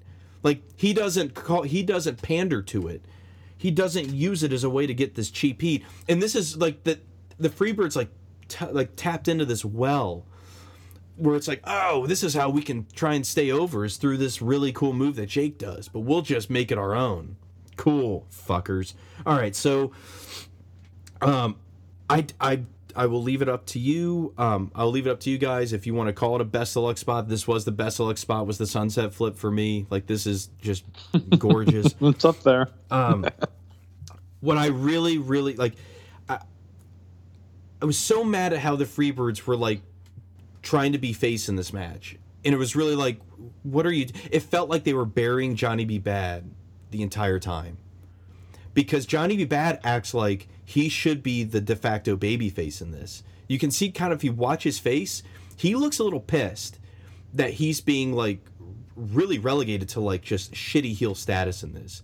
Like 0.42 0.62
he 0.76 0.92
doesn't 0.92 1.34
call 1.34 1.62
he 1.62 1.82
doesn't 1.82 2.22
pander 2.22 2.62
to 2.62 2.88
it. 2.88 3.04
He 3.56 3.70
doesn't 3.70 4.08
use 4.08 4.42
it 4.42 4.52
as 4.52 4.64
a 4.64 4.70
way 4.70 4.86
to 4.86 4.94
get 4.94 5.14
this 5.14 5.30
cheap 5.30 5.60
heat. 5.60 5.84
And 6.08 6.22
this 6.22 6.34
is 6.34 6.56
like 6.56 6.84
the 6.84 6.98
the 7.38 7.50
Freebirds 7.50 7.94
like 7.94 8.08
t- 8.48 8.66
like 8.66 8.96
tapped 8.96 9.28
into 9.28 9.44
this 9.44 9.64
well 9.64 10.24
where 11.16 11.36
it's 11.36 11.48
like, 11.48 11.60
oh, 11.64 12.06
this 12.06 12.22
is 12.22 12.34
how 12.34 12.48
we 12.48 12.62
can 12.62 12.86
try 12.94 13.14
and 13.14 13.26
stay 13.26 13.50
over 13.50 13.84
is 13.84 13.96
through 13.96 14.16
this 14.16 14.40
really 14.40 14.72
cool 14.72 14.92
move 14.92 15.16
that 15.16 15.26
Jake 15.26 15.58
does, 15.58 15.88
but 15.88 16.00
we'll 16.00 16.22
just 16.22 16.48
make 16.48 16.70
it 16.70 16.78
our 16.78 16.94
own. 16.94 17.36
Cool, 17.78 18.26
fuckers. 18.30 18.92
All 19.24 19.38
right, 19.38 19.56
so 19.56 19.92
um 21.22 21.56
I 22.10 22.26
I 22.38 22.62
I 22.98 23.06
will 23.06 23.22
leave 23.22 23.42
it 23.42 23.48
up 23.48 23.64
to 23.66 23.78
you. 23.78 24.34
Um, 24.36 24.72
I'll 24.74 24.90
leave 24.90 25.06
it 25.06 25.10
up 25.10 25.20
to 25.20 25.30
you 25.30 25.38
guys 25.38 25.72
if 25.72 25.86
you 25.86 25.94
want 25.94 26.08
to 26.08 26.12
call 26.12 26.34
it 26.34 26.40
a 26.40 26.44
best 26.44 26.76
of 26.76 26.82
luck 26.82 26.98
spot. 26.98 27.28
This 27.28 27.46
was 27.46 27.64
the 27.64 27.70
best 27.70 28.00
of 28.00 28.06
luck 28.06 28.18
spot. 28.18 28.44
Was 28.44 28.58
the 28.58 28.66
sunset 28.66 29.14
flip 29.14 29.36
for 29.36 29.52
me? 29.52 29.86
Like 29.88 30.06
this 30.06 30.26
is 30.26 30.50
just 30.60 30.84
gorgeous. 31.38 31.94
It's 32.00 32.24
up 32.24 32.42
there. 32.42 32.68
Um, 32.90 33.24
what 34.40 34.58
I 34.58 34.66
really, 34.66 35.16
really 35.16 35.54
like, 35.54 35.74
I, 36.28 36.40
I 37.80 37.84
was 37.84 37.96
so 37.96 38.24
mad 38.24 38.52
at 38.52 38.58
how 38.58 38.74
the 38.74 38.84
Freebirds 38.84 39.46
were 39.46 39.56
like 39.56 39.80
trying 40.62 40.90
to 40.90 40.98
be 40.98 41.12
face 41.12 41.48
in 41.48 41.54
this 41.54 41.72
match, 41.72 42.16
and 42.44 42.52
it 42.52 42.58
was 42.58 42.74
really 42.74 42.96
like, 42.96 43.20
what 43.62 43.86
are 43.86 43.92
you? 43.92 44.08
It 44.32 44.40
felt 44.40 44.68
like 44.68 44.82
they 44.82 44.94
were 44.94 45.06
burying 45.06 45.54
Johnny 45.54 45.84
B. 45.84 45.98
Bad 45.98 46.50
the 46.90 47.02
entire 47.02 47.38
time, 47.38 47.78
because 48.74 49.06
Johnny 49.06 49.36
B. 49.36 49.44
Bad 49.44 49.80
acts 49.84 50.14
like 50.14 50.48
he 50.64 50.88
should 50.88 51.22
be 51.22 51.44
the 51.44 51.60
de 51.60 51.76
facto 51.76 52.16
baby 52.16 52.50
face 52.50 52.80
in 52.80 52.90
this. 52.90 53.22
You 53.46 53.58
can 53.58 53.70
see 53.70 53.90
kind 53.90 54.12
of 54.12 54.18
if 54.18 54.24
you 54.24 54.32
watch 54.32 54.64
his 54.64 54.78
face, 54.78 55.22
he 55.56 55.74
looks 55.74 55.98
a 55.98 56.04
little 56.04 56.20
pissed 56.20 56.78
that 57.34 57.54
he's 57.54 57.80
being 57.80 58.12
like 58.12 58.40
really 58.94 59.38
relegated 59.38 59.88
to 59.90 60.00
like 60.00 60.22
just 60.22 60.52
shitty 60.52 60.94
heel 60.94 61.14
status 61.14 61.62
in 61.62 61.72
this. 61.72 62.02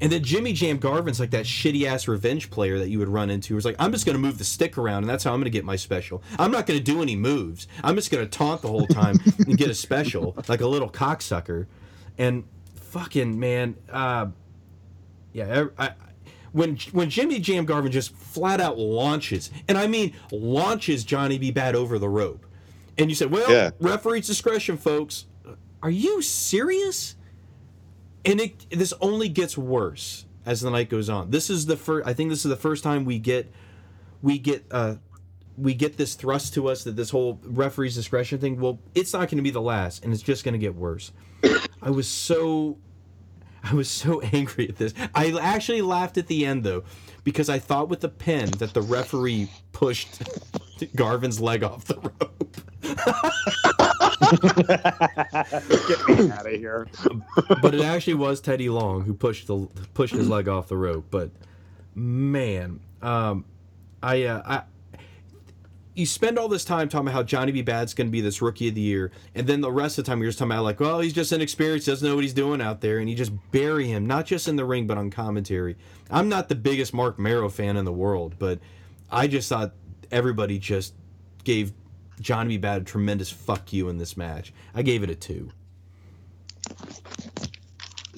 And 0.00 0.12
then 0.12 0.22
Jimmy 0.22 0.52
Jam 0.52 0.76
Garvin's 0.76 1.18
like 1.18 1.30
that 1.30 1.46
shitty 1.46 1.86
ass 1.86 2.06
revenge 2.06 2.50
player 2.50 2.78
that 2.78 2.90
you 2.90 2.98
would 2.98 3.08
run 3.08 3.30
into. 3.30 3.54
Who's 3.54 3.64
like, 3.64 3.76
I'm 3.78 3.92
just 3.92 4.04
gonna 4.04 4.18
move 4.18 4.36
the 4.36 4.44
stick 4.44 4.76
around, 4.76 5.04
and 5.04 5.10
that's 5.10 5.24
how 5.24 5.32
I'm 5.32 5.40
gonna 5.40 5.50
get 5.50 5.64
my 5.64 5.76
special. 5.76 6.22
I'm 6.38 6.50
not 6.50 6.66
gonna 6.66 6.80
do 6.80 7.00
any 7.00 7.16
moves. 7.16 7.66
I'm 7.82 7.96
just 7.96 8.10
gonna 8.10 8.26
taunt 8.26 8.60
the 8.60 8.68
whole 8.68 8.86
time 8.86 9.18
and 9.38 9.56
get 9.56 9.70
a 9.70 9.74
special, 9.74 10.36
like 10.48 10.60
a 10.60 10.66
little 10.66 10.90
cocksucker. 10.90 11.66
And 12.18 12.44
fucking 12.98 13.38
man, 13.38 13.76
uh, 13.90 14.26
yeah, 15.32 15.66
I, 15.78 15.86
I, 15.88 15.92
when 16.52 16.76
when 16.92 17.10
Jimmy 17.10 17.38
Jam 17.40 17.64
Garvin 17.66 17.92
just 17.92 18.14
flat 18.14 18.60
out 18.60 18.78
launches, 18.78 19.50
and 19.68 19.76
I 19.76 19.86
mean 19.86 20.14
launches 20.32 21.04
Johnny 21.04 21.38
B. 21.38 21.50
Bad 21.50 21.74
over 21.74 21.98
the 21.98 22.08
rope, 22.08 22.46
and 22.96 23.10
you 23.10 23.14
said, 23.14 23.30
well, 23.30 23.50
Yeah. 23.50 23.70
referee's 23.80 24.26
discretion, 24.26 24.76
folks. 24.76 25.26
Are 25.82 25.90
you 25.90 26.22
serious? 26.22 27.14
and 28.24 28.40
it 28.40 28.68
this 28.70 28.92
only 29.00 29.28
gets 29.28 29.56
worse 29.56 30.24
as 30.44 30.60
the 30.60 30.68
night 30.70 30.90
goes 30.90 31.08
on. 31.08 31.30
This 31.30 31.48
is 31.48 31.66
the 31.66 31.76
first. 31.76 32.08
I 32.08 32.12
think 32.12 32.30
this 32.30 32.44
is 32.44 32.48
the 32.48 32.56
first 32.56 32.82
time 32.82 33.04
we 33.04 33.20
get 33.20 33.52
we 34.20 34.38
get 34.38 34.64
uh 34.72 34.96
we 35.56 35.74
get 35.74 35.96
this 35.96 36.14
thrust 36.14 36.52
to 36.54 36.66
us 36.68 36.82
that 36.84 36.96
this 36.96 37.10
whole 37.10 37.38
referee's 37.44 37.94
discretion 37.94 38.38
thing. 38.40 38.58
Well, 38.58 38.80
it's 38.96 39.12
not 39.12 39.20
going 39.28 39.36
to 39.36 39.42
be 39.42 39.50
the 39.50 39.60
last, 39.62 40.02
and 40.04 40.12
it's 40.12 40.22
just 40.24 40.42
going 40.42 40.54
to 40.54 40.58
get 40.58 40.74
worse. 40.74 41.12
I 41.80 41.90
was 41.90 42.08
so 42.08 42.78
I 43.68 43.74
was 43.74 43.90
so 43.90 44.20
angry 44.32 44.68
at 44.68 44.76
this. 44.76 44.94
I 45.14 45.32
actually 45.40 45.82
laughed 45.82 46.18
at 46.18 46.26
the 46.28 46.46
end 46.46 46.64
though, 46.64 46.84
because 47.24 47.48
I 47.48 47.58
thought 47.58 47.88
with 47.88 48.00
the 48.00 48.08
pin 48.08 48.50
that 48.58 48.74
the 48.74 48.82
referee 48.82 49.50
pushed 49.72 50.22
Garvin's 50.96 51.40
leg 51.40 51.64
off 51.64 51.84
the 51.84 51.96
rope. 51.96 52.56
Get 55.88 56.18
me 56.18 56.30
out 56.30 56.46
of 56.46 56.52
here. 56.52 56.86
but 57.60 57.74
it 57.74 57.82
actually 57.82 58.14
was 58.14 58.40
Teddy 58.40 58.68
Long 58.68 59.02
who 59.02 59.14
pushed 59.14 59.48
the 59.48 59.68
pushed 59.94 60.14
his 60.14 60.28
leg 60.28 60.48
off 60.48 60.68
the 60.68 60.76
rope. 60.76 61.06
But 61.10 61.30
man, 61.94 62.80
um, 63.02 63.44
I, 64.02 64.24
uh, 64.24 64.42
I, 64.44 64.62
you 65.96 66.04
spend 66.04 66.38
all 66.38 66.46
this 66.46 66.64
time 66.64 66.90
talking 66.90 67.08
about 67.08 67.14
how 67.14 67.22
Johnny 67.22 67.52
B. 67.52 67.62
Bad's 67.62 67.94
going 67.94 68.06
to 68.06 68.12
be 68.12 68.20
this 68.20 68.42
rookie 68.42 68.68
of 68.68 68.74
the 68.74 68.82
year, 68.82 69.10
and 69.34 69.46
then 69.46 69.62
the 69.62 69.72
rest 69.72 69.98
of 69.98 70.04
the 70.04 70.10
time 70.10 70.20
you're 70.20 70.28
just 70.28 70.38
talking 70.38 70.52
about 70.52 70.62
like, 70.62 70.78
well, 70.78 71.00
he's 71.00 71.14
just 71.14 71.32
inexperienced, 71.32 71.86
doesn't 71.86 72.06
know 72.06 72.14
what 72.14 72.22
he's 72.22 72.34
doing 72.34 72.60
out 72.60 72.82
there, 72.82 72.98
and 72.98 73.08
you 73.08 73.16
just 73.16 73.32
bury 73.50 73.88
him 73.88 74.06
not 74.06 74.26
just 74.26 74.46
in 74.46 74.56
the 74.56 74.64
ring 74.64 74.86
but 74.86 74.98
on 74.98 75.10
commentary. 75.10 75.74
I'm 76.10 76.28
not 76.28 76.50
the 76.50 76.54
biggest 76.54 76.92
Marc 76.92 77.18
Mero 77.18 77.48
fan 77.48 77.78
in 77.78 77.86
the 77.86 77.92
world, 77.92 78.36
but 78.38 78.60
I 79.10 79.26
just 79.26 79.48
thought 79.48 79.72
everybody 80.12 80.58
just 80.58 80.94
gave 81.44 81.72
Johnny 82.20 82.50
B. 82.50 82.58
Bad 82.58 82.82
a 82.82 82.84
tremendous 82.84 83.30
fuck 83.30 83.72
you 83.72 83.88
in 83.88 83.96
this 83.96 84.18
match. 84.18 84.52
I 84.74 84.82
gave 84.82 85.02
it 85.02 85.08
a 85.08 85.14
two. 85.14 85.50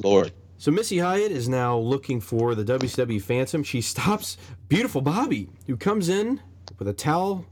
Lord. 0.03 0.33
So 0.59 0.73
Missy 0.73 0.99
Hyatt 0.99 1.31
is 1.31 1.49
now 1.49 1.79
looking 1.79 2.21
for 2.21 2.57
the 2.57 2.65
WCW 2.65 3.23
Phantom. 3.23 3.63
She 3.63 3.81
stops 3.81 4.37
beautiful 4.69 5.01
Bobby, 5.01 5.49
who 5.69 5.77
comes 5.77 6.09
in 6.09 6.41
with 6.81 6.89
a 6.89 6.93
towel 6.93 7.45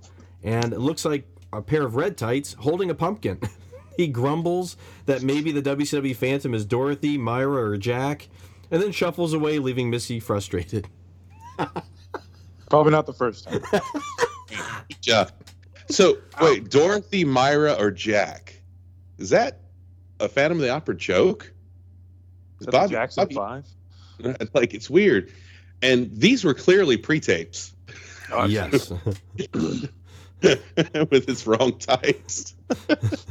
and 0.46 0.72
it 0.72 0.78
looks 0.78 1.04
like 1.04 1.26
a 1.52 1.60
pair 1.60 1.84
of 1.84 1.96
red 1.96 2.16
tights 2.16 2.54
holding 2.54 2.88
a 2.88 2.94
pumpkin. 2.94 3.38
he 3.96 4.06
grumbles 4.06 4.76
that 5.04 5.22
maybe 5.22 5.52
the 5.52 5.60
WCW 5.62 6.16
Phantom 6.16 6.54
is 6.54 6.64
Dorothy, 6.64 7.18
Myra, 7.18 7.70
or 7.70 7.76
Jack, 7.76 8.28
and 8.70 8.80
then 8.80 8.92
shuffles 8.92 9.34
away, 9.34 9.58
leaving 9.58 9.90
Missy 9.90 10.20
frustrated. 10.20 10.88
Probably 12.70 12.92
not 12.92 13.04
the 13.04 13.12
first 13.12 13.46
time. 13.46 13.60
Yeah. 15.02 15.28
So 15.88 16.18
wait, 16.40 16.70
Dorothy, 16.70 17.24
Myra, 17.24 17.72
or 17.74 17.90
Jack? 17.90 18.60
Is 19.18 19.30
that 19.30 19.60
a 20.20 20.28
Phantom 20.28 20.58
of 20.58 20.62
the 20.62 20.70
Opera 20.70 20.96
joke? 20.96 21.52
Is 22.60 22.66
that 22.66 22.72
Bobby- 22.72 22.92
Jackson 22.92 23.28
Bobby- 23.32 23.34
Five? 23.34 24.48
like 24.54 24.74
it's 24.74 24.88
weird. 24.88 25.32
And 25.82 26.10
these 26.12 26.44
were 26.44 26.54
clearly 26.54 26.96
pre-tapes 26.96 27.74
oh, 28.32 28.44
yes. 28.46 28.92
with 31.10 31.26
his 31.26 31.46
wrong 31.46 31.78
tights. 31.78 32.54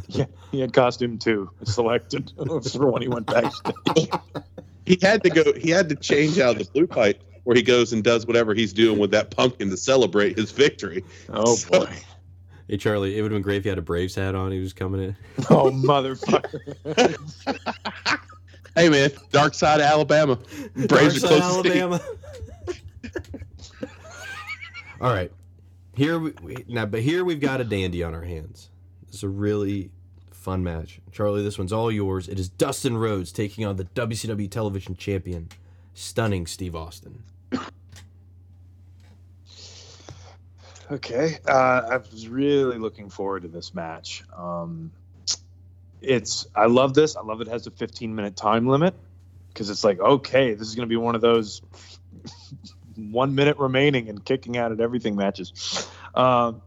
Yeah, 0.07 0.25
he 0.51 0.61
had 0.61 0.71
costume 0.73 1.17
two 1.17 1.49
selected 1.63 2.31
for 2.37 2.89
when 2.91 3.01
he 3.01 3.07
went 3.09 3.25
backstage. 3.27 4.09
He 4.85 4.97
had 5.01 5.23
to 5.23 5.29
go. 5.31 5.51
He 5.53 5.71
had 5.71 5.89
to 5.89 5.95
change 5.95 6.37
out 6.39 6.57
the 6.59 6.63
blue 6.65 6.85
pipe 6.87 7.21
where 7.43 7.55
he 7.55 7.63
goes 7.63 7.91
and 7.91 8.03
does 8.03 8.27
whatever 8.27 8.53
he's 8.53 8.71
doing 8.71 8.99
with 8.99 9.09
that 9.11 9.31
pumpkin 9.31 9.69
to 9.71 9.77
celebrate 9.77 10.37
his 10.37 10.51
victory. 10.51 11.03
Oh 11.27 11.55
So- 11.55 11.79
boy. 11.85 11.93
hey 12.69 12.77
Charlie, 12.77 13.17
it 13.17 13.21
would 13.23 13.31
have 13.31 13.35
been 13.35 13.41
great 13.41 13.57
if 13.57 13.63
he 13.63 13.69
had 13.69 13.79
a 13.79 13.81
Braves 13.81 14.13
hat 14.15 14.35
on. 14.35 14.51
He 14.51 14.59
was 14.59 14.73
coming 14.73 15.01
in. 15.03 15.15
Oh 15.49 15.71
motherfucker. 15.71 17.17
Hey 18.75 18.89
man, 18.89 19.09
dark 19.31 19.53
side 19.55 19.79
of 19.81 19.87
Alabama. 19.87 20.37
Braves 20.75 20.87
Dark 20.87 21.11
side 21.13 21.41
close 21.41 21.63
to 21.63 21.79
Alabama. 21.79 22.01
All 25.01 25.11
right, 25.13 25.31
here 25.95 26.19
we, 26.19 26.65
now, 26.67 26.85
but 26.85 27.01
here 27.01 27.23
we've 27.23 27.39
got 27.39 27.61
a 27.61 27.63
dandy 27.63 28.03
on 28.03 28.13
our 28.13 28.23
hands. 28.23 28.69
It's 29.07 29.23
a 29.23 29.29
really 29.29 29.91
fun 30.31 30.63
match, 30.63 30.99
Charlie. 31.11 31.43
This 31.43 31.57
one's 31.57 31.73
all 31.73 31.91
yours. 31.91 32.27
It 32.27 32.39
is 32.39 32.49
Dustin 32.49 32.97
Rhodes 32.97 33.31
taking 33.31 33.65
on 33.65 33.77
the 33.77 33.85
WCW 33.85 34.49
Television 34.49 34.95
Champion, 34.95 35.49
stunning 35.93 36.45
Steve 36.47 36.75
Austin. 36.75 37.23
Okay, 40.91 41.39
uh, 41.47 41.81
I 41.89 41.97
was 41.97 42.27
really 42.27 42.77
looking 42.77 43.09
forward 43.09 43.41
to 43.41 43.47
this 43.47 43.73
match. 43.73 44.23
Um, 44.37 44.91
it's 46.01 46.45
I 46.55 46.67
love 46.67 46.93
this. 46.93 47.15
I 47.15 47.21
love 47.21 47.41
it 47.41 47.47
has 47.47 47.65
a 47.65 47.71
15 47.71 48.13
minute 48.13 48.35
time 48.35 48.67
limit 48.67 48.93
because 49.47 49.71
it's 49.71 49.83
like 49.83 49.99
okay, 49.99 50.53
this 50.53 50.67
is 50.67 50.75
going 50.75 50.87
to 50.87 50.89
be 50.89 50.97
one 50.97 51.15
of 51.15 51.21
those 51.21 51.63
one 52.95 53.35
minute 53.35 53.57
remaining 53.57 54.09
and 54.09 54.23
kicking 54.23 54.57
out 54.57 54.71
at 54.71 54.79
everything 54.79 55.15
matches. 55.15 55.87
Um, 56.13 56.61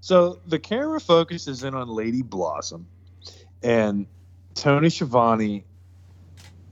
so 0.00 0.40
the 0.46 0.58
camera 0.58 1.00
focuses 1.00 1.62
in 1.62 1.74
on 1.74 1.88
Lady 1.88 2.22
Blossom 2.22 2.86
and 3.62 4.06
Tony 4.54 4.88
Schiavone. 4.88 5.64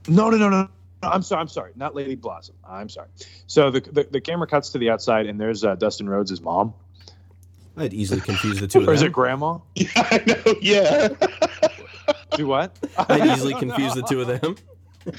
No, 0.07 0.29
no, 0.29 0.37
no, 0.37 0.49
no. 0.49 0.69
No, 1.01 1.09
I'm 1.09 1.21
sorry. 1.21 1.41
I'm 1.41 1.47
sorry. 1.47 1.71
Not 1.75 1.95
Lady 1.95 2.15
Blossom. 2.15 2.55
I'm 2.67 2.89
sorry. 2.89 3.07
So 3.47 3.71
the, 3.71 3.79
the, 3.79 4.07
the 4.11 4.21
camera 4.21 4.47
cuts 4.47 4.71
to 4.71 4.77
the 4.79 4.89
outside, 4.89 5.27
and 5.27 5.39
there's 5.39 5.63
uh, 5.63 5.75
Dustin 5.75 6.09
Rhodes' 6.09 6.41
mom. 6.41 6.73
I'd 7.77 7.93
easily 7.93 8.19
confuse 8.19 8.59
the 8.59 8.67
two 8.67 8.79
of 8.79 8.85
them. 8.85 8.91
Or 8.91 8.93
is 8.93 9.01
it 9.01 9.11
grandma? 9.11 9.59
Yeah, 9.75 9.87
I 9.95 10.23
know. 10.25 10.55
Yeah. 10.61 11.09
Do 12.35 12.47
what? 12.47 12.77
I'd 12.97 13.25
easily 13.27 13.53
confuse 13.53 13.93
the 13.93 14.01
two 14.03 14.21
of 14.21 14.27
them. 14.27 14.55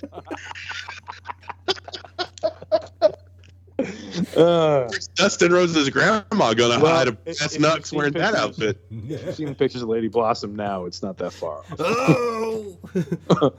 Uh, 4.36 4.88
Dustin 5.14 5.52
Rhodes' 5.52 5.88
grandma 5.90 6.54
gonna 6.54 6.80
Well, 6.80 6.86
hide 6.96 7.08
a 7.08 7.16
if- 7.26 7.38
that's 7.38 7.54
if 7.56 7.60
nuts 7.60 7.92
wearing 7.92 8.12
that 8.14 8.34
pictures- 8.34 8.76
outfit. 8.76 9.26
I've 9.28 9.34
seen 9.34 9.54
pictures 9.54 9.82
of 9.82 9.88
Lady 9.88 10.08
Blossom 10.08 10.56
now. 10.56 10.84
It's 10.86 11.02
not 11.02 11.16
that 11.18 11.32
far. 11.32 11.62
oh, 11.78 12.76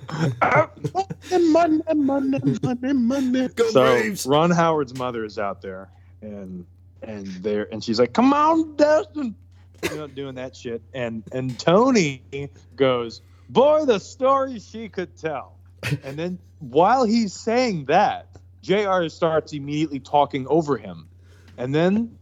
money, 1.31 1.81
money, 1.95 2.39
money, 2.63 2.93
money. 2.93 3.47
go 3.49 3.69
so 3.69 3.83
Braves! 3.83 4.25
Ron 4.25 4.51
Howard's 4.51 4.95
mother 4.97 5.23
is 5.25 5.37
out 5.39 5.61
there, 5.61 5.89
and 6.21 6.65
and 7.01 7.27
there, 7.27 7.67
and 7.71 7.83
she's 7.83 7.99
like, 7.99 8.13
"Come 8.13 8.33
on, 8.33 8.75
Dustin," 8.75 9.35
you 9.89 9.95
know, 9.95 10.07
doing 10.07 10.35
that 10.35 10.55
shit, 10.55 10.81
and 10.93 11.23
and 11.31 11.57
Tony 11.59 12.21
goes, 12.75 13.21
"Boy, 13.49 13.85
the 13.85 13.99
stories 13.99 14.67
she 14.67 14.89
could 14.89 15.15
tell," 15.17 15.55
and 16.03 16.17
then 16.17 16.39
while 16.59 17.03
he's 17.05 17.33
saying 17.33 17.85
that, 17.85 18.27
JR 18.61 19.07
starts 19.07 19.53
immediately 19.53 19.99
talking 19.99 20.47
over 20.47 20.77
him, 20.77 21.07
and 21.57 21.73
then 21.73 22.17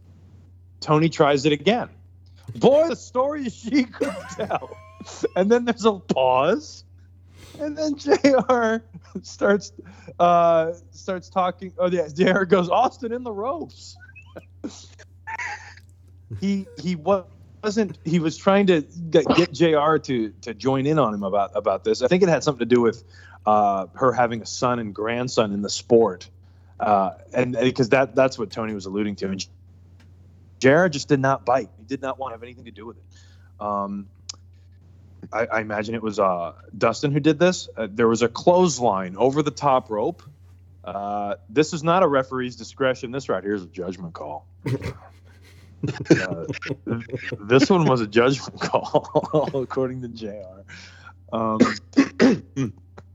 Tony 0.80 1.08
tries 1.08 1.44
it 1.44 1.52
again. 1.52 1.88
Boy, 2.56 2.88
the 2.88 2.96
stories 2.96 3.54
she 3.62 3.84
could 3.84 4.14
tell, 4.36 4.76
and 5.36 5.50
then 5.50 5.64
there's 5.64 5.84
a 5.84 5.92
pause. 5.92 6.84
And 7.58 7.76
then 7.76 7.96
JR 7.96 8.76
starts 9.22 9.72
uh, 10.18 10.72
starts 10.92 11.28
talking. 11.28 11.72
Oh 11.78 11.90
yeah, 11.90 12.08
JR 12.08 12.44
goes 12.44 12.68
Austin 12.68 13.12
in 13.12 13.22
the 13.22 13.32
ropes. 13.32 13.96
he 16.40 16.66
he 16.80 16.96
wasn't. 16.96 17.98
He 18.04 18.18
was 18.18 18.36
trying 18.36 18.66
to 18.68 18.82
get, 19.10 19.26
get 19.36 19.52
JR 19.52 19.96
to 19.96 20.30
to 20.40 20.54
join 20.54 20.86
in 20.86 20.98
on 20.98 21.12
him 21.12 21.22
about 21.22 21.50
about 21.54 21.84
this. 21.84 22.02
I 22.02 22.08
think 22.08 22.22
it 22.22 22.28
had 22.28 22.44
something 22.44 22.66
to 22.66 22.74
do 22.74 22.80
with 22.80 23.04
uh, 23.46 23.86
her 23.94 24.12
having 24.12 24.42
a 24.42 24.46
son 24.46 24.78
and 24.78 24.94
grandson 24.94 25.52
in 25.52 25.62
the 25.62 25.70
sport, 25.70 26.28
uh, 26.78 27.12
and 27.32 27.52
because 27.52 27.90
that 27.90 28.14
that's 28.14 28.38
what 28.38 28.50
Tony 28.50 28.74
was 28.74 28.86
alluding 28.86 29.16
to. 29.16 29.28
And 29.28 29.46
JR 30.58 30.86
just 30.88 31.08
did 31.08 31.20
not 31.20 31.44
bite. 31.44 31.70
He 31.78 31.84
did 31.84 32.02
not 32.02 32.18
want 32.18 32.32
to 32.32 32.34
have 32.36 32.42
anything 32.42 32.66
to 32.66 32.70
do 32.70 32.86
with 32.86 32.98
it. 32.98 33.04
Um, 33.60 34.08
I, 35.32 35.46
I 35.46 35.60
imagine 35.60 35.94
it 35.94 36.02
was 36.02 36.18
uh, 36.18 36.52
Dustin 36.76 37.12
who 37.12 37.20
did 37.20 37.38
this. 37.38 37.68
Uh, 37.76 37.88
there 37.90 38.08
was 38.08 38.22
a 38.22 38.28
clothesline 38.28 39.16
over 39.16 39.42
the 39.42 39.50
top 39.50 39.90
rope. 39.90 40.22
Uh, 40.84 41.36
this 41.48 41.72
is 41.72 41.82
not 41.82 42.02
a 42.02 42.08
referee's 42.08 42.56
discretion. 42.56 43.10
This 43.10 43.28
right 43.28 43.42
here 43.42 43.54
is 43.54 43.62
a 43.62 43.68
judgment 43.68 44.14
call. 44.14 44.46
Uh, 46.10 46.44
this 47.40 47.70
one 47.70 47.86
was 47.86 48.02
a 48.02 48.06
judgment 48.06 48.60
call, 48.60 49.48
according 49.54 50.02
to 50.02 50.08
JR 50.08 50.62
Um, 51.32 51.58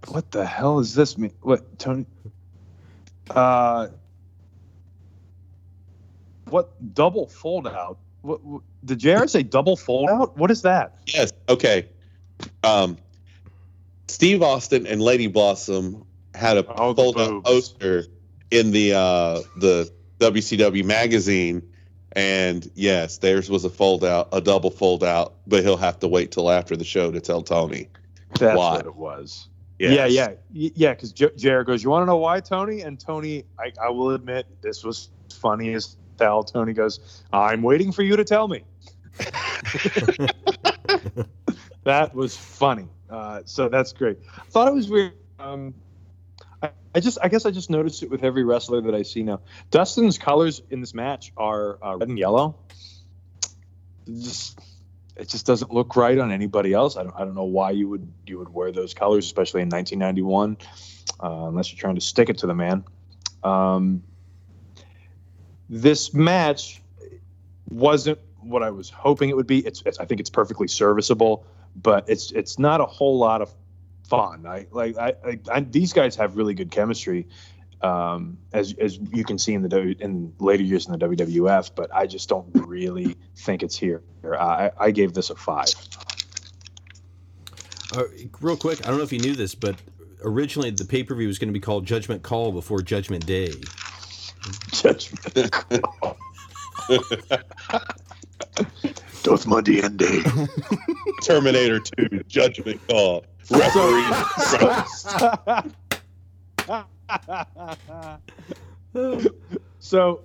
what 0.07 0.32
the 0.32 0.45
hell 0.45 0.80
is 0.80 0.94
this? 0.95 1.18
Mean? 1.18 1.34
What 1.41 1.77
Tony? 1.80 2.06
Uh, 3.30 3.88
what 6.49 6.94
double 6.94 7.27
fold 7.27 7.68
out? 7.68 7.98
What, 8.22 8.44
what 8.44 8.61
did 8.84 8.99
JR 8.99 9.27
say? 9.27 9.44
Double 9.44 9.76
fold 9.76 10.10
out? 10.10 10.38
What 10.38 10.52
is 10.52 10.61
that? 10.64 10.99
Yes. 11.07 11.32
Okay. 11.49 11.90
Um, 12.64 12.98
Steve 14.07 14.41
Austin 14.41 14.86
and 14.88 15.02
Lady 15.02 15.27
Blossom 15.27 16.06
had 16.34 16.57
a 16.57 16.65
Oh, 16.68 16.94
fold 16.94 17.19
out 17.19 17.44
poster 17.44 18.06
in 18.52 18.72
the 18.72 18.94
uh, 18.94 19.41
the 19.57 19.91
WCW 20.19 20.84
magazine, 20.84 21.64
and 22.11 22.69
yes, 22.76 23.18
theirs 23.18 23.49
was 23.49 23.65
a 23.65 23.69
fold 23.69 24.03
out, 24.03 24.30
a 24.32 24.41
double 24.41 24.69
fold 24.69 25.03
out, 25.03 25.36
but 25.48 25.64
he'll 25.64 25.77
have 25.77 25.99
to 25.99 26.07
wait 26.07 26.32
till 26.32 26.49
after 26.52 26.76
the 26.76 26.84
show 26.84 27.11
to 27.11 27.19
tell 27.19 27.41
Tony. 27.41 27.90
That's 28.40 28.57
Why? 28.57 28.76
what 28.77 28.86
it 28.86 28.95
was. 28.95 29.48
Yes. 29.77 30.11
Yeah, 30.11 30.35
yeah, 30.52 30.69
yeah. 30.76 30.93
Because 30.93 31.11
J- 31.11 31.35
JR 31.35 31.61
goes, 31.61 31.84
"You 31.84 31.89
want 31.89 32.03
to 32.03 32.06
know 32.06 32.18
why, 32.18 32.39
Tony?" 32.39 32.81
And 32.81 32.99
Tony, 32.99 33.43
I, 33.60 33.73
I 33.84 33.89
will 33.89 34.11
admit, 34.11 34.47
this 34.61 34.84
was 34.84 35.10
funny 35.30 35.73
as 35.73 35.97
hell. 36.19 36.43
Tony 36.43 36.73
goes, 36.73 37.23
"I'm 37.34 37.61
waiting 37.61 37.91
for 37.91 38.02
you 38.03 38.15
to 38.15 38.23
tell 38.23 38.47
me." 38.47 38.64
that 41.84 42.14
was 42.14 42.38
funny. 42.38 42.88
Uh, 43.10 43.41
so 43.45 43.69
that's 43.69 43.93
great. 43.93 44.18
I 44.38 44.43
thought 44.49 44.68
it 44.68 44.73
was 44.73 44.89
weird. 44.89 45.14
Um, 45.39 45.73
I, 46.61 46.72
I 46.93 46.99
just, 46.99 47.18
I 47.22 47.27
guess, 47.27 47.45
I 47.45 47.52
just 47.52 47.69
noticed 47.69 48.03
it 48.03 48.10
with 48.10 48.23
every 48.23 48.43
wrestler 48.43 48.81
that 48.81 48.95
I 48.95 49.03
see 49.03 49.23
now. 49.23 49.41
Dustin's 49.72 50.18
colors 50.18 50.61
in 50.69 50.80
this 50.81 50.93
match 50.93 51.34
are 51.38 51.77
uh, 51.84 51.97
red 51.97 52.10
and 52.10 52.18
yellow. 52.18 52.56
Just, 54.07 54.60
it 55.16 55.30
just 55.30 55.46
doesn't 55.46 55.72
look 55.72 55.96
right 55.96 56.18
on 56.18 56.32
anybody 56.32 56.74
else. 56.74 56.98
I 56.98 57.04
don't, 57.04 57.16
I 57.16 57.20
don't 57.20 57.36
know 57.36 57.44
why 57.44 57.72
you 57.72 57.88
would, 57.90 58.12
you 58.28 58.38
would 58.38 58.54
wear 58.54 58.72
those 58.72 58.94
colors, 58.94 59.26
especially 59.26 59.62
in 59.62 59.70
1991, 59.70 60.58
uh, 61.24 61.48
unless 61.48 61.72
you're 61.72 61.80
trying 61.80 61.96
to 61.96 62.02
stick 62.02 62.30
it 62.30 62.38
to 62.40 62.48
the 62.48 62.56
man. 62.56 62.84
Um, 63.44 64.04
this 65.70 66.14
match 66.14 66.82
wasn't 67.70 68.20
what 68.42 68.62
I 68.62 68.70
was 68.70 68.90
hoping 68.90 69.30
it 69.30 69.36
would 69.36 69.48
be. 69.48 69.60
It's, 69.66 69.82
it's 69.86 70.00
I 70.00 70.06
think 70.06 70.20
it's 70.20 70.30
perfectly 70.30 70.68
serviceable, 70.68 71.46
but 71.76 72.08
it's 72.08 72.32
it's 72.32 72.60
not 72.60 72.82
a 72.82 72.86
whole 72.86 73.18
lot 73.18 73.42
of 73.42 73.54
fun. 74.08 74.46
I 74.46 74.68
like 74.72 74.98
I, 74.98 75.14
I, 75.26 75.40
I 75.52 75.60
these 75.62 75.94
guys 75.94 76.16
have 76.16 76.36
really 76.36 76.54
good 76.54 76.72
chemistry, 76.72 77.28
um, 77.81 78.38
as 78.53 78.73
as 78.80 78.97
you 79.11 79.23
can 79.23 79.38
see 79.38 79.53
in 79.53 79.61
the 79.61 79.69
W 79.69 79.95
in 79.99 80.34
later 80.39 80.64
years 80.64 80.88
in 80.88 80.97
the 80.97 81.07
WWF. 81.07 81.72
But 81.76 81.93
I 81.93 82.07
just 82.07 82.30
don't 82.30 82.49
really 82.53 83.15
think 83.35 83.64
it's 83.64 83.77
here. 83.77 84.02
I, 84.23 84.72
I 84.77 84.91
gave 84.91 85.14
this 85.14 85.30
a 85.30 85.35
five. 85.35 85.73
Uh, 87.95 88.03
real 88.41 88.57
quick, 88.57 88.85
I 88.85 88.89
don't 88.89 88.97
know 88.97 89.03
if 89.03 89.14
you 89.14 89.19
knew 89.19 89.35
this, 89.35 89.56
but 89.56 89.76
originally 90.23 90.72
the 90.72 90.85
pay 90.85 91.03
per 91.03 91.15
view 91.15 91.27
was 91.27 91.39
going 91.39 91.49
to 91.49 91.53
be 91.53 91.60
called 91.60 91.85
Judgment 91.85 92.23
Call 92.23 92.52
before 92.52 92.81
Judgment 92.81 93.26
Day. 93.26 93.53
Judgment. 94.72 95.52
Call. 95.52 96.18
Doth 99.23 99.47
my 99.47 99.61
D&D. 99.61 100.22
Terminator 101.23 101.80
Two, 101.80 102.23
Judgment 102.27 102.80
Call, 102.88 103.26
referee. 103.49 104.06
so, 109.80 110.22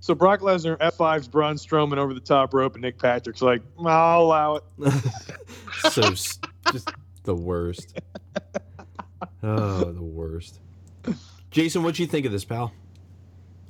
so 0.00 0.14
Brock 0.14 0.40
Lesnar 0.40 0.76
F5's 0.78 1.28
Braun 1.28 1.56
Strowman 1.56 1.98
over 1.98 2.14
the 2.14 2.20
top 2.20 2.54
rope, 2.54 2.74
and 2.74 2.82
Nick 2.82 2.98
Patrick's 2.98 3.42
like, 3.42 3.62
I'll 3.78 4.22
allow 4.22 4.56
it. 4.56 4.64
so 5.90 6.02
just 6.10 6.38
the 7.24 7.34
worst. 7.34 7.98
Oh, 9.44 9.84
the 9.90 10.00
worst. 10.02 10.60
Jason, 11.50 11.82
what'd 11.82 11.98
you 11.98 12.06
think 12.06 12.26
of 12.26 12.32
this, 12.32 12.44
pal? 12.44 12.72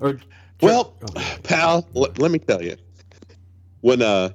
Or 0.00 0.18
Well, 0.60 0.94
Oh, 1.16 1.36
pal, 1.42 1.88
l- 1.96 2.08
let 2.18 2.30
me 2.30 2.38
tell 2.38 2.62
you, 2.62 2.76
when 3.80 4.02
uh, 4.02 4.30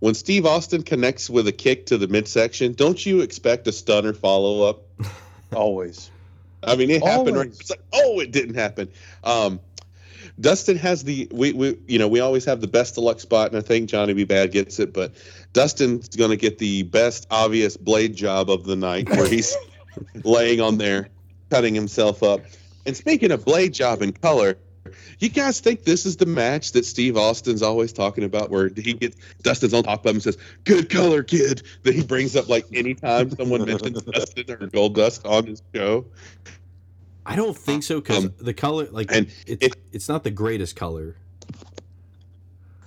when 0.00 0.14
Steve 0.14 0.46
Austin 0.46 0.82
connects 0.82 1.30
with 1.30 1.46
a 1.46 1.52
kick 1.52 1.86
to 1.86 1.98
the 1.98 2.08
midsection, 2.08 2.72
don't 2.72 3.04
you 3.06 3.20
expect 3.20 3.68
a 3.68 3.72
stunner 3.72 4.12
follow 4.12 4.68
up? 4.68 4.82
Always. 5.52 6.10
I 6.66 6.76
mean, 6.76 6.90
it 6.90 7.02
happened. 7.04 7.36
Right? 7.36 7.46
It's 7.46 7.70
like, 7.70 7.82
oh, 7.92 8.20
it 8.20 8.32
didn't 8.32 8.54
happen. 8.54 8.88
Um, 9.22 9.60
Dustin 10.40 10.76
has 10.78 11.04
the 11.04 11.28
we, 11.30 11.52
we 11.52 11.78
you 11.86 11.98
know 11.98 12.08
we 12.08 12.20
always 12.20 12.44
have 12.44 12.60
the 12.60 12.66
best 12.66 12.94
deluxe 12.94 13.22
spot, 13.22 13.48
and 13.48 13.56
I 13.56 13.60
think 13.60 13.88
Johnny 13.88 14.14
B. 14.14 14.24
Bad 14.24 14.50
gets 14.50 14.78
it, 14.80 14.92
but 14.92 15.12
Dustin's 15.52 16.08
going 16.08 16.30
to 16.30 16.36
get 16.36 16.58
the 16.58 16.82
best 16.84 17.26
obvious 17.30 17.76
blade 17.76 18.16
job 18.16 18.50
of 18.50 18.64
the 18.64 18.76
night, 18.76 19.08
where 19.08 19.28
he's 19.28 19.56
laying 20.24 20.60
on 20.60 20.78
there, 20.78 21.08
cutting 21.50 21.74
himself 21.74 22.22
up. 22.22 22.40
And 22.86 22.96
speaking 22.96 23.30
of 23.30 23.44
blade 23.44 23.72
job 23.72 24.02
and 24.02 24.20
color, 24.20 24.58
you 25.18 25.28
guys 25.28 25.60
think 25.60 25.84
this 25.84 26.04
is 26.06 26.16
the 26.16 26.26
match 26.26 26.72
that 26.72 26.84
Steve 26.84 27.16
Austin's 27.16 27.62
always 27.62 27.92
talking 27.92 28.24
about, 28.24 28.50
where 28.50 28.68
he 28.68 28.92
gets 28.94 29.16
Dustin's 29.42 29.72
on 29.74 29.82
top 29.84 30.00
of 30.04 30.10
him 30.10 30.16
and 30.16 30.22
says, 30.22 30.38
"Good 30.64 30.90
color, 30.90 31.22
kid." 31.22 31.62
That 31.82 31.94
he 31.94 32.02
brings 32.02 32.36
up 32.36 32.48
like 32.48 32.66
anytime 32.72 33.30
someone 33.30 33.64
mentions 33.66 34.02
Dustin 34.02 34.50
or 34.50 34.56
Goldust 34.68 35.28
on 35.28 35.46
his 35.46 35.62
show. 35.74 36.04
I 37.26 37.36
don't 37.36 37.56
think 37.56 37.82
so 37.82 38.00
because 38.00 38.26
Um, 38.26 38.34
the 38.38 38.52
color, 38.52 38.86
like, 38.90 39.10
and 39.10 39.26
it's 39.46 39.66
it- 39.66 39.76
it's 39.92 40.08
not 40.08 40.24
the 40.24 40.30
greatest 40.30 40.76
color. 40.76 41.16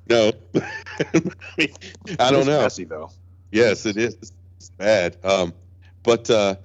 No, 0.09 0.31
I, 0.55 0.61
mean, 1.57 1.69
I 2.19 2.31
don't 2.31 2.39
It's 2.39 2.47
know. 2.47 2.61
Messy 2.61 2.83
though. 2.85 3.09
Yes, 3.51 3.85
it 3.85 3.97
is. 3.97 4.15
It's 4.57 4.69
bad. 4.77 5.17
Um, 5.23 5.53
but 6.03 6.29
uh, 6.29 6.55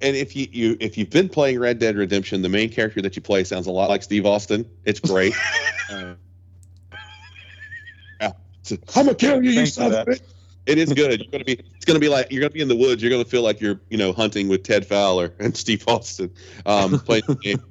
and 0.00 0.16
if 0.16 0.34
you, 0.36 0.48
you 0.50 0.76
if 0.80 0.98
you've 0.98 1.10
been 1.10 1.28
playing 1.28 1.58
Red 1.58 1.78
Dead 1.78 1.96
Redemption, 1.96 2.42
the 2.42 2.48
main 2.48 2.70
character 2.70 3.00
that 3.02 3.16
you 3.16 3.22
play 3.22 3.44
sounds 3.44 3.66
a 3.66 3.70
lot 3.70 3.88
like 3.88 4.02
Steve 4.02 4.26
Austin. 4.26 4.68
It's 4.84 5.00
great. 5.00 5.34
uh, 5.90 6.14
yeah. 8.20 8.32
So, 8.62 8.76
I'm 8.96 9.04
gonna 9.04 9.14
kill 9.14 9.44
you, 9.44 9.50
you 9.50 9.66
son 9.66 9.92
of 9.92 10.08
a 10.08 10.10
bitch. 10.12 10.22
It 10.64 10.78
is 10.78 10.90
good. 10.94 11.20
You're 11.20 11.30
gonna 11.30 11.44
be. 11.44 11.52
It's 11.76 11.84
gonna 11.84 11.98
be 11.98 12.08
like 12.08 12.32
you're 12.32 12.40
gonna 12.40 12.50
be 12.50 12.62
in 12.62 12.68
the 12.68 12.76
woods. 12.76 13.02
You're 13.02 13.10
gonna 13.10 13.26
feel 13.26 13.42
like 13.42 13.60
you're 13.60 13.78
you 13.90 13.98
know 13.98 14.12
hunting 14.14 14.48
with 14.48 14.62
Ted 14.62 14.86
Fowler 14.86 15.34
and 15.38 15.54
Steve 15.54 15.84
Austin 15.86 16.30
um, 16.64 16.98
playing 17.00 17.24
the 17.26 17.34
game. 17.34 17.62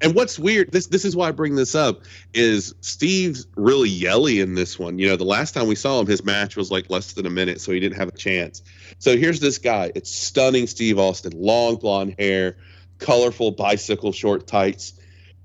And 0.00 0.14
what's 0.14 0.38
weird, 0.38 0.72
this 0.72 0.88
this 0.88 1.04
is 1.04 1.16
why 1.16 1.28
I 1.28 1.30
bring 1.30 1.54
this 1.54 1.74
up, 1.74 2.02
is 2.32 2.74
Steve's 2.80 3.46
really 3.56 3.88
yelly 3.88 4.40
in 4.40 4.54
this 4.54 4.78
one. 4.78 4.98
You 4.98 5.08
know, 5.08 5.16
the 5.16 5.24
last 5.24 5.54
time 5.54 5.66
we 5.66 5.76
saw 5.76 6.00
him, 6.00 6.06
his 6.06 6.24
match 6.24 6.56
was 6.56 6.70
like 6.70 6.90
less 6.90 7.12
than 7.12 7.26
a 7.26 7.30
minute, 7.30 7.60
so 7.60 7.72
he 7.72 7.80
didn't 7.80 7.96
have 7.96 8.08
a 8.08 8.16
chance. 8.16 8.62
So 8.98 9.16
here's 9.16 9.40
this 9.40 9.58
guy. 9.58 9.92
It's 9.94 10.14
stunning 10.14 10.66
Steve 10.66 10.98
Austin, 10.98 11.32
long 11.34 11.76
blonde 11.76 12.16
hair, 12.18 12.56
colorful 12.98 13.52
bicycle 13.52 14.12
short 14.12 14.46
tights 14.46 14.94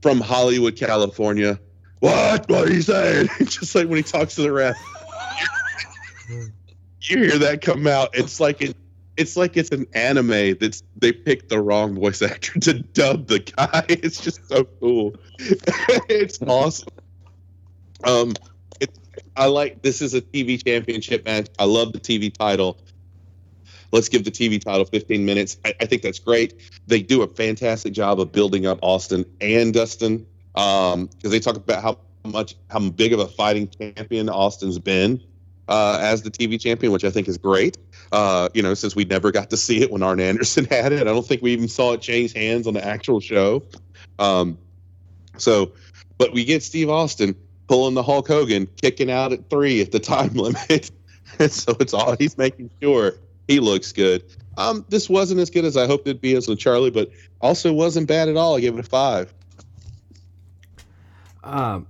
from 0.01 0.19
Hollywood, 0.19 0.75
California. 0.75 1.59
What? 1.99 2.49
What 2.49 2.69
are 2.69 2.73
you 2.73 2.81
saying? 2.81 3.29
Just 3.39 3.75
like 3.75 3.87
when 3.87 3.97
he 3.97 4.03
talks 4.03 4.35
to 4.35 4.41
the 4.41 4.51
ref. 4.51 4.75
you 7.01 7.17
hear 7.17 7.37
that 7.39 7.61
come 7.61 7.87
out. 7.87 8.09
It's 8.13 8.39
like 8.39 8.61
it 8.61 8.75
it's 9.19 9.35
like 9.35 9.57
it's 9.57 9.69
an 9.71 9.85
anime 9.93 10.57
that's 10.59 10.81
they 10.95 11.11
picked 11.11 11.49
the 11.49 11.59
wrong 11.61 11.93
voice 11.93 12.21
actor 12.31 12.57
to 12.61 12.73
dub 12.73 13.27
the 13.27 13.39
guy. 13.39 13.85
It's 13.89 14.21
just 14.21 14.47
so 14.47 14.63
cool. 14.79 15.15
it's 15.37 16.39
awesome. 16.47 16.87
Um, 18.05 18.33
it, 18.79 18.97
I 19.35 19.47
like 19.47 19.81
this 19.81 20.01
is 20.01 20.13
a 20.13 20.21
TV 20.21 20.63
championship 20.63 21.25
match. 21.25 21.49
I 21.59 21.65
love 21.65 21.91
the 21.91 21.99
TV 21.99 22.33
title. 22.33 22.77
Let's 23.91 24.07
give 24.07 24.23
the 24.23 24.31
TV 24.31 24.63
title 24.63 24.85
15 24.85 25.25
minutes. 25.25 25.57
I, 25.65 25.73
I 25.81 25.85
think 25.85 26.01
that's 26.01 26.19
great. 26.19 26.53
They 26.87 27.01
do 27.01 27.21
a 27.23 27.27
fantastic 27.27 27.91
job 27.91 28.21
of 28.21 28.31
building 28.31 28.67
up 28.67 28.79
Austin 28.81 29.25
and 29.41 29.73
Dustin 29.73 30.25
because 30.53 30.93
um, 30.93 31.09
they 31.23 31.39
talk 31.39 31.57
about 31.57 31.83
how 31.83 31.97
much 32.23 32.55
how 32.69 32.79
big 32.89 33.11
of 33.11 33.19
a 33.19 33.27
fighting 33.27 33.67
champion 33.67 34.29
Austin's 34.29 34.79
been 34.79 35.21
uh, 35.69 35.99
as 36.01 36.23
the 36.23 36.31
TV 36.31 36.59
champion, 36.59 36.91
which 36.91 37.05
I 37.05 37.11
think 37.11 37.27
is 37.27 37.37
great. 37.37 37.77
Uh, 38.11 38.49
you 38.53 38.61
know, 38.61 38.73
since 38.73 38.95
we 38.95 39.05
never 39.05 39.31
got 39.31 39.49
to 39.51 39.57
see 39.57 39.81
it 39.81 39.91
when 39.91 40.03
Arn 40.03 40.19
Anderson 40.19 40.65
had 40.69 40.91
it, 40.91 41.01
I 41.01 41.05
don't 41.05 41.25
think 41.25 41.41
we 41.41 41.53
even 41.53 41.67
saw 41.69 41.93
it 41.93 42.01
change 42.01 42.33
hands 42.33 42.67
on 42.67 42.73
the 42.73 42.83
actual 42.83 43.19
show. 43.19 43.63
Um, 44.17 44.57
so, 45.37 45.71
but 46.17 46.33
we 46.33 46.43
get 46.43 46.63
Steve 46.63 46.89
Austin 46.89 47.35
pulling 47.67 47.93
the 47.93 48.03
Hulk 48.03 48.27
Hogan, 48.27 48.67
kicking 48.81 49.11
out 49.11 49.31
at 49.31 49.49
three 49.49 49.79
at 49.79 49.91
the 49.91 49.99
time 49.99 50.33
limit. 50.33 50.91
and 51.39 51.51
so 51.51 51.75
it's 51.79 51.93
all 51.93 52.15
he's 52.17 52.37
making 52.37 52.71
sure 52.81 53.13
he 53.47 53.59
looks 53.59 53.91
good. 53.91 54.23
Um, 54.57 54.83
this 54.89 55.07
wasn't 55.07 55.39
as 55.39 55.49
good 55.49 55.63
as 55.63 55.77
I 55.77 55.85
hoped 55.85 56.07
it'd 56.07 56.19
be 56.19 56.35
as 56.35 56.47
with 56.47 56.59
Charlie, 56.59 56.89
but 56.89 57.11
also 57.39 57.71
wasn't 57.71 58.07
bad 58.07 58.27
at 58.27 58.35
all. 58.35 58.57
I 58.57 58.59
gave 58.59 58.73
it 58.73 58.79
a 58.79 58.83
five. 58.83 59.33
Um, 61.43 61.87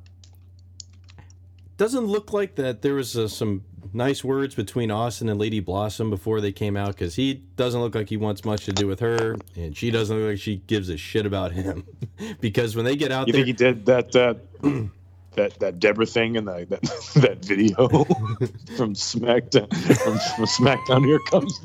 doesn't 1.77 2.05
look 2.05 2.33
like 2.33 2.55
that 2.55 2.81
there 2.81 2.93
was 2.93 3.17
uh, 3.17 3.27
some 3.27 3.63
nice 3.93 4.23
words 4.23 4.55
between 4.55 4.91
Austin 4.91 5.29
and 5.29 5.39
Lady 5.39 5.59
Blossom 5.59 6.09
before 6.09 6.41
they 6.41 6.51
came 6.51 6.77
out 6.77 6.89
because 6.89 7.15
he 7.15 7.35
doesn't 7.55 7.79
look 7.79 7.95
like 7.95 8.09
he 8.09 8.17
wants 8.17 8.45
much 8.45 8.65
to 8.65 8.73
do 8.73 8.87
with 8.87 8.99
her, 8.99 9.35
and 9.55 9.75
she 9.75 9.91
doesn't 9.91 10.15
look 10.17 10.31
like 10.31 10.39
she 10.39 10.57
gives 10.67 10.89
a 10.89 10.97
shit 10.97 11.25
about 11.25 11.51
him. 11.51 11.85
because 12.39 12.75
when 12.75 12.85
they 12.85 12.95
get 12.95 13.11
out 13.11 13.27
you 13.27 13.33
there, 13.33 13.43
think 13.43 13.47
he 13.47 13.53
did 13.53 13.85
that 13.85 14.15
uh, 14.15 14.33
that 15.35 15.59
that 15.59 15.79
Deborah 15.79 16.05
thing 16.05 16.37
and 16.37 16.47
that 16.47 16.69
that, 16.69 16.81
that 17.15 17.45
video 17.45 17.87
from 18.77 18.93
SmackDown 18.93 19.69
from, 19.97 20.19
from 20.19 20.45
SmackDown? 20.45 21.05
Here 21.05 21.19
comes. 21.29 21.59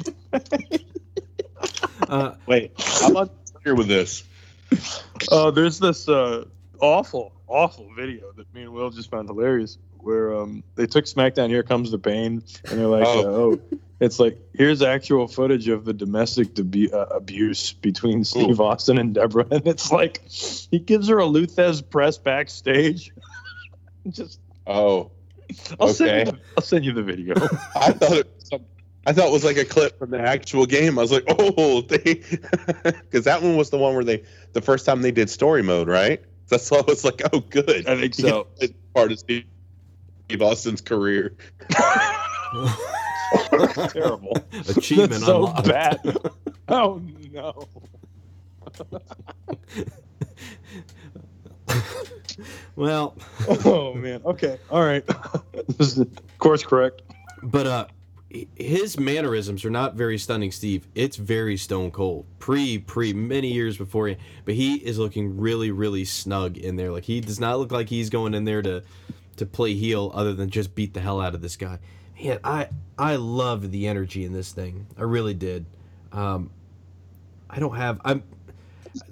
uh, 2.08 2.34
Wait, 2.46 2.72
I'm 3.02 3.30
here 3.62 3.74
with 3.74 3.88
this. 3.88 4.24
Uh, 5.30 5.50
there's 5.50 5.78
this 5.78 6.08
uh, 6.08 6.44
awful, 6.80 7.32
awful 7.46 7.88
video 7.94 8.32
that 8.32 8.52
me 8.54 8.62
and 8.62 8.72
Will 8.72 8.90
just 8.90 9.10
found 9.10 9.28
hilarious 9.28 9.78
where 10.04 10.34
um, 10.34 10.62
they 10.76 10.86
took 10.86 11.06
SmackDown 11.06 11.48
Here 11.48 11.62
Comes 11.62 11.90
the 11.90 11.98
Pain, 11.98 12.42
and 12.68 12.78
they're 12.78 12.86
like, 12.86 13.06
oh. 13.06 13.58
oh 13.70 13.78
it's 14.00 14.18
like 14.18 14.38
here's 14.52 14.82
actual 14.82 15.26
footage 15.28 15.68
of 15.68 15.84
the 15.84 15.92
domestic 15.92 16.54
debu- 16.54 16.92
uh, 16.92 17.06
abuse 17.10 17.72
between 17.72 18.24
Steve 18.24 18.60
Ooh. 18.60 18.64
Austin 18.64 18.98
and 18.98 19.14
Deborah, 19.14 19.46
and 19.50 19.66
it's 19.66 19.90
like 19.90 20.26
he 20.28 20.78
gives 20.78 21.08
her 21.08 21.18
a 21.18 21.26
Lou 21.26 21.46
Thesz 21.46 21.88
press 21.88 22.18
backstage. 22.18 23.12
Just 24.08 24.40
oh, 24.66 25.10
I'll 25.80 25.88
okay. 25.88 25.94
send 25.94 26.18
you 26.18 26.32
the, 26.32 26.40
I'll 26.56 26.64
send 26.64 26.84
you 26.84 26.92
the 26.92 27.02
video. 27.02 27.34
I 27.74 27.92
thought 27.92 28.12
it 28.12 28.30
was 28.50 28.60
I 29.06 29.12
thought 29.12 29.28
it 29.28 29.32
was 29.32 29.44
like 29.44 29.58
a 29.58 29.64
clip 29.64 29.98
from 29.98 30.10
the 30.10 30.20
actual 30.20 30.66
game. 30.66 30.98
I 30.98 31.02
was 31.02 31.12
like, 31.12 31.24
oh, 31.28 31.80
they, 31.88 32.22
because 32.82 33.24
that 33.24 33.42
one 33.42 33.56
was 33.56 33.70
the 33.70 33.78
one 33.78 33.94
where 33.94 34.04
they 34.04 34.24
the 34.52 34.62
first 34.62 34.86
time 34.86 35.02
they 35.02 35.12
did 35.12 35.30
story 35.30 35.62
mode, 35.62 35.88
right? 35.88 36.22
That's 36.48 36.70
why 36.70 36.78
I 36.78 36.82
was 36.82 37.04
like, 37.04 37.22
oh, 37.32 37.40
good. 37.40 37.86
I 37.86 37.98
think 37.98 38.14
so. 38.14 38.48
Part 38.94 39.12
of 39.12 39.18
Steve 40.28 40.38
Steve 40.38 40.42
Austin's 40.42 40.80
career. 40.80 41.34
terrible. 43.88 44.36
Achievement 44.68 45.10
That's 45.10 45.24
so 45.26 45.46
unlocked. 45.46 45.68
bad. 45.68 46.16
Oh 46.66 47.02
no. 47.30 47.68
well. 52.74 53.14
Oh 53.66 53.92
man. 53.92 54.22
Okay. 54.24 54.58
All 54.70 54.82
right. 54.82 55.04
this 55.76 55.98
is 55.98 56.06
course 56.38 56.64
correct. 56.64 57.02
But 57.42 57.66
uh, 57.66 57.86
his 58.56 58.98
mannerisms 58.98 59.64
are 59.66 59.70
not 59.70 59.94
very 59.94 60.16
stunning, 60.16 60.50
Steve. 60.52 60.88
It's 60.94 61.16
very 61.16 61.58
stone 61.58 61.90
cold. 61.90 62.24
Pre, 62.38 62.78
pre, 62.78 63.12
many 63.12 63.52
years 63.52 63.76
before 63.76 64.08
he, 64.08 64.16
but 64.46 64.54
he 64.54 64.76
is 64.76 64.98
looking 64.98 65.36
really, 65.38 65.70
really 65.70 66.06
snug 66.06 66.56
in 66.56 66.76
there. 66.76 66.90
Like 66.92 67.04
he 67.04 67.20
does 67.20 67.38
not 67.38 67.58
look 67.58 67.72
like 67.72 67.90
he's 67.90 68.08
going 68.08 68.32
in 68.32 68.44
there 68.44 68.62
to 68.62 68.82
to 69.34 69.46
play 69.46 69.74
heel 69.74 70.10
other 70.14 70.34
than 70.34 70.50
just 70.50 70.74
beat 70.74 70.94
the 70.94 71.00
hell 71.00 71.20
out 71.20 71.34
of 71.34 71.42
this 71.42 71.56
guy. 71.56 71.78
Man, 72.22 72.38
I 72.44 72.68
I 72.98 73.16
loved 73.16 73.70
the 73.70 73.86
energy 73.86 74.24
in 74.24 74.32
this 74.32 74.52
thing. 74.52 74.86
I 74.96 75.02
really 75.02 75.34
did. 75.34 75.66
Um, 76.12 76.50
I 77.50 77.58
don't 77.58 77.76
have 77.76 78.00
I'm 78.04 78.22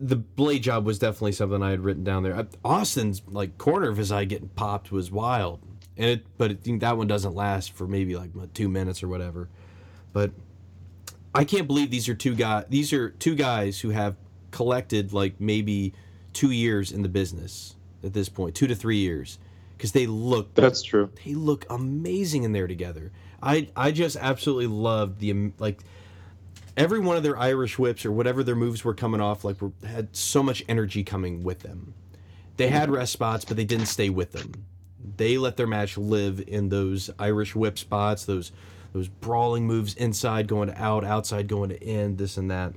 the 0.00 0.16
blade 0.16 0.62
job 0.62 0.84
was 0.84 0.98
definitely 0.98 1.32
something 1.32 1.62
I 1.62 1.70
had 1.70 1.80
written 1.80 2.04
down 2.04 2.22
there. 2.22 2.46
Austin's 2.64 3.22
like 3.26 3.58
corner 3.58 3.88
of 3.88 3.96
his 3.96 4.12
eye 4.12 4.24
getting 4.24 4.48
popped 4.48 4.92
was 4.92 5.10
wild, 5.10 5.60
and 5.96 6.10
it 6.10 6.26
but 6.38 6.50
I 6.52 6.54
think 6.54 6.80
that 6.80 6.96
one 6.96 7.06
doesn't 7.08 7.34
last 7.34 7.72
for 7.72 7.86
maybe 7.86 8.16
like 8.16 8.30
two 8.54 8.68
minutes 8.68 9.02
or 9.02 9.08
whatever. 9.08 9.48
But 10.12 10.30
I 11.34 11.44
can't 11.44 11.66
believe 11.66 11.90
these 11.90 12.08
are 12.08 12.14
two 12.14 12.34
guys. 12.34 12.66
These 12.68 12.92
are 12.92 13.10
two 13.10 13.34
guys 13.34 13.80
who 13.80 13.90
have 13.90 14.16
collected 14.50 15.12
like 15.12 15.40
maybe 15.40 15.94
two 16.32 16.50
years 16.50 16.92
in 16.92 17.02
the 17.02 17.08
business 17.08 17.74
at 18.04 18.12
this 18.12 18.28
point, 18.28 18.54
two 18.54 18.66
to 18.66 18.74
three 18.74 18.98
years 18.98 19.38
because 19.82 19.90
they 19.90 20.06
look 20.06 20.54
that's 20.54 20.80
true. 20.80 21.10
they 21.24 21.34
look 21.34 21.66
amazing 21.68 22.44
in 22.44 22.52
there 22.52 22.68
together. 22.68 23.10
I 23.42 23.66
i 23.74 23.90
just 23.90 24.16
absolutely 24.16 24.68
loved 24.68 25.18
the 25.18 25.50
like 25.58 25.80
every 26.76 27.00
one 27.00 27.16
of 27.16 27.24
their 27.24 27.36
irish 27.36 27.80
whips 27.80 28.06
or 28.06 28.12
whatever 28.12 28.44
their 28.44 28.54
moves 28.54 28.84
were 28.84 28.94
coming 28.94 29.20
off 29.20 29.42
like 29.42 29.60
were 29.60 29.72
had 29.84 30.14
so 30.14 30.40
much 30.40 30.62
energy 30.68 31.02
coming 31.02 31.42
with 31.42 31.58
them. 31.60 31.94
They 32.58 32.68
had 32.68 32.90
rest 32.92 33.12
spots 33.12 33.44
but 33.44 33.56
they 33.56 33.64
didn't 33.64 33.86
stay 33.86 34.08
with 34.08 34.30
them. 34.30 34.52
They 35.16 35.36
let 35.36 35.56
their 35.56 35.66
match 35.66 35.98
live 35.98 36.44
in 36.46 36.68
those 36.68 37.10
irish 37.18 37.56
whip 37.56 37.76
spots 37.76 38.24
those 38.24 38.52
those 38.92 39.08
brawling 39.08 39.66
moves 39.66 39.94
inside 39.94 40.46
going 40.46 40.68
to 40.68 40.80
out 40.80 41.02
outside 41.02 41.48
going 41.48 41.70
to 41.70 41.82
in 41.82 42.14
this 42.14 42.36
and 42.36 42.52
that 42.52 42.72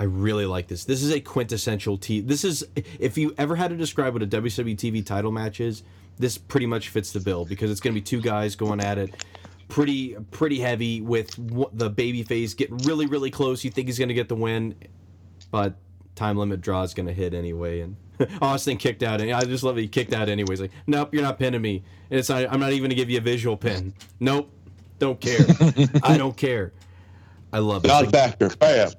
I 0.00 0.04
really 0.04 0.46
like 0.46 0.66
this. 0.66 0.84
This 0.84 1.02
is 1.02 1.12
a 1.12 1.20
quintessential 1.20 1.98
T. 1.98 2.22
This 2.22 2.42
is 2.42 2.64
if 2.98 3.18
you 3.18 3.34
ever 3.36 3.54
had 3.54 3.68
to 3.68 3.76
describe 3.76 4.14
what 4.14 4.22
a 4.22 4.26
WWE 4.26 4.74
TV 4.74 5.04
title 5.04 5.30
match 5.30 5.60
is, 5.60 5.82
this 6.18 6.38
pretty 6.38 6.64
much 6.64 6.88
fits 6.88 7.12
the 7.12 7.20
bill 7.20 7.44
because 7.44 7.70
it's 7.70 7.80
going 7.80 7.94
to 7.94 8.00
be 8.00 8.04
two 8.04 8.22
guys 8.22 8.56
going 8.56 8.80
at 8.80 8.96
it, 8.96 9.26
pretty 9.68 10.16
pretty 10.30 10.58
heavy 10.58 11.02
with 11.02 11.36
the 11.76 11.90
baby 11.90 12.22
face 12.22 12.54
getting 12.54 12.78
really 12.78 13.04
really 13.04 13.30
close. 13.30 13.62
You 13.62 13.70
think 13.70 13.88
he's 13.88 13.98
going 13.98 14.08
to 14.08 14.14
get 14.14 14.30
the 14.30 14.36
win, 14.36 14.74
but 15.50 15.74
time 16.14 16.38
limit 16.38 16.62
draw 16.62 16.82
is 16.82 16.94
going 16.94 17.06
to 17.06 17.12
hit 17.12 17.34
anyway. 17.34 17.80
And 17.80 17.96
Austin 18.40 18.78
kicked 18.78 19.02
out, 19.02 19.20
and 19.20 19.30
I 19.30 19.44
just 19.44 19.62
love 19.62 19.76
it. 19.76 19.82
He 19.82 19.88
kicked 19.88 20.14
out 20.14 20.30
anyways. 20.30 20.62
Like, 20.62 20.72
nope, 20.86 21.12
you're 21.12 21.22
not 21.22 21.38
pinning 21.38 21.60
me. 21.60 21.84
And 22.10 22.18
it's 22.18 22.30
not, 22.30 22.50
I'm 22.50 22.58
not 22.58 22.70
even 22.70 22.84
going 22.84 22.90
to 22.90 22.96
give 22.96 23.10
you 23.10 23.18
a 23.18 23.22
visual 23.22 23.56
pin. 23.56 23.92
Nope, 24.18 24.50
don't 24.98 25.20
care. 25.20 25.44
I 26.02 26.16
don't 26.16 26.38
care. 26.38 26.72
I 27.52 27.58
love 27.58 27.84
it. 27.84 27.88
Non 27.88 28.08
factor. 28.10 28.48
Bam. 28.56 28.92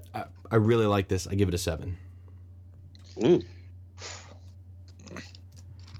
I 0.51 0.57
really 0.57 0.85
like 0.85 1.07
this. 1.07 1.27
I 1.27 1.35
give 1.35 1.47
it 1.47 1.53
a 1.53 1.57
seven. 1.57 1.97
Ooh. 3.23 3.41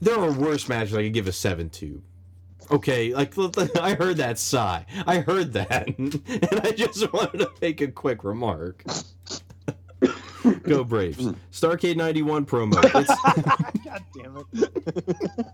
There 0.02 0.20
are 0.20 0.32
worse 0.32 0.68
matches 0.68 0.94
I 0.96 1.04
could 1.04 1.14
give 1.14 1.28
a 1.28 1.32
seven 1.32 1.70
to. 1.72 2.02
Okay, 2.70 3.14
like 3.14 3.34
I 3.80 3.94
heard 3.94 4.18
that 4.18 4.40
sigh. 4.40 4.86
I 5.08 5.20
heard 5.20 5.54
that, 5.54 5.88
and 5.98 6.62
I 6.64 6.72
just 6.72 7.12
wanted 7.14 7.40
to 7.40 7.52
make 7.62 7.82
a 7.82 7.88
quick 7.88 8.24
remark. 8.24 8.84
Go 10.64 10.84
Braves! 10.84 11.34
Starcade 11.52 11.98
'91 11.98 12.46
promo. 12.46 12.82
God 13.86 14.04
damn 14.16 14.38
it! 14.54 15.46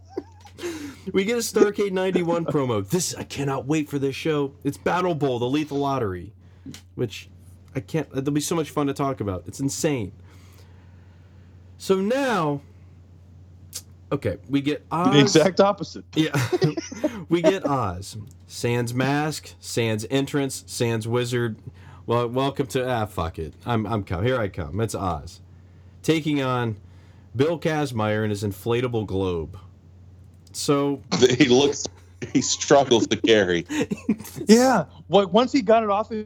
we 1.13 1.25
get 1.25 1.35
a 1.35 1.41
Starcade 1.41 1.91
'91 1.91 2.45
promo. 2.45 2.87
This 2.87 3.13
I 3.15 3.23
cannot 3.23 3.65
wait 3.65 3.89
for 3.89 3.99
this 3.99 4.15
show. 4.15 4.53
It's 4.63 4.77
Battle 4.77 5.13
Bowl, 5.13 5.39
the 5.39 5.49
Lethal 5.49 5.79
Lottery, 5.79 6.33
which 6.95 7.29
I 7.77 7.81
can't. 7.81 8.09
There'll 8.09 8.31
be 8.31 8.41
so 8.41 8.55
much 8.55 8.71
fun 8.71 8.87
to 8.87 8.93
talk 8.95 9.21
about. 9.21 9.43
It's 9.45 9.59
insane. 9.59 10.11
So 11.77 11.97
now, 12.01 12.61
okay, 14.11 14.37
we 14.49 14.61
get 14.61 14.83
Oz. 14.91 15.13
The 15.13 15.19
exact 15.19 15.59
opposite. 15.61 16.03
Yeah, 16.15 16.35
we 17.29 17.43
get 17.43 17.67
Oz. 17.67 18.17
Sans 18.47 18.95
mask, 18.95 19.53
Sans 19.59 20.07
entrance, 20.09 20.63
Sans 20.65 21.07
wizard. 21.07 21.59
Well, 22.07 22.27
welcome 22.29 22.65
to 22.67 22.89
ah 22.89 23.05
fuck 23.05 23.37
it. 23.37 23.53
I'm 23.63 23.85
I'm 23.85 24.03
come 24.03 24.25
here. 24.25 24.39
I 24.39 24.47
come. 24.47 24.81
It's 24.81 24.95
Oz, 24.95 25.39
taking 26.01 26.41
on 26.41 26.77
Bill 27.35 27.59
Kazmaier 27.59 28.23
and 28.23 28.31
his 28.31 28.43
inflatable 28.43 29.05
globe. 29.05 29.59
So 30.51 31.03
He 31.37 31.45
looks, 31.45 31.85
he 32.33 32.41
struggles 32.41 33.05
to 33.07 33.17
carry. 33.17 33.67
Yeah. 34.47 34.85
Like 35.09 35.31
once 35.31 35.51
he 35.51 35.61
got 35.61 35.83
it 35.83 35.91
off 35.91 36.09
his, 36.09 36.25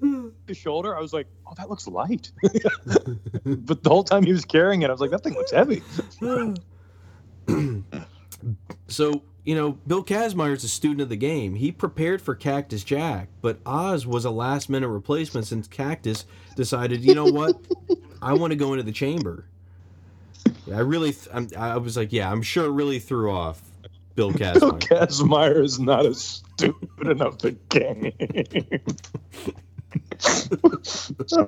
his 0.46 0.56
shoulder, 0.56 0.96
I 0.96 1.00
was 1.00 1.12
like, 1.12 1.26
"Oh, 1.46 1.54
that 1.56 1.68
looks 1.68 1.86
light." 1.86 2.30
but 2.42 3.82
the 3.82 3.88
whole 3.88 4.04
time 4.04 4.24
he 4.24 4.32
was 4.32 4.44
carrying 4.44 4.82
it, 4.82 4.88
I 4.88 4.92
was 4.92 5.00
like, 5.00 5.10
"That 5.10 5.22
thing 5.22 5.34
looks 5.34 5.52
heavy." 5.52 5.82
So, 8.88 9.22
you 9.44 9.54
know, 9.54 9.72
Bill 9.86 10.02
Kazmaier 10.02 10.54
is 10.54 10.64
a 10.64 10.68
student 10.68 11.00
of 11.02 11.08
the 11.08 11.16
game. 11.16 11.54
He 11.54 11.72
prepared 11.72 12.22
for 12.22 12.34
Cactus 12.34 12.84
Jack, 12.84 13.28
but 13.42 13.58
Oz 13.66 14.06
was 14.06 14.24
a 14.24 14.30
last 14.30 14.70
minute 14.70 14.88
replacement 14.88 15.46
since 15.46 15.68
Cactus 15.68 16.24
decided, 16.56 17.04
you 17.04 17.14
know 17.14 17.26
what? 17.26 17.56
I 18.22 18.32
want 18.32 18.52
to 18.52 18.56
go 18.56 18.72
into 18.72 18.82
the 18.82 18.92
chamber. 18.92 19.46
I 20.72 20.80
really, 20.80 21.12
th- 21.12 21.28
I'm, 21.32 21.48
I 21.56 21.76
was 21.76 21.96
like, 21.96 22.12
yeah, 22.12 22.30
I'm 22.30 22.42
sure 22.42 22.66
it 22.66 22.72
really 22.72 22.98
threw 22.98 23.30
off 23.30 23.60
Bill 24.14 24.30
Bill 24.30 24.38
Kazmaier. 24.38 24.80
Kazmaier 24.80 25.62
is 25.62 25.78
not 25.78 26.06
as 26.06 26.20
stupid 26.20 27.08
enough 27.08 27.38
the 27.38 27.52
game. 27.68 28.12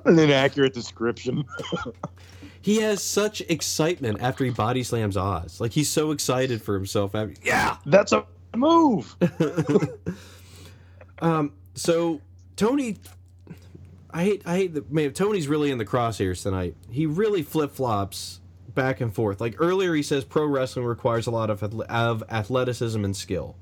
An 0.04 0.18
inaccurate 0.18 0.74
description. 0.74 1.44
he 2.60 2.80
has 2.80 3.02
such 3.02 3.40
excitement 3.42 4.20
after 4.20 4.44
he 4.44 4.50
body 4.50 4.82
slams 4.82 5.16
Oz. 5.16 5.60
Like, 5.60 5.72
he's 5.72 5.88
so 5.88 6.10
excited 6.10 6.62
for 6.62 6.74
himself. 6.74 7.14
After, 7.14 7.34
yeah! 7.42 7.76
That's 7.86 8.12
a 8.12 8.24
move. 8.54 9.16
Um, 11.20 11.52
so 11.74 12.20
Tony, 12.56 12.96
I 14.10 14.24
hate, 14.24 14.42
I 14.46 14.56
hate 14.56 14.74
that. 14.74 14.90
Man, 14.90 15.12
Tony's 15.12 15.48
really 15.48 15.70
in 15.70 15.78
the 15.78 15.84
crosshairs 15.84 16.42
tonight. 16.42 16.74
He 16.90 17.06
really 17.06 17.42
flip 17.42 17.72
flops 17.72 18.40
back 18.74 19.00
and 19.00 19.14
forth. 19.14 19.40
Like 19.40 19.56
earlier, 19.58 19.94
he 19.94 20.02
says 20.02 20.24
pro 20.24 20.46
wrestling 20.46 20.84
requires 20.84 21.26
a 21.26 21.30
lot 21.30 21.50
of 21.50 21.62
of 21.62 22.22
athleticism 22.30 23.04
and 23.04 23.16
skill, 23.16 23.56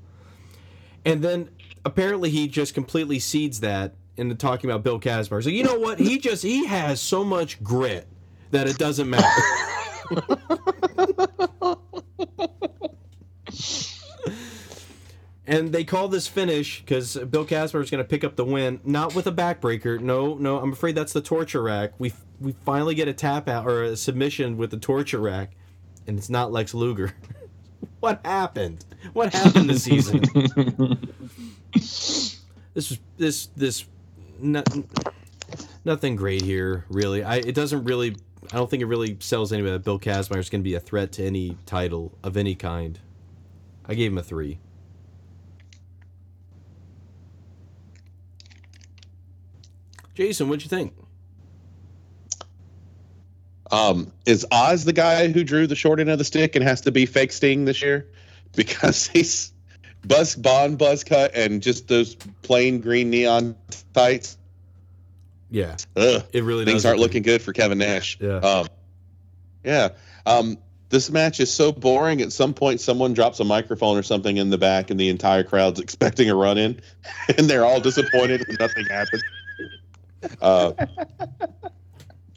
and 1.05 1.21
then 1.21 1.49
apparently 1.85 2.29
he 2.29 2.47
just 2.47 2.73
completely 2.73 3.19
cedes 3.19 3.59
that 3.59 3.95
into 4.19 4.35
talking 4.35 4.69
about 4.69 4.83
Bill 4.83 4.99
Kazmaier. 4.99 5.43
So 5.43 5.49
you 5.49 5.63
know 5.63 5.79
what? 5.79 5.99
He 5.99 6.19
just 6.19 6.43
he 6.43 6.65
has 6.65 7.01
so 7.01 7.23
much 7.23 7.63
grit 7.63 8.07
that 8.51 8.67
it 8.67 8.77
doesn't 8.77 9.09
matter. 9.09 9.25
And 15.49 15.71
they 15.71 15.83
call 15.83 16.09
this 16.09 16.27
finish 16.27 16.79
because 16.79 17.15
Bill 17.15 17.43
Casper 17.43 17.81
is 17.81 17.89
going 17.89 18.03
to 18.03 18.07
pick 18.07 18.23
up 18.23 18.35
the 18.35 18.45
win, 18.45 18.79
not 18.83 19.15
with 19.15 19.25
a 19.25 19.31
backbreaker. 19.31 19.99
No, 19.99 20.35
no, 20.35 20.59
I'm 20.59 20.71
afraid 20.71 20.93
that's 20.93 21.11
the 21.11 21.21
torture 21.21 21.63
rack. 21.63 21.93
We 21.97 22.13
we 22.39 22.51
finally 22.51 22.93
get 22.93 23.07
a 23.07 23.13
tap 23.13 23.49
out 23.49 23.65
or 23.65 23.81
a 23.81 23.97
submission 23.97 24.57
with 24.57 24.69
the 24.69 24.77
torture 24.77 25.17
rack, 25.17 25.53
and 26.05 26.19
it's 26.19 26.29
not 26.29 26.51
Lex 26.51 26.75
Luger. 26.75 27.15
what 27.99 28.23
happened? 28.23 28.85
What 29.13 29.33
happened 29.33 29.71
this 29.71 29.85
season? 29.85 30.19
this 31.73 32.39
was 32.75 32.99
this 33.17 33.47
this 33.55 33.85
no, 34.41 34.63
nothing 35.85 36.15
great 36.15 36.41
here 36.41 36.85
really. 36.89 37.23
I 37.23 37.37
it 37.37 37.55
doesn't 37.55 37.83
really. 37.83 38.15
I 38.51 38.55
don't 38.55 38.69
think 38.69 38.81
it 38.81 38.87
really 38.87 39.17
sells 39.19 39.51
anybody 39.51 39.73
that 39.73 39.83
Bill 39.83 39.99
Kazmaier 39.99 40.37
is 40.37 40.49
going 40.49 40.61
to 40.61 40.63
be 40.63 40.73
a 40.73 40.79
threat 40.79 41.11
to 41.13 41.25
any 41.25 41.57
title 41.65 42.17
of 42.23 42.37
any 42.37 42.55
kind. 42.55 42.99
I 43.85 43.95
gave 43.95 44.11
him 44.11 44.17
a 44.17 44.23
three. 44.23 44.59
Jason, 50.15 50.49
what'd 50.49 50.63
you 50.63 50.69
think? 50.69 50.93
Um, 53.71 54.11
is 54.25 54.45
Oz 54.51 54.83
the 54.83 54.93
guy 54.93 55.27
who 55.31 55.43
drew 55.43 55.67
the 55.67 55.75
short 55.75 55.99
end 55.99 56.09
of 56.09 56.17
the 56.17 56.25
stick 56.25 56.55
and 56.55 56.63
has 56.63 56.81
to 56.81 56.91
be 56.91 57.05
fake 57.05 57.31
Sting 57.31 57.65
this 57.65 57.81
year? 57.81 58.07
Because 58.55 59.05
he's 59.05 59.53
buzz 60.05 60.35
bond 60.35 60.77
buzz 60.77 61.03
cut 61.03 61.35
and 61.35 61.61
just 61.61 61.87
those 61.87 62.15
plain 62.41 62.81
green 62.81 63.09
neon 63.09 63.55
tights. 63.93 64.37
Yeah, 65.51 65.77
Ugh, 65.95 66.23
it 66.31 66.43
really 66.43 66.65
does. 66.65 66.73
things 66.73 66.85
aren't 66.85 66.99
looking 66.99 67.23
good 67.23 67.41
for 67.41 67.53
Kevin 67.53 67.79
Nash. 67.79 68.17
Yeah. 68.19 68.35
Um, 68.37 68.67
yeah. 69.63 69.89
Um, 70.25 70.57
this 70.89 71.09
match 71.09 71.39
is 71.39 71.51
so 71.51 71.71
boring. 71.71 72.21
At 72.21 72.31
some 72.31 72.53
point, 72.53 72.81
someone 72.81 73.13
drops 73.13 73.39
a 73.39 73.43
microphone 73.43 73.97
or 73.97 74.03
something 74.03 74.37
in 74.37 74.49
the 74.49 74.57
back, 74.57 74.89
and 74.91 74.99
the 74.99 75.09
entire 75.09 75.43
crowd's 75.43 75.79
expecting 75.79 76.29
a 76.29 76.35
run 76.35 76.57
in, 76.57 76.79
and 77.37 77.49
they're 77.49 77.65
all 77.65 77.79
disappointed 77.79 78.45
when 78.47 78.57
nothing 78.59 78.85
happens. 78.85 79.23
Uh, 80.41 80.73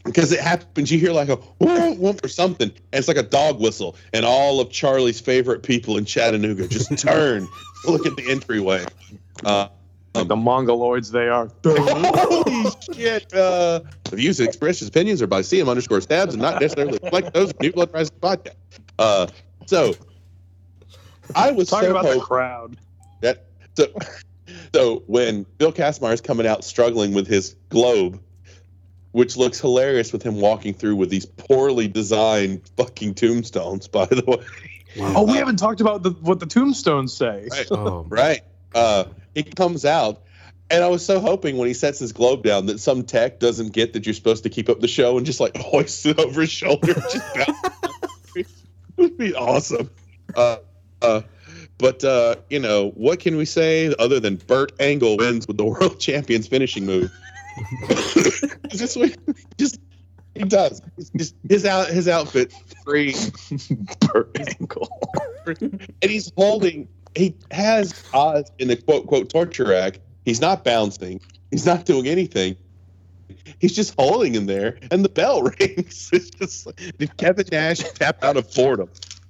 because 0.04 0.32
it 0.32 0.40
happens, 0.40 0.90
you 0.90 0.98
hear 0.98 1.12
like 1.12 1.28
a 1.28 1.36
whoop, 1.36 1.98
whoop 1.98 2.24
or 2.24 2.28
something, 2.28 2.68
and 2.68 2.80
it's 2.92 3.08
like 3.08 3.16
a 3.16 3.22
dog 3.22 3.60
whistle, 3.60 3.96
and 4.12 4.24
all 4.24 4.60
of 4.60 4.70
Charlie's 4.70 5.20
favorite 5.20 5.62
people 5.62 5.96
in 5.96 6.04
Chattanooga 6.04 6.66
just 6.68 6.96
turn 6.98 7.46
look 7.86 8.06
at 8.06 8.16
the 8.16 8.30
entryway. 8.30 8.84
Uh, 9.44 9.68
Like 10.14 10.28
the 10.28 10.36
mongoloids 10.36 11.10
they 11.10 11.28
are. 11.28 11.48
Holy 11.64 12.70
shit! 12.94 13.32
Uh, 13.32 13.80
the 14.04 14.16
views 14.16 14.38
and 14.40 14.48
expressed 14.48 14.86
opinions 14.86 15.22
are 15.22 15.26
by 15.26 15.40
CM 15.40 15.68
underscore 15.68 16.00
stabs 16.00 16.34
and 16.34 16.42
not 16.42 16.60
necessarily 16.60 16.98
like 17.12 17.32
those 17.32 17.50
of 17.50 17.60
New 17.60 17.72
Blood 17.72 17.90
Rising 17.94 18.16
podcast. 18.20 18.54
Uh, 18.98 19.26
so 19.66 19.94
I 21.34 21.50
was 21.52 21.68
Talking 21.68 21.88
so 21.90 21.96
about 21.98 22.12
the 22.14 22.20
crowd. 22.20 22.76
that 23.22 23.46
so 23.74 23.86
so 24.74 25.02
when 25.06 25.46
Bill 25.58 25.72
Kazmaier 25.72 26.12
is 26.12 26.20
coming 26.20 26.46
out 26.46 26.62
struggling 26.62 27.14
with 27.14 27.26
his 27.26 27.56
globe, 27.70 28.20
which 29.12 29.36
looks 29.36 29.60
hilarious 29.60 30.12
with 30.12 30.22
him 30.22 30.40
walking 30.40 30.74
through 30.74 30.97
with 30.97 31.10
these 31.10 31.26
poorly 31.26 31.89
designed 31.89 32.62
fucking 32.76 33.14
tombstones. 33.14 33.89
By 33.89 34.06
the 34.06 34.24
way, 34.26 34.44
Oh, 35.01 35.24
we 35.24 35.39
haven't 35.39 35.56
talked 35.56 35.80
about 35.80 36.02
the, 36.02 36.10
what 36.10 36.39
the 36.40 36.47
tombstones 36.47 37.14
say. 37.14 37.48
Right. 37.51 37.66
Oh, 37.70 38.05
right? 38.10 38.43
Uh, 38.74 39.05
he 39.34 39.43
comes 39.43 39.84
out, 39.86 40.22
and 40.70 40.84
I 40.84 40.89
was 40.89 41.05
so 41.05 41.18
hoping 41.20 41.56
when 41.56 41.68
he 41.68 41.74
sets 41.74 41.98
his 41.98 42.12
globe 42.12 42.43
down 42.43 42.66
that 42.66 42.78
some 42.78 43.02
tech 43.05 43.39
doesn't 43.39 43.72
get 43.72 43.94
that 43.94 44.06
you're 44.06 44.14
supposed 44.14 44.43
to 44.43 44.51
keep 44.51 44.68
up 44.68 44.80
the 44.80 44.89
show 44.89 45.16
and 45.16 45.24
just 45.24 45.40
like 45.40 45.56
hoist 45.59 46.05
it 46.06 46.18
over 46.18 46.43
his 46.43 46.51
shoulder. 46.51 46.93
and 46.93 47.02
just 47.02 47.16
it 48.36 48.47
would 48.97 49.16
be 49.16 49.34
awesome. 49.34 49.90
Uh, 50.34 50.56
uh, 51.01 51.22
but 51.78 52.05
uh, 52.05 52.36
you 52.51 52.59
know 52.59 52.90
what 52.90 53.18
can 53.18 53.36
we 53.36 53.44
say 53.44 53.94
other 53.98 54.20
than 54.20 54.36
Burt 54.36 54.72
Angle 54.78 55.16
wins 55.16 55.48
with 55.48 55.56
the 55.56 55.64
world 55.64 55.98
champion's 56.01 56.47
finishing 56.47 56.86
move? 56.86 57.10
just, 58.70 58.98
just 59.58 59.80
he 60.34 60.44
does. 60.44 60.80
Just 61.16 61.34
his 61.48 61.64
out 61.64 61.88
his 61.88 62.08
outfit 62.08 62.52
free 62.84 63.14
Per 64.00 64.28
ankle. 64.38 64.88
and 65.46 66.10
he's 66.10 66.32
holding 66.36 66.88
he 67.14 67.34
has 67.50 68.04
Oz 68.14 68.50
in 68.58 68.68
the 68.68 68.76
quote 68.76 69.06
quote 69.06 69.28
torture 69.28 69.66
rack. 69.66 70.00
He's 70.24 70.40
not 70.40 70.64
bouncing. 70.64 71.20
He's 71.50 71.66
not 71.66 71.84
doing 71.84 72.06
anything. 72.06 72.56
He's 73.58 73.74
just 73.74 73.94
holding 73.98 74.34
him 74.34 74.46
there, 74.46 74.78
and 74.90 75.04
the 75.04 75.08
bell 75.08 75.42
rings. 75.60 76.10
It's 76.12 76.30
just 76.30 76.66
like, 76.66 76.76
did 76.98 77.16
Kevin 77.16 77.46
Nash 77.50 77.78
tap 77.94 78.22
out 78.22 78.36
of 78.36 78.52
boredom? 78.54 78.88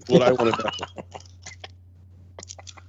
What 0.09 0.23
I 0.23 0.33
want 0.33 0.55
to 0.55 0.63
know. 0.63 1.05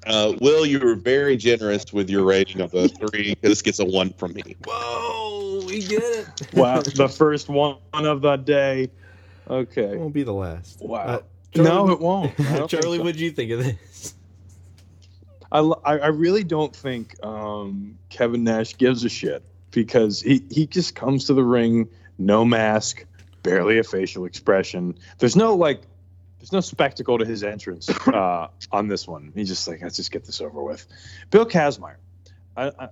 Uh, 0.06 0.34
Will, 0.42 0.66
you 0.66 0.80
were 0.80 0.96
very 0.96 1.38
generous 1.38 1.92
with 1.94 2.10
your 2.10 2.24
rating 2.26 2.62
of 2.62 2.74
a 2.74 2.88
three. 2.90 3.36
This 3.42 3.62
gets 3.62 3.80
a 3.80 3.86
one 3.86 4.12
from 4.14 4.34
me. 4.34 4.44
whoa, 4.66 5.64
we 5.66 5.80
get 5.82 6.02
it. 6.02 6.28
Wow, 6.54 6.82
the 6.82 7.08
first 7.10 7.50
one 7.50 7.78
of 7.94 8.22
the 8.22 8.36
day. 8.38 8.90
Okay, 9.50 9.82
It 9.82 9.86
Okay. 9.88 9.98
won't 9.98 10.14
be 10.14 10.24
the 10.24 10.34
last. 10.34 10.80
Wow. 10.82 11.04
Uh, 11.04 11.20
no, 11.56 11.90
it 11.92 12.00
won't. 12.00 12.32
I 12.40 12.44
don't 12.44 12.70
think 12.70 12.70
Charlie, 12.70 12.98
so. 12.98 13.04
what'd 13.04 13.20
you 13.20 13.32
think 13.32 13.52
of 13.52 13.60
this? 13.64 14.16
I, 15.52 15.60
I 15.86 16.08
really 16.08 16.44
don't 16.44 16.76
think 16.76 17.16
um, 17.24 18.00
Kevin 18.10 18.44
Nash 18.44 18.76
gives 18.76 19.04
a 19.04 19.10
shit 19.10 19.44
because 19.70 20.20
he, 20.22 20.42
he 20.50 20.66
just 20.66 20.96
comes 20.96 21.26
to 21.26 21.36
the 21.36 21.44
ring, 21.44 21.88
no 22.18 22.44
mask, 22.44 23.06
barely 23.44 23.78
a 23.78 23.84
facial 23.84 24.26
expression. 24.26 24.96
There's 25.20 25.36
no 25.36 25.54
like, 25.54 25.84
there's 26.44 26.52
no 26.52 26.60
spectacle 26.60 27.18
to 27.18 27.24
his 27.24 27.42
entrance 27.42 27.90
uh, 28.06 28.50
on 28.74 28.90
this 28.90 29.08
one. 29.08 29.32
He's 29.34 29.48
just 29.48 29.66
like, 29.66 29.82
let's 29.82 29.96
just 29.96 30.12
get 30.12 30.26
this 30.26 30.42
over 30.42 30.62
with. 30.62 30.86
Bill 31.30 31.46
Kazmaier, 31.46 31.96
I, 32.58 32.68
I, 32.78 32.90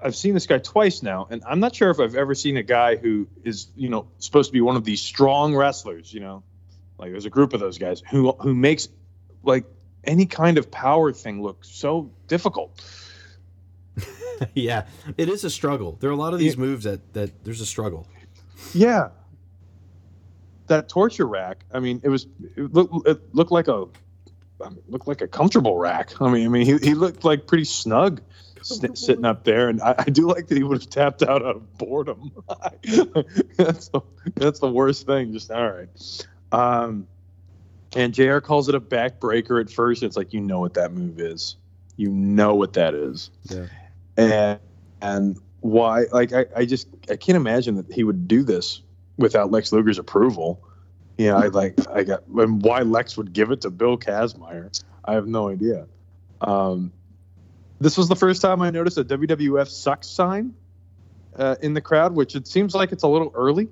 I've 0.00 0.14
seen 0.14 0.32
this 0.32 0.46
guy 0.46 0.58
twice 0.58 1.02
now, 1.02 1.26
and 1.28 1.42
I'm 1.44 1.58
not 1.58 1.74
sure 1.74 1.90
if 1.90 1.98
I've 1.98 2.14
ever 2.14 2.36
seen 2.36 2.56
a 2.56 2.62
guy 2.62 2.94
who 2.94 3.26
is 3.42 3.66
you 3.74 3.88
know 3.88 4.06
supposed 4.20 4.50
to 4.50 4.52
be 4.52 4.60
one 4.60 4.76
of 4.76 4.84
these 4.84 5.02
strong 5.02 5.56
wrestlers. 5.56 6.14
You 6.14 6.20
know, 6.20 6.44
like 6.98 7.10
there's 7.10 7.24
a 7.24 7.30
group 7.30 7.52
of 7.52 7.58
those 7.58 7.78
guys 7.78 8.00
who 8.08 8.30
who 8.30 8.54
makes 8.54 8.88
like 9.42 9.64
any 10.04 10.26
kind 10.26 10.56
of 10.56 10.70
power 10.70 11.12
thing 11.12 11.42
look 11.42 11.64
so 11.64 12.12
difficult. 12.28 12.80
yeah, 14.54 14.86
it 15.16 15.28
is 15.28 15.42
a 15.42 15.50
struggle. 15.50 15.96
There 15.98 16.10
are 16.10 16.12
a 16.12 16.16
lot 16.16 16.32
of 16.32 16.38
these 16.38 16.56
moves 16.56 16.84
that 16.84 17.12
that 17.14 17.42
there's 17.44 17.60
a 17.60 17.66
struggle. 17.66 18.06
Yeah. 18.72 19.08
That 20.68 20.88
torture 20.88 21.26
rack. 21.26 21.64
I 21.72 21.80
mean, 21.80 22.00
it 22.02 22.08
was 22.08 22.26
it 22.56 22.72
looked 22.72 23.08
it 23.08 23.34
looked 23.34 23.52
like 23.52 23.68
a 23.68 23.86
I 24.64 24.70
mean, 24.70 24.82
looked 24.88 25.06
like 25.06 25.20
a 25.20 25.28
comfortable 25.28 25.76
rack. 25.76 26.20
I 26.20 26.30
mean, 26.30 26.46
I 26.46 26.48
mean, 26.48 26.66
he, 26.66 26.76
he 26.78 26.94
looked 26.94 27.24
like 27.24 27.46
pretty 27.46 27.64
snug 27.64 28.20
sit, 28.62 28.98
sitting 28.98 29.24
up 29.24 29.44
there, 29.44 29.68
and 29.68 29.80
I, 29.80 29.94
I 29.98 30.04
do 30.04 30.28
like 30.28 30.48
that 30.48 30.56
he 30.56 30.62
would 30.62 30.82
have 30.82 30.90
tapped 30.90 31.22
out 31.22 31.44
out 31.44 31.56
of 31.56 31.78
boredom. 31.78 32.32
that's 33.56 33.88
the 33.88 34.00
that's 34.34 34.60
the 34.60 34.70
worst 34.70 35.06
thing. 35.06 35.32
Just 35.32 35.50
all 35.50 35.70
right. 35.70 36.26
Um, 36.52 37.06
and 37.94 38.12
JR 38.12 38.38
calls 38.38 38.68
it 38.68 38.74
a 38.74 38.80
backbreaker 38.80 39.60
at 39.60 39.70
first. 39.70 40.02
It's 40.02 40.16
like 40.16 40.32
you 40.32 40.40
know 40.40 40.60
what 40.60 40.74
that 40.74 40.92
move 40.92 41.20
is. 41.20 41.56
You 41.96 42.10
know 42.10 42.54
what 42.54 42.74
that 42.74 42.94
is. 42.94 43.30
Yeah. 43.44 43.66
And 44.16 44.60
and 45.00 45.38
why 45.60 46.04
like 46.12 46.32
I, 46.32 46.46
I 46.56 46.64
just 46.64 46.88
I 47.10 47.16
can't 47.16 47.36
imagine 47.36 47.76
that 47.76 47.92
he 47.92 48.04
would 48.04 48.28
do 48.28 48.42
this 48.42 48.82
without 49.18 49.50
Lex 49.50 49.70
Luger's 49.70 49.98
approval. 49.98 50.62
Yeah, 51.18 51.36
I 51.36 51.46
like 51.48 51.74
I 51.90 52.04
got 52.04 52.26
and 52.26 52.62
why 52.62 52.82
Lex 52.82 53.16
would 53.16 53.32
give 53.32 53.50
it 53.50 53.62
to 53.62 53.70
Bill 53.70 53.98
Kazmaier. 53.98 54.82
I 55.04 55.14
have 55.14 55.26
no 55.26 55.48
idea. 55.48 55.86
Um, 56.40 56.92
this 57.80 57.96
was 57.96 58.08
the 58.08 58.16
first 58.16 58.40
time 58.42 58.62
I 58.62 58.70
noticed 58.70 58.98
a 58.98 59.04
WWF 59.04 59.68
sucks 59.68 60.08
sign 60.08 60.54
uh, 61.36 61.56
in 61.60 61.74
the 61.74 61.80
crowd, 61.80 62.14
which 62.14 62.34
it 62.34 62.46
seems 62.46 62.74
like 62.74 62.92
it's 62.92 63.02
a 63.02 63.08
little 63.08 63.32
early 63.34 63.68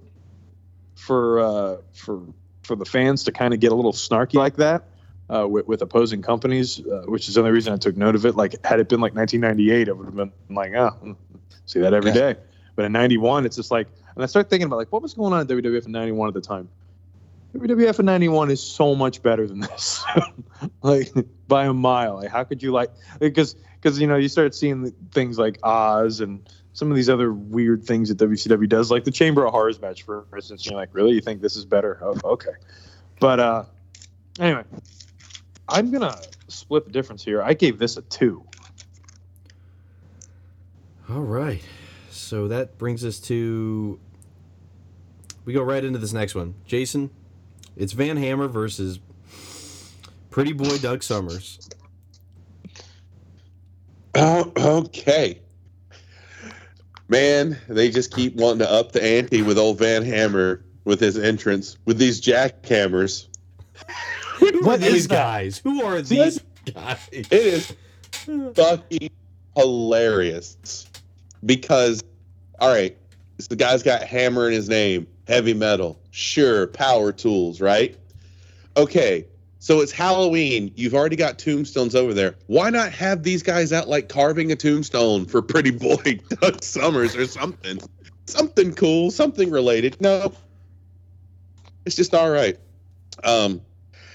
for 0.95 1.41
uh, 1.41 1.77
for 1.93 2.23
for 2.63 2.77
the 2.77 2.85
fans 2.85 3.25
to 3.25 3.33
kind 3.33 3.55
of 3.55 3.61
get 3.61 3.73
a 3.73 3.75
little 3.75 3.93
snarky 3.93 4.35
like 4.35 4.57
that 4.57 4.85
uh, 5.29 5.47
with, 5.49 5.67
with 5.67 5.83
opposing 5.83 6.23
companies, 6.23 6.81
uh, 6.81 7.03
which 7.07 7.29
is 7.29 7.35
the 7.35 7.41
only 7.41 7.53
reason 7.53 7.73
I 7.73 7.77
took 7.77 7.97
note 7.97 8.15
of 8.15 8.27
it. 8.27 8.37
Like, 8.37 8.65
had 8.65 8.81
it 8.81 8.89
been 8.89 9.01
like 9.01 9.15
1998, 9.15 9.89
I 9.89 9.93
would 9.93 10.07
have 10.07 10.17
been 10.17 10.33
like, 10.51 10.73
ah, 10.77 10.97
oh, 11.05 11.17
see 11.65 11.81
that 11.81 11.95
every 11.95 12.13
day. 12.13 12.37
But 12.75 12.85
in 12.85 12.93
91, 12.93 13.47
it's 13.47 13.57
just 13.57 13.71
like, 13.71 13.89
and 14.17 14.25
I 14.25 14.27
start 14.27 14.51
thinking 14.51 14.67
about 14.67 14.77
like, 14.77 14.91
what 14.91 15.03
was 15.03 15.15
going 15.15 15.33
on 15.33 15.41
at 15.41 15.47
WWF 15.47 15.87
in 15.87 15.93
91 15.93 16.29
at 16.29 16.35
the 16.35 16.41
time? 16.41 16.69
WWF 17.55 18.01
in 18.01 18.07
91 18.07 18.51
is 18.51 18.63
so 18.63 18.95
much 18.95 19.23
better 19.23 19.47
than 19.47 19.61
this, 19.61 20.05
like 20.83 21.13
by 21.47 21.67
a 21.67 21.73
mile. 21.73 22.17
Like, 22.17 22.31
how 22.31 22.43
could 22.45 22.63
you 22.63 22.73
like, 22.73 22.91
because, 23.21 23.55
because, 23.55 24.01
you 24.01 24.07
know, 24.07 24.17
you 24.17 24.29
start 24.29 24.55
seeing 24.55 24.91
things 25.13 25.39
like 25.39 25.59
Oz 25.63 26.21
and 26.21 26.49
some 26.73 26.91
of 26.91 26.97
these 26.97 27.09
other 27.09 27.33
weird 27.33 27.85
things 27.85 28.09
that 28.09 28.19
WCW 28.19 28.69
does, 28.69 28.91
like 28.91 29.05
the 29.05 29.11
Chamber 29.11 29.47
of 29.47 29.53
Horrors 29.53 29.81
match, 29.81 30.03
for 30.03 30.27
instance. 30.35 30.67
You're 30.67 30.75
like, 30.75 30.91
really? 30.93 31.13
You 31.13 31.23
think 31.23 31.41
this 31.41 31.57
is 31.57 31.65
better? 31.65 31.99
Oh, 32.03 32.19
okay. 32.25 32.53
But 33.19 33.41
uh, 33.41 33.65
anyway, 34.39 34.65
I'm 35.69 35.91
gonna 35.91 36.19
split 36.49 36.85
the 36.85 36.93
difference 36.93 37.25
here. 37.25 37.43
I 37.43 37.55
gave 37.55 37.79
this 37.79 37.97
a 37.97 38.03
two. 38.03 38.45
All 41.09 41.23
right. 41.23 41.63
So 42.11 42.49
that 42.49 42.77
brings 42.77 43.05
us 43.05 43.21
to. 43.21 43.99
We 45.47 45.53
go 45.55 45.63
right 45.63 45.83
into 45.83 45.99
this 45.99 46.13
next 46.13 46.35
one. 46.35 46.55
Jason, 46.67 47.09
it's 47.77 47.93
Van 47.93 48.17
Hammer 48.19 48.49
versus 48.49 48.99
Pretty 50.31 50.53
Boy 50.53 50.77
Doug 50.79 51.03
Somers. 51.03 51.61
Oh, 54.15 54.53
okay. 54.57 55.41
Man, 57.09 57.57
they 57.69 57.91
just 57.91 58.13
keep 58.13 58.35
wanting 58.35 58.59
to 58.59 58.71
up 58.71 58.93
the 58.93 59.03
ante 59.03 59.43
with 59.43 59.57
old 59.57 59.79
Van 59.79 60.05
Hammer 60.05 60.65
with 60.85 61.01
his 61.01 61.17
entrance 61.17 61.79
with 61.85 61.99
these 61.99 62.21
jackhammers. 62.21 63.29
Who 64.39 64.49
are 64.49 64.63
What 64.65 64.81
these 64.81 64.95
is 64.95 65.09
that? 65.09 65.15
guys? 65.15 65.59
Who 65.59 65.83
are 65.85 66.03
these 66.03 66.43
guys? 66.75 67.09
It 67.13 67.33
is 67.33 67.73
fucking 68.55 69.11
hilarious 69.57 70.87
because, 71.45 72.03
all 72.59 72.73
right, 72.75 72.97
so 73.39 73.47
the 73.49 73.57
guy's 73.57 73.83
got 73.83 74.03
hammer 74.03 74.49
in 74.49 74.55
his 74.55 74.69
name, 74.69 75.07
heavy 75.27 75.55
metal, 75.55 76.01
sure, 76.11 76.67
power 76.69 77.13
tools, 77.13 77.61
right? 77.61 77.97
Okay, 78.77 79.27
so 79.59 79.81
it's 79.81 79.93
Halloween. 79.93 80.73
You've 80.77 80.95
already 80.95 81.17
got 81.17 81.39
tombstones 81.39 81.95
over 81.95 82.15
there. 82.15 82.37
Why 82.47 82.71
not 82.71 82.93
have 82.93 83.23
these 83.23 83.43
guys 83.43 83.73
out 83.73 83.89
like 83.89 84.09
carving 84.09 84.53
a 84.53 84.57
tombstone 84.57 85.27
for 85.27 85.43
Pretty 85.43 85.73
Boy 85.73 86.21
Doug 86.41 86.63
Somers 86.63 87.17
or 87.17 87.27
something? 87.27 87.81
Something 88.27 88.75
cool, 88.75 89.11
something 89.11 89.51
related. 89.51 90.01
No, 90.01 90.33
it's 91.85 91.97
just 91.97 92.15
all 92.15 92.31
right. 92.31 92.59
Um, 93.25 93.61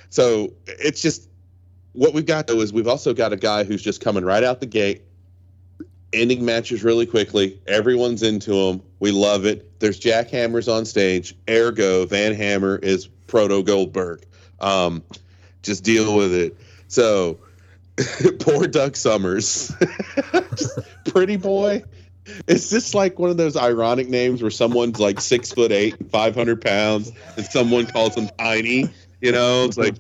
so 0.10 0.54
it's 0.68 1.02
just 1.02 1.30
what 1.94 2.14
we've 2.14 2.26
got 2.26 2.48
though 2.48 2.62
is 2.62 2.72
we've 2.72 2.88
also 2.88 3.14
got 3.14 3.34
a 3.34 3.38
guy 3.38 3.64
who's 3.64 3.82
just 3.82 4.02
coming 4.02 4.24
right 4.24 4.44
out 4.44 4.60
the 4.60 4.66
gate, 4.66 5.02
ending 6.14 6.46
matches 6.46 6.84
really 6.84 7.06
quickly. 7.06 7.60
Everyone's 7.68 8.24
into 8.24 8.54
him. 8.54 8.82
We 9.02 9.12
love 9.12 9.46
it. 9.46 9.80
There's 9.80 10.00
jackhammers 10.00 10.72
on 10.72 10.86
stage. 10.86 11.36
Ergo, 11.50 12.06
Van 12.06 12.36
Hammer 12.36 12.78
is 12.78 13.08
Proto 13.26 13.64
Goldberg. 13.64 14.24
Um, 14.60 15.04
just 15.64 15.84
deal 15.84 16.16
with 16.16 16.34
it. 16.34 16.56
So 16.88 17.40
poor 18.40 18.68
Doug 18.68 18.96
Somers, 18.96 19.74
pretty 21.06 21.38
boy. 21.38 21.84
Is 22.46 22.70
this 22.70 22.94
like 22.94 23.18
one 23.18 23.32
of 23.32 23.38
those 23.38 23.58
ironic 23.58 24.08
names 24.08 24.44
where 24.44 24.52
someone's 24.52 25.00
like 25.00 25.20
six 25.20 25.52
foot 25.52 25.72
eight 25.72 25.96
five 26.12 26.36
hundred 26.36 26.62
pounds, 26.62 27.12
and 27.36 27.46
someone 27.46 27.88
calls 27.88 28.16
him 28.16 28.30
tiny? 28.38 28.88
You 29.20 29.32
know, 29.32 29.66
it's 29.66 29.80
like 29.80 29.98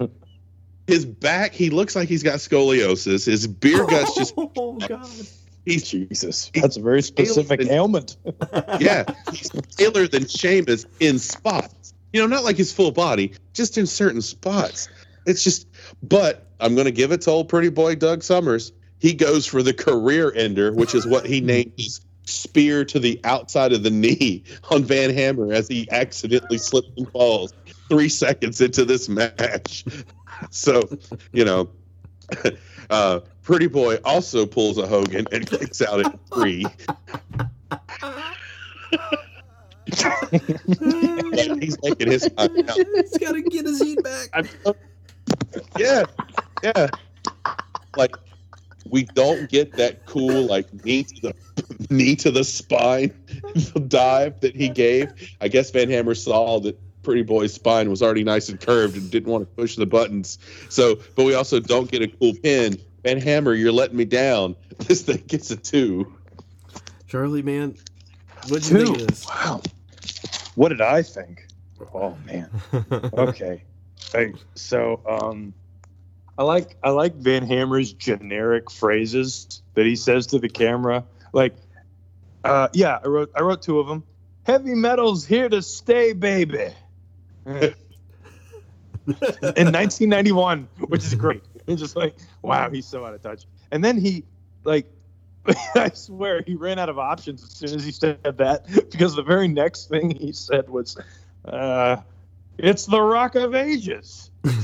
his 0.86 1.08
back. 1.08 1.54
He 1.54 1.72
looks 1.72 1.96
like 1.96 2.08
he's 2.08 2.22
got 2.22 2.36
scoliosis. 2.36 3.26
His 3.26 3.48
beer 3.48 3.84
guts 3.88 4.16
just 4.16 4.36
Oh 4.38 4.78
God! 4.88 5.10
He's 5.66 5.84
Jesus, 5.84 6.52
that's 6.56 6.78
a 6.78 6.82
very 6.82 7.02
specific 7.02 7.60
Alien. 7.62 7.76
ailment. 7.76 8.18
yeah, 8.80 9.04
he's 9.32 9.50
paler 9.78 10.08
than 10.08 10.28
Sheamus 10.28 10.86
in 11.00 11.20
spots. 11.20 11.94
You 12.14 12.22
know, 12.22 12.28
not 12.28 12.44
like 12.44 12.58
his 12.58 12.74
full 12.74 12.92
body, 12.92 13.34
just 13.54 13.78
in 13.78 13.86
certain 13.86 14.22
spots. 14.22 14.90
It's 15.26 15.44
just, 15.44 15.68
but 16.02 16.48
I'm 16.60 16.74
going 16.76 16.86
to 16.86 16.92
give 16.92 17.12
it 17.12 17.22
to 17.22 17.32
old 17.32 17.48
pretty 17.48 17.70
boy 17.70 17.96
Doug 17.96 18.24
Somers. 18.24 18.72
He 19.00 19.14
goes 19.14 19.46
for 19.46 19.64
the 19.64 19.74
career 19.74 20.32
ender, 20.36 20.72
which 20.74 20.96
is 20.96 21.06
what 21.06 21.26
he 21.26 21.42
named 21.42 21.74
his 21.78 22.02
spear 22.26 22.86
to 22.86 23.00
the 23.00 23.20
outside 23.24 23.74
of 23.74 23.84
the 23.84 23.90
knee 23.90 24.44
on 24.70 24.84
Van 24.84 25.14
Hammer 25.14 25.52
as 25.54 25.68
he 25.68 25.88
accidentally 25.92 26.58
slips 26.58 26.90
and 26.98 27.10
falls 27.12 27.54
three 27.90 28.10
seconds 28.10 28.62
into 28.62 28.86
this 28.86 29.10
match. 29.10 29.86
So, 30.50 30.82
you 31.34 31.46
know, 31.46 31.70
uh, 32.90 33.20
Pretty 33.52 33.68
Boy 33.68 33.98
also 34.06 34.46
pulls 34.46 34.78
a 34.78 34.88
Hogan 34.88 35.28
and 35.34 35.46
kicks 35.46 35.82
out 35.82 36.00
at 36.00 36.18
three. 36.34 36.66
Yeah, 41.34 41.56
he's 41.60 41.78
making 41.82 42.12
his 42.12 42.30
time 42.38 42.64
count. 42.64 42.88
He's 42.96 43.18
got 43.18 43.34
to 43.34 43.42
get 43.42 43.66
his 43.66 43.82
heat 43.82 44.02
back. 44.02 44.46
Yeah, 45.78 46.04
yeah. 46.64 46.88
Like 47.98 48.16
we 48.90 49.04
don't 49.04 49.50
get 49.50 49.74
that 49.74 50.06
cool 50.06 50.46
like 50.46 50.72
knee 50.86 51.04
to 51.04 51.22
the 51.22 51.36
knee 51.90 52.16
to 52.18 52.32
the 52.32 52.46
spine 52.46 53.12
dive 53.88 54.40
that 54.40 54.56
he 54.56 54.70
gave. 54.70 55.12
I 55.42 55.50
guess 55.50 55.72
Van 55.72 55.90
Hammer 55.90 56.16
saw 56.16 56.62
that 56.62 56.80
Pretty 57.04 57.24
Boy's 57.24 57.54
spine 57.54 57.90
was 57.90 58.02
already 58.02 58.24
nice 58.24 58.48
and 58.48 58.62
curved 58.62 58.96
and 58.96 59.12
didn't 59.12 59.32
want 59.32 59.50
to 59.50 59.56
push 59.56 59.76
the 59.76 59.86
buttons. 59.86 60.38
So, 60.70 61.00
but 61.16 61.26
we 61.26 61.34
also 61.34 61.60
don't 61.60 61.92
get 61.92 62.02
a 62.02 62.08
cool 62.08 62.34
pin. 62.42 62.80
Van 63.04 63.20
Hammer, 63.20 63.54
you're 63.54 63.72
letting 63.72 63.98
me 63.98 64.06
down. 64.06 64.56
This 64.82 65.04
thing 65.04 65.24
gets 65.28 65.52
a 65.52 65.56
two. 65.58 66.12
Charlie, 67.08 67.44
man, 67.44 67.76
what'd 68.48 68.68
you 68.68 68.86
think 68.86 69.02
of 69.02 69.08
this? 69.08 69.28
Wow. 69.28 69.62
What 70.56 70.70
did 70.70 70.82
I 70.82 71.04
think? 71.04 71.48
Oh 71.94 72.18
man. 72.26 72.50
Okay. 73.14 73.64
Hey, 74.12 74.34
so 74.56 75.02
um 75.08 75.54
I 76.38 76.44
like 76.44 76.78
I 76.84 76.90
like 76.90 77.14
Van 77.16 77.46
Hammer's 77.46 77.94
generic 77.94 78.72
phrases 78.72 79.62
that 79.76 79.86
he 79.86 79.96
says 79.96 80.26
to 80.28 80.40
the 80.40 80.50
camera. 80.50 81.06
Like 81.32 81.56
uh 82.44 82.70
yeah, 82.74 83.00
I 83.04 83.08
wrote 83.08 83.32
I 83.36 83.42
wrote 83.42 83.62
two 83.62 83.80
of 83.80 83.88
them. 83.88 84.04
Heavy 84.44 84.74
metal's 84.74 85.24
here 85.26 85.48
to 85.48 85.62
stay, 85.62 86.14
baby. 86.14 86.70
In 87.46 87.74
1991, 89.08 90.68
which 90.88 91.04
is 91.04 91.14
great. 91.16 91.44
It's 91.72 91.82
just 91.82 91.96
like, 91.96 92.18
wow, 92.42 92.70
he's 92.70 92.86
so 92.86 93.06
out 93.06 93.14
of 93.14 93.22
touch. 93.22 93.46
And 93.72 93.84
then 93.84 93.98
he 93.98 94.24
like 94.64 94.88
I 95.76 95.90
swear 95.94 96.44
he 96.46 96.56
ran 96.56 96.78
out 96.80 96.90
of 96.90 97.00
options 97.00 97.44
as 97.44 97.52
soon 97.52 97.76
as 97.80 97.84
he 97.84 97.92
said 97.92 98.20
that 98.24 98.66
because 98.92 99.16
the 99.16 99.24
very 99.24 99.48
next 99.48 99.90
thing 99.90 100.12
he 100.16 100.32
said 100.34 100.70
was, 100.70 100.98
uh, 101.46 101.98
"It's 102.60 102.86
the 102.86 103.02
Rock 103.02 103.36
of 103.36 103.56
Ages." 103.56 104.30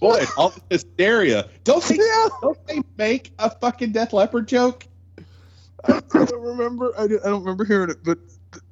Boy, 0.00 0.24
all 0.36 0.50
the 0.50 0.62
hysteria. 0.70 1.48
Don't 1.64 1.82
they, 1.84 1.96
Yeah, 1.96 2.28
don't 2.40 2.66
they 2.66 2.80
make 2.96 3.32
a 3.38 3.50
fucking 3.50 3.92
Def 3.92 4.12
Leppard 4.12 4.48
joke? 4.48 4.86
I 5.84 6.00
don't 6.12 6.42
remember. 6.42 6.92
I, 6.98 7.06
don't- 7.06 7.20
I 7.24 7.28
don't 7.28 7.40
remember 7.42 7.64
hearing 7.64 7.90
it, 7.90 7.98
but 8.02 8.18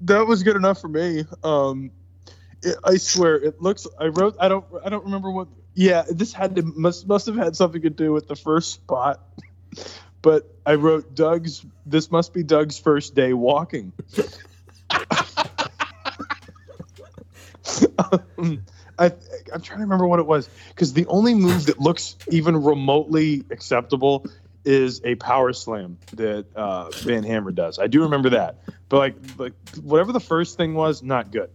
that 0.03 0.27
was 0.27 0.43
good 0.43 0.57
enough 0.57 0.81
for 0.81 0.89
me. 0.89 1.25
Um, 1.43 1.91
it, 2.63 2.77
I 2.85 2.97
swear, 2.97 3.37
it 3.37 3.61
looks. 3.61 3.87
I 3.99 4.07
wrote. 4.07 4.37
I 4.39 4.49
don't. 4.49 4.65
I 4.85 4.89
don't 4.89 5.05
remember 5.05 5.31
what. 5.31 5.49
Yeah, 5.75 6.05
this 6.09 6.33
had 6.33 6.57
to 6.57 6.63
must 6.63 7.07
must 7.07 7.27
have 7.27 7.37
had 7.37 7.57
something 7.57 7.83
to 7.83 7.91
do 7.91 8.13
with 8.13 8.29
the 8.29 8.37
first 8.37 8.73
spot. 8.73 9.21
But 10.23 10.55
I 10.67 10.75
wrote 10.75 11.15
Doug's. 11.15 11.65
This 11.87 12.11
must 12.11 12.35
be 12.35 12.43
Doug's 12.43 12.79
first 12.79 13.15
day 13.15 13.33
walking. 13.33 13.91
um, 18.39 18.63
I, 18.99 19.07
I'm 19.53 19.63
trying 19.63 19.79
to 19.79 19.85
remember 19.85 20.07
what 20.07 20.21
it 20.21 20.27
was 20.27 20.49
because 20.69 20.93
the 20.93 21.07
only 21.07 21.35
move 21.35 21.67
that 21.67 21.81
looks 21.81 22.17
even 22.31 22.63
remotely 22.63 23.45
acceptable 23.51 24.27
is 24.65 25.01
a 25.05 25.15
power 25.17 25.53
slam 25.53 25.99
that 26.15 26.47
uh, 26.55 26.91
Van 26.91 27.23
Hammer 27.25 27.51
does. 27.53 27.79
I 27.79 27.87
do 27.87 28.03
remember 28.03 28.31
that, 28.31 28.59
but 28.89 28.99
like 28.99 29.15
like 29.39 29.53
whatever 29.83 30.13
the 30.13 30.21
first 30.21 30.57
thing 30.57 30.75
was, 30.75 31.03
not 31.03 31.31
good. 31.33 31.51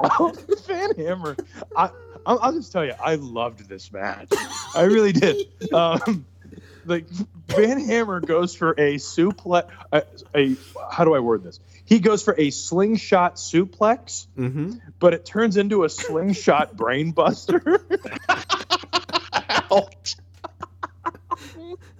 Van 0.66 0.94
Hammer, 0.96 1.36
I 1.76 1.90
I'll, 2.26 2.38
I'll 2.40 2.52
just 2.52 2.70
tell 2.72 2.84
you, 2.84 2.92
I 3.02 3.14
loved 3.16 3.68
this 3.68 3.92
match. 3.92 4.28
I 4.74 4.82
really 4.82 5.12
did. 5.12 5.46
Um, 5.72 6.26
like 6.84 7.06
Van 7.48 7.80
Hammer 7.84 8.20
goes 8.20 8.54
for 8.54 8.72
a 8.72 8.96
suplex. 8.96 9.68
A, 9.92 10.02
a 10.34 10.56
how 10.90 11.04
do 11.04 11.14
I 11.14 11.20
word 11.20 11.42
this? 11.44 11.60
He 11.84 11.98
goes 12.00 12.22
for 12.22 12.34
a 12.38 12.50
slingshot 12.50 13.36
suplex, 13.36 14.26
Mm-hmm. 14.36 14.72
but 14.98 15.14
it 15.14 15.24
turns 15.24 15.56
into 15.56 15.84
a 15.84 15.88
slingshot 15.88 16.76
brainbuster. 16.76 17.80
Ouch. 19.72 20.16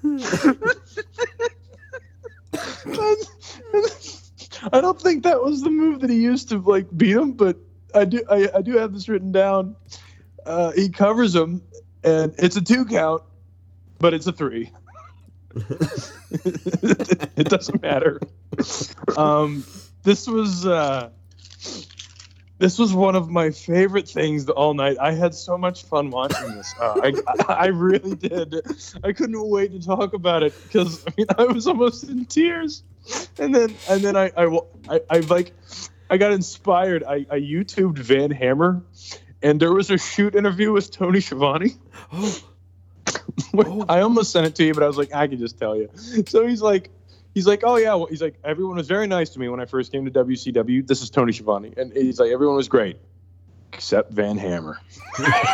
I 4.73 4.81
don't 4.81 5.01
think 5.01 5.25
that 5.25 5.43
was 5.43 5.63
the 5.63 5.71
move 5.71 6.01
that 6.01 6.11
he 6.11 6.17
used 6.17 6.49
to 6.51 6.59
like 6.59 6.87
beat 6.97 7.17
him, 7.17 7.33
but 7.33 7.57
I 7.95 8.05
do 8.05 8.23
I, 8.31 8.49
I 8.57 8.63
do 8.63 8.77
have 8.79 8.93
this 8.93 9.09
written 9.09 9.33
down. 9.33 9.77
Uh, 10.45 10.73
he 10.73 10.89
covers 10.89 11.35
him, 11.35 11.63
and 12.05 12.35
it's 12.39 12.57
a 12.57 12.63
two 12.63 12.85
count, 12.85 13.23
but 13.99 14.15
it's 14.15 14.27
a 14.27 14.33
three. 14.33 14.71
it 16.31 17.49
doesn't 17.49 17.83
matter. 17.83 18.21
Um, 19.17 19.65
this 20.03 20.27
was 20.27 20.67
uh, 20.67 21.11
this 22.59 22.79
was 22.79 22.95
one 22.95 23.17
of 23.17 23.29
my 23.29 23.51
favorite 23.51 24.09
things 24.09 24.49
all 24.49 24.75
night. 24.75 24.97
I 25.01 25.13
had 25.13 25.35
so 25.35 25.59
much 25.59 25.85
fun 25.85 26.11
watching 26.11 26.55
this. 26.55 26.75
Uh, 26.81 27.01
I, 27.03 27.45
I 27.53 27.67
really 27.67 28.15
did. 28.15 28.55
I 29.05 29.13
couldn't 29.13 29.49
wait 29.49 29.73
to 29.73 29.87
talk 29.87 30.15
about 30.15 30.43
it 30.43 30.55
because 30.63 31.05
I 31.07 31.11
mean 31.17 31.27
I 31.37 31.45
was 31.45 31.67
almost 31.67 32.05
in 32.05 32.25
tears, 32.25 32.83
and 33.39 33.55
then 33.55 33.75
and 33.89 34.03
then 34.03 34.17
I 34.17 34.31
I, 34.37 34.59
I, 34.89 35.01
I 35.11 35.19
like 35.21 35.53
I 36.09 36.17
got 36.17 36.33
inspired. 36.33 37.05
I, 37.05 37.27
I 37.31 37.41
YouTubed 37.41 37.99
Van 37.99 38.31
Hammer, 38.31 38.83
and 39.43 39.61
there 39.61 39.73
was 39.73 39.91
a 39.91 39.99
shoot 39.99 40.35
interview 40.35 40.73
with 40.73 40.91
Tony 40.91 41.21
Schiavone. 41.21 41.75
Oh, 43.55 43.87
I 43.89 44.01
almost 44.01 44.33
sent 44.33 44.47
it 44.47 44.55
to 44.57 44.65
you, 44.65 44.75
but 44.75 44.83
I 44.83 44.87
was 44.87 44.99
like, 44.99 45.15
I 45.15 45.29
can 45.29 45.39
just 45.39 45.59
tell 45.59 45.77
you. 45.77 45.89
So 46.27 46.47
he's 46.47 46.61
like, 46.61 46.91
he's 47.37 47.47
like, 47.47 47.63
oh 47.65 47.77
yeah, 47.77 47.95
well, 47.95 48.07
he's 48.07 48.23
like, 48.23 48.39
everyone 48.43 48.77
was 48.79 48.89
very 48.89 49.07
nice 49.07 49.29
to 49.31 49.39
me 49.39 49.51
when 49.51 49.61
I 49.61 49.67
first 49.67 49.93
came 49.93 50.07
to 50.07 50.11
WCW. 50.11 50.87
This 50.87 51.03
is 51.03 51.11
Tony 51.11 51.33
Schiavone, 51.33 51.75
and 51.77 51.93
he's 51.93 52.19
like, 52.19 52.33
everyone 52.33 52.57
was 52.57 52.69
great 52.69 52.97
except 53.75 54.11
Van 54.11 54.39
Hammer. 54.39 54.81
Like, 55.19 55.47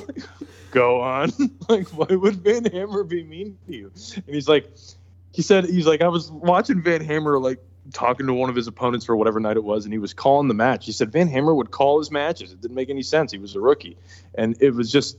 Go 0.70 1.02
on. 1.02 1.30
like, 1.68 1.88
why 1.88 2.06
would 2.16 2.36
Van 2.36 2.64
Hammer 2.64 3.04
be 3.04 3.22
mean 3.22 3.58
to 3.66 3.76
you? 3.76 3.92
And 4.14 4.34
he's 4.34 4.48
like, 4.48 4.72
he 5.32 5.42
said, 5.42 5.66
he's 5.66 5.86
like, 5.86 6.00
I 6.00 6.08
was 6.08 6.30
watching 6.30 6.82
Van 6.82 7.04
Hammer 7.04 7.38
like 7.38 7.58
talking 7.92 8.26
to 8.28 8.32
one 8.32 8.48
of 8.48 8.56
his 8.56 8.66
opponents 8.66 9.04
for 9.04 9.14
whatever 9.14 9.40
night 9.40 9.58
it 9.58 9.64
was, 9.64 9.84
and 9.84 9.92
he 9.92 9.98
was 9.98 10.14
calling 10.14 10.48
the 10.48 10.54
match. 10.54 10.86
He 10.86 10.92
said 10.92 11.12
Van 11.12 11.28
Hammer 11.28 11.54
would 11.54 11.70
call 11.70 11.98
his 11.98 12.10
matches. 12.10 12.50
It 12.52 12.62
didn't 12.62 12.76
make 12.76 12.88
any 12.88 13.02
sense. 13.02 13.30
He 13.30 13.38
was 13.38 13.54
a 13.56 13.60
rookie, 13.60 13.98
and 14.34 14.56
it 14.62 14.70
was 14.70 14.90
just 14.90 15.18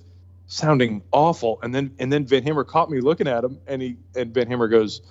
sounding 0.52 1.02
awful. 1.11 1.60
And 1.64 1.73
then 1.73 1.95
and 1.98 2.11
then 2.11 2.26
Van 2.26 2.44
Hammer 2.44 2.64
caught 2.64 2.91
me 2.91 2.99
looking 2.99 3.28
at 3.28 3.44
him, 3.44 3.60
and 3.68 3.82
he 3.82 3.98
and 4.15 4.34
Van 4.34 4.48
Hammer 4.48 4.68
goes, 4.68 5.02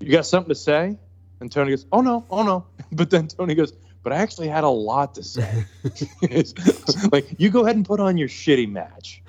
"You 0.00 0.10
got 0.10 0.26
something 0.26 0.50
to 0.50 0.54
say?" 0.54 0.98
And 1.40 1.50
Tony 1.50 1.70
goes, 1.70 1.86
"Oh 1.92 2.00
no, 2.00 2.26
oh 2.30 2.42
no." 2.42 2.66
But 2.92 3.10
then 3.10 3.28
Tony 3.28 3.54
goes, 3.54 3.72
"But 4.02 4.12
I 4.12 4.16
actually 4.16 4.48
had 4.48 4.64
a 4.64 4.68
lot 4.68 5.14
to 5.14 5.22
say." 5.22 5.64
Like 7.12 7.26
you 7.38 7.50
go 7.50 7.62
ahead 7.64 7.76
and 7.76 7.86
put 7.86 8.00
on 8.00 8.18
your 8.18 8.28
shitty 8.28 8.70
match. 8.70 9.22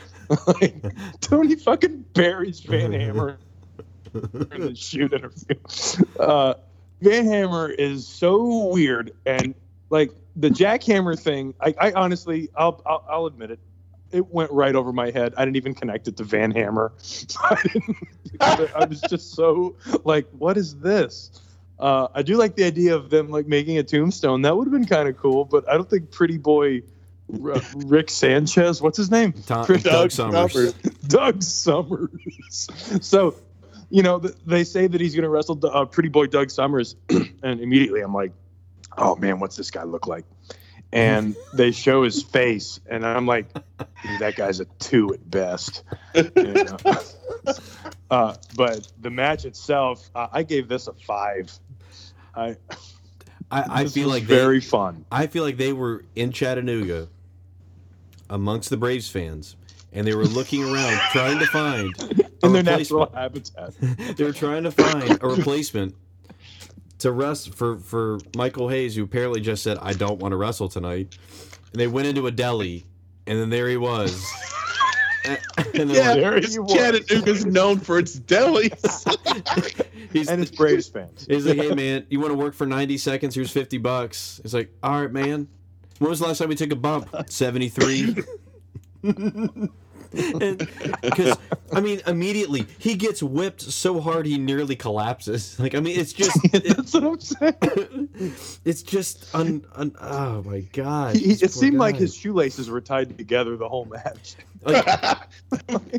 like 0.48 0.84
Tony 1.22 1.56
fucking 1.56 2.06
buries 2.14 2.62
Van 2.62 2.92
Hammer 2.92 3.38
in 4.14 4.62
the 4.62 4.76
shoot 4.76 5.14
interview. 5.14 5.56
Uh, 6.20 6.56
Van 7.02 7.26
Hammer 7.26 7.70
is 7.70 8.08
so 8.08 8.68
weird, 8.68 9.14
and 9.26 9.54
like 9.90 10.12
the 10.36 10.50
jackhammer 10.50 11.20
thing. 11.20 11.54
I, 11.62 11.76
I 11.80 11.92
honestly, 11.92 12.50
I'll, 12.56 12.82
I'll 12.86 13.06
I'll 13.10 13.26
admit 13.28 13.52
it. 13.52 13.60
It 14.12 14.32
went 14.32 14.52
right 14.52 14.76
over 14.76 14.92
my 14.92 15.12
head. 15.12 15.34
I 15.38 15.46
didn't 15.46 15.58
even 15.58 15.74
connect 15.74 16.08
it 16.08 16.18
to 16.18 16.24
Van 16.24 16.52
Hammer. 16.52 16.94
I, 18.40 18.70
I 18.76 18.86
was 18.86 19.02
just 19.02 19.34
so 19.34 19.76
like, 20.04 20.28
what 20.32 20.58
is 20.58 20.76
this? 20.80 21.32
Uh, 21.80 22.08
I 22.14 22.22
do 22.22 22.38
like 22.38 22.56
the 22.56 22.64
idea 22.64 22.96
of 22.96 23.10
them 23.10 23.30
like 23.30 23.48
making 23.48 23.78
a 23.78 23.84
tombstone. 23.84 24.44
That 24.44 24.56
would 24.56 24.68
have 24.68 24.72
been 24.72 24.86
kind 24.86 25.10
of 25.10 25.18
cool, 25.18 25.46
but 25.46 25.68
I 25.68 25.74
don't 25.74 25.90
think 25.90 26.12
Pretty 26.12 26.38
Boy 26.38 26.84
R- 27.44 27.62
Rick 27.76 28.10
Sanchez, 28.10 28.82
what's 28.82 28.98
his 28.98 29.10
name? 29.10 29.34
Tom, 29.34 29.66
Doug, 29.66 29.84
Doug 29.84 30.12
Somers. 30.12 30.54
Somers. 30.54 30.74
Doug 31.08 31.44
Somers. 31.44 32.68
so, 33.02 33.36
you 33.90 34.04
know, 34.04 34.20
th- 34.20 34.36
they 34.46 34.64
say 34.64 34.88
that 34.88 35.00
he's 35.02 35.16
going 35.16 35.24
to 35.24 35.30
wrestle 35.30 35.60
uh, 35.66 35.86
Pretty 35.86 36.10
Boy 36.10 36.28
Doug 36.28 36.52
Somers, 36.52 36.96
and 37.10 37.60
immediately 37.62 38.02
I'm 38.02 38.14
like, 38.14 38.32
oh 38.98 39.16
man, 39.16 39.40
what's 39.40 39.56
this 39.56 39.72
guy 39.72 39.84
look 39.84 40.08
like? 40.08 40.26
And 40.94 41.36
they 41.54 41.72
show 41.72 42.04
his 42.04 42.22
face, 42.22 42.82
and 42.86 43.06
I'm 43.06 43.26
like, 43.26 43.54
"Dude, 43.54 44.20
that 44.20 44.36
guy's 44.36 44.60
a 44.60 44.66
two 44.80 45.14
at 45.14 45.30
best. 45.30 45.84
You 46.14 46.32
know? 46.36 46.78
uh, 48.12 48.36
but 48.56 48.92
the 49.00 49.10
match 49.10 49.46
itself, 49.46 50.10
uh, 50.14 50.28
I 50.34 50.44
gave 50.44 50.68
this 50.68 50.88
a 50.88 50.94
five. 50.94 51.52
I, 52.36 52.58
I, 53.50 53.84
I 53.84 53.86
feel 53.88 54.10
like 54.10 54.28
they, 54.28 54.36
very 54.36 54.60
fun. 54.60 55.06
I 55.12 55.28
feel 55.28 55.44
like 55.44 55.58
they 55.58 55.72
were 55.72 56.04
in 56.16 56.34
Chattanooga 56.34 57.08
amongst 58.30 58.70
the 58.70 58.78
Braves 58.78 59.10
fans, 59.10 59.56
and 59.94 60.06
they 60.06 60.16
were 60.16 60.26
looking 60.26 60.64
around 60.64 61.00
trying 61.12 61.40
to 61.40 61.46
find 61.48 61.94
In 62.44 62.54
their 62.54 62.64
natural 62.64 63.12
habitat. 63.14 63.74
they 64.16 64.24
were 64.24 64.34
trying 64.34 64.64
to 64.64 64.72
find 64.72 65.20
a 65.22 65.28
replacement 65.28 65.96
to 67.02 67.12
rest 67.12 67.54
for 67.54 67.78
for 67.80 68.20
Michael 68.36 68.70
Hayes, 68.70 68.96
who 68.96 69.04
apparently 69.04 69.42
just 69.42 69.64
said, 69.64 69.78
"I 69.82 69.94
don't 69.94 70.20
want 70.20 70.32
to 70.32 70.38
wrestle 70.38 70.70
tonight." 70.70 71.18
And 71.72 71.80
they 71.80 71.88
went 71.88 72.08
into 72.08 72.28
a 72.28 72.32
deli, 72.32 72.86
and 73.28 73.40
then 73.40 73.50
there 73.50 73.68
he 73.70 73.78
was. 73.78 74.26
and 75.26 75.40
and 75.74 75.92
Yeah, 75.92 76.16
There 76.16 76.38
it's 76.38 76.56
he. 76.56 76.76
Chattanooga's 76.76 77.46
known 77.46 77.80
for 77.80 78.00
its 78.00 78.20
delis. 78.20 79.86
he's, 80.14 80.30
And 80.30 80.42
it's 80.42 80.52
Braves 80.52 80.90
fans. 80.90 81.26
He's 81.30 81.46
like, 81.46 81.58
hey 81.58 81.74
man, 81.74 82.06
you 82.10 82.20
want 82.20 82.32
to 82.32 82.38
work 82.38 82.54
for 82.54 82.66
90 82.66 82.98
seconds? 82.98 83.36
Here's 83.36 83.52
50 83.52 83.78
bucks. 83.78 84.40
He's 84.44 84.54
like, 84.54 84.72
all 84.84 85.02
right, 85.02 85.12
man. 85.12 85.48
When 86.00 86.10
was 86.10 86.20
the 86.20 86.28
last 86.28 86.40
time 86.40 86.50
we 86.50 86.56
took 86.56 86.72
a 86.72 86.76
bump? 86.76 87.10
73. 87.28 88.16
Because 91.02 91.38
I 91.74 91.80
mean, 91.80 92.02
immediately 92.06 92.68
he 92.80 92.96
gets 92.96 93.24
whipped 93.24 93.62
so 93.62 94.02
hard 94.02 94.26
he 94.26 94.38
nearly 94.38 94.76
collapses. 94.76 95.58
Like 95.62 95.76
I 95.76 95.80
mean, 95.80 96.00
it's 96.00 96.14
just, 96.14 96.38
it- 96.54 96.76
That's 96.76 96.94
what 96.94 97.04
I'm 97.04 97.20
saying. 97.20 98.36
it's 98.66 98.82
just 98.84 99.34
un, 99.36 99.64
un 99.76 99.96
oh 100.02 100.42
my 100.44 100.62
god. 100.74 101.16
He, 101.16 101.32
it 101.34 101.52
seemed 101.52 101.78
like 101.78 101.96
his 101.96 102.16
shoelaces 102.16 102.70
were 102.70 102.82
tied 102.82 103.18
together 103.18 103.56
the 103.58 103.70
whole 103.70 103.86
match. 103.86 104.36
like 104.64 104.86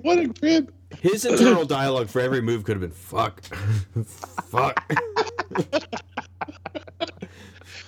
what 0.02 0.18
a 0.18 0.28
crib. 0.39 0.72
his 1.01 1.24
internal 1.24 1.64
dialogue 1.64 2.09
for 2.09 2.20
every 2.20 2.40
move 2.40 2.64
could 2.64 2.74
have 2.76 2.80
been 2.80 2.90
fuck, 2.90 3.43
fuck. 4.51 4.93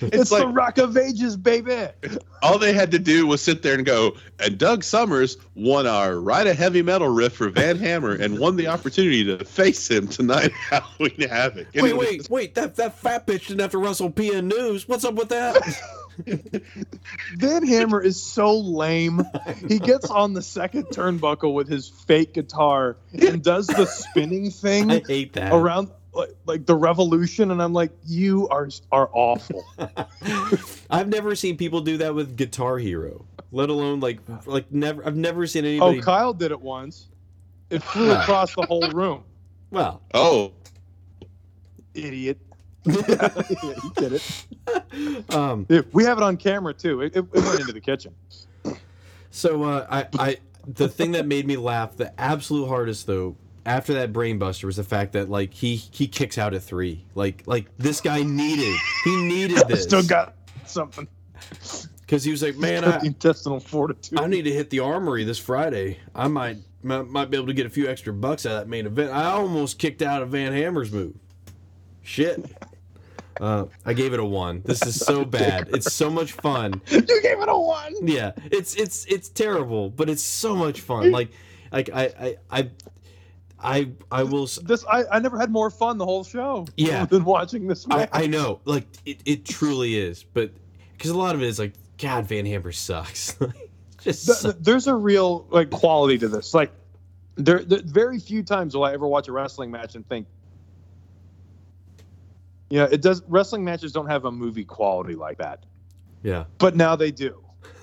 It's, 0.01 0.17
It's, 0.17 0.33
like 0.33 0.43
the 0.43 0.49
Rock 0.49 0.79
of 0.79 0.97
Ages, 0.97 1.37
baby. 1.37 1.87
all 2.43 2.59
they 2.59 2.73
had 2.73 2.91
to 2.93 2.99
do 2.99 3.27
was 3.27 3.41
sit 3.43 3.63
there 3.63 3.75
and 3.75 3.85
go, 3.87 4.17
and 4.41 4.59
Doug 4.59 4.83
Somers 4.85 5.37
won 5.55 5.87
our 5.87 6.19
Ride 6.19 6.47
a 6.47 6.55
Heavy 6.55 6.83
Metal 6.83 7.09
riff 7.09 7.35
for 7.35 7.49
Van 7.49 7.77
Hammer 7.79 8.13
and 8.15 8.39
won 8.39 8.57
the 8.57 8.67
opportunity 8.69 9.25
to 9.25 9.45
face 9.45 9.91
him 9.91 10.09
tonight 10.09 10.53
at 10.71 10.83
Halloween 10.83 11.29
Havoc. 11.29 11.69
And 11.75 11.83
Wait, 11.83 11.91
it 11.91 11.97
was 11.97 12.07
wait, 12.09 12.31
wait! 12.31 12.55
That 12.55 12.77
that 12.77 12.99
fat 12.99 13.27
bitch 13.27 13.49
didn't 13.49 13.61
have 13.61 13.71
to 13.73 13.79
wrestle 13.79 14.11
PN 14.11 14.45
News. 14.47 14.89
What's 14.89 15.05
up 15.05 15.15
with 15.15 15.29
that? 15.31 15.57
Van 17.37 17.67
Hammer 17.67 18.01
is 18.01 18.23
so 18.23 18.57
lame. 18.59 19.23
He 19.69 19.79
gets 19.79 20.11
on 20.11 20.33
the 20.33 20.43
second 20.43 20.85
turnbuckle 20.87 21.55
with 21.55 21.69
his 21.69 21.89
fake 21.89 22.35
guitar 22.35 22.97
and 23.13 23.43
does 23.43 23.67
the 23.67 23.87
spinning 23.87 24.51
thing 24.51 24.91
I 24.91 24.95
thing 25.01 25.05
hate 25.07 25.33
that. 25.35 25.53
around 25.53 25.91
like, 26.15 26.35
like 26.47 26.67
the 26.67 26.77
revolution, 26.77 27.51
and 27.51 27.63
I'm 27.63 27.73
like, 27.73 27.93
you 28.07 28.49
are 28.49 28.69
are 28.93 29.11
awful. 29.13 29.65
I've 30.91 31.09
never 31.09 31.35
seen 31.35 31.57
people 31.57 31.81
do 31.81 31.99
that 31.99 32.15
with 32.15 32.37
Guitar 32.37 32.79
Hero, 32.79 33.27
let 33.53 33.69
alone 33.71 34.01
like 34.01 34.21
like 34.47 34.71
never. 34.73 35.07
I've 35.07 35.17
never 35.17 35.47
seen 35.47 35.65
anybody 35.65 35.81
Oh, 35.81 35.89
anybody. 35.91 36.05
Kyle 36.05 36.33
did 36.35 36.51
it 36.53 36.61
once. 36.61 37.09
It 37.71 37.83
flew 37.83 38.13
across 38.13 38.55
the 38.55 38.63
whole 38.63 38.91
room. 38.91 39.25
well, 39.71 40.03
Oh, 40.15 40.53
Idiot. 41.95 42.39
yeah, 42.85 43.29
he 43.49 43.91
did 43.97 44.13
it. 44.15 45.35
um, 45.35 45.67
Yeah, 45.69 45.83
We 45.93 46.05
have 46.05 46.19
it 46.19 46.25
on 46.25 46.37
camera 46.37 46.75
too. 46.75 47.01
It, 47.03 47.17
it, 47.17 47.25
it 47.33 47.45
went 47.45 47.61
into 47.61 47.73
the 47.73 47.81
kitchen. 47.81 48.15
so 49.31 49.63
uh, 49.63 49.87
I, 49.91 50.07
I, 50.19 50.37
the 50.67 50.89
thing 50.89 51.13
that 51.13 51.27
made 51.27 51.47
me 51.47 51.57
laugh 51.57 51.97
the 51.97 52.19
absolute 52.21 52.69
hardest 52.69 53.07
though 53.07 53.37
after 53.67 53.95
that 53.95 54.13
brainbuster 54.13 54.65
was 54.65 54.77
the 54.77 54.85
fact 54.85 55.13
that 55.13 55.29
like 55.31 55.55
he 55.55 55.77
he 55.77 56.07
kicks 56.07 56.39
out 56.39 56.55
at 56.55 56.63
three. 56.63 57.05
Like 57.15 57.43
like 57.47 57.67
this 57.79 58.01
guy 58.01 58.23
needed 58.23 58.75
he 59.05 59.17
needed 59.17 59.63
this 59.69 59.85
Still 59.85 60.03
got 60.03 60.35
something. 60.67 61.09
because 62.01 62.25
he 62.25 62.31
was 62.31 62.43
like, 62.43 62.57
man, 62.57 62.85
I, 62.85 63.01
intestinal 63.05 63.61
fortitude. 63.61 64.21
I 64.21 64.27
need 64.27 64.43
to 64.43 64.53
hit 64.53 64.71
the 64.71 64.81
armory 64.81 65.25
this 65.25 65.39
Friday. 65.39 65.99
I 66.15 66.29
might 66.29 66.59
might, 66.83 67.07
might 67.09 67.31
be 67.31 67.37
able 67.37 67.47
to 67.47 67.55
get 67.55 67.67
a 67.67 67.71
few 67.71 67.89
extra 67.89 68.13
bucks 68.13 68.45
out 68.47 68.53
of 68.53 68.59
that 68.61 68.69
main 68.69 68.87
event. 68.87 69.13
I 69.13 69.31
almost 69.31 69.79
kicked 69.79 70.03
out 70.03 70.23
of 70.23 70.29
Van 70.31 70.53
Hammer's 70.53 70.93
move. 70.93 71.15
Shit. 72.03 72.45
Uh, 73.41 73.65
I 73.85 73.95
gave 73.95 74.13
it 74.13 74.21
a 74.21 74.25
one. 74.25 74.63
This 74.65 74.83
is 74.87 75.01
so 75.01 75.25
bad. 75.25 75.69
It's 75.73 75.93
so 75.93 76.09
much 76.11 76.33
fun. 76.33 76.81
you 76.91 77.01
gave 77.01 77.41
it 77.41 77.49
a 77.49 77.59
one. 77.59 77.95
Yeah, 78.07 78.33
it's 78.51 78.75
it's 78.77 79.07
it's 79.07 79.29
terrible, 79.29 79.91
but 79.91 80.09
it's 80.09 80.23
so 80.23 80.55
much 80.55 80.81
fun. 80.83 81.11
Like, 81.11 81.31
like 81.73 81.91
I 81.93 82.05
I 82.21 82.37
I 82.61 82.71
I, 83.65 83.91
I 84.11 84.23
will. 84.23 84.47
This 84.63 84.85
I, 84.85 85.05
I 85.11 85.19
never 85.19 85.39
had 85.39 85.51
more 85.51 85.71
fun 85.71 85.97
the 85.99 86.05
whole 86.05 86.23
show. 86.23 86.67
Yeah. 86.77 87.05
than 87.11 87.25
watching 87.25 87.67
this 87.67 87.87
I. 87.91 88.09
I 88.13 88.27
know, 88.27 88.61
like 88.65 88.87
it, 89.07 89.21
it 89.25 89.45
truly 89.47 89.99
is, 89.99 90.23
but 90.23 90.53
because 90.93 91.11
a 91.11 91.17
lot 91.17 91.35
of 91.35 91.43
it 91.43 91.47
is 91.47 91.59
like, 91.59 91.73
God, 91.99 92.27
Van 92.27 92.45
Hammer 92.47 92.73
sucks. 92.73 93.33
Just 94.03 94.03
Th- 94.03 94.17
sucks. 94.17 94.43
th- 94.43 94.57
there's 94.61 94.87
a 94.87 94.95
real 94.95 95.47
like 95.51 95.71
quality 95.71 96.19
to 96.19 96.29
this. 96.29 96.53
Like 96.53 96.73
there, 97.37 97.61
there 97.61 97.81
very 97.83 98.19
few 98.19 98.43
times 98.43 98.77
will 98.77 98.85
I 98.85 98.93
ever 98.93 99.09
watch 99.09 99.29
a 99.29 99.33
wrestling 99.33 99.71
match 99.71 99.95
and 99.95 100.07
think, 100.09 100.27
you 102.69 102.79
know, 102.79 102.85
it 102.85 103.01
does. 103.01 103.23
Wrestling 103.29 103.65
matches 103.65 103.93
don't 103.93 104.09
have 104.09 104.27
a 104.27 104.31
movie 104.31 104.65
quality 104.65 105.15
like 105.15 105.39
that, 105.39 105.65
yeah. 106.23 106.45
but 106.59 106.77
now 106.77 106.97
they 106.97 107.11
do. 107.11 107.43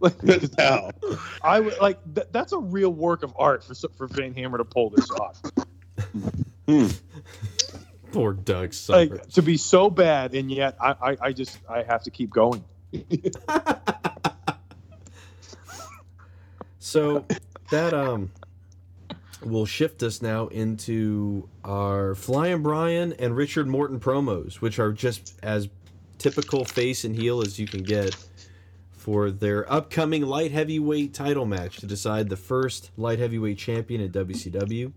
like, 0.00 0.14
Now, 0.58 0.90
I 1.42 1.60
would 1.60 1.78
like 1.80 1.98
th- 2.14 2.28
that's 2.32 2.52
a 2.52 2.58
real 2.58 2.90
work 2.90 3.22
of 3.22 3.32
art 3.38 3.64
for 3.64 3.74
for 3.96 4.06
Van 4.08 4.34
Hammer 4.34 4.58
to 4.58 4.64
pull 4.64 4.90
this 4.90 5.10
off. 5.10 5.40
Poor 8.12 8.32
Doug 8.32 8.72
suffers. 8.72 9.10
Like 9.10 9.28
to 9.30 9.42
be 9.42 9.56
so 9.56 9.90
bad, 9.90 10.34
and 10.34 10.50
yet 10.50 10.76
I, 10.80 10.94
I, 11.00 11.16
I 11.20 11.32
just 11.32 11.58
I 11.68 11.82
have 11.82 12.02
to 12.04 12.10
keep 12.10 12.30
going. 12.30 12.64
So 16.94 17.26
that 17.70 17.92
um 17.92 18.30
will 19.42 19.66
shift 19.66 20.02
us 20.04 20.22
now 20.22 20.46
into 20.46 21.48
our 21.64 22.14
Flying 22.14 22.62
Brian 22.62 23.14
and 23.14 23.36
Richard 23.36 23.66
Morton 23.66 23.98
promos, 23.98 24.60
which 24.60 24.78
are 24.78 24.92
just 24.92 25.34
as 25.42 25.68
typical 26.18 26.64
face 26.64 27.02
and 27.02 27.16
heel 27.16 27.42
as 27.42 27.58
you 27.58 27.66
can 27.66 27.82
get 27.82 28.16
for 29.04 29.30
their 29.30 29.70
upcoming 29.70 30.22
light 30.22 30.50
heavyweight 30.50 31.12
title 31.12 31.44
match 31.44 31.76
to 31.76 31.84
decide 31.86 32.26
the 32.30 32.36
first 32.38 32.90
light 32.96 33.18
heavyweight 33.18 33.58
champion 33.58 34.00
at 34.00 34.12
WCW. 34.12 34.94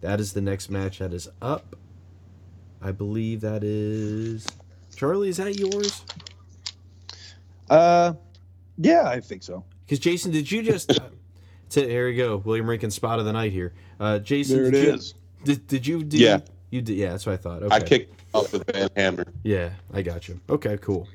That 0.00 0.20
is 0.20 0.32
the 0.32 0.40
next 0.40 0.70
match 0.70 1.00
that 1.00 1.12
is 1.12 1.28
up. 1.42 1.74
I 2.80 2.92
believe 2.92 3.40
that 3.40 3.64
is 3.64 4.46
Charlie. 4.94 5.28
Is 5.30 5.38
that 5.38 5.56
yours? 5.58 6.04
Uh, 7.68 8.12
yeah, 8.78 9.08
I 9.08 9.18
think 9.18 9.42
so. 9.42 9.64
Because 9.84 9.98
Jason, 9.98 10.30
did 10.30 10.48
you 10.50 10.62
just? 10.62 10.92
Uh, 11.68 11.80
t- 11.80 11.88
here 11.88 12.06
we 12.06 12.14
go. 12.14 12.36
William 12.36 12.70
Rankin 12.70 12.92
spot 12.92 13.18
of 13.18 13.24
the 13.24 13.32
night 13.32 13.50
here. 13.50 13.74
Uh, 13.98 14.20
Jason, 14.20 14.58
There 14.58 14.66
it 14.66 14.70
did 14.70 14.84
you- 15.02 15.12
Did, 15.44 15.66
did 15.66 15.86
you? 15.86 16.04
Did 16.04 16.20
Yeah. 16.20 16.36
You, 16.36 16.42
you 16.70 16.82
did. 16.82 16.96
Yeah, 16.96 17.10
that's 17.10 17.26
what 17.26 17.32
I 17.32 17.36
thought. 17.38 17.64
Okay. 17.64 17.74
I 17.74 17.80
kicked 17.80 18.20
off 18.32 18.52
with 18.52 18.70
Van 18.72 18.88
Hammer. 18.94 19.24
Yeah, 19.42 19.70
I 19.92 20.02
got 20.02 20.28
you. 20.28 20.40
Okay, 20.48 20.78
cool. 20.80 21.08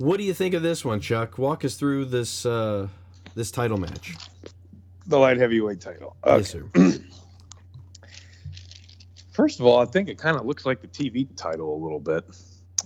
What 0.00 0.16
do 0.16 0.24
you 0.24 0.32
think 0.32 0.54
of 0.54 0.62
this 0.62 0.82
one, 0.82 1.00
Chuck? 1.00 1.36
Walk 1.36 1.62
us 1.62 1.74
through 1.74 2.06
this 2.06 2.46
uh, 2.46 2.88
this 3.34 3.50
title 3.50 3.76
match. 3.76 4.16
The 5.06 5.18
light 5.18 5.36
heavyweight 5.36 5.82
title. 5.82 6.16
Yes, 6.26 6.48
sir. 6.48 6.64
First 9.32 9.60
of 9.60 9.66
all, 9.66 9.78
I 9.78 9.84
think 9.84 10.08
it 10.08 10.16
kind 10.16 10.38
of 10.38 10.46
looks 10.46 10.64
like 10.64 10.80
the 10.80 10.88
TV 10.88 11.28
title 11.36 11.76
a 11.76 11.80
little 11.82 12.00
bit 12.00 12.24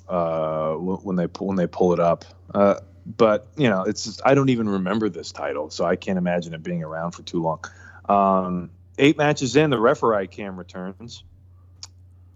uh, 0.08 0.72
when 0.74 1.14
they 1.14 1.28
pull, 1.28 1.46
when 1.46 1.56
they 1.56 1.68
pull 1.68 1.92
it 1.92 2.00
up. 2.00 2.24
Uh, 2.52 2.80
but 3.16 3.46
you 3.56 3.68
know, 3.68 3.84
it's 3.84 4.02
just, 4.02 4.20
I 4.24 4.34
don't 4.34 4.48
even 4.48 4.68
remember 4.68 5.08
this 5.08 5.30
title, 5.30 5.70
so 5.70 5.84
I 5.84 5.94
can't 5.94 6.18
imagine 6.18 6.52
it 6.52 6.64
being 6.64 6.82
around 6.82 7.12
for 7.12 7.22
too 7.22 7.40
long. 7.40 7.64
Um, 8.08 8.70
eight 8.98 9.16
matches 9.16 9.54
in, 9.54 9.70
the 9.70 9.78
referee 9.78 10.26
cam 10.26 10.56
returns, 10.56 11.22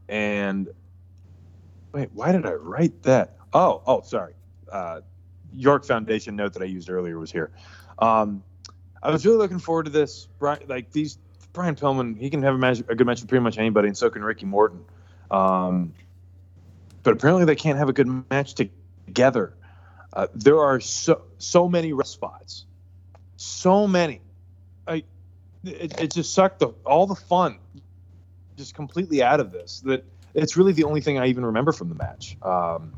and 0.09 0.69
wait, 1.91 2.11
why 2.13 2.31
did 2.31 2.47
I 2.47 2.53
write 2.53 3.03
that? 3.03 3.39
Oh, 3.53 3.83
oh, 3.85 4.03
sorry. 4.03 4.35
Uh, 4.71 5.01
York 5.53 5.85
Foundation 5.85 6.37
note 6.37 6.53
that 6.55 6.63
I 6.63 6.67
used 6.67 6.91
earlier 6.91 7.19
was 7.19 7.33
here. 7.33 7.51
Um, 7.99 8.43
I 9.03 9.11
was 9.11 9.25
really 9.25 9.39
looking 9.39 9.59
forward 9.59 9.85
to 9.85 9.91
this. 9.91 10.29
Brian, 10.39 10.63
like 10.67 10.93
these 10.93 11.19
Brian 11.53 11.75
Pillman, 11.75 12.19
he 12.19 12.31
can 12.31 12.43
have 12.43 12.55
a, 12.55 12.59
match, 12.59 12.81
a 12.81 12.95
good 12.95 13.07
match 13.07 13.21
with 13.21 13.29
pretty 13.29 13.43
much 13.43 13.59
anybody, 13.59 13.89
and 13.89 13.97
so 13.97 14.11
can 14.11 14.23
Ricky 14.23 14.47
Morton. 14.47 14.85
Um, 15.31 15.95
but 17.03 17.15
apparently, 17.15 17.45
they 17.45 17.57
can't 17.57 17.79
have 17.79 17.89
a 17.89 17.93
good 17.93 18.25
match 18.31 18.55
together. 18.55 19.55
Uh, 20.13 20.27
there 20.35 20.59
are 20.59 20.81
so 20.81 21.23
so 21.39 21.69
many 21.69 21.93
rest 21.93 22.13
spots, 22.13 22.67
so 23.37 23.87
many. 23.87 24.21
I, 24.87 25.05
it, 25.65 26.01
it 26.01 26.13
just 26.13 26.33
sucked 26.33 26.61
the, 26.61 26.69
all 26.85 27.07
the 27.07 27.15
fun, 27.15 27.59
just 28.57 28.75
completely 28.75 29.23
out 29.23 29.41
of 29.41 29.53
this. 29.53 29.81
That 29.81 30.05
it's 30.35 30.57
really 30.57 30.73
the 30.73 30.85
only 30.85 31.01
thing 31.01 31.19
I 31.19 31.27
even 31.27 31.47
remember 31.47 31.73
from 31.73 31.89
the 31.89 31.95
match. 31.95 32.37
Um, 32.43 32.93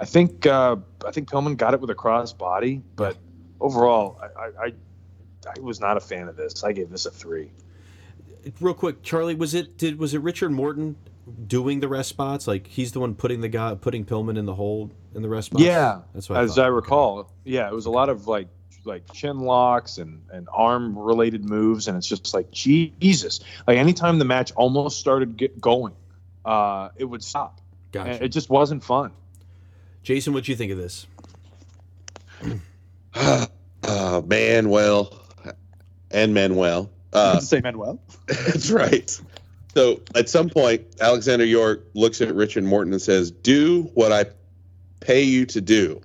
I 0.00 0.06
think 0.06 0.46
uh, 0.46 0.76
I 1.06 1.10
think 1.10 1.30
Pillman 1.30 1.58
got 1.58 1.74
it 1.74 1.80
with 1.80 1.90
a 1.90 1.94
cross 1.94 2.32
body, 2.32 2.82
but 2.96 3.18
overall, 3.60 4.18
I, 4.20 4.40
I, 4.40 4.46
I 4.66 4.72
I 5.56 5.60
was 5.60 5.78
not 5.78 5.98
a 5.98 6.00
fan 6.00 6.28
of 6.28 6.36
this. 6.36 6.64
I 6.64 6.72
gave 6.72 6.88
this 6.88 7.04
a 7.04 7.10
three. 7.10 7.50
Real 8.60 8.72
quick, 8.72 9.02
Charlie, 9.02 9.34
was 9.34 9.52
it 9.52 9.76
did 9.76 9.98
was 9.98 10.14
it 10.14 10.22
Richard 10.22 10.52
Morton 10.52 10.96
doing 11.46 11.80
the 11.80 11.88
rest 11.88 12.08
spots? 12.08 12.46
Like 12.46 12.66
he's 12.66 12.92
the 12.92 13.00
one 13.00 13.14
putting 13.14 13.42
the 13.42 13.48
guy 13.48 13.74
putting 13.74 14.06
Pillman 14.06 14.38
in 14.38 14.46
the 14.46 14.54
hole 14.54 14.90
in 15.14 15.20
the 15.20 15.28
rest 15.28 15.46
spots. 15.46 15.64
Yeah, 15.64 16.00
that's 16.14 16.30
what 16.30 16.38
As 16.38 16.54
thought. 16.54 16.64
I 16.64 16.68
recall, 16.68 17.30
yeah, 17.44 17.68
it 17.68 17.74
was 17.74 17.84
a 17.84 17.90
lot 17.90 18.08
of 18.08 18.26
like 18.26 18.48
like 18.84 19.12
chin 19.12 19.40
locks 19.40 19.98
and 19.98 20.22
and 20.32 20.48
arm 20.50 20.98
related 20.98 21.44
moves, 21.44 21.88
and 21.88 21.98
it's 21.98 22.06
just 22.06 22.32
like 22.32 22.50
Jesus. 22.50 23.40
Like 23.66 23.76
anytime 23.76 24.18
the 24.18 24.24
match 24.24 24.52
almost 24.52 24.98
started 24.98 25.36
get 25.36 25.60
going, 25.60 25.94
uh, 26.46 26.88
it 26.96 27.04
would 27.04 27.22
stop. 27.22 27.60
Gotcha. 27.92 28.10
And 28.12 28.22
it 28.22 28.28
just 28.28 28.48
wasn't 28.48 28.82
fun. 28.82 29.12
Jason, 30.02 30.32
what 30.32 30.44
do 30.44 30.52
you 30.52 30.56
think 30.56 30.72
of 30.72 30.78
this? 30.78 31.06
oh, 33.14 34.22
Manuel 34.26 35.20
and 36.10 36.34
Manuel. 36.34 36.90
Uh, 37.12 37.40
Say 37.40 37.60
Manuel. 37.60 38.00
that's 38.26 38.70
right. 38.70 39.20
So 39.74 40.00
at 40.14 40.28
some 40.28 40.48
point, 40.50 40.84
Alexandra 41.00 41.46
York 41.46 41.86
looks 41.94 42.20
at 42.20 42.34
Richard 42.34 42.64
Morton 42.64 42.92
and 42.92 43.02
says, 43.02 43.30
"Do 43.30 43.82
what 43.94 44.12
I 44.12 44.26
pay 45.00 45.22
you 45.22 45.46
to 45.46 45.60
do." 45.60 46.00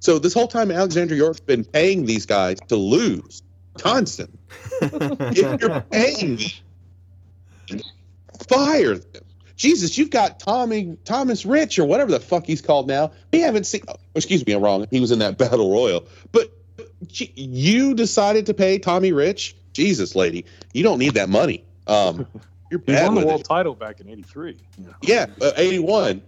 So 0.00 0.18
this 0.18 0.34
whole 0.34 0.48
time, 0.48 0.70
Alexandra 0.70 1.16
York's 1.16 1.40
been 1.40 1.64
paying 1.64 2.06
these 2.06 2.26
guys 2.26 2.58
to 2.68 2.76
lose, 2.76 3.42
constant. 3.78 4.38
if 4.82 5.60
you're 5.60 5.80
paying 5.82 6.36
me, 6.36 6.54
fire 8.48 8.96
them. 8.96 9.24
Jesus, 9.60 9.98
you've 9.98 10.08
got 10.08 10.40
Tommy 10.40 10.96
Thomas 11.04 11.44
Rich 11.44 11.78
or 11.78 11.84
whatever 11.84 12.10
the 12.10 12.18
fuck 12.18 12.46
he's 12.46 12.62
called 12.62 12.88
now. 12.88 13.12
We 13.30 13.40
haven't 13.40 13.64
seen. 13.64 13.82
Oh, 13.88 13.94
excuse 14.14 14.46
me, 14.46 14.54
I'm 14.54 14.62
wrong. 14.62 14.86
He 14.90 15.00
was 15.00 15.10
in 15.10 15.18
that 15.18 15.36
battle 15.38 15.70
royal, 15.70 16.06
but 16.32 16.50
you 17.10 17.92
decided 17.94 18.46
to 18.46 18.54
pay 18.54 18.78
Tommy 18.78 19.12
Rich. 19.12 19.54
Jesus, 19.74 20.16
lady, 20.16 20.46
you 20.72 20.82
don't 20.82 20.98
need 20.98 21.12
that 21.12 21.28
money. 21.28 21.62
Um, 21.86 22.26
you're 22.70 22.80
He 22.80 22.92
bad 22.94 23.08
won 23.12 23.16
the 23.16 23.26
world 23.26 23.40
it. 23.42 23.44
title 23.44 23.74
back 23.74 24.00
in 24.00 24.08
'83. 24.08 24.56
Yeah, 25.02 25.26
uh, 25.42 25.52
81, 25.58 26.22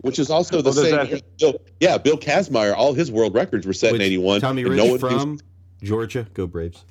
which 0.00 0.18
is 0.18 0.30
also 0.30 0.62
the 0.62 0.70
Oh, 0.70 0.72
same. 0.72 0.96
that- 1.10 1.22
Bill, 1.38 1.60
yeah, 1.80 1.98
Bill 1.98 2.16
Kazmaier, 2.16 2.74
all 2.74 2.94
his 2.94 3.12
world 3.12 3.34
records 3.34 3.66
were 3.66 3.74
set 3.74 3.92
Which 3.92 4.00
in 4.00 4.06
81. 4.06 4.40
Tommy 4.40 4.62
and 4.62 4.70
Rich 4.70 4.78
no 4.82 4.90
one 4.92 4.98
from 4.98 5.38
Georgia. 5.82 6.26
Go 6.32 6.46
Braves. 6.46 6.86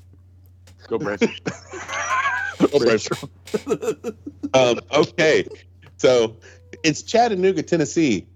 Go 0.90 1.00
Braves. 1.00 1.24
Go 2.72 2.80
Braves. 2.80 3.10
um, 4.54 4.80
okay, 4.92 5.46
so 5.98 6.38
it's 6.84 7.02
Chattanooga, 7.02 7.64
Tennessee. 7.64 8.28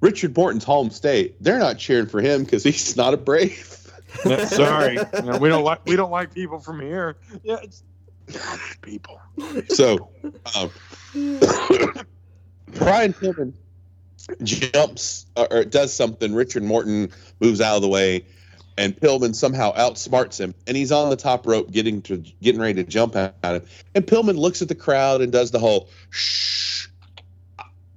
Richard 0.00 0.36
Morton's 0.36 0.64
home 0.64 0.90
state. 0.90 1.42
They're 1.42 1.58
not 1.58 1.78
cheering 1.78 2.06
for 2.06 2.20
him 2.20 2.44
because 2.44 2.62
he's 2.62 2.96
not 2.96 3.14
a 3.14 3.16
Brave. 3.16 3.80
Yeah, 4.24 4.44
Sorry, 4.44 4.94
You 4.94 5.22
know, 5.22 5.38
we 5.38 5.48
don't 5.48 5.64
like 5.64 5.84
we 5.86 5.96
don't 5.96 6.10
like 6.10 6.32
people 6.32 6.60
from 6.60 6.80
here. 6.80 7.16
Yeah, 7.42 7.56
it's 7.62 7.82
people. 8.80 9.20
So, 9.68 10.10
um, 10.56 10.70
Brian 12.74 13.12
Pillman 13.12 13.54
jumps 14.42 15.26
uh, 15.36 15.46
or 15.50 15.64
does 15.64 15.92
something. 15.92 16.34
Richard 16.34 16.62
Morton 16.62 17.10
moves 17.40 17.60
out 17.60 17.76
of 17.76 17.82
the 17.82 17.88
way, 17.88 18.24
and 18.78 18.96
Pillman 18.96 19.34
somehow 19.34 19.74
outsmarts 19.74 20.38
him, 20.38 20.54
and 20.66 20.76
he's 20.76 20.92
on 20.92 21.10
the 21.10 21.16
top 21.16 21.46
rope, 21.46 21.70
getting 21.70 22.02
to 22.02 22.18
getting 22.42 22.60
ready 22.60 22.74
to 22.74 22.84
jump 22.84 23.16
at 23.16 23.34
him. 23.42 23.62
And 23.94 24.06
Pillman 24.06 24.36
looks 24.36 24.62
at 24.62 24.68
the 24.68 24.74
crowd 24.74 25.20
and 25.20 25.32
does 25.32 25.50
the 25.50 25.58
whole 25.58 25.88
shh, 26.10 26.83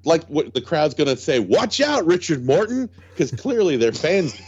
like 0.08 0.26
what 0.26 0.54
the 0.54 0.62
crowd's 0.62 0.94
going 0.96 1.10
to 1.10 1.18
say. 1.18 1.40
Watch 1.40 1.82
out, 1.82 2.06
Richard 2.06 2.46
Morton, 2.46 2.90
because 3.12 3.32
clearly 3.32 3.78
they're 3.78 3.92
fans. 3.92 4.40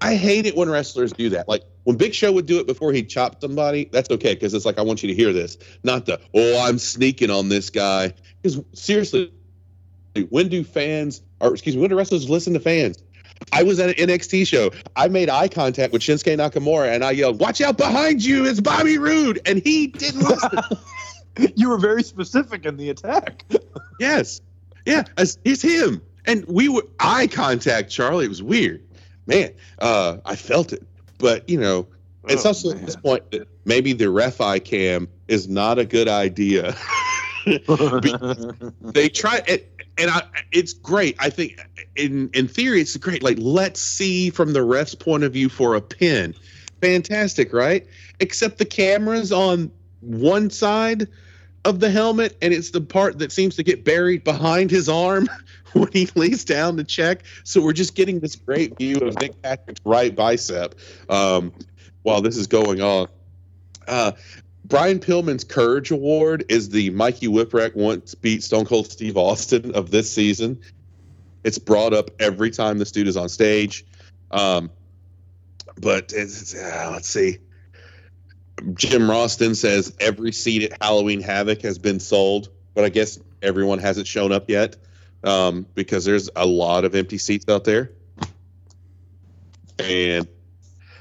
I 0.00 0.14
hate 0.14 0.46
it 0.46 0.54
when 0.54 0.68
wrestlers 0.68 1.12
do 1.12 1.30
that. 1.30 1.48
Like 1.48 1.62
when 1.84 1.96
Big 1.96 2.14
Show 2.14 2.30
would 2.32 2.46
do 2.46 2.60
it 2.60 2.66
before 2.66 2.92
he 2.92 3.02
chopped 3.02 3.40
somebody, 3.40 3.88
that's 3.90 4.10
okay 4.10 4.34
because 4.34 4.52
it's 4.52 4.66
like 4.66 4.78
I 4.78 4.82
want 4.82 5.02
you 5.02 5.08
to 5.08 5.14
hear 5.14 5.32
this, 5.32 5.56
not 5.82 6.06
the 6.06 6.20
oh 6.34 6.64
I'm 6.64 6.78
sneaking 6.78 7.30
on 7.30 7.48
this 7.48 7.70
guy. 7.70 8.12
Because 8.42 8.60
seriously, 8.74 9.32
when 10.28 10.48
do 10.48 10.62
fans 10.62 11.22
or 11.40 11.52
excuse 11.52 11.74
me, 11.74 11.80
when 11.80 11.90
do 11.90 11.96
wrestlers 11.96 12.28
listen 12.28 12.52
to 12.52 12.60
fans? 12.60 13.02
I 13.52 13.62
was 13.62 13.80
at 13.80 13.88
an 13.98 14.08
NXT 14.08 14.46
show. 14.46 14.70
I 14.96 15.08
made 15.08 15.28
eye 15.28 15.48
contact 15.48 15.92
with 15.92 16.02
Shinsuke 16.02 16.36
Nakamura 16.36 16.94
and 16.94 17.02
I 17.02 17.12
yelled, 17.12 17.40
"Watch 17.40 17.60
out 17.60 17.78
behind 17.78 18.24
you! 18.24 18.44
It's 18.44 18.60
Bobby 18.60 18.98
Roode!" 18.98 19.40
And 19.46 19.62
he 19.62 19.86
didn't 19.86 20.22
listen. 20.22 20.58
you 21.56 21.68
were 21.68 21.78
very 21.78 22.02
specific 22.02 22.64
in 22.66 22.76
the 22.76 22.90
attack. 22.90 23.44
yes, 24.00 24.40
yeah, 24.84 25.04
it's, 25.18 25.62
him. 25.62 26.00
And 26.26 26.44
we 26.46 26.68
were 26.68 26.82
eye 27.00 27.26
contact, 27.28 27.90
Charlie. 27.90 28.24
It 28.24 28.28
was 28.28 28.42
weird, 28.42 28.82
man. 29.26 29.52
Uh, 29.78 30.18
I 30.24 30.36
felt 30.36 30.72
it, 30.72 30.86
but 31.18 31.48
you 31.48 31.58
know, 31.60 31.86
it's 32.28 32.44
Oh, 32.44 32.48
also 32.48 32.68
man. 32.70 32.78
at 32.78 32.86
this 32.86 32.96
point 32.96 33.30
that 33.30 33.48
maybe 33.64 33.92
the 33.92 34.10
ref 34.10 34.40
eye 34.40 34.58
cam 34.58 35.08
is 35.28 35.48
not 35.48 35.78
a 35.78 35.84
good 35.84 36.08
idea. 36.08 36.74
they 37.46 39.08
try 39.08 39.40
it 39.46 39.72
and 39.98 40.10
I, 40.10 40.22
it's 40.50 40.72
great 40.72 41.14
i 41.20 41.30
think 41.30 41.60
in 41.94 42.28
in 42.34 42.48
theory 42.48 42.80
it's 42.80 42.96
great 42.96 43.22
like 43.22 43.36
let's 43.40 43.80
see 43.80 44.30
from 44.30 44.52
the 44.52 44.64
ref's 44.64 44.96
point 44.96 45.22
of 45.22 45.32
view 45.32 45.48
for 45.48 45.76
a 45.76 45.80
pin 45.80 46.34
fantastic 46.80 47.52
right 47.52 47.86
except 48.18 48.58
the 48.58 48.64
cameras 48.64 49.30
on 49.30 49.70
one 50.00 50.50
side 50.50 51.06
of 51.66 51.80
the 51.80 51.90
helmet 51.90 52.36
and 52.40 52.54
it's 52.54 52.70
the 52.70 52.80
part 52.80 53.18
that 53.18 53.32
seems 53.32 53.56
to 53.56 53.62
get 53.62 53.84
buried 53.84 54.22
behind 54.22 54.70
his 54.70 54.88
arm 54.88 55.28
when 55.72 55.90
he 55.92 56.08
lays 56.14 56.44
down 56.44 56.76
to 56.76 56.84
check 56.84 57.24
so 57.42 57.60
we're 57.60 57.72
just 57.72 57.94
getting 57.94 58.20
this 58.20 58.36
great 58.36 58.78
view 58.78 58.96
of 58.98 59.18
nick 59.20 59.40
patrick's 59.42 59.80
right 59.84 60.14
bicep 60.14 60.76
um, 61.10 61.52
while 62.02 62.22
this 62.22 62.36
is 62.36 62.46
going 62.46 62.80
on 62.80 63.08
uh, 63.88 64.12
Brian 64.64 64.98
Pillman's 64.98 65.44
Courage 65.44 65.92
Award 65.92 66.44
is 66.48 66.70
the 66.70 66.90
Mikey 66.90 67.28
Whipwreck 67.28 67.76
once 67.76 68.16
beat 68.16 68.42
Stone 68.42 68.64
Cold 68.64 68.90
Steve 68.90 69.16
Austin 69.16 69.72
of 69.76 69.92
this 69.92 70.12
season. 70.12 70.60
It's 71.44 71.58
brought 71.58 71.94
up 71.94 72.10
every 72.18 72.50
time 72.50 72.78
this 72.78 72.90
dude 72.90 73.06
is 73.06 73.16
on 73.16 73.28
stage. 73.28 73.86
Um, 74.32 74.70
but 75.78 76.12
uh, 76.12 76.90
let's 76.90 77.08
see. 77.08 77.38
Jim 78.74 79.02
Roston 79.02 79.54
says 79.54 79.94
every 80.00 80.32
seat 80.32 80.70
at 80.70 80.82
Halloween 80.82 81.20
Havoc 81.20 81.62
has 81.62 81.78
been 81.78 82.00
sold, 82.00 82.48
but 82.74 82.84
I 82.84 82.88
guess 82.88 83.18
everyone 83.42 83.78
hasn't 83.78 84.06
shown 84.06 84.32
up 84.32 84.48
yet 84.48 84.76
um, 85.24 85.66
because 85.74 86.04
there's 86.04 86.30
a 86.34 86.46
lot 86.46 86.84
of 86.84 86.94
empty 86.94 87.18
seats 87.18 87.46
out 87.48 87.64
there. 87.64 87.92
And 89.78 90.26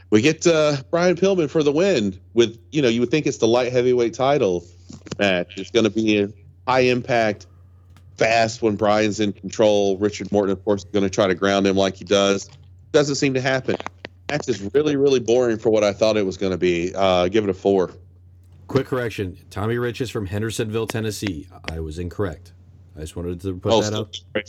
we 0.09 0.21
get 0.21 0.45
uh, 0.45 0.77
Brian 0.91 1.15
Pillman 1.15 1.49
for 1.49 1.63
the 1.63 1.71
win 1.71 2.19
with, 2.33 2.59
you 2.71 2.81
know, 2.81 2.89
you 2.89 2.99
would 2.99 3.11
think 3.11 3.25
it's 3.25 3.37
the 3.37 3.47
light 3.47 3.71
heavyweight 3.71 4.13
title 4.13 4.65
match. 5.17 5.57
It's 5.57 5.71
going 5.71 5.85
to 5.85 5.89
be 5.89 6.19
a 6.19 6.29
high 6.67 6.81
impact, 6.81 7.47
fast 8.17 8.61
when 8.61 8.75
Brian's 8.75 9.19
in 9.19 9.33
control. 9.33 9.97
Richard 9.97 10.31
Morton, 10.31 10.51
of 10.51 10.63
course, 10.65 10.83
is 10.83 10.89
going 10.91 11.03
to 11.03 11.09
try 11.09 11.27
to 11.27 11.35
ground 11.35 11.65
him 11.65 11.77
like 11.77 11.95
he 11.95 12.05
does. 12.05 12.49
Doesn't 12.91 13.15
seem 13.15 13.33
to 13.33 13.41
happen. 13.41 13.77
Match 14.29 14.49
is 14.49 14.61
really, 14.73 14.95
really 14.95 15.19
boring 15.19 15.57
for 15.57 15.69
what 15.69 15.83
I 15.83 15.93
thought 15.93 16.17
it 16.17 16.25
was 16.25 16.37
going 16.37 16.51
to 16.51 16.57
be. 16.57 16.91
Uh, 16.95 17.27
give 17.27 17.43
it 17.43 17.49
a 17.49 17.53
four. 17.53 17.91
Quick 18.67 18.87
correction: 18.87 19.37
Tommy 19.51 19.77
Rich 19.77 20.01
is 20.01 20.09
from 20.09 20.25
Hendersonville, 20.25 20.87
Tennessee. 20.87 21.47
I 21.71 21.79
was 21.79 21.99
incorrect. 21.99 22.53
I 22.97 23.01
just 23.01 23.15
wanted 23.15 23.39
to 23.41 23.55
put 23.57 23.71
Oh, 23.71 23.81
that 23.81 23.87
still- 23.87 24.01
up. 24.01 24.45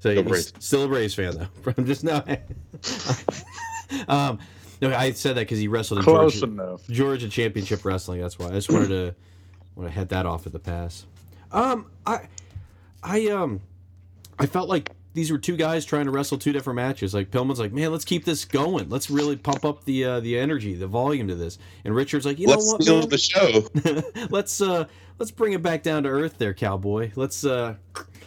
So 0.00 0.08
Still 0.10 0.22
he's 0.22 0.22
Braves. 0.30 0.52
still 0.58 0.84
a 0.84 0.88
Braves 0.88 1.14
fan 1.14 1.36
though. 1.36 1.72
I'm 1.76 1.84
just 1.84 2.02
now. 2.04 2.24
um, 4.08 4.38
no, 4.80 4.94
I 4.96 5.12
said 5.12 5.36
that 5.36 5.42
because 5.42 5.58
he 5.58 5.68
wrestled 5.68 5.98
in 5.98 6.04
Close 6.04 6.40
Georgia, 6.40 6.52
enough. 6.52 6.86
Georgia 6.88 7.28
Championship 7.28 7.84
Wrestling. 7.84 8.20
That's 8.22 8.38
why 8.38 8.46
I 8.46 8.52
just 8.52 8.70
wanted 8.72 8.88
to 8.88 9.14
want 9.76 9.88
to 9.90 9.94
head 9.94 10.08
that 10.08 10.24
off 10.26 10.46
at 10.46 10.52
the 10.52 10.58
pass. 10.58 11.04
Um, 11.52 11.90
I, 12.06 12.28
I 13.02 13.26
um, 13.26 13.60
I 14.38 14.46
felt 14.46 14.68
like 14.70 14.90
these 15.12 15.32
were 15.32 15.38
two 15.38 15.56
guys 15.56 15.84
trying 15.84 16.04
to 16.04 16.10
wrestle 16.10 16.38
two 16.38 16.52
different 16.52 16.76
matches. 16.76 17.12
Like 17.14 17.30
Pillman's 17.30 17.58
like, 17.58 17.72
man, 17.72 17.90
let's 17.90 18.04
keep 18.04 18.24
this 18.24 18.44
going. 18.44 18.88
Let's 18.88 19.10
really 19.10 19.36
pump 19.36 19.64
up 19.64 19.84
the 19.84 20.04
uh, 20.04 20.20
the 20.20 20.38
energy, 20.38 20.74
the 20.74 20.86
volume 20.86 21.28
to 21.28 21.34
this. 21.34 21.58
And 21.84 21.94
Richard's 21.94 22.24
like, 22.26 22.38
you 22.38 22.46
know 22.46 22.54
Let's 22.54 22.72
what, 22.72 22.86
man? 22.86 23.08
the 23.08 23.18
show. 23.18 24.26
let's 24.30 24.60
uh 24.60 24.86
let's 25.18 25.30
bring 25.30 25.52
it 25.52 25.62
back 25.62 25.82
down 25.82 26.04
to 26.04 26.08
earth 26.08 26.38
there 26.38 26.54
cowboy 26.54 27.10
let's 27.14 27.44
uh 27.44 27.74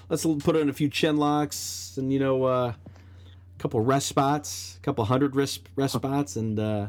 let's 0.09 0.25
put 0.43 0.55
in 0.55 0.69
a 0.69 0.73
few 0.73 0.87
chin 0.87 1.17
locks 1.17 1.95
and 1.97 2.13
you 2.13 2.19
know 2.19 2.43
uh 2.43 2.71
a 2.71 3.59
couple 3.59 3.79
rest 3.81 4.07
spots 4.07 4.77
a 4.77 4.81
couple 4.81 5.03
hundred 5.03 5.35
rest 5.35 5.67
rest 5.75 5.95
spots 5.95 6.35
and 6.35 6.59
uh 6.59 6.87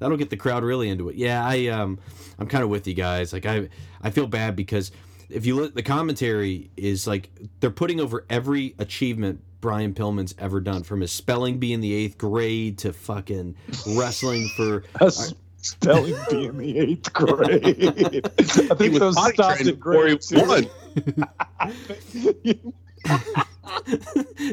that'll 0.00 0.16
get 0.16 0.28
the 0.28 0.36
crowd 0.36 0.64
really 0.64 0.88
into 0.88 1.08
it 1.08 1.14
yeah 1.14 1.46
i 1.46 1.68
um 1.68 1.98
i'm 2.40 2.48
kind 2.48 2.64
of 2.64 2.68
with 2.70 2.88
you 2.88 2.94
guys 2.94 3.32
like 3.32 3.46
i 3.46 3.68
i 4.02 4.10
feel 4.10 4.26
bad 4.26 4.56
because 4.56 4.90
if 5.28 5.46
you 5.46 5.56
look 5.56 5.74
the 5.74 5.82
commentary 5.82 6.70
is 6.76 7.06
like 7.06 7.30
they're 7.60 7.70
putting 7.70 8.00
over 8.00 8.26
every 8.28 8.74
achievement 8.78 9.40
Brian 9.64 9.94
Pillman's 9.94 10.34
ever 10.38 10.60
done, 10.60 10.82
from 10.82 11.00
his 11.00 11.10
spelling 11.10 11.58
bee 11.58 11.72
in 11.72 11.80
the 11.80 11.94
eighth 11.94 12.18
grade 12.18 12.76
to 12.80 12.92
fucking 12.92 13.56
wrestling 13.96 14.46
for 14.56 14.84
spelling 15.56 16.14
bee 16.28 16.44
in 16.44 16.58
the 16.58 16.78
eighth 16.80 17.10
grade. 17.14 18.28
I 18.38 18.74
think 18.74 18.98
those 18.98 19.16
stopped 19.32 19.62
at 19.62 19.80
grade 19.80 20.20
won. 20.32 20.66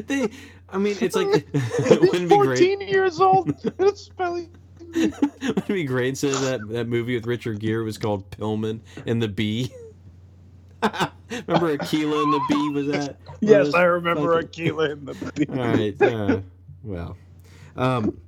they, 0.06 0.30
I 0.70 0.78
mean, 0.78 0.96
it's 0.98 1.14
like 1.14 1.44
it. 1.52 2.28
14 2.30 2.80
years 2.80 3.20
old. 3.20 3.54
it's 3.78 4.00
spelling. 4.00 4.48
Wouldn't 4.94 5.58
it 5.58 5.68
be 5.68 5.84
great 5.84 6.22
of 6.22 6.40
that 6.40 6.66
that 6.70 6.88
movie 6.88 7.16
with 7.16 7.26
Richard 7.26 7.60
Gere 7.60 7.84
was 7.84 7.98
called 7.98 8.30
Pillman 8.30 8.80
and 9.06 9.22
the 9.22 9.28
Bee. 9.28 9.70
Remember 11.46 11.76
Akeelah 11.78 12.22
and 12.24 12.32
the 12.32 12.40
Bee 12.48 12.68
was 12.70 12.86
that? 12.88 13.16
Yes, 13.40 13.66
was 13.66 13.74
I 13.74 13.84
remember 13.84 14.40
fucking- 14.42 14.66
Akeelah 14.66 14.92
in 14.92 15.04
the 15.04 15.14
bee. 15.14 15.46
All 15.48 15.56
right. 15.56 16.02
Uh, 16.02 16.40
well, 16.82 17.16
um, 17.76 18.18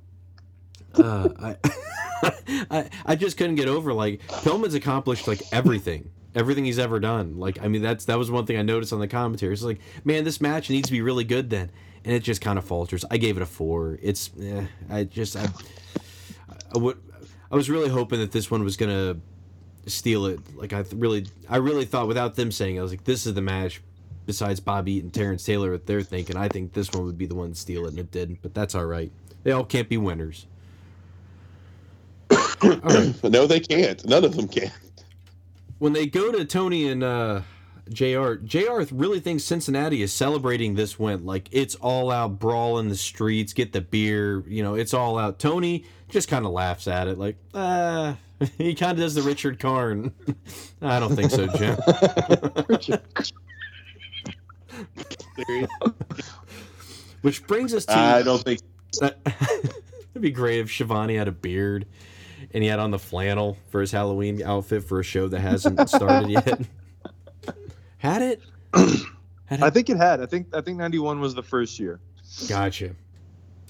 uh, 0.95 1.29
I, 1.39 1.57
I, 2.71 2.89
I 3.05 3.15
just 3.15 3.37
couldn't 3.37 3.55
get 3.55 3.67
over 3.67 3.93
like 3.93 4.21
Pillman's 4.27 4.73
accomplished 4.73 5.27
like 5.27 5.41
everything, 5.51 6.09
everything 6.33 6.65
he's 6.65 6.79
ever 6.79 6.99
done. 6.99 7.37
Like, 7.37 7.61
I 7.61 7.67
mean, 7.67 7.81
that's 7.81 8.05
that 8.05 8.17
was 8.17 8.31
one 8.31 8.45
thing 8.45 8.57
I 8.57 8.61
noticed 8.63 8.91
on 8.93 8.99
the 8.99 9.07
commentary. 9.07 9.53
It's 9.53 9.61
like, 9.61 9.79
man, 10.03 10.23
this 10.23 10.41
match 10.41 10.69
needs 10.69 10.87
to 10.87 10.91
be 10.93 11.01
really 11.01 11.23
good 11.25 11.49
then, 11.49 11.69
and 12.03 12.13
it 12.13 12.23
just 12.23 12.41
kind 12.41 12.57
of 12.57 12.65
falters. 12.65 13.05
I 13.11 13.17
gave 13.17 13.37
it 13.37 13.43
a 13.43 13.45
four. 13.45 13.99
It's, 14.01 14.31
eh, 14.41 14.65
I 14.89 15.03
just, 15.03 15.35
I, 15.35 15.47
I 16.73 16.77
would, 16.77 16.97
I 17.51 17.55
was 17.55 17.69
really 17.69 17.89
hoping 17.89 18.19
that 18.19 18.31
this 18.31 18.49
one 18.49 18.63
was 18.63 18.77
gonna 18.77 19.17
steal 19.85 20.25
it. 20.25 20.39
Like, 20.55 20.73
I 20.73 20.83
th- 20.83 20.93
really, 20.95 21.27
I 21.49 21.57
really 21.57 21.85
thought 21.85 22.07
without 22.07 22.35
them 22.35 22.51
saying, 22.51 22.79
I 22.79 22.81
was 22.81 22.91
like, 22.91 23.03
this 23.03 23.25
is 23.25 23.33
the 23.33 23.41
match 23.41 23.81
besides 24.25 24.59
Bobby 24.59 24.93
Eaton, 24.93 25.11
Terrance 25.11 25.43
Taylor, 25.43 25.71
what 25.71 25.85
they're 25.85 26.01
thinking. 26.01 26.35
I 26.35 26.47
think 26.47 26.73
this 26.73 26.91
one 26.91 27.05
would 27.05 27.17
be 27.17 27.25
the 27.25 27.35
one 27.35 27.49
to 27.49 27.55
steal 27.55 27.85
it, 27.85 27.89
and 27.89 27.99
it 27.99 28.11
didn't. 28.11 28.41
But 28.41 28.53
that's 28.53 28.75
all 28.75 28.85
right. 28.85 29.11
They 29.43 29.51
all 29.51 29.63
can't 29.63 29.87
be 29.87 29.97
winners. 29.97 30.47
right. 32.63 33.23
no, 33.23 33.45
they 33.45 33.59
can't. 33.59 34.03
None 34.05 34.25
of 34.25 34.35
them 34.35 34.47
can. 34.47 34.71
When 35.79 35.93
they 35.93 36.07
go 36.07 36.31
to 36.31 36.45
Tony 36.45 36.89
and 36.89 37.03
uh, 37.03 37.41
JR. 37.89 38.33
JR. 38.35 38.81
really 38.91 39.19
thinks 39.19 39.43
Cincinnati 39.43 40.01
is 40.01 40.11
celebrating 40.11 40.75
this 40.75 40.97
win. 40.97 41.25
Like 41.25 41.49
it's 41.51 41.75
all 41.75 42.11
out 42.11 42.39
brawl 42.39 42.79
in 42.79 42.89
the 42.89 42.95
streets, 42.95 43.53
get 43.53 43.73
the 43.73 43.81
beer. 43.81 44.43
You 44.47 44.63
know, 44.63 44.75
it's 44.75 44.93
all 44.93 45.17
out. 45.17 45.39
Tony 45.39 45.85
just 46.09 46.27
kind 46.27 46.45
of 46.45 46.51
laughs 46.51 46.87
at 46.87 47.07
it, 47.07 47.17
like, 47.17 47.37
ah. 47.53 48.17
He 48.57 48.75
kind 48.75 48.91
of 48.91 48.97
does 48.97 49.15
the 49.15 49.21
Richard 49.21 49.59
Karn. 49.59 50.11
I 50.81 50.99
don't 50.99 51.15
think 51.15 51.31
so, 51.31 51.47
Jim. 51.47 51.77
Which 57.21 57.47
brings 57.47 57.73
us 57.73 57.85
to 57.85 57.93
I 57.93 58.23
don't 58.23 58.43
think. 58.43 58.59
It'd 59.01 60.21
be 60.21 60.31
great 60.31 60.59
if 60.59 60.69
Schiavone 60.69 61.15
had 61.15 61.27
a 61.27 61.31
beard 61.31 61.85
and 62.53 62.63
he 62.63 62.69
had 62.69 62.79
on 62.79 62.91
the 62.91 62.99
flannel 62.99 63.57
for 63.69 63.81
his 63.81 63.91
Halloween 63.91 64.41
outfit 64.43 64.83
for 64.83 64.99
a 64.99 65.03
show 65.03 65.27
that 65.27 65.39
hasn't 65.39 65.89
started 65.89 66.29
yet. 66.29 66.61
Had 67.97 68.21
it? 68.21 68.41
Had 69.45 69.61
I 69.61 69.69
think 69.69 69.91
it 69.91 69.97
had. 69.97 70.21
I 70.21 70.25
think 70.25 70.47
I 70.55 70.61
think 70.61 70.77
91 70.79 71.19
was 71.19 71.35
the 71.35 71.43
first 71.43 71.79
year. 71.79 71.99
Gotcha. 72.49 72.95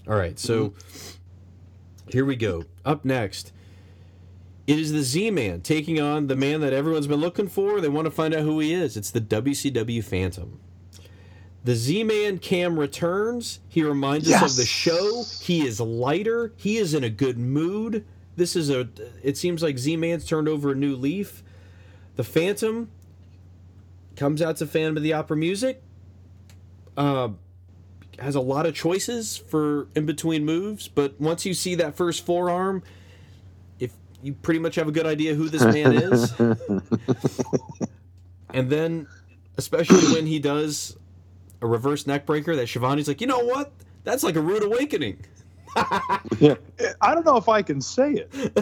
All 0.08 0.16
right, 0.16 0.40
so 0.40 0.74
here 2.08 2.24
we 2.24 2.36
go. 2.38 2.64
Up 2.86 3.04
next, 3.04 3.52
it 4.68 4.80
is 4.80 4.92
the 4.94 5.02
Z 5.02 5.32
Man 5.32 5.62
taking 5.62 6.00
on 6.00 6.28
the 6.28 6.36
man 6.36 6.62
that 6.62 6.72
everyone's 6.72 7.08
been 7.08 7.20
looking 7.20 7.48
for. 7.48 7.82
They 7.82 7.90
want 7.90 8.06
to 8.06 8.12
find 8.12 8.34
out 8.34 8.44
who 8.44 8.60
he 8.60 8.74
is. 8.74 8.96
It's 8.96 9.12
the 9.12 9.20
WCW 9.20 10.04
Phantom. 10.04 10.60
The 11.66 11.76
Z 11.76 12.04
Man 12.04 12.38
cam 12.38 12.80
returns. 12.80 13.60
He 13.68 13.84
reminds 13.84 14.32
us 14.32 14.52
of 14.52 14.56
the 14.56 14.66
show. 14.66 15.24
He 15.42 15.66
is 15.66 15.82
lighter. 15.82 16.54
He 16.56 16.78
is 16.78 16.94
in 16.94 17.04
a 17.04 17.10
good 17.10 17.38
mood. 17.38 18.06
This 18.38 18.56
is 18.56 18.70
a. 18.70 18.88
It 19.24 19.38
seems 19.38 19.62
like 19.62 19.78
Z 19.78 19.98
Man's 19.98 20.26
turned 20.26 20.48
over 20.48 20.72
a 20.72 20.76
new 20.76 20.96
leaf. 20.96 21.44
The 22.16 22.24
Phantom 22.24 22.90
comes 24.16 24.42
out 24.42 24.58
to 24.58 24.68
Phantom 24.68 24.98
of 24.98 25.04
the 25.04 25.14
Opera 25.14 25.38
music. 25.38 25.82
Uh, 26.98 27.30
has 28.20 28.36
a 28.36 28.42
lot 28.42 28.66
of 28.66 28.74
choices 28.74 29.38
for 29.38 29.88
in 29.96 30.06
between 30.06 30.46
moves, 30.46 30.88
but 30.88 31.20
once 31.20 31.46
you 31.46 31.54
see 31.54 31.76
that 31.76 31.96
first 31.96 32.26
forearm, 32.26 32.84
if 33.80 33.92
you 34.24 34.34
pretty 34.34 34.60
much 34.60 34.76
have 34.76 34.88
a 34.88 34.92
good 34.92 35.06
idea 35.06 35.36
who 35.36 35.50
this 35.50 35.64
man 35.64 35.94
is, 35.94 36.34
and 38.54 38.70
then 38.70 39.08
especially 39.58 40.14
when 40.14 40.26
he 40.26 40.40
does 40.40 40.96
a 41.62 41.68
reverse 41.68 42.08
neck 42.08 42.26
breaker, 42.26 42.56
that 42.56 42.68
Schiavone's 42.68 43.08
like, 43.08 43.20
you 43.20 43.28
know 43.28 43.44
what? 43.44 43.72
That's 44.06 44.24
like 44.24 44.36
a 44.36 44.42
rude 44.42 44.64
awakening. 44.64 45.20
Yeah. 46.40 46.56
I 47.02 47.14
don't 47.14 47.26
know 47.26 47.38
if 47.38 47.50
I 47.50 47.62
can 47.62 47.82
say 47.82 48.14
it. 48.14 48.32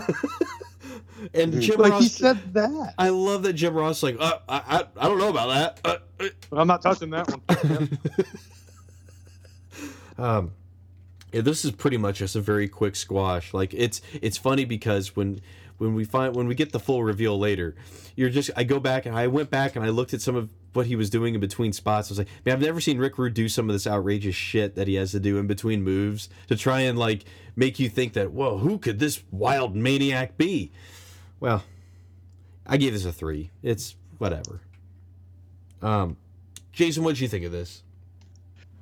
And 1.34 1.62
Jim 1.62 1.80
Like 1.80 1.92
Ross, 1.92 2.04
he 2.04 2.10
said 2.10 2.54
that. 2.54 2.94
I 2.98 3.10
love 3.10 3.44
that 3.44 3.54
Jim 3.54 3.74
Ross 3.74 4.04
like, 4.04 4.18
uh, 4.20 4.40
I, 4.48 4.58
I, 4.58 4.86
I 4.98 5.08
don't 5.08 5.18
know 5.18 5.30
about 5.30 5.48
that. 5.48 5.80
Uh, 5.84 5.98
uh, 6.24 6.60
I'm 6.60 6.68
not 6.68 6.82
touching 6.82 7.10
that 7.12 7.30
one. 7.30 8.00
um, 10.26 10.52
yeah, 11.34 11.42
this 11.42 11.66
is 11.66 11.72
pretty 11.72 11.98
much 11.98 12.18
just 12.18 12.36
a 12.36 12.42
very 12.42 12.68
quick 12.68 12.96
squash. 12.96 13.54
Like 13.54 13.74
it's 13.74 14.02
it's 14.22 14.38
funny 14.38 14.66
because 14.66 15.16
when 15.16 15.42
when 15.78 15.96
we 15.96 16.06
find 16.06 16.36
when 16.36 16.48
we 16.48 16.56
get 16.56 16.72
the 16.72 16.80
full 16.80 17.04
reveal 17.04 17.38
later, 17.38 17.76
you're 18.16 18.30
just 18.30 18.52
I 18.56 18.64
go 18.64 18.80
back 18.80 19.06
and 19.06 19.16
I 19.18 19.28
went 19.28 19.50
back 19.50 19.76
and 19.76 19.84
I 19.84 19.90
looked 19.90 20.14
at 20.14 20.22
some 20.22 20.36
of 20.36 20.50
what 20.74 20.86
he 20.86 20.96
was 20.96 21.10
doing 21.10 21.34
in 21.34 21.40
between 21.40 21.74
spots. 21.74 22.10
I 22.10 22.12
was 22.12 22.18
like, 22.20 22.28
man, 22.46 22.56
I've 22.56 22.62
never 22.62 22.80
seen 22.80 22.98
Rick 22.98 23.18
Rude 23.18 23.34
do 23.34 23.50
some 23.50 23.70
of 23.70 23.74
this 23.74 23.88
outrageous 23.88 24.36
shit 24.36 24.76
that 24.76 24.88
he 24.88 24.96
has 24.96 25.12
to 25.12 25.20
do 25.20 25.38
in 25.38 25.48
between 25.48 25.84
moves 25.84 26.30
to 26.48 26.56
try 26.56 26.82
and 26.82 26.98
like 26.98 27.26
make 27.56 27.80
you 27.80 27.90
think 27.90 28.14
that 28.14 28.32
whoa, 28.32 28.60
who 28.60 28.78
could 28.78 29.00
this 29.00 29.24
wild 29.32 29.76
maniac 29.76 30.38
be? 30.38 30.72
Well, 31.44 31.62
I 32.66 32.78
gave 32.78 32.94
this 32.94 33.04
a 33.04 33.12
three. 33.12 33.52
It's 33.62 33.98
whatever. 34.18 34.62
Um, 35.82 36.16
Jason, 36.72 37.04
what'd 37.04 37.20
you 37.20 37.28
think 37.28 37.44
of 37.44 37.52
this? 37.52 37.84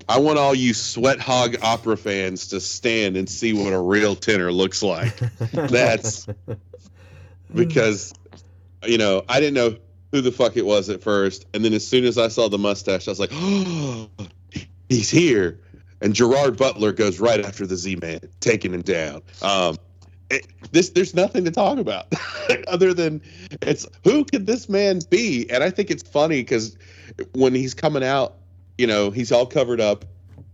I 0.08 0.20
want 0.20 0.38
all 0.38 0.54
you 0.54 0.76
sweat 0.76 1.20
hog 1.20 1.58
opera 1.64 1.98
fans 1.98 2.50
to 2.50 2.60
stand 2.60 3.18
and 3.18 3.28
see 3.28 3.54
what 3.54 3.74
a 3.74 3.82
real 3.82 4.16
tenor 4.16 4.52
looks 4.52 4.84
like. 4.84 5.18
That's 5.54 6.28
because, 7.56 8.14
you 8.86 9.00
know, 9.00 9.24
I 9.28 9.40
didn't 9.40 9.56
know 9.56 9.78
who 10.12 10.22
the 10.22 10.32
fuck 10.32 10.56
it 10.56 10.66
was 10.66 10.88
at 10.92 11.02
first, 11.02 11.48
and 11.56 11.66
then 11.66 11.74
as 11.74 11.88
soon 11.88 12.06
as 12.06 12.20
I 12.20 12.28
saw 12.28 12.48
the 12.48 12.60
mustache, 12.60 13.08
I 13.08 13.12
was 13.12 13.20
like, 13.20 13.32
oh, 13.34 14.08
he's 14.88 15.10
here. 15.10 15.60
And 16.00 16.14
Gerard 16.14 16.58
Butler 16.58 16.92
goes 16.92 17.20
right 17.20 17.44
after 17.44 17.66
the 17.66 17.76
Z-Man, 17.76 18.20
taking 18.40 18.72
him 18.72 18.84
down. 18.84 19.24
Um, 19.42 19.78
it, 20.32 20.48
this 20.72 20.90
there's 20.90 21.14
nothing 21.14 21.46
to 21.46 21.52
talk 21.52 21.78
about 21.78 22.08
other 22.68 22.94
than 22.94 23.22
it's 23.62 23.86
who 24.04 24.26
could 24.26 24.46
this 24.46 24.70
man 24.70 25.02
be? 25.10 25.50
And 25.50 25.64
I 25.64 25.70
think 25.70 25.92
it's 25.92 26.04
funny 26.04 26.42
because 26.42 26.78
when 27.34 27.54
he's 27.54 27.74
coming 27.74 28.04
out, 28.04 28.36
you 28.78 28.88
know, 28.88 29.12
he's 29.12 29.32
all 29.32 29.46
covered 29.46 29.82
up. 29.82 30.06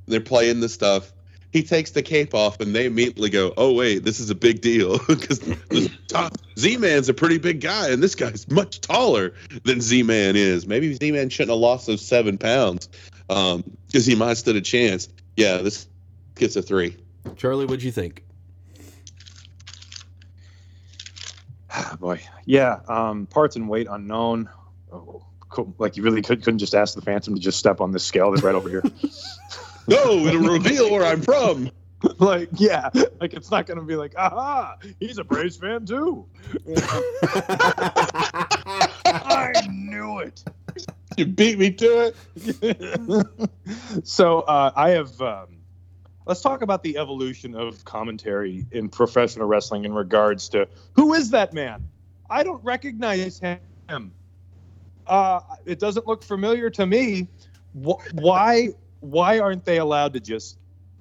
They're 0.08 0.20
playing 0.20 0.60
the 0.60 0.70
stuff. 0.70 1.12
He 1.52 1.64
takes 1.64 1.92
the 1.92 2.02
cape 2.02 2.34
off, 2.34 2.60
and 2.60 2.76
they 2.76 2.86
immediately 2.86 3.30
go, 3.30 3.54
"Oh 3.56 3.74
wait, 3.74 4.04
this 4.04 4.20
is 4.20 4.30
a 4.30 4.36
big 4.36 4.62
deal 4.62 5.00
because 5.08 5.40
Z-Man's 6.60 7.10
a 7.10 7.14
pretty 7.14 7.38
big 7.38 7.62
guy, 7.62 7.90
and 7.90 8.04
this 8.04 8.16
guy's 8.16 8.50
much 8.50 8.82
taller 8.82 9.34
than 9.64 9.80
Z-Man 9.80 10.36
is. 10.36 10.68
Maybe 10.68 10.94
Z-Man 10.94 11.30
shouldn't 11.30 11.52
have 11.52 11.60
lost 11.60 11.88
those 11.88 12.06
seven 12.06 12.38
pounds 12.38 12.90
because 13.28 13.56
um, 13.56 13.64
he 13.92 14.16
might 14.16 14.30
have 14.30 14.38
stood 14.38 14.56
a 14.56 14.62
chance. 14.62 15.08
Yeah, 15.36 15.58
this 15.58 15.88
gets 16.36 16.56
a 16.56 16.62
three. 16.62 16.98
Charlie, 17.36 17.66
what'd 17.66 17.84
you 17.84 17.92
think? 17.92 18.24
Boy, 22.00 22.22
yeah. 22.46 22.80
Um, 22.88 23.26
parts 23.28 23.56
and 23.56 23.70
weight 23.70 23.88
unknown. 23.90 24.50
Oh, 24.92 25.26
cool. 25.50 25.74
Like 25.78 25.98
you 25.98 26.04
really 26.04 26.22
could, 26.22 26.44
couldn't 26.44 26.60
just 26.60 26.76
ask 26.76 26.96
the 26.96 27.02
Phantom 27.02 27.36
to 27.36 27.42
just 27.42 27.60
step 27.60 27.82
on 27.82 27.92
this 27.92 28.04
scale 28.04 28.32
that's 28.32 28.44
right 28.44 28.56
over 28.56 28.70
here. 28.70 28.84
No, 29.90 30.18
it'll 30.28 30.42
reveal 30.42 30.92
where 30.92 31.06
I'm 31.06 31.22
from. 31.22 31.72
like, 32.20 32.50
yeah, 32.56 32.90
like 33.22 33.34
it's 33.34 33.50
not 33.50 33.66
gonna 33.66 33.84
be 33.84 33.96
like, 33.96 34.14
aha, 34.18 34.76
he's 35.00 35.18
a 35.18 35.24
Braves 35.24 35.56
fan 35.56 35.86
too. 35.86 36.26
I 39.06 39.54
knew 39.70 40.20
it. 40.20 40.44
You 41.16 41.26
beat 41.26 41.58
me 41.58 41.72
to 41.72 42.14
it. 42.36 44.06
so 44.06 44.42
uh, 44.42 44.72
I 44.76 44.90
have. 44.90 45.22
Um, 45.22 45.57
let's 46.28 46.42
talk 46.42 46.62
about 46.62 46.84
the 46.84 46.98
evolution 46.98 47.56
of 47.56 47.84
commentary 47.86 48.66
in 48.72 48.90
professional 48.90 49.48
wrestling 49.48 49.86
in 49.86 49.94
regards 49.94 50.50
to 50.50 50.68
who 50.94 51.14
is 51.14 51.32
that 51.32 51.54
man? 51.54 51.88
I 52.30 52.44
don't 52.44 52.64
recognize 52.64 53.40
him. 53.40 54.14
Uh, 55.08 55.40
it 55.66 55.80
doesn't 55.80 56.06
look 56.06 56.24
familiar 56.24 56.70
to 56.72 56.86
me. 56.86 57.30
Wh- 57.74 58.04
why? 58.14 58.70
Why 59.00 59.40
aren't 59.40 59.64
they 59.64 59.78
allowed 59.78 60.14
to 60.14 60.20
just 60.20 60.58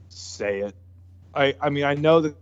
say 0.09 0.61
it? 0.61 0.77
I, 1.35 1.55
I 1.61 1.70
mean, 1.70 1.85
I 1.85 1.94
know 1.94 2.20
that 2.20 2.36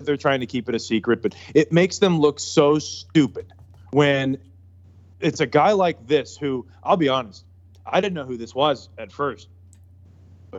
they're 0.00 0.16
trying 0.16 0.40
to 0.40 0.46
keep 0.46 0.68
it 0.68 0.74
a 0.74 0.80
secret, 0.80 1.22
but 1.22 1.34
it 1.54 1.72
makes 1.72 1.98
them 1.98 2.18
look 2.18 2.40
so 2.40 2.78
stupid 2.78 3.46
when 3.92 4.38
it's 5.20 5.40
a 5.40 5.46
guy 5.46 5.72
like 5.72 6.06
this 6.06 6.36
who, 6.36 6.66
I'll 6.82 6.96
be 6.96 7.08
honest, 7.08 7.44
I 7.86 8.00
didn't 8.00 8.14
know 8.14 8.24
who 8.24 8.36
this 8.36 8.54
was 8.54 8.88
at 8.98 9.12
first, 9.12 9.48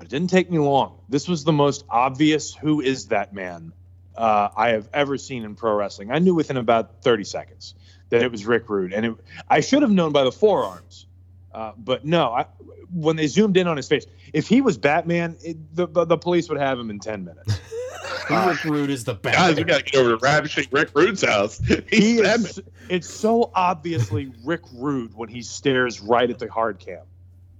it 0.01 0.09
didn't 0.09 0.29
take 0.29 0.49
me 0.49 0.57
long. 0.57 0.97
This 1.09 1.27
was 1.27 1.43
the 1.43 1.53
most 1.53 1.85
obvious 1.89 2.53
who 2.53 2.81
is 2.81 3.07
that 3.07 3.33
man 3.33 3.73
uh, 4.15 4.49
I 4.55 4.69
have 4.69 4.89
ever 4.93 5.17
seen 5.17 5.43
in 5.43 5.55
pro 5.55 5.75
wrestling. 5.75 6.11
I 6.11 6.19
knew 6.19 6.33
within 6.33 6.57
about 6.57 7.01
30 7.03 7.23
seconds 7.23 7.75
that 8.09 8.21
it 8.21 8.31
was 8.31 8.45
Rick 8.45 8.69
Rude, 8.69 8.93
and 8.93 9.05
it, 9.05 9.15
I 9.49 9.59
should 9.59 9.81
have 9.81 9.91
known 9.91 10.11
by 10.11 10.23
the 10.23 10.31
forearms. 10.31 11.05
Uh, 11.53 11.71
but 11.77 12.03
no, 12.03 12.31
I, 12.31 12.45
when 12.91 13.15
they 13.15 13.27
zoomed 13.27 13.57
in 13.57 13.67
on 13.67 13.77
his 13.77 13.87
face, 13.87 14.05
if 14.33 14.47
he 14.47 14.61
was 14.61 14.77
Batman, 14.77 15.37
it, 15.43 15.75
the, 15.75 15.87
the, 15.87 16.05
the 16.05 16.17
police 16.17 16.49
would 16.49 16.59
have 16.59 16.79
him 16.79 16.89
in 16.89 16.99
10 16.99 17.25
minutes. 17.25 17.59
Rick 18.29 18.63
Rude 18.63 18.89
is 18.89 19.03
the 19.03 19.13
best. 19.13 19.37
Guys, 19.37 19.55
we 19.55 19.63
gotta 19.63 19.83
get 19.83 19.95
over 19.95 20.11
to 20.11 20.17
Ravishing 20.17 20.67
Rick 20.71 20.91
Rude's 20.95 21.23
house. 21.23 21.59
he 21.89 22.19
is, 22.19 22.61
it's 22.89 23.09
so 23.09 23.51
obviously 23.53 24.31
Rick 24.43 24.61
Rude 24.73 25.13
when 25.13 25.29
he 25.29 25.41
stares 25.41 25.99
right 26.01 26.29
at 26.29 26.39
the 26.39 26.49
hard 26.49 26.79
cam. 26.79 27.03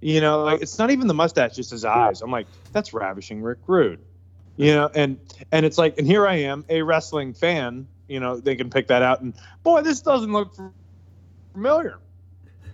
You 0.03 0.19
know, 0.19 0.43
like 0.43 0.61
it's 0.61 0.77
not 0.77 0.91
even 0.91 1.07
the 1.07 1.13
mustache, 1.13 1.55
just 1.55 1.71
his 1.71 1.85
eyes. 1.85 2.21
I'm 2.21 2.29
like, 2.29 2.47
that's 2.73 2.93
ravishing 2.93 3.41
Rick 3.41 3.59
Rude. 3.67 4.01
You 4.57 4.73
know, 4.73 4.89
and 4.93 5.17
and 5.49 5.65
it's 5.65 5.77
like, 5.77 5.97
and 5.97 6.05
here 6.05 6.27
I 6.27 6.35
am, 6.41 6.65
a 6.67 6.81
wrestling 6.81 7.33
fan. 7.33 7.87
You 8.09 8.19
know, 8.19 8.37
they 8.37 8.57
can 8.57 8.69
pick 8.69 8.87
that 8.87 9.01
out, 9.01 9.21
and 9.21 9.33
boy, 9.63 9.81
this 9.81 10.01
doesn't 10.01 10.31
look 10.33 10.53
familiar. 11.53 11.99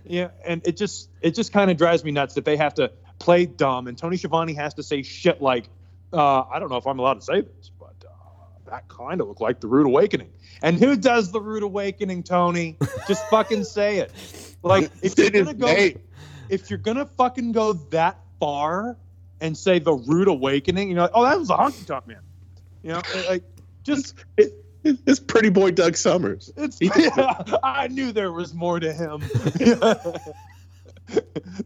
Yeah, 0.04 0.30
and 0.44 0.60
it 0.66 0.76
just 0.76 1.08
it 1.20 1.36
just 1.36 1.52
kind 1.52 1.70
of 1.70 1.76
drives 1.76 2.02
me 2.02 2.10
nuts 2.10 2.34
that 2.34 2.44
they 2.44 2.56
have 2.56 2.74
to 2.74 2.90
play 3.20 3.46
dumb, 3.46 3.86
and 3.86 3.96
Tony 3.96 4.16
Schiavone 4.16 4.54
has 4.54 4.74
to 4.74 4.82
say 4.82 5.04
shit 5.04 5.40
like, 5.40 5.66
uh, 6.12 6.42
I 6.42 6.58
don't 6.58 6.68
know 6.68 6.78
if 6.78 6.86
I'm 6.88 6.98
allowed 6.98 7.14
to 7.14 7.22
say 7.22 7.42
this, 7.42 7.70
but 7.78 7.94
uh, 8.04 8.70
that 8.70 8.88
kind 8.88 9.20
of 9.20 9.28
looked 9.28 9.40
like 9.40 9.60
the 9.60 9.68
Rude 9.68 9.86
Awakening. 9.86 10.32
And 10.62 10.76
who 10.76 10.96
does 10.96 11.30
the 11.30 11.40
Rude 11.40 11.62
Awakening, 11.62 12.24
Tony? 12.24 12.76
Just 13.06 13.24
fucking 13.28 13.62
say 13.62 13.98
it. 13.98 14.12
Like 14.64 14.90
if 15.00 15.16
you're 15.16 15.30
gonna 15.30 15.54
go. 15.54 15.90
If 16.50 16.70
you're 16.70 16.78
gonna 16.78 17.06
fucking 17.06 17.52
go 17.52 17.72
that 17.90 18.18
far 18.38 18.96
and 19.40 19.56
say 19.56 19.78
the 19.78 19.92
Rude 19.92 20.28
Awakening, 20.28 20.88
you 20.88 20.94
know, 20.94 21.08
oh 21.14 21.24
that 21.24 21.38
was 21.38 21.50
a 21.50 21.54
honky 21.54 21.86
tonk 21.86 22.06
man. 22.06 22.20
You 22.82 22.92
know, 22.92 23.02
like 23.28 23.44
just 23.82 24.14
It, 24.36 24.52
it's 24.82 25.20
pretty 25.20 25.50
boy 25.50 25.72
Doug 25.72 25.96
Somers. 25.96 26.52
it's 26.56 26.78
yeah, 26.80 27.42
I 27.62 27.88
knew 27.88 28.12
there 28.12 28.32
was 28.32 28.54
more 28.54 28.80
to 28.80 28.92
him. 28.92 29.20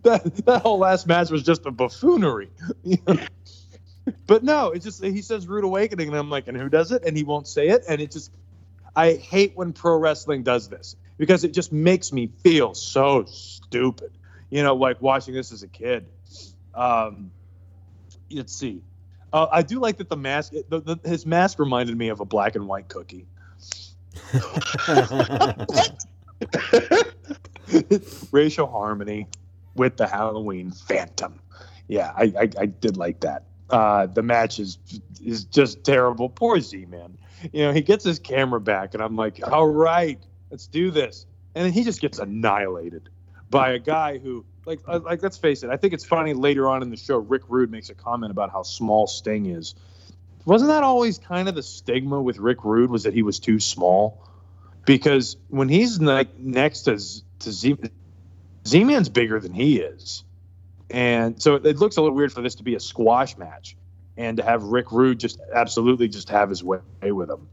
that 0.03 0.33
that 0.47 0.63
whole 0.63 0.79
last 0.79 1.07
match 1.07 1.31
was 1.31 1.43
just 1.43 1.65
a 1.67 1.71
buffoonery. 1.71 2.51
but 4.27 4.43
no, 4.43 4.71
it's 4.71 4.85
just 4.85 5.05
he 5.05 5.23
says 5.23 5.47
rude 5.47 5.65
awakening, 5.65 6.09
and 6.09 6.17
I'm 6.17 6.31
like, 6.31 6.49
and 6.49 6.57
who 6.57 6.69
does 6.69 6.93
it? 6.93 7.05
And 7.05 7.17
he 7.17 7.23
won't 7.23 7.47
say 7.47 7.69
it, 7.69 7.85
and 7.89 8.01
it 8.01 8.11
just 8.11 8.33
I 8.97 9.13
hate 9.15 9.53
when 9.55 9.73
pro 9.73 9.97
wrestling 9.97 10.43
does 10.43 10.69
this 10.69 10.97
because 11.17 11.45
it 11.45 11.53
just 11.53 11.73
makes 11.73 12.13
me 12.13 12.27
feel 12.43 12.75
so 12.75 13.25
stupid. 13.27 14.11
You 14.55 14.63
know, 14.63 14.75
like 14.77 15.03
watching 15.03 15.35
this 15.35 15.51
as 15.51 15.65
a 15.65 15.67
kid. 15.67 16.07
Um, 16.75 17.33
let's 18.31 18.55
see. 18.55 18.83
Uh, 19.33 19.49
I 19.51 19.63
do 19.63 19.81
like 19.81 19.97
that 19.97 20.09
the 20.09 20.17
mask. 20.17 20.53
The, 20.69 20.81
the, 20.81 20.97
his 21.05 21.27
mask 21.27 21.59
reminded 21.59 21.99
me 21.99 22.07
of 22.07 22.21
a 22.21 22.25
black 22.25 22.55
and 22.55 22.69
white 22.69 22.87
cookie. 22.87 23.27
racial 28.31 28.69
harmony 28.69 29.27
with 29.75 29.97
the 29.97 30.07
Halloween 30.07 30.71
Phantom. 30.71 31.41
Yeah, 31.89 32.13
I, 32.17 32.33
I, 32.39 32.49
I 32.57 32.67
did 32.67 32.97
like 32.97 33.23
that. 33.23 33.47
Uh, 33.71 34.07
the 34.07 34.23
match 34.23 34.61
is 34.61 34.79
is 35.21 35.43
just 35.43 35.83
terrible. 35.83 36.29
Poor 36.29 36.61
Z 36.61 36.87
man. 36.87 37.19
You 37.53 37.65
know, 37.65 37.73
he 37.73 37.81
gets 37.81 38.05
his 38.05 38.21
camera 38.21 38.61
back, 38.61 38.95
and 38.95 39.03
I'm 39.03 39.17
like, 39.17 39.41
all 39.45 39.67
right, 39.67 40.23
let's 40.53 40.69
do 40.69 40.93
this. 40.93 41.27
And 41.57 41.65
then 41.65 41.73
he 41.73 41.83
just 41.83 42.01
gets 42.01 42.21
annihilated 42.21 43.09
by 43.51 43.73
a 43.73 43.79
guy 43.79 44.19
who, 44.19 44.45
like, 44.67 44.81
uh, 44.87 45.01
like 45.05 45.23
let's 45.23 45.37
face 45.37 45.63
it. 45.63 45.71
I 45.71 45.77
think 45.77 45.93
it's 45.93 46.05
funny 46.05 46.33
later 46.33 46.69
on 46.69 46.83
in 46.83 46.91
the 46.91 46.97
show. 46.97 47.19
Rick 47.19 47.43
Rude 47.49 47.71
makes 47.71 47.91
a 47.91 47.95
comment 47.95 48.31
about 48.31 48.51
how 48.51 48.63
small 48.63 49.07
Sting 49.07 49.47
is. 49.47 49.75
Wasn't 50.45 50.69
that 50.69 50.83
always 50.83 51.19
kind 51.19 51.49
of 51.49 51.55
the 51.55 51.63
stigma 51.63 52.21
with 52.21 52.39
Rick 52.39 52.65
Rude? 52.65 52.91
Was 52.91 53.05
that 53.05 53.15
he 53.15 53.23
was 53.23 53.41
too 53.41 53.61
small? 53.61 54.27
Because 54.85 55.37
when 55.49 55.69
he's 55.69 56.01
like 56.01 56.39
next 56.39 56.83
to 56.83 56.99
Z- 56.99 57.23
to 57.41 57.53
Z, 57.53 57.77
Z-Man's 58.67 59.09
bigger 59.09 59.41
than 59.41 59.55
he 59.55 59.79
is, 59.79 60.25
and 60.91 61.41
so 61.41 61.55
it 61.55 61.79
looks 61.79 61.97
a 61.97 62.03
little 62.03 62.15
weird 62.15 62.33
for 62.33 62.43
this 62.43 62.57
to 62.57 62.63
be 62.63 62.75
a 62.75 62.81
squash 62.81 63.39
match, 63.39 63.77
and 64.19 64.37
to 64.37 64.43
have 64.43 64.63
Rick 64.63 64.93
Rude 64.93 65.19
just 65.19 65.41
absolutely 65.55 66.09
just 66.09 66.29
have 66.29 66.51
his 66.51 66.63
way 66.63 66.81
with 67.03 67.31
him. 67.31 67.49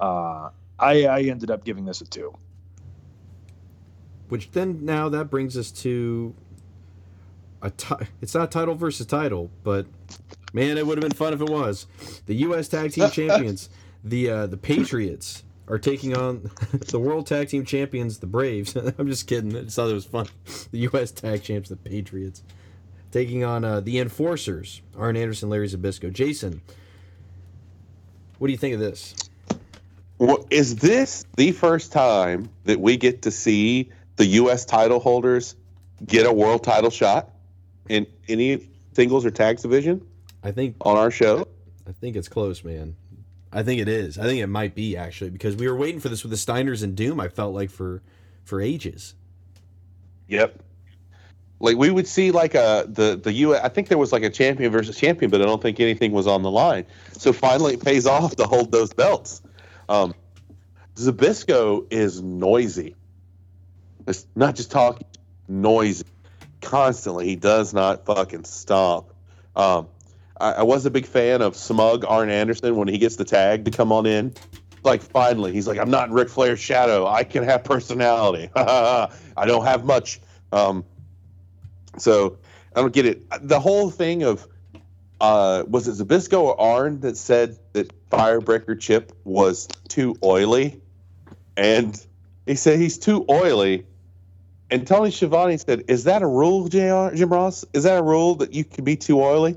Uh, 0.00 0.50
I, 0.78 1.04
I 1.04 1.20
ended 1.22 1.50
up 1.52 1.64
giving 1.64 1.84
this 1.84 2.00
a 2.00 2.04
two. 2.04 2.36
Which 4.28 4.50
then 4.52 4.84
now 4.84 5.08
that 5.10 5.30
brings 5.30 5.56
us 5.56 5.70
to 5.82 6.34
a 7.62 7.70
ti- 7.70 8.06
it's 8.20 8.34
not 8.34 8.50
title 8.50 8.74
versus 8.74 9.06
title, 9.06 9.50
but 9.62 9.86
Man, 10.54 10.78
it 10.78 10.86
would 10.86 10.96
have 10.96 11.02
been 11.02 11.16
fun 11.16 11.34
if 11.34 11.40
it 11.40 11.50
was. 11.50 11.86
The 12.26 12.34
U.S. 12.36 12.68
Tag 12.68 12.92
Team 12.92 13.10
Champions, 13.12 13.68
the 14.04 14.30
uh, 14.30 14.46
the 14.46 14.56
Patriots, 14.56 15.42
are 15.66 15.80
taking 15.80 16.16
on 16.16 16.48
the 16.90 17.00
World 17.00 17.26
Tag 17.26 17.48
Team 17.48 17.64
Champions, 17.64 18.18
the 18.20 18.28
Braves. 18.28 18.76
I'm 18.98 19.08
just 19.08 19.26
kidding. 19.26 19.54
I 19.56 19.62
just 19.62 19.74
thought 19.74 19.90
it 19.90 19.94
was 19.94 20.04
fun. 20.04 20.28
The 20.70 20.78
U.S. 20.78 21.10
Tag 21.10 21.42
Champs, 21.42 21.68
the 21.70 21.76
Patriots, 21.76 22.44
taking 23.10 23.42
on 23.42 23.64
uh, 23.64 23.80
the 23.80 23.98
Enforcers, 23.98 24.80
Arn 24.96 25.16
Anderson, 25.16 25.50
Larry 25.50 25.66
Zbyszko. 25.66 26.12
Jason, 26.12 26.62
what 28.38 28.46
do 28.46 28.52
you 28.52 28.58
think 28.58 28.74
of 28.74 28.80
this? 28.80 29.16
Well, 30.18 30.46
is 30.50 30.76
this 30.76 31.26
the 31.36 31.50
first 31.50 31.90
time 31.90 32.48
that 32.62 32.78
we 32.78 32.96
get 32.96 33.22
to 33.22 33.32
see 33.32 33.90
the 34.16 34.26
U.S. 34.26 34.64
title 34.64 35.00
holders 35.00 35.56
get 36.04 36.26
a 36.26 36.32
world 36.32 36.64
title 36.64 36.90
shot 36.90 37.30
in 37.88 38.06
any 38.28 38.68
singles 38.92 39.24
or 39.24 39.30
tags 39.30 39.62
division 39.62 40.06
I 40.42 40.52
think 40.52 40.76
on 40.82 40.96
our 40.96 41.10
show? 41.10 41.48
I 41.88 41.92
think 41.92 42.16
it's 42.16 42.28
close, 42.28 42.62
man. 42.62 42.96
I 43.52 43.62
think 43.62 43.80
it 43.80 43.88
is. 43.88 44.18
I 44.18 44.24
think 44.24 44.40
it 44.40 44.46
might 44.48 44.74
be 44.74 44.96
actually 44.96 45.30
because 45.30 45.56
we 45.56 45.68
were 45.68 45.76
waiting 45.76 46.00
for 46.00 46.08
this 46.08 46.22
with 46.22 46.30
the 46.30 46.36
Steiners 46.36 46.82
and 46.82 46.96
Doom. 46.96 47.20
I 47.20 47.28
felt 47.28 47.54
like 47.54 47.70
for 47.70 48.02
for 48.44 48.60
ages. 48.60 49.14
Yep. 50.28 50.60
Like 51.60 51.76
we 51.76 51.90
would 51.90 52.08
see 52.08 52.30
like 52.30 52.54
a 52.54 52.84
the 52.88 53.16
the 53.22 53.32
U. 53.32 53.56
I 53.56 53.68
think 53.68 53.88
there 53.88 53.98
was 53.98 54.12
like 54.12 54.24
a 54.24 54.30
champion 54.30 54.72
versus 54.72 54.98
champion, 54.98 55.30
but 55.30 55.40
I 55.40 55.44
don't 55.44 55.62
think 55.62 55.78
anything 55.78 56.12
was 56.12 56.26
on 56.26 56.42
the 56.42 56.50
line. 56.50 56.84
So 57.12 57.32
finally, 57.32 57.74
it 57.74 57.84
pays 57.84 58.06
off 58.06 58.36
to 58.36 58.44
hold 58.44 58.72
those 58.72 58.92
belts. 58.92 59.40
Um, 59.88 60.14
Zbyszko 60.96 61.86
is 61.92 62.22
noisy. 62.22 62.96
It's 64.06 64.26
not 64.34 64.54
just 64.54 64.70
talking, 64.70 65.06
noisy, 65.48 66.04
constantly. 66.60 67.26
He 67.26 67.36
does 67.36 67.72
not 67.72 68.06
fucking 68.06 68.44
stop. 68.44 69.14
Um, 69.56 69.88
I, 70.38 70.52
I 70.52 70.62
was 70.62 70.84
a 70.86 70.90
big 70.90 71.06
fan 71.06 71.42
of 71.42 71.56
Smug 71.56 72.04
Arn 72.04 72.30
Anderson 72.30 72.76
when 72.76 72.88
he 72.88 72.98
gets 72.98 73.16
the 73.16 73.24
tag 73.24 73.64
to 73.66 73.70
come 73.70 73.92
on 73.92 74.06
in. 74.06 74.34
Like 74.82 75.02
finally, 75.02 75.52
he's 75.52 75.66
like, 75.66 75.78
I'm 75.78 75.90
not 75.90 76.08
in 76.08 76.14
Ric 76.14 76.28
Flair's 76.28 76.60
shadow. 76.60 77.06
I 77.06 77.24
can 77.24 77.44
have 77.44 77.64
personality. 77.64 78.50
I 78.56 79.08
don't 79.46 79.64
have 79.64 79.84
much. 79.84 80.20
Um, 80.52 80.84
so 81.96 82.38
I 82.74 82.80
don't 82.80 82.92
get 82.92 83.06
it. 83.06 83.22
The 83.48 83.60
whole 83.60 83.90
thing 83.90 84.24
of 84.24 84.46
uh, 85.20 85.64
was 85.66 85.88
it 85.88 86.06
Zbyszko 86.06 86.40
or 86.40 86.60
Arn 86.60 87.00
that 87.00 87.16
said 87.16 87.56
that 87.72 87.92
Firebreaker 88.10 88.78
Chip 88.78 89.12
was 89.24 89.68
too 89.88 90.16
oily, 90.22 90.80
and 91.56 91.98
he 92.46 92.56
said 92.56 92.78
he's 92.78 92.98
too 92.98 93.24
oily. 93.30 93.86
And 94.70 94.86
Tony 94.86 95.10
Schiavone 95.10 95.56
said, 95.58 95.84
"Is 95.88 96.04
that 96.04 96.22
a 96.22 96.26
rule, 96.26 96.68
JR, 96.68 97.14
Jim 97.14 97.28
Ross? 97.30 97.64
Is 97.72 97.84
that 97.84 97.98
a 97.98 98.02
rule 98.02 98.34
that 98.36 98.54
you 98.54 98.64
can 98.64 98.84
be 98.84 98.96
too 98.96 99.20
oily?" 99.20 99.56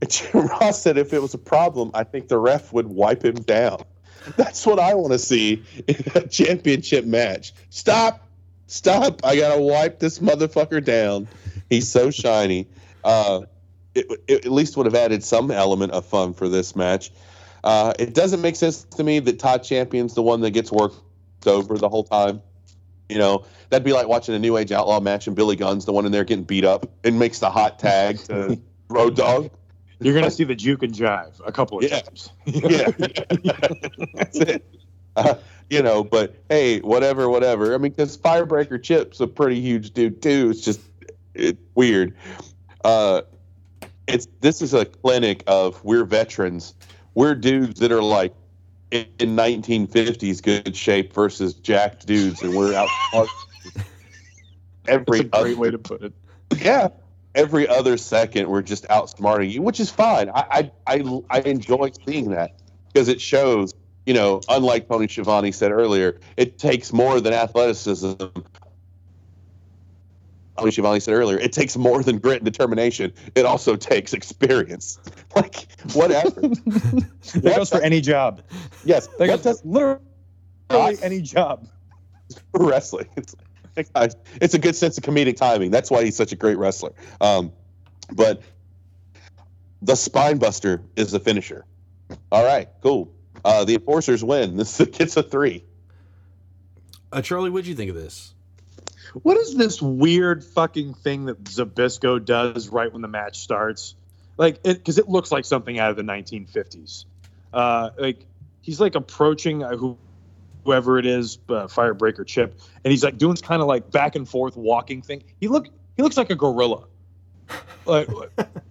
And 0.00 0.10
Jim 0.10 0.46
Ross 0.46 0.82
said, 0.82 0.98
"If 0.98 1.12
it 1.12 1.20
was 1.20 1.34
a 1.34 1.38
problem, 1.38 1.90
I 1.94 2.04
think 2.04 2.28
the 2.28 2.38
ref 2.38 2.72
would 2.72 2.86
wipe 2.86 3.24
him 3.24 3.36
down." 3.36 3.82
That's 4.36 4.66
what 4.66 4.78
I 4.78 4.94
want 4.94 5.12
to 5.12 5.18
see 5.18 5.62
in 5.86 5.96
a 6.14 6.26
championship 6.26 7.04
match. 7.04 7.52
Stop, 7.70 8.26
stop! 8.66 9.24
I 9.24 9.36
gotta 9.36 9.60
wipe 9.60 9.98
this 9.98 10.18
motherfucker 10.18 10.84
down. 10.84 11.28
He's 11.70 11.90
so 11.90 12.10
shiny. 12.10 12.66
Uh, 13.04 13.42
it, 13.94 14.06
it 14.26 14.46
at 14.46 14.52
least 14.52 14.76
would 14.76 14.86
have 14.86 14.94
added 14.94 15.22
some 15.22 15.50
element 15.50 15.92
of 15.92 16.04
fun 16.04 16.34
for 16.34 16.48
this 16.48 16.74
match. 16.74 17.10
Uh, 17.64 17.92
it 17.98 18.14
doesn't 18.14 18.40
make 18.40 18.56
sense 18.56 18.84
to 18.84 19.04
me 19.04 19.18
that 19.18 19.38
Todd 19.38 19.62
Champion's 19.62 20.14
the 20.14 20.22
one 20.22 20.40
that 20.40 20.50
gets 20.50 20.70
worked 20.70 20.96
over 21.46 21.76
the 21.76 21.88
whole 21.88 22.04
time. 22.04 22.42
You 23.08 23.18
know, 23.18 23.44
that'd 23.70 23.84
be 23.84 23.92
like 23.92 24.06
watching 24.06 24.34
a 24.34 24.38
New 24.38 24.56
Age 24.56 24.70
Outlaw 24.72 25.00
match 25.00 25.26
and 25.26 25.34
Billy 25.34 25.56
Gunn's 25.56 25.84
the 25.86 25.92
one 25.92 26.04
in 26.06 26.12
there 26.12 26.24
getting 26.24 26.44
beat 26.44 26.64
up 26.64 26.90
and 27.04 27.18
makes 27.18 27.38
the 27.38 27.48
hot 27.50 27.78
tag 27.78 28.18
to 28.24 28.58
Road 28.88 29.16
Dog. 29.16 29.50
You're 30.00 30.14
gonna 30.14 30.30
see 30.30 30.44
the 30.44 30.54
juke 30.54 30.82
and 30.82 30.92
jive 30.94 31.40
a 31.44 31.50
couple 31.50 31.78
of 31.78 31.84
Yeah. 31.84 32.00
times. 32.00 32.30
Yeah, 32.46 32.90
that's 34.14 34.38
it. 34.38 34.64
Uh, 35.16 35.34
you 35.70 35.82
know, 35.82 36.04
but 36.04 36.36
hey, 36.48 36.78
whatever, 36.80 37.28
whatever. 37.28 37.74
I 37.74 37.78
mean, 37.78 37.92
because 37.92 38.16
Firebreaker 38.16 38.80
Chip's 38.80 39.20
a 39.20 39.26
pretty 39.26 39.60
huge 39.60 39.90
dude 39.92 40.22
too. 40.22 40.50
It's 40.50 40.60
just 40.60 40.80
it, 41.34 41.58
weird. 41.74 42.14
Uh, 42.84 43.22
it's 44.06 44.28
this 44.40 44.62
is 44.62 44.74
a 44.74 44.84
clinic 44.84 45.42
of 45.46 45.82
we're 45.84 46.04
veterans. 46.04 46.74
We're 47.14 47.34
dudes 47.34 47.80
that 47.80 47.90
are 47.90 48.02
like 48.02 48.34
in, 48.90 49.06
in 49.18 49.36
1950s 49.36 50.42
good 50.42 50.76
shape 50.76 51.12
versus 51.12 51.54
jacked 51.54 52.06
dudes, 52.06 52.42
and 52.42 52.54
we're 52.56 52.74
out. 52.74 52.88
every 54.86 54.86
That's 54.86 54.98
a 54.98 55.04
great 55.04 55.28
other- 55.34 55.56
way 55.56 55.70
to 55.70 55.78
put 55.78 56.02
it. 56.02 56.12
yeah. 56.58 56.88
Every 57.34 57.68
other 57.68 57.96
second, 57.98 58.48
we're 58.48 58.62
just 58.62 58.84
outsmarting 58.88 59.50
you, 59.50 59.62
which 59.62 59.78
is 59.78 59.90
fine. 59.90 60.28
I 60.30 60.70
I 60.86 60.96
I, 60.98 61.20
I 61.30 61.40
enjoy 61.40 61.90
seeing 62.06 62.30
that 62.30 62.52
because 62.92 63.06
it 63.08 63.20
shows, 63.20 63.74
you 64.06 64.14
know, 64.14 64.40
unlike 64.48 64.88
Tony 64.88 65.06
Schiavone 65.06 65.52
said 65.52 65.70
earlier, 65.70 66.18
it 66.36 66.58
takes 66.58 66.92
more 66.92 67.20
than 67.20 67.32
athleticism. 67.34 68.14
Tony 70.58 70.70
Schiavone 70.70 71.00
said 71.00 71.14
earlier, 71.14 71.38
it 71.38 71.52
takes 71.52 71.76
more 71.76 72.02
than 72.02 72.18
grit 72.18 72.36
and 72.36 72.44
determination. 72.44 73.12
It 73.34 73.44
also 73.46 73.76
takes 73.76 74.12
experience. 74.12 74.98
Like 75.36 75.68
whatever. 75.92 76.40
That 76.40 77.52
goes 77.56 77.68
for 77.68 77.80
any 77.82 78.00
job. 78.00 78.42
yes, 78.84 79.06
That 79.18 79.18
what 79.20 79.26
goes 79.28 79.42
does 79.42 79.64
literally 79.64 80.00
I- 80.70 80.96
any 81.02 81.20
job. 81.20 81.68
wrestling. 82.54 83.06
It's, 83.16 83.36
it's 84.40 84.54
a 84.54 84.58
good 84.58 84.74
sense 84.74 84.98
of 84.98 85.04
comedic 85.04 85.36
timing. 85.36 85.70
That's 85.70 85.90
why 85.90 86.02
he's 86.02 86.16
such 86.16 86.32
a 86.32 86.36
great 86.36 86.58
wrestler. 86.58 86.92
Um, 87.20 87.52
but 88.12 88.42
the 89.82 89.94
spine 89.94 90.38
buster 90.38 90.82
is 90.96 91.12
the 91.12 91.20
finisher. 91.20 91.64
All 92.32 92.44
right, 92.44 92.68
cool. 92.82 93.12
Uh, 93.44 93.64
the 93.64 93.74
enforcers 93.74 94.24
win. 94.24 94.56
This 94.56 94.80
gets 94.92 95.16
a 95.16 95.22
three. 95.22 95.62
Uh, 97.12 97.22
Charlie, 97.22 97.50
what'd 97.50 97.66
you 97.68 97.76
think 97.76 97.90
of 97.90 97.96
this? 97.96 98.34
What 99.22 99.36
is 99.36 99.54
this 99.54 99.80
weird 99.80 100.44
fucking 100.44 100.94
thing 100.94 101.26
that 101.26 101.44
Zbyszko 101.44 102.24
does 102.24 102.68
right 102.68 102.92
when 102.92 103.02
the 103.02 103.08
match 103.08 103.40
starts? 103.40 103.94
Like, 104.36 104.62
because 104.62 104.98
it 104.98 105.08
looks 105.08 105.32
like 105.32 105.44
something 105.44 105.78
out 105.78 105.90
of 105.90 105.96
the 105.96 106.02
1950s. 106.02 107.04
Uh, 107.52 107.90
like 107.98 108.26
he's 108.60 108.80
like 108.80 108.94
approaching 108.94 109.64
uh, 109.64 109.76
who, 109.76 109.96
whoever 110.64 110.98
it 110.98 111.06
is, 111.06 111.38
uh, 111.48 111.66
Firebreaker 111.66 112.26
Chip, 112.26 112.60
and 112.84 112.90
he's 112.90 113.02
like 113.02 113.18
doing 113.18 113.32
this 113.32 113.40
kind 113.40 113.62
of 113.62 113.68
like 113.68 113.90
back 113.90 114.16
and 114.16 114.28
forth 114.28 114.56
walking 114.56 115.02
thing. 115.02 115.24
He 115.40 115.48
look 115.48 115.68
he 115.96 116.02
looks 116.02 116.16
like 116.16 116.30
a 116.30 116.34
gorilla, 116.34 116.84
like 117.86 118.08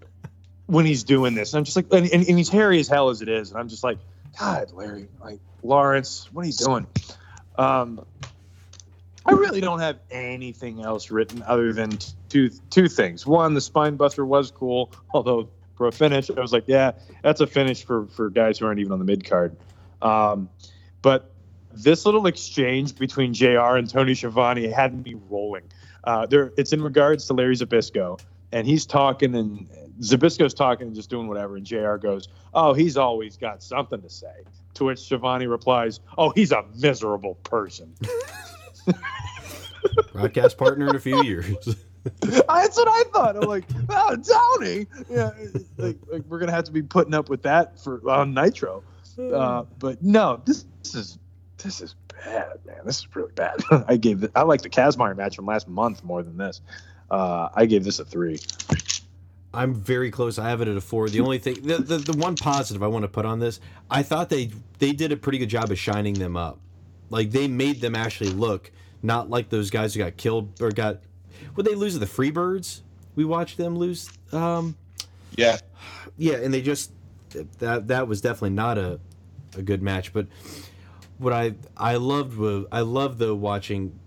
when 0.68 0.86
he's 0.86 1.04
doing 1.04 1.34
this. 1.34 1.54
I'm 1.54 1.64
just 1.64 1.76
like, 1.76 1.88
and, 1.92 2.06
and, 2.06 2.28
and 2.28 2.38
he's 2.38 2.50
hairy 2.50 2.80
as 2.80 2.88
hell 2.88 3.10
as 3.10 3.22
it 3.22 3.30
is, 3.30 3.50
and 3.50 3.60
I'm 3.60 3.68
just 3.68 3.84
like, 3.84 3.98
God, 4.40 4.72
Larry, 4.74 5.10
like 5.22 5.40
Lawrence, 5.64 6.30
what 6.32 6.44
are 6.44 6.48
you 6.48 6.54
doing? 6.54 6.88
Um, 7.58 8.06
I 9.28 9.34
really 9.34 9.62
don't 9.62 9.80
have 9.80 10.00
anything 10.10 10.82
else 10.82 11.12
written 11.12 11.44
other 11.44 11.74
than 11.74 11.98
two 12.30 12.50
two 12.70 12.88
things. 12.88 13.26
One, 13.26 13.54
the 13.54 13.62
spine 13.62 13.96
buster 13.96 14.26
was 14.26 14.52
cool, 14.52 14.92
although 15.14 15.50
for 15.76 15.88
a 15.88 15.92
finish, 15.92 16.30
I 16.30 16.40
was 16.40 16.54
like, 16.54 16.64
yeah, 16.68 16.94
that's 17.24 17.42
a 17.42 17.48
finish 17.48 17.84
for 17.84 18.08
for 18.08 18.30
guys 18.30 18.58
who 18.60 18.66
aren't 18.66 18.80
even 18.80 18.92
on 18.94 19.00
the 19.00 19.06
mid 19.06 19.26
card. 19.26 19.56
Um, 20.02 20.50
but 21.02 21.32
this 21.74 22.06
little 22.06 22.26
exchange 22.26 22.96
between 22.96 23.34
JR. 23.34 23.76
and 23.78 23.90
Tony 23.90 24.16
Schiavone 24.16 24.68
had 24.68 25.06
me 25.06 25.16
rolling. 25.30 25.64
Uh, 26.04 26.26
there, 26.26 26.52
it's 26.58 26.74
in 26.74 26.82
regards 26.82 27.28
to 27.28 27.34
Larry 27.34 27.56
Zbyszko, 27.56 28.20
and 28.52 28.66
he's 28.66 28.86
talking, 28.86 29.36
and 29.36 29.68
Zbyszko's 30.00 30.54
talking 30.54 30.88
and 30.88 30.96
just 30.96 31.10
doing 31.10 31.28
whatever, 31.28 31.58
and 31.58 31.66
JR. 31.66 31.96
goes, 31.96 32.30
"Oh, 32.54 32.74
he's 32.74 32.98
always 32.98 33.38
got 33.38 33.62
something 33.62 34.02
to 34.02 34.10
say." 34.10 34.44
To 34.76 34.86
which 34.86 35.00
Schiavone 35.00 35.48
replies, 35.48 36.00
"Oh, 36.18 36.30
he's 36.30 36.52
a 36.52 36.64
miserable 36.80 37.36
person." 37.36 37.94
Broadcast 40.14 40.58
partner 40.58 40.90
in 40.90 40.96
a 40.96 41.00
few 41.00 41.24
years. 41.24 41.46
That's 42.22 42.78
what 42.78 42.88
I 42.88 43.04
thought. 43.14 43.36
I'm 43.36 43.50
like, 43.50 43.66
oh, 43.90 44.16
Tony. 44.16 44.88
Yeah, 45.10 45.32
like, 45.78 45.98
like 46.08 46.24
we're 46.28 46.40
gonna 46.40 46.52
have 46.52 46.64
to 46.66 46.72
be 46.72 46.82
putting 46.82 47.14
up 47.14 47.30
with 47.30 47.42
that 47.44 47.80
for 47.80 48.02
on 48.10 48.34
Nitro. 48.34 48.84
Uh, 49.20 49.64
but 49.80 50.02
no, 50.04 50.42
this, 50.46 50.66
this 50.84 50.96
is 50.96 51.20
this 51.58 51.82
is 51.82 51.96
bad, 52.24 52.60
man. 52.66 52.82
This 52.86 53.00
is 53.00 53.16
really 53.16 53.32
bad. 53.34 53.62
I 53.88 53.98
gave 53.98 54.30
I 54.36 54.44
like 54.44 54.62
the 54.62 54.70
Kazmaier 54.70 55.16
match 55.16 55.36
from 55.36 55.46
last 55.46 55.68
month 55.68 56.04
more 56.04 56.24
than 56.24 56.38
this. 56.38 56.62
Uh, 57.10 57.50
I 57.54 57.66
gave 57.66 57.84
this 57.84 58.00
a 58.00 58.06
three. 58.06 58.40
I'm 59.54 59.74
very 59.74 60.12
close. 60.12 60.38
I 60.38 60.50
have 60.50 60.62
it 60.62 60.68
at 60.68 60.78
a 60.78 60.82
four. 60.82 61.10
The 61.10 61.22
only 61.22 61.40
thing, 61.40 61.56
the, 61.64 61.78
the, 61.78 61.98
the 61.98 62.18
one 62.18 62.36
positive 62.36 62.84
I 62.84 62.88
want 62.88 63.04
to 63.04 63.08
put 63.08 63.26
on 63.26 63.40
this, 63.40 63.60
I 63.90 64.04
thought 64.04 64.30
they 64.30 64.52
they 64.80 64.92
did 64.92 65.12
a 65.12 65.18
pretty 65.18 65.40
good 65.40 65.50
job 65.50 65.72
of 65.72 65.80
shining 65.80 66.14
them 66.14 66.38
up. 66.38 66.60
Like 67.10 67.32
they 67.32 67.48
made 67.48 67.82
them 67.82 67.96
actually 67.96 68.32
look 68.32 68.72
not 69.08 69.30
like 69.32 69.50
those 69.50 69.72
guys 69.72 69.96
who 69.96 70.00
got 70.04 70.18
killed 70.18 70.62
or 70.62 70.70
got. 70.70 71.00
Would 71.56 71.66
they 71.66 71.74
lose 71.76 71.94
to 71.94 72.00
the 72.00 72.06
Freebirds? 72.06 72.82
We 73.16 73.26
watched 73.26 73.58
them 73.58 73.76
lose. 73.78 74.10
Um, 74.32 74.76
Yeah. 75.36 75.58
yeah, 76.18 76.36
and 76.36 76.54
they 76.54 76.62
just 76.62 76.92
that 77.60 77.88
that 77.88 78.08
was 78.08 78.22
definitely 78.22 78.52
not 78.52 78.78
a 78.78 79.00
a 79.58 79.62
good 79.64 79.82
match. 79.82 80.14
But 80.14 80.28
what 81.18 81.34
I 81.34 81.56
I 81.76 81.96
loved 81.96 82.38
was 82.38 82.66
I 82.72 82.82
loved 82.82 83.18
the 83.18 83.34
watching 83.34 83.98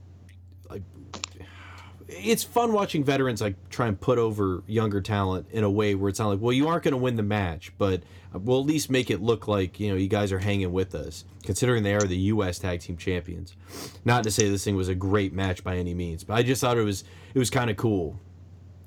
it's 2.13 2.43
fun 2.43 2.73
watching 2.73 3.05
veterans 3.05 3.41
like 3.41 3.55
try 3.71 3.87
and 3.87 4.01
put 4.01 4.19
over 4.19 4.63
younger 4.67 5.01
talent 5.01 5.47
in 5.51 5.65
a 5.65 5.71
way 5.71 5.95
where 5.95 6.09
it's 6.09 6.19
not 6.19 6.29
like, 6.29 6.41
well, 6.41 6.53
you 6.53 6.69
aren't 6.69 6.83
going 6.83 6.93
to 6.93 6.99
win 6.99 7.17
the 7.17 7.23
match, 7.23 7.73
but 7.79 8.03
we'll 8.33 8.61
at 8.61 8.67
least 8.67 8.91
make 8.91 9.11
it 9.11 9.21
look 9.21 9.49
like 9.49 9.81
you 9.81 9.89
know 9.89 9.97
you 9.97 10.09
guys 10.09 10.33
are 10.33 10.39
hanging 10.39 10.73
with 10.73 10.95
us, 10.95 11.25
considering 11.45 11.83
they 11.83 11.95
are 11.95 12.03
the 12.03 12.17
U.S. 12.17 12.59
Tag 12.59 12.81
Team 12.81 12.97
Champions. 12.97 13.57
Not 14.05 14.25
to 14.25 14.31
say 14.31 14.49
this 14.49 14.65
thing 14.65 14.77
was 14.77 14.89
a 14.89 14.95
great 14.95 15.33
match 15.33 15.63
by 15.63 15.77
any 15.77 15.95
means, 15.95 16.25
but 16.25 16.35
I 16.35 16.43
just 16.43 16.61
thought 16.61 16.77
it 16.77 16.85
was 16.85 17.05
it 17.35 17.39
was 17.39 17.51
kind 17.51 17.71
of 17.71 17.77
cool 17.77 18.19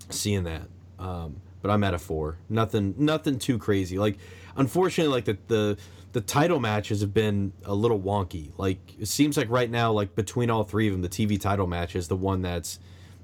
seeing 0.10 0.44
that. 0.44 0.68
Um, 1.00 1.41
but 1.62 1.72
I'm 1.72 1.84
at 1.84 1.94
a 1.94 2.00
four. 2.00 2.38
Nothing 2.50 2.95
nothing 2.98 3.40
too 3.40 3.58
crazy. 3.58 3.98
Like 3.98 4.18
unfortunately, 4.56 5.14
like 5.14 5.26
the 5.26 5.38
the 5.48 5.78
the 6.12 6.22
title 6.22 6.60
matches 6.60 7.02
have 7.02 7.14
been 7.14 7.54
a 7.66 7.74
little 7.74 8.00
wonky. 8.00 8.52
Like 8.58 8.80
it 9.00 9.08
seems 9.08 9.38
like 9.38 9.50
right 9.50 9.70
now, 9.70 9.91
like 9.91 10.16
between 10.16 10.50
all 10.50 10.64
three 10.64 10.88
of 10.88 10.94
them, 10.94 11.02
the 11.02 11.10
TV 11.10 11.40
title 11.40 11.68
match 11.68 11.95
is 11.95 12.08
the 12.08 12.16
one 12.16 12.41
that's 12.41 12.80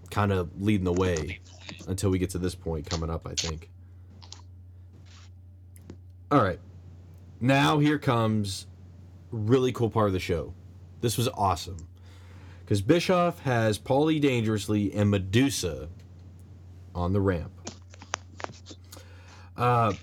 kind 0.10 0.32
of 0.32 0.62
leading 0.62 0.86
the 0.86 0.94
way 0.94 1.40
until 1.88 2.10
we 2.10 2.20
get 2.20 2.30
to 2.32 2.38
this 2.38 2.56
point 2.56 2.90
coming 2.90 3.10
up. 3.10 3.28
I 3.28 3.34
think. 3.34 3.70
All 6.32 6.42
right, 6.42 6.60
now 7.40 7.80
here 7.80 7.98
comes 7.98 8.68
really 9.32 9.72
cool 9.72 9.90
part 9.90 10.08
of 10.08 10.14
the 10.14 10.20
show. 10.20 10.54
This 11.02 11.18
was 11.18 11.28
awesome 11.30 11.88
because 12.62 12.82
Bischoff 12.82 13.40
has 13.40 13.80
Paulie 13.80 14.22
Dangerously 14.22 14.94
and 14.94 15.10
Medusa 15.10 15.90
on 16.94 17.14
the 17.14 17.22
ramp. 17.22 17.52
Uh, 19.58 19.94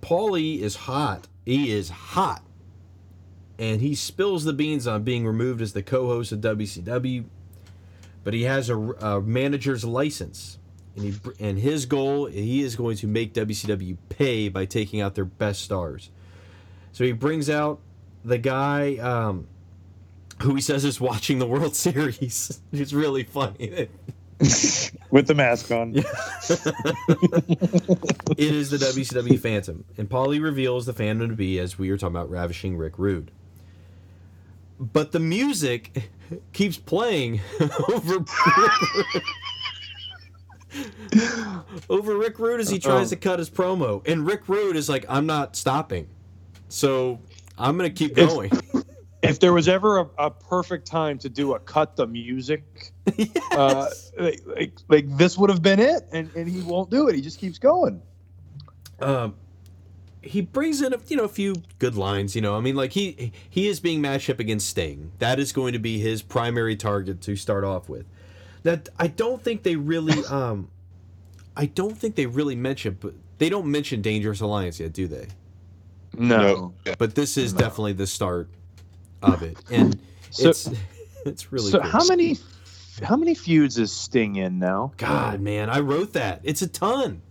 Paulie 0.00 0.60
is 0.60 0.76
hot. 0.76 1.28
He 1.44 1.70
is 1.70 1.90
hot. 1.90 2.42
And 3.58 3.80
he 3.80 3.94
spills 3.94 4.44
the 4.44 4.52
beans 4.52 4.86
on 4.86 5.02
being 5.02 5.26
removed 5.26 5.60
as 5.60 5.72
the 5.72 5.82
co 5.82 6.06
host 6.06 6.32
of 6.32 6.40
WCW. 6.40 7.24
But 8.22 8.34
he 8.34 8.42
has 8.42 8.68
a, 8.68 8.76
a 8.76 9.20
manager's 9.20 9.84
license. 9.84 10.58
And, 10.96 11.04
he, 11.04 11.14
and 11.38 11.58
his 11.58 11.86
goal, 11.86 12.26
he 12.26 12.62
is 12.62 12.76
going 12.76 12.96
to 12.98 13.06
make 13.06 13.32
WCW 13.32 13.96
pay 14.08 14.48
by 14.48 14.66
taking 14.66 15.00
out 15.00 15.14
their 15.14 15.24
best 15.24 15.62
stars. 15.62 16.10
So 16.92 17.04
he 17.04 17.12
brings 17.12 17.48
out 17.48 17.80
the 18.24 18.38
guy 18.38 18.96
um, 18.96 19.46
who 20.42 20.54
he 20.54 20.60
says 20.60 20.84
is 20.84 21.00
watching 21.00 21.38
the 21.38 21.46
World 21.46 21.76
Series. 21.76 22.60
it's 22.72 22.92
really 22.92 23.24
funny. 23.24 23.88
with 25.10 25.26
the 25.26 25.34
mask 25.34 25.70
on. 25.70 25.94
it 25.96 26.06
is 28.38 28.70
the 28.70 28.78
WCW 28.78 29.38
Phantom, 29.38 29.84
and 29.98 30.08
Paulie 30.08 30.42
reveals 30.42 30.86
the 30.86 30.94
Phantom 30.94 31.28
to 31.28 31.36
be, 31.36 31.58
as 31.58 31.78
we 31.78 31.90
were 31.90 31.98
talking 31.98 32.16
about, 32.16 32.30
ravishing 32.30 32.78
Rick 32.78 32.98
Rude. 32.98 33.30
But 34.78 35.12
the 35.12 35.20
music 35.20 36.10
keeps 36.52 36.76
playing 36.76 37.40
over 37.88 38.18
over 41.88 42.16
Rick 42.16 42.38
Rude 42.38 42.60
as 42.60 42.70
he 42.70 42.78
tries 42.78 43.10
to 43.10 43.16
cut 43.16 43.38
his 43.38 43.50
promo, 43.50 44.06
and 44.06 44.26
Rick 44.26 44.48
Rude 44.48 44.76
is 44.76 44.88
like, 44.88 45.04
"I'm 45.08 45.26
not 45.26 45.56
stopping," 45.56 46.08
so 46.68 47.20
I'm 47.58 47.76
gonna 47.76 47.90
keep 47.90 48.14
going. 48.14 48.52
if 49.22 49.40
there 49.40 49.52
was 49.52 49.68
ever 49.68 49.98
a, 49.98 50.08
a, 50.18 50.30
perfect 50.30 50.86
time 50.86 51.18
to 51.18 51.28
do 51.28 51.54
a 51.54 51.58
cut 51.58 51.96
the 51.96 52.06
music, 52.06 52.92
yes. 53.16 53.30
uh, 53.52 53.90
like, 54.18 54.40
like, 54.46 54.72
like, 54.88 55.16
this 55.16 55.36
would 55.36 55.50
have 55.50 55.62
been 55.62 55.78
it, 55.78 56.08
and, 56.12 56.30
and 56.34 56.48
he 56.48 56.62
won't 56.62 56.90
do 56.90 57.08
it. 57.08 57.14
He 57.14 57.20
just 57.20 57.38
keeps 57.38 57.58
going. 57.58 58.00
Um, 59.00 59.34
he 60.22 60.40
brings 60.40 60.82
in 60.82 60.92
a 60.92 60.98
you 61.08 61.16
know 61.16 61.24
a 61.24 61.28
few 61.28 61.54
good 61.78 61.94
lines. 61.94 62.34
You 62.34 62.42
know, 62.42 62.56
I 62.56 62.60
mean, 62.60 62.76
like 62.76 62.92
he 62.92 63.32
he 63.48 63.68
is 63.68 63.80
being 63.80 64.00
matched 64.00 64.30
up 64.30 64.38
against 64.38 64.68
Sting. 64.68 65.12
That 65.18 65.38
is 65.38 65.52
going 65.52 65.72
to 65.72 65.78
be 65.78 65.98
his 65.98 66.22
primary 66.22 66.76
target 66.76 67.20
to 67.22 67.36
start 67.36 67.64
off 67.64 67.88
with. 67.88 68.06
That 68.62 68.88
I 68.98 69.06
don't 69.06 69.42
think 69.42 69.62
they 69.62 69.76
really 69.76 70.24
um, 70.30 70.68
I 71.56 71.66
don't 71.66 71.96
think 71.96 72.14
they 72.14 72.26
really 72.26 72.56
mention, 72.56 72.98
but 73.00 73.14
they 73.38 73.48
don't 73.48 73.70
mention 73.70 74.02
Dangerous 74.02 74.40
Alliance 74.40 74.80
yet, 74.80 74.92
do 74.92 75.06
they? 75.06 75.26
No. 76.16 76.74
But 76.98 77.14
this 77.14 77.36
is 77.36 77.54
no. 77.54 77.60
definitely 77.60 77.94
the 77.94 78.06
start 78.06 78.48
of 79.22 79.42
it, 79.42 79.56
and 79.70 79.98
so, 80.30 80.50
it's 80.50 80.70
it's 81.26 81.52
really. 81.52 81.70
So 81.70 81.80
how 81.80 82.04
many 82.06 82.38
how 83.02 83.16
many 83.16 83.34
feuds 83.34 83.78
is 83.78 83.92
Sting 83.92 84.36
in 84.36 84.58
now? 84.58 84.92
God, 84.96 85.40
man, 85.40 85.70
I 85.70 85.80
wrote 85.80 86.12
that. 86.14 86.40
It's 86.42 86.62
a 86.62 86.68
ton. 86.68 87.22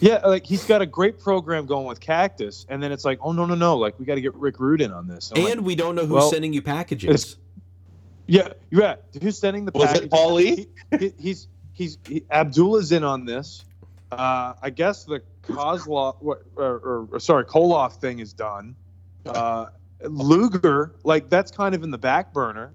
Yeah, 0.00 0.26
like 0.26 0.46
he's 0.46 0.64
got 0.64 0.82
a 0.82 0.86
great 0.86 1.18
program 1.18 1.66
going 1.66 1.86
with 1.86 2.00
Cactus, 2.00 2.66
and 2.68 2.82
then 2.82 2.92
it's 2.92 3.04
like, 3.04 3.18
oh 3.20 3.32
no, 3.32 3.46
no, 3.46 3.54
no, 3.54 3.76
like 3.76 3.98
we 3.98 4.04
got 4.04 4.14
to 4.14 4.20
get 4.20 4.34
Rick 4.34 4.60
Rudin 4.60 4.92
on 4.92 5.08
this. 5.08 5.32
and 5.34 5.44
like, 5.44 5.60
we 5.60 5.74
don't 5.74 5.94
know 5.94 6.02
who's 6.02 6.10
well, 6.10 6.30
sending 6.30 6.52
you 6.52 6.62
packages. 6.62 7.36
Yeah, 8.26 8.48
yeah. 8.70 8.96
Who's 9.22 9.38
sending 9.38 9.64
the 9.64 9.72
Was 9.74 9.98
it 9.98 10.10
Paulie? 10.10 10.68
He, 11.00 11.12
he's 11.18 11.48
he's 11.72 11.98
he, 12.06 12.24
Abdullah's 12.30 12.92
in 12.92 13.02
on 13.02 13.24
this. 13.24 13.64
Uh, 14.12 14.54
I 14.62 14.70
guess 14.70 15.04
the 15.04 15.22
Kozlov, 15.42 16.16
or, 16.20 16.40
or, 16.56 17.08
or, 17.10 17.20
sorry, 17.20 17.44
Koloff 17.44 18.00
thing 18.00 18.20
is 18.20 18.32
done. 18.32 18.76
Uh, 19.26 19.66
Luger, 20.02 20.94
like 21.04 21.28
that's 21.28 21.50
kind 21.50 21.74
of 21.74 21.82
in 21.82 21.90
the 21.90 21.98
back 21.98 22.32
burner. 22.32 22.72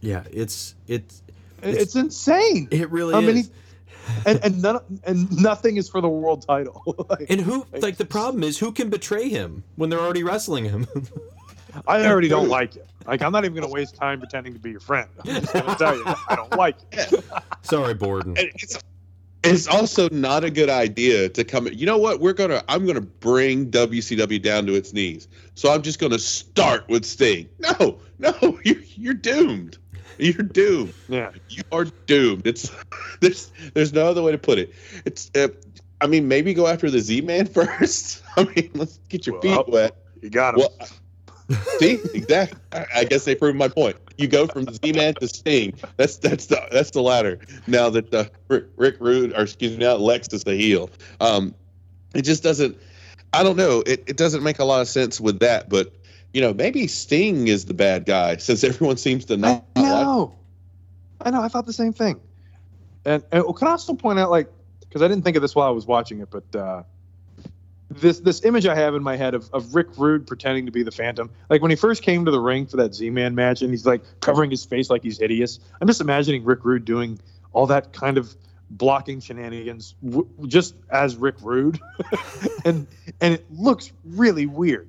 Yeah, 0.00 0.22
it's 0.30 0.74
it's 0.86 1.22
it's, 1.62 1.78
it's 1.78 1.96
insane. 1.96 2.68
It 2.70 2.90
really 2.90 3.12
How 3.12 3.20
is. 3.20 3.26
Many, 3.26 3.42
and 4.26 4.44
and 4.44 4.62
none 4.62 5.00
and 5.04 5.42
nothing 5.42 5.76
is 5.76 5.88
for 5.88 6.00
the 6.00 6.08
world 6.08 6.46
title. 6.46 6.82
like, 7.10 7.26
and 7.30 7.40
who 7.40 7.66
like 7.80 7.96
the 7.96 8.04
problem 8.04 8.42
is 8.42 8.58
who 8.58 8.72
can 8.72 8.90
betray 8.90 9.28
him 9.28 9.62
when 9.76 9.90
they're 9.90 10.00
already 10.00 10.22
wrestling 10.22 10.64
him? 10.64 10.86
I 11.86 12.04
already 12.06 12.28
don't 12.28 12.48
like 12.48 12.76
it. 12.76 12.88
Like 13.06 13.22
I'm 13.22 13.32
not 13.32 13.44
even 13.44 13.54
going 13.54 13.66
to 13.66 13.72
waste 13.72 13.94
time 13.94 14.18
pretending 14.18 14.52
to 14.52 14.58
be 14.58 14.70
your 14.70 14.80
friend. 14.80 15.08
I'm 15.20 15.40
just 15.40 15.52
going 15.52 15.66
to 15.66 15.74
tell 15.76 15.96
you 15.96 16.04
I 16.06 16.36
don't 16.36 16.52
like 16.56 16.76
it. 16.92 17.24
Sorry, 17.62 17.94
Borden. 17.94 18.34
It's, 18.36 18.78
it's 19.44 19.68
also 19.68 20.08
not 20.10 20.44
a 20.44 20.50
good 20.50 20.68
idea 20.68 21.28
to 21.28 21.44
come. 21.44 21.68
You 21.68 21.86
know 21.86 21.98
what? 21.98 22.20
We're 22.20 22.32
gonna. 22.32 22.62
I'm 22.68 22.86
gonna 22.86 23.00
bring 23.00 23.70
WCW 23.70 24.42
down 24.42 24.66
to 24.66 24.74
its 24.74 24.92
knees. 24.92 25.28
So 25.54 25.72
I'm 25.72 25.82
just 25.82 25.98
gonna 25.98 26.18
start 26.18 26.88
with 26.88 27.04
Sting. 27.04 27.48
No, 27.58 27.98
no, 28.18 28.58
you're 28.64 28.82
you're 28.96 29.14
doomed. 29.14 29.78
You're 30.18 30.44
doomed. 30.44 30.94
Yeah, 31.08 31.30
you 31.48 31.62
are 31.72 31.84
doomed. 32.06 32.46
It's 32.46 32.70
there's 33.20 33.50
there's 33.74 33.92
no 33.92 34.06
other 34.08 34.22
way 34.22 34.32
to 34.32 34.38
put 34.38 34.58
it. 34.58 34.72
It's. 35.04 35.30
Uh, 35.34 35.48
I 36.00 36.06
mean, 36.06 36.28
maybe 36.28 36.54
go 36.54 36.68
after 36.68 36.90
the 36.90 37.00
Z 37.00 37.22
Man 37.22 37.46
first. 37.46 38.22
I 38.36 38.44
mean, 38.44 38.70
let's 38.74 38.98
get 39.08 39.26
your 39.26 39.40
well, 39.40 39.64
feet 39.64 39.72
wet. 39.72 39.96
You 40.22 40.30
got 40.30 40.54
him. 40.54 40.60
Well, 40.60 40.88
See, 41.78 41.98
exactly. 42.12 42.58
I 42.94 43.04
guess 43.04 43.24
they 43.24 43.34
proved 43.34 43.56
my 43.56 43.68
point. 43.68 43.96
You 44.18 44.28
go 44.28 44.46
from 44.46 44.66
Z-Man 44.70 45.14
to 45.14 45.28
Sting. 45.28 45.74
That's 45.96 46.18
that's 46.18 46.46
the 46.46 46.66
that's 46.70 46.90
the 46.90 47.00
ladder. 47.00 47.38
Now 47.66 47.88
that 47.90 48.10
the 48.10 48.30
Rick, 48.48 48.66
Rick 48.76 48.96
Rude, 49.00 49.32
or 49.32 49.42
excuse 49.42 49.72
me, 49.72 49.78
now 49.78 49.94
Lex 49.94 50.28
is 50.32 50.44
the 50.44 50.54
heel. 50.54 50.90
Um, 51.20 51.54
it 52.14 52.22
just 52.22 52.42
doesn't. 52.42 52.76
I 53.32 53.42
don't 53.42 53.56
know. 53.56 53.82
It 53.86 54.04
it 54.06 54.16
doesn't 54.18 54.42
make 54.42 54.58
a 54.58 54.64
lot 54.64 54.82
of 54.82 54.88
sense 54.88 55.20
with 55.20 55.40
that. 55.40 55.70
But 55.70 55.92
you 56.32 56.40
know, 56.40 56.52
maybe 56.52 56.86
Sting 56.86 57.48
is 57.48 57.64
the 57.64 57.74
bad 57.74 58.04
guy 58.06 58.36
since 58.36 58.64
everyone 58.64 58.96
seems 58.96 59.24
to 59.26 59.36
not. 59.36 59.64
I 59.76 59.82
know. 59.82 60.34
Like 61.20 61.28
I 61.28 61.30
know. 61.30 61.42
I 61.42 61.48
thought 61.48 61.66
the 61.66 61.72
same 61.72 61.92
thing. 61.92 62.20
And, 63.04 63.22
and 63.32 63.44
can 63.56 63.68
I 63.68 63.72
also 63.72 63.94
point 63.94 64.18
out, 64.18 64.30
like, 64.30 64.50
because 64.80 65.02
I 65.02 65.08
didn't 65.08 65.24
think 65.24 65.36
of 65.36 65.42
this 65.42 65.54
while 65.54 65.68
I 65.68 65.70
was 65.70 65.86
watching 65.86 66.20
it, 66.20 66.28
but. 66.30 66.58
uh 66.58 66.82
this 67.90 68.20
this 68.20 68.44
image 68.44 68.66
I 68.66 68.74
have 68.74 68.94
in 68.94 69.02
my 69.02 69.16
head 69.16 69.34
of, 69.34 69.48
of 69.52 69.74
Rick 69.74 69.88
Rude 69.96 70.26
pretending 70.26 70.66
to 70.66 70.72
be 70.72 70.82
the 70.82 70.90
Phantom. 70.90 71.30
Like 71.48 71.62
when 71.62 71.70
he 71.70 71.76
first 71.76 72.02
came 72.02 72.24
to 72.26 72.30
the 72.30 72.40
ring 72.40 72.66
for 72.66 72.76
that 72.78 72.94
Z 72.94 73.08
Man 73.10 73.34
match, 73.34 73.62
and 73.62 73.70
he's 73.70 73.86
like 73.86 74.02
covering 74.20 74.50
his 74.50 74.64
face 74.64 74.90
like 74.90 75.02
he's 75.02 75.18
hideous. 75.18 75.58
I'm 75.80 75.88
just 75.88 76.00
imagining 76.00 76.44
Rick 76.44 76.64
Rude 76.64 76.84
doing 76.84 77.18
all 77.52 77.66
that 77.66 77.92
kind 77.92 78.18
of 78.18 78.34
blocking 78.70 79.20
shenanigans 79.20 79.94
w- 80.04 80.28
just 80.46 80.74
as 80.90 81.16
Rick 81.16 81.36
Rude, 81.40 81.80
and 82.64 82.86
and 83.20 83.34
it 83.34 83.46
looks 83.50 83.92
really 84.04 84.46
weird. 84.46 84.88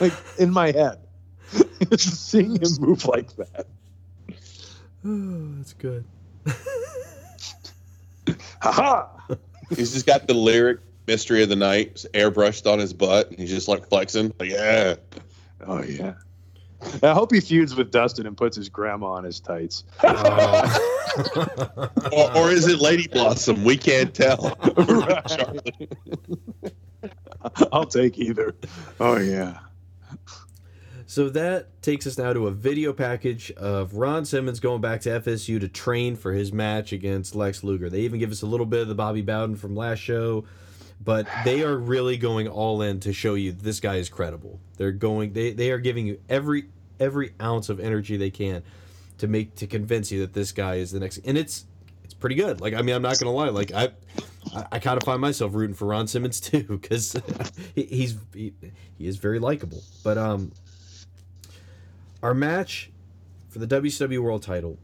Like 0.00 0.12
in 0.38 0.50
my 0.50 0.72
head, 0.72 0.98
just 1.90 2.30
seeing 2.30 2.56
him 2.56 2.70
move 2.80 3.06
like 3.06 3.34
that. 3.36 3.66
Oh, 5.04 5.52
that's 5.56 5.72
good. 5.74 6.04
Ha 8.60 8.72
ha! 8.72 9.36
He's 9.68 9.92
just 9.92 10.06
got 10.06 10.26
the 10.26 10.32
lyric 10.32 10.80
Mystery 11.06 11.42
of 11.42 11.50
the 11.50 11.56
Night 11.56 12.06
airbrushed 12.14 12.70
on 12.70 12.78
his 12.78 12.94
butt, 12.94 13.28
and 13.28 13.38
he's 13.38 13.50
just 13.50 13.68
like 13.68 13.86
flexing. 13.86 14.32
Like, 14.38 14.48
yeah. 14.50 14.94
Oh 15.66 15.82
yeah. 15.82 16.14
I 17.02 17.12
hope 17.12 17.32
he 17.32 17.40
feuds 17.40 17.74
with 17.74 17.90
Dustin 17.90 18.26
and 18.26 18.36
puts 18.36 18.56
his 18.56 18.68
grandma 18.68 19.08
on 19.12 19.24
his 19.24 19.40
tights. 19.40 19.84
Uh, 20.02 20.78
or, 22.12 22.36
or, 22.36 22.50
is 22.50 22.66
it 22.66 22.78
Lady 22.78 23.08
Blossom? 23.08 23.64
We 23.64 23.76
can't 23.76 24.14
tell. 24.14 24.56
I'll 27.72 27.86
take 27.86 28.18
either. 28.18 28.54
Oh 29.00 29.18
yeah. 29.18 29.58
So 31.14 31.28
that 31.28 31.80
takes 31.80 32.08
us 32.08 32.18
now 32.18 32.32
to 32.32 32.48
a 32.48 32.50
video 32.50 32.92
package 32.92 33.52
of 33.52 33.94
Ron 33.94 34.24
Simmons 34.24 34.58
going 34.58 34.80
back 34.80 35.00
to 35.02 35.20
FSU 35.20 35.60
to 35.60 35.68
train 35.68 36.16
for 36.16 36.32
his 36.32 36.52
match 36.52 36.92
against 36.92 37.36
Lex 37.36 37.62
Luger. 37.62 37.88
They 37.88 38.00
even 38.00 38.18
give 38.18 38.32
us 38.32 38.42
a 38.42 38.46
little 38.46 38.66
bit 38.66 38.80
of 38.80 38.88
the 38.88 38.96
Bobby 38.96 39.22
Bowden 39.22 39.54
from 39.54 39.76
last 39.76 40.00
show, 40.00 40.44
but 41.00 41.28
they 41.44 41.62
are 41.62 41.76
really 41.76 42.16
going 42.16 42.48
all 42.48 42.82
in 42.82 42.98
to 42.98 43.12
show 43.12 43.34
you 43.34 43.52
this 43.52 43.78
guy 43.78 43.94
is 43.98 44.08
credible. 44.08 44.58
They're 44.76 44.90
going 44.90 45.34
they, 45.34 45.52
they 45.52 45.70
are 45.70 45.78
giving 45.78 46.04
you 46.08 46.18
every 46.28 46.64
every 46.98 47.32
ounce 47.40 47.68
of 47.68 47.78
energy 47.78 48.16
they 48.16 48.30
can. 48.30 48.64
to 49.18 49.28
make 49.28 49.54
to 49.54 49.68
convince 49.68 50.10
you 50.10 50.18
that 50.22 50.32
this 50.32 50.50
guy 50.50 50.78
is 50.78 50.90
the 50.90 50.98
next. 50.98 51.18
And 51.18 51.38
it's 51.38 51.64
it's 52.02 52.14
pretty 52.14 52.34
good. 52.34 52.60
Like 52.60 52.74
I 52.74 52.82
mean, 52.82 52.96
I'm 52.96 53.02
not 53.02 53.20
gonna 53.20 53.30
lie. 53.30 53.50
Like 53.50 53.72
I. 53.72 53.90
I, 54.70 54.78
kind 54.78 54.96
of 54.98 55.02
find 55.04 55.20
myself 55.20 55.54
rooting 55.54 55.74
for 55.74 55.86
Ron 55.86 56.06
Simmons 56.06 56.38
too 56.50 56.62
because 56.62 57.16
he, 57.74 57.84
he's 57.84 58.16
he, 58.32 58.52
he 58.98 59.06
is 59.06 59.16
very 59.16 59.38
likable. 59.38 59.82
But 60.04 60.18
um, 60.18 60.52
our 62.24 62.32
match 62.32 62.90
for 63.50 63.58
the 63.58 63.66
WCW 63.66 64.18
World 64.18 64.42
Title, 64.42 64.78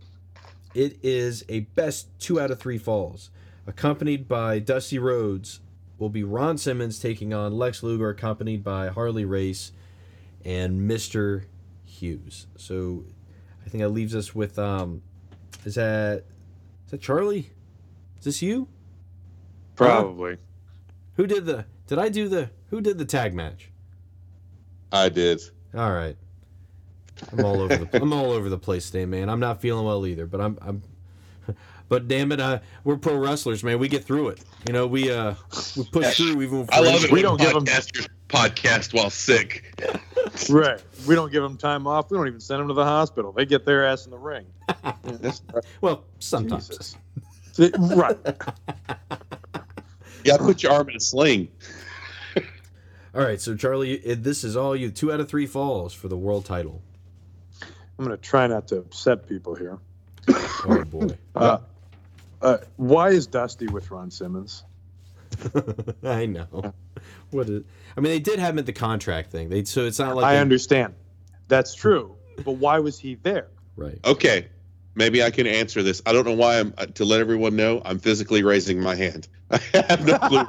it 0.75 0.99
is 1.03 1.43
a 1.49 1.61
best 1.61 2.07
two 2.21 2.39
out 2.39 2.51
of 2.51 2.61
three 2.61 2.77
falls, 2.77 3.31
accompanied 3.67 4.29
by 4.29 4.59
Dusty 4.59 4.99
Rhodes. 4.99 5.61
Will 5.97 6.11
be 6.11 6.23
Ron 6.23 6.59
Simmons 6.59 6.99
taking 6.99 7.33
on 7.33 7.57
Lex 7.57 7.83
Luger, 7.83 8.11
accompanied 8.11 8.63
by 8.63 8.89
Harley 8.89 9.25
Race 9.25 9.73
and 10.45 10.87
Mister 10.87 11.47
Hughes. 11.85 12.47
So, 12.57 13.05
I 13.65 13.71
think 13.71 13.83
that 13.83 13.89
leaves 13.89 14.15
us 14.15 14.35
with 14.35 14.59
um, 14.59 15.03
is 15.65 15.77
that 15.77 16.25
is 16.85 16.91
that 16.91 17.01
Charlie? 17.01 17.51
Is 18.19 18.25
this 18.25 18.43
you? 18.43 18.69
Probably. 19.77 20.37
Who 21.17 21.27
did 21.27 21.47
the? 21.47 21.65
Did 21.87 21.99
I 21.99 22.11
do 22.11 22.29
the? 22.29 22.51
Who 22.69 22.83
did 22.83 22.99
the 22.99 23.07
tag 23.07 23.33
match? 23.33 23.71
I 24.93 25.09
did. 25.09 25.41
All 25.75 25.93
right. 25.93 26.17
I'm 27.33 27.45
all 27.45 27.61
over 27.61 27.77
the. 27.77 27.89
I'm 28.03 28.13
all 28.13 28.33
over 28.33 28.49
the 28.49 28.59
place 28.59 28.87
today, 28.91 29.07
man. 29.07 29.29
I'm 29.29 29.41
not 29.41 29.61
feeling 29.61 29.85
well 29.85 30.07
either, 30.07 30.27
but 30.27 30.41
I'm. 30.41 30.59
I'm. 30.61 30.83
But 31.89 32.07
damn 32.07 32.31
it, 32.31 32.39
uh, 32.39 32.61
we're 32.85 32.99
pro 32.99 33.17
wrestlers, 33.17 33.65
man. 33.65 33.81
We 33.81 33.89
get 33.89 34.05
through 34.05 34.29
it. 34.29 34.45
You 34.65 34.73
know, 34.73 34.87
we 34.87 35.11
uh, 35.11 35.35
we 35.77 35.83
push 35.87 36.17
through 36.19 36.41
even. 36.41 36.69
I 36.71 36.79
love 36.79 37.03
it. 37.03 37.11
We 37.11 37.21
don't 37.21 37.37
give 37.37 37.49
'em- 37.49 37.65
podcasters 37.65 38.07
podcast 38.29 38.95
while 38.95 39.11
sick. 39.11 39.75
Right. 40.49 40.81
We 41.09 41.17
don't 41.17 41.33
give 41.33 41.43
them 41.43 41.57
time 41.57 41.87
off. 41.89 42.11
We 42.11 42.17
don't 42.17 42.29
even 42.29 42.41
send 42.41 42.61
them 42.61 42.69
to 42.69 42.75
the 42.75 42.85
hospital. 42.85 43.33
They 43.33 43.45
get 43.45 43.65
their 43.65 43.85
ass 43.85 44.05
in 44.05 44.13
the 44.13 44.19
ring. 44.19 44.47
Well, 45.81 46.05
sometimes. 46.21 46.69
Jesus. 46.69 46.97
right. 47.91 48.17
You 50.23 50.25
got 50.25 50.39
to 50.39 50.45
put 50.45 50.63
your 50.63 50.73
arm 50.73 50.89
in 50.91 50.97
a 50.97 51.01
sling. 51.01 51.49
All 53.13 53.23
right, 53.23 53.41
so 53.41 53.57
Charlie, 53.57 53.97
this 54.15 54.45
is 54.45 54.57
all 54.57 54.77
you. 54.77 54.91
Two 54.91 55.13
out 55.13 55.19
of 55.19 55.29
three 55.29 55.47
falls 55.47 55.93
for 55.93 56.07
the 56.09 56.17
world 56.17 56.45
title. 56.45 56.81
I'm 58.01 58.07
going 58.07 58.17
to 58.17 58.23
try 58.23 58.47
not 58.47 58.67
to 58.69 58.79
upset 58.79 59.29
people 59.29 59.55
here. 59.55 59.79
Oh 60.31 60.85
boy. 60.85 61.09
Uh, 61.37 61.59
uh, 62.41 62.59
why 62.77 63.11
is 63.11 63.27
Dusty 63.27 63.67
with 63.67 63.91
Ron 63.91 64.11
Simmons? 64.11 64.65
I 66.03 66.25
know. 66.25 66.73
What 67.31 67.51
is? 67.51 67.63
I 67.97 68.01
mean, 68.01 68.13
they 68.13 68.19
did 68.19 68.39
have 68.39 68.55
him 68.55 68.59
at 68.59 68.67
the 68.67 68.73
contract 68.73 69.31
thing. 69.31 69.51
They 69.51 69.65
so 69.65 69.85
it's 69.85 69.99
not 69.99 70.17
like 70.17 70.25
I 70.25 70.35
they- 70.35 70.41
understand. 70.41 70.95
That's 71.49 71.75
true. 71.75 72.17
But 72.43 72.53
why 72.53 72.79
was 72.79 72.99
he 72.99 73.17
there? 73.17 73.49
right. 73.77 73.99
Okay, 74.05 74.49
maybe 74.95 75.23
I 75.23 75.31
can 75.31 75.47
answer 75.47 75.83
this. 75.83 76.01
I 76.07 76.13
don't 76.15 76.25
know 76.25 76.33
why 76.35 76.59
I'm 76.59 76.73
uh, 76.79 76.87
to 76.87 77.05
let 77.05 77.21
everyone 77.21 77.55
know 77.55 77.83
I'm 77.85 77.99
physically 77.99 78.43
raising 78.43 78.81
my 78.81 78.95
hand. 78.95 79.29
I 79.51 79.61
have 79.75 80.07
no 80.07 80.19
clue. 80.19 80.45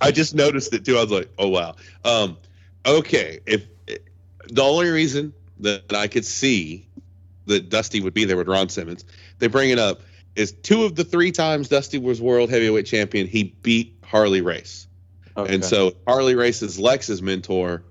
I 0.00 0.12
just 0.12 0.36
noticed 0.36 0.72
it 0.72 0.84
too. 0.84 0.98
I 0.98 1.02
was 1.02 1.10
like, 1.10 1.30
oh 1.36 1.48
wow. 1.48 1.74
Um, 2.04 2.36
okay, 2.86 3.40
if 3.44 3.66
the 4.48 4.62
only 4.62 4.88
reason 4.88 5.32
that 5.60 5.92
I 5.92 6.06
could 6.06 6.24
see 6.24 6.88
that 7.46 7.68
Dusty 7.68 8.00
would 8.00 8.14
be 8.14 8.24
there 8.24 8.36
with 8.36 8.48
Ron 8.48 8.68
Simmons, 8.68 9.04
they 9.38 9.46
bring 9.46 9.70
it 9.70 9.78
up 9.78 10.02
is 10.36 10.52
two 10.52 10.84
of 10.84 10.94
the 10.94 11.04
three 11.04 11.32
times 11.32 11.68
Dusty 11.68 11.98
was 11.98 12.20
world 12.20 12.50
heavyweight 12.50 12.86
champion, 12.86 13.26
he 13.26 13.54
beat 13.62 13.96
Harley 14.04 14.40
Race. 14.40 14.86
Okay. 15.36 15.54
And 15.54 15.64
so 15.64 15.94
Harley 16.06 16.34
Race 16.34 16.62
is 16.62 16.78
Lex's 16.78 17.22
mentor 17.22 17.82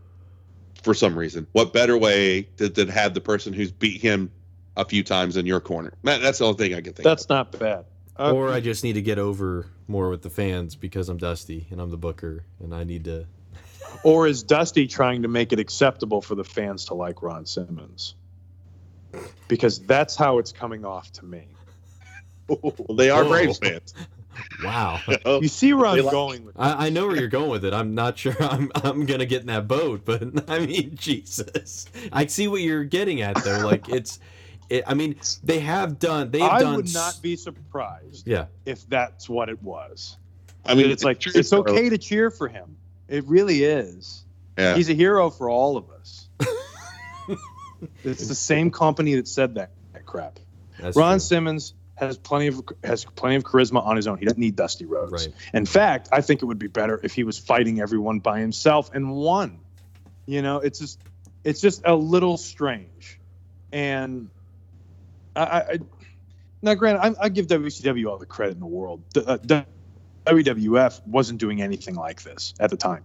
for 0.83 0.93
some 0.93 1.17
reason. 1.17 1.47
What 1.51 1.73
better 1.73 1.97
way 1.97 2.43
to, 2.57 2.69
to 2.69 2.91
have 2.91 3.13
the 3.13 3.21
person 3.21 3.53
who's 3.53 3.71
beat 3.71 4.01
him 4.01 4.31
a 4.75 4.85
few 4.85 5.03
times 5.03 5.37
in 5.37 5.45
your 5.45 5.59
corner? 5.59 5.93
That, 6.03 6.21
that's 6.21 6.39
the 6.39 6.45
only 6.45 6.57
thing 6.57 6.73
I 6.73 6.81
can 6.81 6.93
think 6.93 7.03
that's 7.03 7.29
not 7.29 7.57
bad. 7.57 7.85
Uh, 8.17 8.31
Or 8.33 8.49
I 8.49 8.59
just 8.59 8.83
need 8.83 8.93
to 8.93 9.01
get 9.01 9.19
over 9.19 9.67
more 9.87 10.09
with 10.09 10.21
the 10.21 10.29
fans 10.29 10.75
because 10.75 11.09
I'm 11.09 11.17
Dusty 11.17 11.67
and 11.69 11.79
I'm 11.81 11.89
the 11.89 11.97
booker 11.97 12.45
and 12.61 12.73
I 12.73 12.83
need 12.83 13.03
to. 13.05 13.27
Or 14.03 14.27
is 14.27 14.43
Dusty 14.43 14.87
trying 14.87 15.21
to 15.23 15.27
make 15.27 15.51
it 15.53 15.59
acceptable 15.59 16.21
for 16.21 16.35
the 16.35 16.43
fans 16.43 16.85
to 16.85 16.93
like 16.93 17.21
Ron 17.21 17.45
Simmons? 17.45 18.15
Because 19.47 19.79
that's 19.79 20.15
how 20.15 20.37
it's 20.37 20.51
coming 20.51 20.85
off 20.85 21.11
to 21.13 21.25
me. 21.25 21.47
Well, 22.47 22.73
they 22.95 23.09
are 23.09 23.23
Oh. 23.23 23.29
Braves 23.29 23.57
fans. 23.57 23.93
Wow. 24.63 24.99
You 25.41 25.47
see 25.47 25.73
where 25.73 25.87
I'm 25.87 25.99
like- 26.03 26.11
going 26.11 26.45
with 26.45 26.55
I, 26.57 26.87
I 26.87 26.89
know 26.89 27.07
where 27.07 27.15
you're 27.17 27.27
going 27.27 27.49
with 27.49 27.65
it. 27.65 27.73
I'm 27.73 27.95
not 27.95 28.17
sure 28.17 28.35
I'm 28.41 28.71
I'm 28.75 29.05
gonna 29.05 29.25
get 29.25 29.41
in 29.41 29.47
that 29.47 29.67
boat, 29.67 30.01
but 30.05 30.21
I 30.49 30.59
mean, 30.59 30.95
Jesus, 30.95 31.87
I 32.13 32.25
see 32.27 32.47
what 32.47 32.61
you're 32.61 32.83
getting 32.83 33.21
at 33.21 33.35
though. 33.43 33.65
Like 33.65 33.89
it's, 33.89 34.19
it, 34.69 34.83
I 34.87 34.93
mean, 34.93 35.15
they 35.43 35.59
have 35.59 35.97
done. 35.97 36.29
They 36.31 36.39
have 36.39 36.51
I 36.51 36.59
done. 36.59 36.75
would 36.75 36.93
not 36.93 37.19
be 37.21 37.35
surprised 37.35 38.27
Yeah, 38.27 38.45
if 38.65 38.87
that's 38.89 39.27
what 39.27 39.49
it 39.49 39.61
was. 39.63 40.17
I 40.65 40.75
mean, 40.75 40.89
it's 40.91 41.03
like 41.03 41.19
true, 41.19 41.31
it's 41.35 41.49
though. 41.49 41.59
okay 41.59 41.89
to 41.89 41.97
cheer 41.97 42.29
for 42.29 42.47
him. 42.47 42.76
It 43.07 43.25
really 43.25 43.63
is. 43.63 44.23
Yeah. 44.57 44.75
He's 44.75 44.89
a 44.89 44.93
hero 44.93 45.29
for 45.29 45.49
all 45.49 45.77
of 45.77 45.89
us. 45.89 46.27
it's 48.03 48.27
the 48.27 48.35
same 48.35 48.71
company 48.71 49.15
that 49.15 49.27
said 49.27 49.55
that, 49.55 49.71
that 49.93 50.05
crap. 50.05 50.39
that's 50.79 50.97
Ron 50.97 51.13
true. 51.13 51.19
Simmons 51.19 51.73
has 51.95 52.17
plenty 52.17 52.47
of 52.47 52.61
has 52.83 53.05
plenty 53.05 53.35
of 53.35 53.43
charisma 53.43 53.83
on 53.85 53.95
his 53.95 54.07
own. 54.07 54.17
He 54.17 54.25
doesn't 54.25 54.39
need 54.39 54.55
Dusty 54.55 54.85
Rhodes. 54.85 55.27
Right. 55.27 55.33
In 55.53 55.65
fact, 55.65 56.09
I 56.11 56.21
think 56.21 56.41
it 56.41 56.45
would 56.45 56.59
be 56.59 56.67
better 56.67 56.99
if 57.03 57.13
he 57.13 57.23
was 57.23 57.37
fighting 57.37 57.81
everyone 57.81 58.19
by 58.19 58.39
himself 58.39 58.91
and 58.93 59.11
won. 59.11 59.59
You 60.25 60.41
know, 60.41 60.57
it's 60.57 60.79
just 60.79 60.99
it's 61.43 61.61
just 61.61 61.83
a 61.85 61.95
little 61.95 62.37
strange. 62.37 63.19
And 63.71 64.29
I, 65.35 65.41
I 65.43 65.59
I- 65.59 65.79
now, 66.59 66.73
granted, 66.73 67.01
I, 67.19 67.25
I 67.25 67.29
give 67.29 67.45
WCW 67.45 68.09
all 68.09 68.17
the 68.17 68.25
credit 68.25 68.55
in 68.55 68.59
the 68.59 68.65
world. 68.65 69.03
The, 69.13 69.27
uh, 69.27 69.37
the 69.41 69.65
WWF 70.27 71.05
wasn't 71.07 71.39
doing 71.39 71.61
anything 71.61 71.95
like 71.95 72.23
this 72.23 72.53
at 72.59 72.69
the 72.69 72.77
time. 72.77 73.03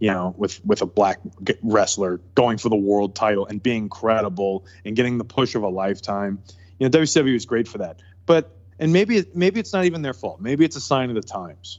You 0.00 0.10
know, 0.10 0.34
with 0.36 0.64
with 0.64 0.82
a 0.82 0.86
black 0.86 1.20
wrestler 1.62 2.20
going 2.34 2.58
for 2.58 2.68
the 2.68 2.76
world 2.76 3.14
title 3.14 3.46
and 3.46 3.62
being 3.62 3.88
credible 3.88 4.66
and 4.84 4.96
getting 4.96 5.18
the 5.18 5.24
push 5.24 5.54
of 5.54 5.62
a 5.62 5.68
lifetime. 5.68 6.42
You 6.78 6.88
know, 6.88 6.98
WCW 6.98 7.32
was 7.32 7.46
great 7.46 7.68
for 7.68 7.78
that. 7.78 8.00
But 8.26 8.50
and 8.78 8.92
maybe 8.92 9.24
maybe 9.34 9.60
it's 9.60 9.72
not 9.72 9.84
even 9.84 10.02
their 10.02 10.12
fault. 10.12 10.40
Maybe 10.40 10.64
it's 10.64 10.76
a 10.76 10.80
sign 10.80 11.10
of 11.10 11.14
the 11.14 11.22
times. 11.22 11.78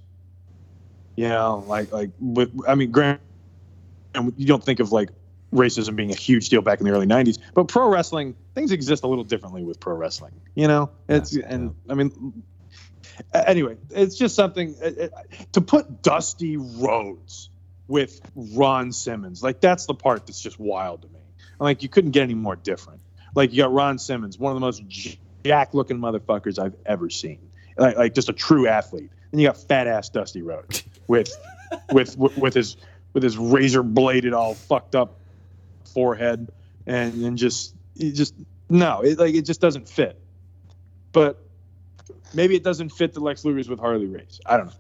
You 1.17 1.29
know, 1.29 1.63
like 1.67 1.91
like 1.91 2.11
with, 2.19 2.51
I 2.67 2.75
mean, 2.75 2.91
grant 2.91 3.19
and 4.15 4.33
you 4.37 4.47
don't 4.47 4.63
think 4.63 4.79
of 4.79 4.91
like 4.91 5.09
racism 5.53 5.95
being 5.95 6.11
a 6.11 6.15
huge 6.15 6.49
deal 6.49 6.61
back 6.61 6.79
in 6.79 6.85
the 6.85 6.91
early 6.91 7.05
90s 7.05 7.37
but 7.53 7.67
pro 7.67 7.87
wrestling 7.87 8.35
things 8.55 8.71
exist 8.71 9.03
a 9.03 9.07
little 9.07 9.23
differently 9.23 9.63
with 9.63 9.79
pro 9.79 9.95
wrestling 9.95 10.33
you 10.55 10.67
know 10.67 10.89
it's 11.07 11.35
Yeah, 11.35 11.45
and 11.47 11.75
i 11.89 11.93
mean 11.93 12.43
anyway 13.33 13.77
it's 13.91 14.17
just 14.17 14.35
something 14.35 14.75
uh, 14.83 15.03
uh, 15.05 15.07
to 15.51 15.61
put 15.61 16.01
dusty 16.01 16.57
rhodes 16.57 17.49
with 17.87 18.19
ron 18.35 18.91
simmons 18.91 19.43
like 19.43 19.61
that's 19.61 19.85
the 19.85 19.93
part 19.93 20.25
that's 20.25 20.41
just 20.41 20.59
wild 20.59 21.01
to 21.01 21.07
me. 21.09 21.19
Like 21.59 21.83
you 21.83 21.89
couldn't 21.89 22.11
get 22.11 22.23
any 22.23 22.33
more 22.33 22.55
different. 22.55 23.01
Like 23.33 23.53
you 23.53 23.63
got 23.63 23.71
ron 23.71 23.97
simmons 23.97 24.37
one 24.37 24.51
of 24.51 24.55
the 24.55 24.61
most 24.61 24.83
jack 25.43 25.73
looking 25.73 25.97
motherfuckers 25.99 26.59
i've 26.59 26.75
ever 26.85 27.09
seen. 27.09 27.39
Like, 27.77 27.97
like 27.97 28.13
just 28.13 28.29
a 28.29 28.33
true 28.33 28.67
athlete. 28.67 29.11
And 29.31 29.41
you 29.41 29.47
got 29.47 29.57
fat 29.57 29.87
ass 29.87 30.09
dusty 30.09 30.41
rhodes 30.41 30.83
with 31.07 31.31
with 31.91 32.17
with, 32.17 32.37
with 32.37 32.53
his 32.53 32.77
with 33.13 33.23
his 33.23 33.37
razor 33.37 33.83
bladed 33.83 34.33
all 34.33 34.55
fucked 34.55 34.95
up 34.95 35.17
forehead 35.93 36.51
and 36.87 37.13
and 37.23 37.37
just 37.37 37.73
just 37.97 38.33
no 38.69 39.01
it 39.01 39.17
like 39.19 39.35
it 39.35 39.43
just 39.43 39.61
doesn't 39.61 39.87
fit. 39.87 40.19
But 41.11 41.44
maybe 42.33 42.55
it 42.55 42.63
doesn't 42.63 42.89
fit 42.89 43.13
the 43.13 43.19
lex 43.19 43.45
luger's 43.45 43.69
with 43.69 43.79
harley 43.79 44.07
race. 44.07 44.39
I 44.45 44.57
don't 44.57 44.67
know. 44.67 44.73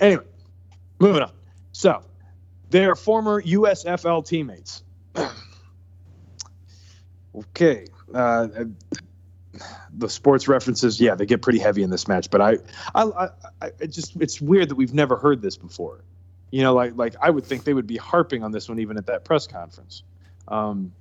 Anyway 0.00 0.24
moving 0.98 1.22
on. 1.22 1.32
So 1.72 2.02
they're 2.70 2.96
former 2.96 3.42
usfl 3.42 4.26
teammates. 4.26 4.82
Okay 7.54 7.84
uh, 8.14 8.48
the 9.92 10.08
sports 10.08 10.48
references 10.48 10.98
yeah 10.98 11.14
they 11.14 11.26
get 11.26 11.42
pretty 11.42 11.58
heavy 11.58 11.82
in 11.82 11.90
this 11.90 12.08
match 12.08 12.30
but 12.30 12.40
i 12.40 12.56
i 12.94 13.04
i, 13.04 13.28
I 13.62 13.86
just 13.86 14.16
it's 14.20 14.40
weird 14.40 14.70
that 14.70 14.74
we've 14.76 14.94
never 14.94 15.16
heard 15.16 15.42
this 15.42 15.56
before. 15.56 16.02
You 16.50 16.62
know, 16.62 16.74
like 16.74 16.96
like 16.96 17.14
I 17.20 17.30
would 17.30 17.44
think 17.44 17.64
they 17.64 17.74
would 17.74 17.86
be 17.86 17.96
harping 17.96 18.42
on 18.42 18.52
this 18.52 18.68
one 18.68 18.78
even 18.78 18.96
at 18.96 19.06
that 19.06 19.24
press 19.24 19.46
conference. 19.46 20.02
Um, 20.48 20.92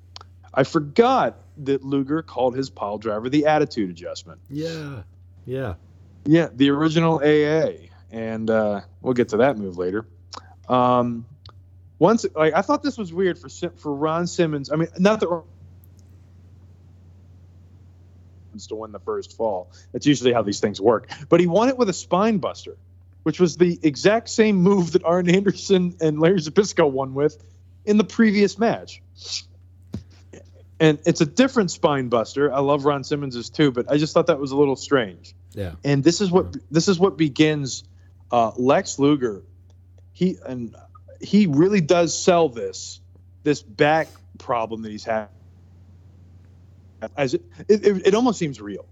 I 0.56 0.64
forgot 0.64 1.38
that 1.58 1.84
Luger 1.84 2.22
called 2.22 2.56
his 2.56 2.70
pile 2.70 2.98
driver 2.98 3.30
the 3.30 3.46
attitude 3.46 3.90
adjustment. 3.90 4.40
Yeah, 4.50 5.04
yeah. 5.46 5.76
Yeah, 6.26 6.50
the 6.52 6.72
original 6.72 7.20
AA, 7.20 7.90
and 8.10 8.50
uh, 8.50 8.82
we'll 9.02 9.14
get 9.14 9.30
to 9.30 9.38
that 9.38 9.58
move 9.58 9.78
later. 9.78 10.08
Um, 10.68 11.26
once, 12.00 12.26
like 12.36 12.54
I 12.56 12.62
thought 12.62 12.82
this 12.82 12.98
was 12.98 13.14
weird 13.14 13.38
for 13.38 13.50
for 13.50 13.94
Ron 13.94 14.26
Simmons. 14.26 14.72
I 14.72 14.76
mean, 14.76 14.88
not 14.98 15.20
that 15.20 15.30
to 18.68 18.76
win 18.76 18.92
the 18.92 19.00
first 19.00 19.36
fall. 19.36 19.72
That's 19.92 20.06
usually 20.06 20.34
how 20.34 20.42
these 20.42 20.60
things 20.60 20.80
work. 20.80 21.10
But 21.30 21.40
he 21.40 21.48
won 21.48 21.70
it 21.70 21.78
with 21.78 21.90
a 21.90 21.94
spine 21.94 22.38
buster, 22.38 22.78
which 23.24 23.40
was 23.40 23.58
the 23.58 23.78
exact 23.84 24.30
same 24.30 24.56
move 24.56 24.94
that 24.94 25.04
Arn 25.04 25.30
Anderson 25.30 25.96
and 26.02 26.20
Larry 26.20 26.40
Zbyszko 26.40 26.90
won 26.90 27.14
with 27.14 27.44
in 27.84 27.98
the 27.98 28.04
previous 28.04 28.58
match. 28.58 29.02
And 30.80 31.00
it's 31.06 31.22
a 31.22 31.26
different 31.26 31.72
spine 31.72 32.10
buster. 32.10 32.52
I 32.54 32.60
love 32.60 32.86
Ron 32.86 33.04
Simmons's 33.04 33.50
too, 33.50 33.72
but 33.72 33.90
I 33.90 33.98
just 33.98 34.14
thought 34.14 34.28
that 34.28 34.40
was 34.40 34.52
a 34.52 34.58
little 34.58 34.76
strange. 34.76 35.34
Yeah. 35.54 35.74
And 35.84 36.04
this 36.04 36.22
is 36.22 36.32
what 36.32 36.56
this 36.70 36.88
is 36.88 37.00
what 37.00 37.18
begins 37.18 37.84
uh, 38.32 38.52
Lex 38.58 39.00
Luger. 39.00 39.44
He 40.12 40.38
and 40.46 40.76
he 41.22 41.48
really 41.48 41.82
does 41.82 42.18
sell 42.18 42.50
this 42.50 43.00
this 43.44 43.62
back 43.62 44.08
problem 44.38 44.82
that 44.82 44.92
he's 44.92 45.06
had. 45.06 45.30
As 47.16 47.36
it, 47.36 47.44
it, 47.68 47.86
it, 47.86 48.08
it 48.08 48.16
almost 48.16 48.40
seems 48.40 48.60
real 48.60 48.86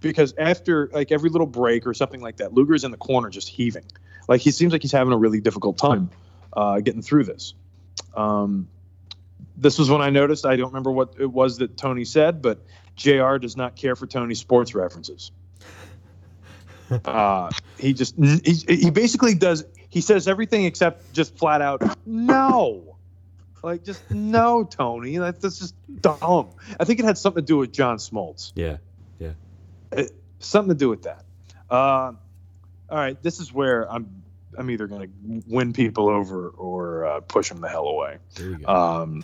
because 0.00 0.34
after 0.38 0.88
like 0.92 1.12
every 1.12 1.30
little 1.30 1.46
break 1.46 1.86
or 1.86 1.94
something 1.94 2.20
like 2.20 2.38
that, 2.38 2.54
Luger's 2.54 2.84
in 2.84 2.90
the 2.90 2.96
corner 2.96 3.30
just 3.30 3.48
heaving. 3.48 3.84
Like 4.28 4.40
he 4.40 4.50
seems 4.50 4.72
like 4.72 4.82
he's 4.82 4.92
having 4.92 5.12
a 5.12 5.16
really 5.18 5.40
difficult 5.40 5.78
time 5.78 6.10
uh, 6.52 6.80
getting 6.80 7.02
through 7.02 7.24
this. 7.24 7.54
Um, 8.14 8.68
this 9.58 9.78
was 9.78 9.90
when 9.90 10.00
I 10.00 10.10
noticed. 10.10 10.46
I 10.46 10.56
don't 10.56 10.68
remember 10.68 10.90
what 10.90 11.14
it 11.18 11.30
was 11.30 11.58
that 11.58 11.76
Tony 11.76 12.04
said, 12.04 12.40
but 12.42 12.64
JR 12.96 13.36
does 13.36 13.56
not 13.56 13.76
care 13.76 13.96
for 13.96 14.06
Tony's 14.06 14.38
sports 14.40 14.74
references. 14.74 15.32
Uh, 17.04 17.50
he 17.76 17.92
just 17.92 18.14
he, 18.16 18.64
he 18.66 18.88
basically 18.88 19.34
does. 19.34 19.62
He 19.90 20.00
says 20.00 20.26
everything 20.26 20.64
except 20.64 21.12
just 21.12 21.36
flat 21.36 21.60
out 21.60 21.82
no. 22.06 22.96
Like 23.62 23.84
just 23.84 24.10
no, 24.10 24.64
Tony. 24.64 25.18
That, 25.18 25.38
that's 25.38 25.58
just 25.58 25.74
dumb. 26.00 26.48
I 26.80 26.86
think 26.86 26.98
it 26.98 27.04
had 27.04 27.18
something 27.18 27.42
to 27.42 27.46
do 27.46 27.58
with 27.58 27.72
John 27.72 27.98
Smoltz. 27.98 28.52
Yeah. 28.54 28.78
It, 29.92 30.12
something 30.38 30.70
to 30.70 30.78
do 30.78 30.88
with 30.88 31.02
that. 31.02 31.24
Uh, 31.70 32.12
all 32.90 32.96
right, 32.96 33.20
this 33.22 33.40
is 33.40 33.52
where 33.52 33.90
I'm. 33.90 34.22
I'm 34.56 34.70
either 34.70 34.86
going 34.86 35.02
to 35.02 35.42
win 35.46 35.72
people 35.72 36.08
over 36.08 36.48
or 36.48 37.04
uh, 37.04 37.20
push 37.20 37.50
them 37.50 37.60
the 37.60 37.68
hell 37.68 37.86
away. 37.86 38.16
Here 38.36 38.50
we 38.50 38.56
go. 38.56 38.66
Um, 38.66 39.22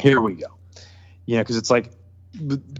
here 0.00 0.20
we 0.20 0.34
go. 0.34 0.46
Yeah, 1.26 1.40
because 1.40 1.56
it's 1.56 1.70
like 1.70 1.90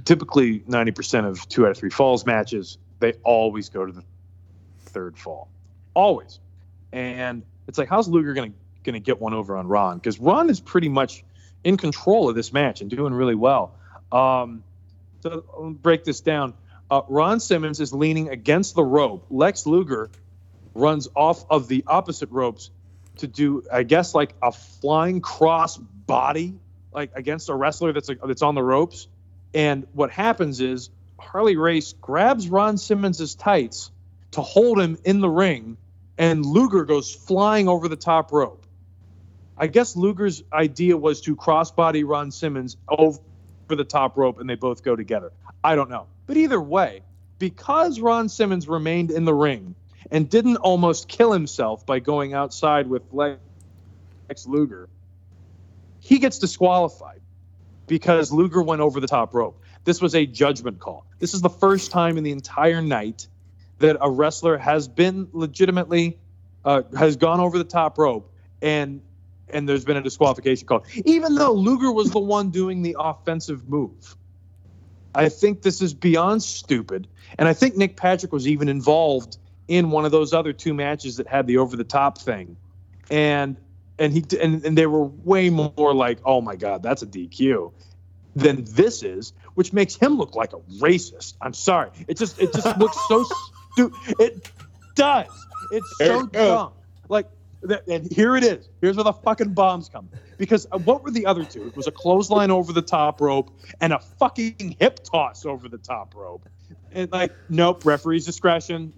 typically 0.05 0.61
90% 0.61 1.27
of 1.27 1.49
two 1.49 1.65
out 1.65 1.70
of 1.70 1.77
three 1.77 1.91
falls 1.91 2.27
matches, 2.27 2.78
they 3.01 3.15
always 3.24 3.69
go 3.69 3.86
to 3.86 3.93
the 3.93 4.03
third 4.81 5.19
fall. 5.19 5.49
Always. 5.95 6.41
And 6.93 7.43
it's 7.66 7.78
like, 7.78 7.89
how's 7.89 8.09
Luger 8.09 8.35
going 8.35 8.53
to 8.53 8.59
going 8.85 8.95
to 8.95 9.01
get 9.01 9.20
one 9.20 9.32
over 9.32 9.57
on 9.57 9.66
Ron? 9.66 9.97
Because 9.97 10.20
Ron 10.20 10.51
is 10.51 10.61
pretty 10.61 10.89
much 10.89 11.24
in 11.65 11.77
control 11.77 12.28
of 12.28 12.35
this 12.35 12.53
match 12.53 12.82
and 12.82 12.91
doing 12.91 13.15
really 13.15 13.35
well. 13.35 13.74
Um, 14.12 14.62
so 15.23 15.45
I'll 15.55 15.70
break 15.70 16.05
this 16.05 16.20
down. 16.20 16.55
Uh, 16.91 17.01
Ron 17.09 17.41
Simmons 17.41 17.81
is 17.81 17.93
leaning 17.93 18.28
against 18.28 18.74
the 18.74 18.85
rope. 18.85 19.27
Lex 19.31 19.66
Luger 19.66 20.11
runs 20.74 21.09
off 21.16 21.45
of 21.51 21.66
the 21.66 21.82
opposite 21.86 22.31
ropes 22.31 22.70
to 23.16 23.27
do, 23.27 23.62
I 23.73 23.85
guess, 23.85 24.15
like 24.15 24.35
a 24.43 24.53
flying 24.53 25.20
cross 25.20 25.78
body, 25.78 26.59
like 26.95 27.11
against 27.15 27.49
a 27.49 27.55
wrestler 27.55 27.93
that's 27.93 28.09
that's 28.25 28.43
on 28.43 28.55
the 28.55 28.62
ropes. 28.62 29.09
And 29.53 29.87
what 29.93 30.11
happens 30.11 30.61
is 30.61 30.91
Harley 31.19 31.57
Race 31.57 31.93
grabs 32.01 32.49
Ron 32.49 32.79
Simmons' 32.79 33.35
tights 33.35 33.91
to 34.33 34.41
hold 34.41 34.81
him 34.81 34.99
in 35.05 35.21
the 35.21 35.29
ring, 35.29 35.77
and 36.19 36.45
Luger 36.45 36.85
goes 36.85 37.15
flying 37.15 37.69
over 37.69 37.89
the 37.89 37.97
top 37.97 38.33
rope. 38.33 38.65
I 39.57 39.69
guess 39.69 39.95
Luger's 39.95 40.43
idea 40.53 40.97
was 40.97 41.21
to 41.23 41.37
crossbody 41.37 42.03
Ron 42.07 42.33
Simmons 42.33 42.77
over 42.89 43.21
the 43.69 43.85
top 43.85 44.16
rope, 44.16 44.41
and 44.41 44.51
they 44.51 44.57
both 44.57 44.83
go 44.83 44.97
together. 44.97 45.33
I 45.62 45.77
don't 45.77 45.91
know. 45.91 46.07
But 46.27 46.37
either 46.37 46.61
way, 46.61 47.03
because 47.39 48.01
Ron 48.01 48.29
Simmons 48.29 48.69
remained 48.69 49.11
in 49.11 49.25
the 49.25 49.35
ring 49.35 49.77
and 50.11 50.29
didn't 50.29 50.57
almost 50.57 51.09
kill 51.09 51.33
himself 51.33 51.87
by 51.87 52.01
going 52.01 52.35
outside 52.35 52.89
with 52.89 53.03
Lex 53.12 53.39
Luger, 54.47 54.89
he 56.05 56.18
gets 56.18 56.39
disqualified 56.39 57.22
because 57.86 58.31
Luger 58.31 58.62
went 58.62 58.82
over 58.82 59.01
the 59.01 59.06
top 59.06 59.32
rope. 59.32 59.62
This 59.85 60.02
was 60.02 60.14
a 60.14 60.26
judgment 60.26 60.78
call. 60.78 61.06
This 61.18 61.32
is 61.32 61.40
the 61.40 61.48
first 61.48 61.90
time 61.90 62.18
in 62.18 62.24
the 62.24 62.31
entire 62.31 62.82
night 62.82 63.26
that 63.78 63.97
a 64.02 64.10
wrestler 64.10 64.59
has 64.59 64.86
been 64.86 65.28
legitimately 65.32 66.18
uh, 66.62 66.82
has 66.94 67.16
gone 67.16 67.40
over 67.40 67.56
the 67.56 67.64
top 67.64 67.97
rope 67.97 68.31
and 68.60 69.01
and 69.48 69.66
there's 69.66 69.86
been 69.86 69.97
a 69.97 70.02
disqualification 70.02 70.66
call. 70.66 70.85
even 71.06 71.36
though 71.36 71.52
Luger 71.52 71.90
was 71.90 72.10
the 72.10 72.18
one 72.18 72.51
doing 72.51 72.82
the 72.82 72.97
offensive 72.98 73.66
move. 73.66 74.14
I 75.14 75.31
think 75.31 75.62
this 75.62 75.81
is 75.81 75.94
beyond 75.94 76.43
stupid. 76.43 77.09
And 77.39 77.48
I 77.48 77.55
think 77.55 77.76
Nick 77.76 77.97
Patrick 77.97 78.32
was 78.32 78.47
even 78.47 78.68
involved 78.68 79.39
in 79.68 79.90
one 79.90 80.05
of 80.05 80.12
those 80.12 80.35
other 80.35 80.52
two 80.52 80.74
matches 80.74 81.16
that 81.16 81.28
had 81.28 81.47
the 81.47 81.59
over 81.59 81.76
the 81.76 81.85
top 81.85 82.18
thing. 82.18 82.56
And 83.10 83.56
and 83.99 84.12
he 84.12 84.25
and, 84.41 84.65
and 84.65 84.77
they 84.77 84.87
were 84.87 85.05
way 85.05 85.51
more 85.51 85.95
like, 85.95 86.19
oh 86.25 86.41
my 86.41 86.57
God, 86.57 86.83
that's 86.83 87.03
a 87.03 87.07
DQ 87.07 87.73
than 88.37 88.65
this 88.65 89.03
is, 89.03 89.33
which 89.55 89.73
makes 89.73 89.95
him 89.95 90.16
look 90.16 90.35
like 90.35 90.53
a 90.53 90.59
racist. 90.81 91.35
I'm 91.41 91.55
sorry. 91.55 91.91
It 92.09 92.16
just 92.16 92.41
it 92.41 92.53
just 92.53 92.79
looks 92.79 92.99
so 93.09 93.25
stupid. 93.73 93.99
It 94.19 94.51
does. 94.95 95.27
It's 95.71 95.99
so 95.99 96.27
dumb. 96.27 96.73
Like 97.09 97.29
and 97.89 98.12
here 98.12 98.37
it 98.37 98.45
is. 98.45 98.69
Here's 98.81 98.97
where 98.97 99.05
the 99.05 99.12
fucking 99.12 99.55
bombs 99.55 99.89
come. 99.89 100.09
Because 100.37 100.66
uh, 100.71 100.79
what 100.79 101.03
were 101.03 101.11
the 101.11 101.27
other 101.27 101.45
two? 101.45 101.66
It 101.66 101.77
was 101.77 101.87
a 101.87 101.93
clothesline 101.93 102.51
over 102.51 102.73
the 102.73 102.83
top 102.83 103.21
rope 103.21 103.51
and 103.81 103.93
a 103.93 103.99
fucking 103.99 104.77
hip 104.79 105.01
toss 105.03 105.47
over 105.47 105.69
the 105.69 105.79
top 105.79 106.15
rope. 106.15 106.47
And 106.93 107.11
like, 107.11 107.33
nope, 107.49 107.85
referee's 107.85 108.25
discretion. 108.25 108.93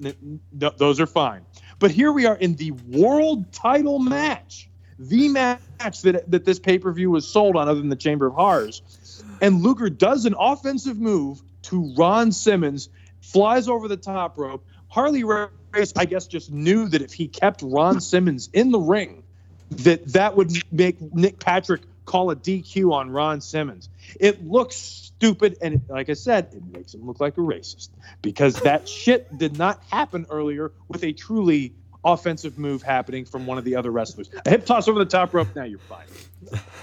Those 0.53 1.01
are 1.01 1.07
fine. 1.07 1.47
But 1.79 1.91
here 1.91 2.13
we 2.13 2.27
are 2.27 2.37
in 2.37 2.57
the 2.57 2.73
world 2.73 3.53
title 3.53 3.99
match, 3.99 4.69
the 4.99 5.29
match 5.29 6.03
that 6.03 6.31
that 6.31 6.45
this 6.45 6.59
pay 6.59 6.79
per 6.79 6.93
view 6.93 7.11
was 7.11 7.27
sold 7.27 7.57
on, 7.57 7.69
other 7.69 7.81
than 7.81 7.91
the 7.91 7.97
Chamber 7.97 8.27
of 8.27 8.35
Horrors. 8.35 9.23
And 9.41 9.63
Luger 9.63 9.91
does 9.91 10.25
an 10.25 10.35
offensive 10.39 10.99
move 10.99 11.43
to 11.63 11.95
Ron 11.97 12.33
Simmons, 12.33 12.89
flies 13.21 13.69
over 13.69 13.89
the 13.89 13.97
top 13.97 14.39
rope. 14.39 14.65
Harley 14.89 15.25
Race, 15.25 15.93
I 15.97 16.05
guess, 16.05 16.27
just 16.27 16.51
knew 16.51 16.89
that 16.89 17.03
if 17.03 17.13
he 17.13 17.29
kept 17.29 17.61
Ron 17.63 18.01
Simmons 18.01 18.49
in 18.53 18.71
the 18.71 18.79
ring, 18.79 19.25
that 19.71 20.07
that 20.13 20.37
would 20.37 20.53
make 20.73 21.01
Nick 21.13 21.39
Patrick 21.39 21.83
call 22.05 22.31
a 22.31 22.37
DQ 22.37 22.93
on 22.93 23.11
Ron 23.11 23.41
Simmons. 23.41 23.89
It 24.19 24.47
looks 24.47 24.77
stupid, 24.77 25.59
and 25.61 25.75
it, 25.75 25.81
like 25.89 26.09
I 26.09 26.15
said, 26.15 26.49
it 26.55 26.63
makes 26.73 26.95
him 26.95 27.05
look 27.07 27.21
like 27.21 27.37
a 27.37 27.41
racist 27.41 27.89
because 28.23 28.61
that 28.61 28.89
shit 28.89 29.37
did 29.37 29.59
not 29.59 29.83
happen 29.91 30.27
earlier 30.31 30.73
with 30.89 31.03
a 31.03 31.13
truly 31.13 31.75
offensive 32.07 32.59
move 32.59 32.83
happening 32.83 33.25
from 33.25 33.47
one 33.47 33.59
of 33.59 33.65
the 33.65 33.77
other 33.77 33.91
wrestlers. 33.91 34.31
A 34.45 34.51
hip 34.51 34.65
toss 34.65 34.89
over 34.89 34.99
the 34.99 35.05
top 35.05 35.35
rope. 35.35 35.49
Now 35.55 35.65
you're 35.65 35.79
fine. 35.79 36.07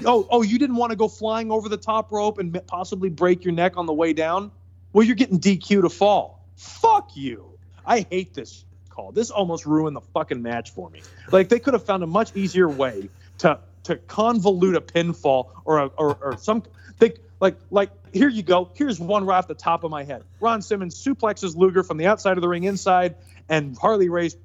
Oh, 0.05 0.27
oh, 0.29 0.41
you 0.41 0.59
didn't 0.59 0.75
want 0.75 0.91
to 0.91 0.97
go 0.97 1.07
flying 1.07 1.51
over 1.51 1.69
the 1.69 1.77
top 1.77 2.11
rope 2.11 2.37
and 2.37 2.59
possibly 2.67 3.09
break 3.09 3.45
your 3.45 3.53
neck 3.53 3.77
on 3.77 3.85
the 3.85 3.93
way 3.93 4.13
down? 4.13 4.51
Well, 4.91 5.05
you're 5.05 5.15
getting 5.15 5.39
DQ 5.39 5.83
to 5.83 5.89
fall. 5.89 6.45
Fuck 6.57 7.15
you. 7.15 7.45
I 7.85 8.05
hate 8.09 8.33
this 8.33 8.65
call. 8.89 9.11
This 9.11 9.31
almost 9.31 9.65
ruined 9.65 9.95
the 9.95 10.01
fucking 10.01 10.41
match 10.41 10.71
for 10.71 10.89
me. 10.89 11.01
Like 11.31 11.49
they 11.49 11.59
could 11.59 11.73
have 11.73 11.85
found 11.85 12.03
a 12.03 12.07
much 12.07 12.35
easier 12.35 12.69
way 12.69 13.09
to 13.39 13.59
to 13.83 13.95
convolute 13.95 14.77
a 14.77 14.81
pinfall 14.81 15.49
or 15.65 15.79
a, 15.79 15.85
or, 15.87 16.17
or 16.21 16.37
some 16.37 16.63
they 16.99 17.13
like 17.39 17.57
like 17.71 17.89
here 18.13 18.29
you 18.29 18.43
go. 18.43 18.69
Here's 18.75 18.99
one 18.99 19.25
right 19.25 19.37
off 19.37 19.47
the 19.47 19.55
top 19.55 19.83
of 19.83 19.91
my 19.91 20.03
head. 20.03 20.23
Ron 20.39 20.61
Simmons 20.61 20.95
suplexes 20.95 21.55
Luger 21.55 21.83
from 21.83 21.97
the 21.97 22.05
outside 22.05 22.37
of 22.37 22.41
the 22.41 22.47
ring 22.47 22.63
inside, 22.63 23.15
and 23.49 23.75
Harley 23.77 24.09
Race 24.09 24.35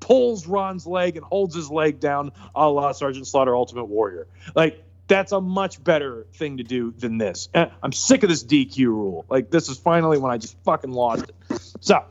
pulls 0.00 0.46
Ron's 0.46 0.86
leg 0.86 1.16
and 1.16 1.24
holds 1.24 1.54
his 1.54 1.70
leg 1.70 2.00
down, 2.00 2.32
a 2.54 2.68
la 2.68 2.92
Sergeant 2.92 3.26
Slaughter 3.26 3.54
Ultimate 3.56 3.86
Warrior. 3.86 4.26
Like 4.54 4.82
that's 5.06 5.32
a 5.32 5.40
much 5.40 5.82
better 5.82 6.26
thing 6.34 6.58
to 6.58 6.62
do 6.62 6.92
than 6.92 7.18
this. 7.18 7.48
Eh, 7.54 7.66
I'm 7.82 7.92
sick 7.92 8.22
of 8.22 8.28
this 8.28 8.44
DQ 8.44 8.86
rule. 8.86 9.24
Like 9.28 9.50
this 9.50 9.68
is 9.68 9.78
finally 9.78 10.18
when 10.18 10.32
I 10.32 10.38
just 10.38 10.56
fucking 10.64 10.92
lost 10.92 11.30
it. 11.30 11.60
So 11.80 12.04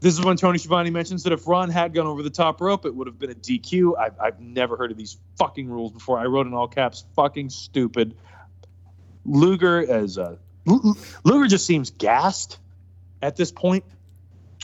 this 0.00 0.16
is 0.16 0.24
when 0.24 0.36
Tony 0.36 0.58
Schiavone 0.58 0.90
mentions 0.90 1.24
that 1.24 1.32
if 1.32 1.46
Ron 1.48 1.70
had 1.70 1.92
gone 1.92 2.06
over 2.06 2.22
the 2.22 2.30
top 2.30 2.60
rope, 2.60 2.86
it 2.86 2.94
would 2.94 3.08
have 3.08 3.18
been 3.18 3.30
a 3.30 3.34
DQ. 3.34 3.98
I've, 3.98 4.18
I've 4.20 4.40
never 4.40 4.76
heard 4.76 4.92
of 4.92 4.96
these 4.96 5.18
fucking 5.36 5.68
rules 5.68 5.92
before. 5.92 6.18
I 6.18 6.26
wrote 6.26 6.46
in 6.46 6.54
all 6.54 6.68
caps, 6.68 7.04
fucking 7.16 7.50
stupid. 7.50 8.16
Luger 9.24 9.90
as 9.90 10.16
a 10.16 10.22
uh, 10.22 10.92
Luger 11.24 11.48
just 11.48 11.66
seems 11.66 11.90
gassed 11.90 12.58
at 13.22 13.36
this 13.36 13.50
point. 13.50 13.84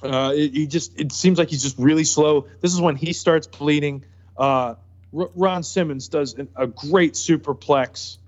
Uh, 0.04 0.32
he 0.32 0.66
just 0.66 1.00
it 1.00 1.12
seems 1.12 1.38
like 1.38 1.48
he's 1.48 1.62
just 1.62 1.78
really 1.78 2.04
slow. 2.04 2.46
This 2.60 2.74
is 2.74 2.80
when 2.80 2.94
he 2.94 3.14
starts 3.14 3.46
bleeding. 3.46 4.04
Uh, 4.36 4.74
R- 5.16 5.30
Ron 5.34 5.62
Simmons 5.62 6.08
does 6.08 6.34
an, 6.34 6.48
a 6.56 6.66
great 6.66 7.14
superplex 7.14 8.18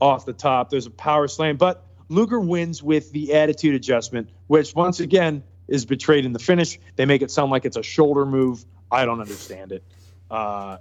off 0.00 0.24
the 0.24 0.32
top. 0.32 0.70
There's 0.70 0.86
a 0.86 0.90
power 0.90 1.26
slam, 1.26 1.56
but 1.56 1.84
Luger 2.08 2.38
wins 2.38 2.80
with 2.82 3.10
the 3.10 3.34
attitude 3.34 3.74
adjustment, 3.74 4.30
which 4.46 4.72
once 4.74 5.00
again 5.00 5.42
is 5.66 5.84
betrayed 5.84 6.24
in 6.24 6.32
the 6.32 6.38
finish. 6.38 6.78
They 6.94 7.06
make 7.06 7.22
it 7.22 7.32
sound 7.32 7.50
like 7.50 7.64
it's 7.64 7.76
a 7.76 7.82
shoulder 7.82 8.24
move. 8.24 8.64
I 8.90 9.04
don't 9.04 9.20
understand 9.20 9.72
it. 9.72 9.82
Uh, 10.30 10.78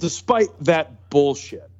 despite 0.00 0.48
that 0.60 1.10
bullshit 1.10 1.70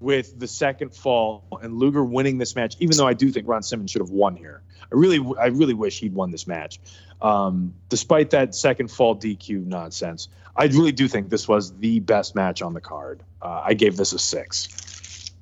with 0.00 0.38
the 0.38 0.46
second 0.46 0.94
fall 0.94 1.44
and 1.62 1.78
Luger 1.78 2.04
winning 2.04 2.38
this 2.38 2.54
match, 2.54 2.76
even 2.80 2.96
though 2.96 3.06
I 3.06 3.14
do 3.14 3.30
think 3.30 3.48
Ron 3.48 3.62
Simmons 3.62 3.90
should 3.90 4.02
have 4.02 4.10
won 4.10 4.36
here. 4.36 4.62
I 4.82 4.86
really, 4.90 5.34
I 5.38 5.46
really 5.46 5.74
wish 5.74 6.00
he'd 6.00 6.14
won 6.14 6.30
this 6.30 6.46
match. 6.46 6.78
Um, 7.22 7.74
despite 7.88 8.30
that 8.30 8.54
second 8.54 8.90
fall 8.90 9.16
DQ 9.16 9.66
nonsense, 9.66 10.28
I 10.56 10.64
really 10.66 10.92
do 10.92 11.08
think 11.08 11.30
this 11.30 11.48
was 11.48 11.72
the 11.78 12.00
best 12.00 12.34
match 12.34 12.62
on 12.62 12.74
the 12.74 12.80
card. 12.80 13.22
Uh, 13.40 13.62
I 13.64 13.74
gave 13.74 13.96
this 13.96 14.12
a 14.12 14.18
six. 14.18 15.32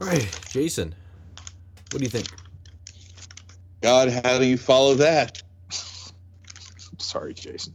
All 0.00 0.08
right, 0.08 0.40
Jason, 0.48 0.94
what 1.92 1.98
do 1.98 2.04
you 2.04 2.10
think? 2.10 2.28
God, 3.80 4.08
how 4.08 4.38
do 4.38 4.46
you 4.46 4.56
follow 4.56 4.94
that? 4.94 5.42
Sorry, 6.98 7.34
Jason. 7.34 7.74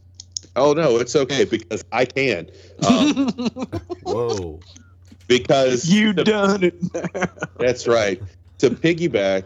Oh 0.56 0.72
no, 0.72 0.98
it's 0.98 1.14
okay 1.14 1.44
because 1.44 1.84
I 1.92 2.04
can. 2.04 2.50
Um, 2.86 3.28
Whoa. 4.02 4.60
Because 5.30 5.88
you 5.88 6.12
done 6.12 6.64
it. 6.64 6.74
That's 7.58 7.86
right. 7.86 8.20
To 8.58 8.68
piggyback 8.68 9.44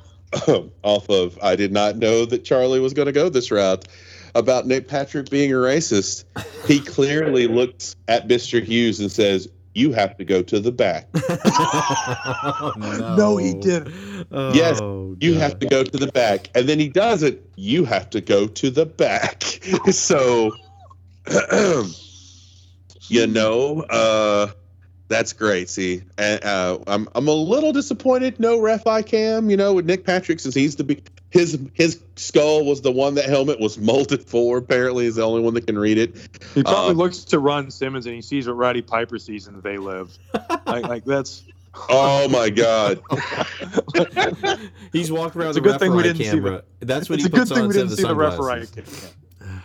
off 0.82 1.08
of, 1.08 1.38
I 1.42 1.54
did 1.54 1.70
not 1.72 1.96
know 1.98 2.24
that 2.24 2.42
Charlie 2.44 2.80
was 2.80 2.92
going 2.94 3.06
to 3.06 3.12
go 3.12 3.28
this 3.28 3.52
route 3.52 3.86
about 4.34 4.66
Nick 4.66 4.88
Patrick 4.88 5.30
being 5.30 5.52
a 5.52 5.56
racist. 5.56 6.24
He 6.66 6.80
clearly 6.80 7.46
looks 7.46 7.94
at 8.08 8.26
Mr. 8.26 8.60
Hughes 8.60 8.98
and 8.98 9.12
says, 9.12 9.48
"You 9.74 9.92
have 9.92 10.16
to 10.16 10.24
go 10.24 10.42
to 10.42 10.58
the 10.58 10.72
back. 10.72 11.06
oh, 11.14 12.72
no. 12.76 13.14
No, 13.16 13.36
he 13.36 13.54
didn't. 13.54 13.94
Yes, 14.32 14.80
Oh, 14.80 15.14
You 15.20 15.34
God. 15.34 15.40
have 15.42 15.58
to 15.60 15.66
go 15.66 15.84
to 15.84 15.96
the 15.98 16.10
back." 16.10 16.48
And 16.56 16.68
then 16.68 16.80
he 16.80 16.88
does 16.88 17.22
it. 17.22 17.48
You 17.56 17.84
have 17.84 18.10
to 18.10 18.20
go 18.20 18.46
to 18.48 18.70
the 18.70 18.86
back. 18.86 19.42
so, 19.92 20.50
you 23.08 23.26
know, 23.26 23.80
uh, 23.90 24.48
that's 25.08 25.32
great. 25.32 25.68
See, 25.68 26.02
uh, 26.18 26.78
I'm 26.86 27.08
I'm 27.14 27.28
a 27.28 27.32
little 27.32 27.72
disappointed. 27.72 28.40
No 28.40 28.60
ref 28.60 28.86
I 28.86 29.02
cam. 29.02 29.50
You 29.50 29.56
know, 29.56 29.74
with 29.74 29.86
Nick 29.86 30.04
Patrick 30.04 30.40
since 30.40 30.54
he's 30.54 30.76
the 30.76 30.84
big 30.84 31.06
his 31.30 31.58
his 31.74 32.00
skull 32.16 32.64
was 32.64 32.80
the 32.82 32.92
one 32.92 33.14
that 33.16 33.26
helmet 33.26 33.60
was 33.60 33.76
molded 33.78 34.22
for. 34.26 34.58
Apparently, 34.58 35.06
is 35.06 35.16
the 35.16 35.22
only 35.22 35.42
one 35.42 35.54
that 35.54 35.66
can 35.66 35.78
read 35.78 35.98
it. 35.98 36.16
He 36.54 36.62
probably 36.62 36.92
Um, 36.92 36.96
looks 36.96 37.18
to 37.24 37.38
Ron 37.38 37.70
Simmons 37.70 38.06
and 38.06 38.14
he 38.14 38.22
sees 38.22 38.46
what 38.46 38.54
Roddy 38.56 38.82
Piper 38.82 39.18
sees 39.18 39.46
and 39.46 39.62
they 39.62 39.76
live. 39.78 40.16
like, 40.66 40.84
like 40.86 41.04
that's 41.04 41.42
Oh 41.90 42.28
my 42.28 42.50
God! 42.50 43.02
He's 44.92 45.10
walking 45.10 45.40
around 45.40 45.50
It's 45.50 45.58
a 45.58 45.60
the 45.60 45.68
good 45.70 45.80
thing 45.80 45.90
we 45.90 45.98
referee 46.04 46.12
didn't 46.12 46.24
see 46.26 46.30
camera. 46.36 46.62
That's 46.80 47.10
what 47.10 47.16
it's 47.18 47.24
he 47.24 47.26
a 47.26 47.30
good 47.30 47.38
puts 47.40 47.50
thing 47.50 47.62
on 47.62 47.68
we 47.68 47.74
didn't 47.74 47.90
the 47.90 47.96
see 47.96 48.02
the 48.02 48.08
sunglasses. 48.10 48.38
referee 48.78 48.84
cam. 48.84 49.60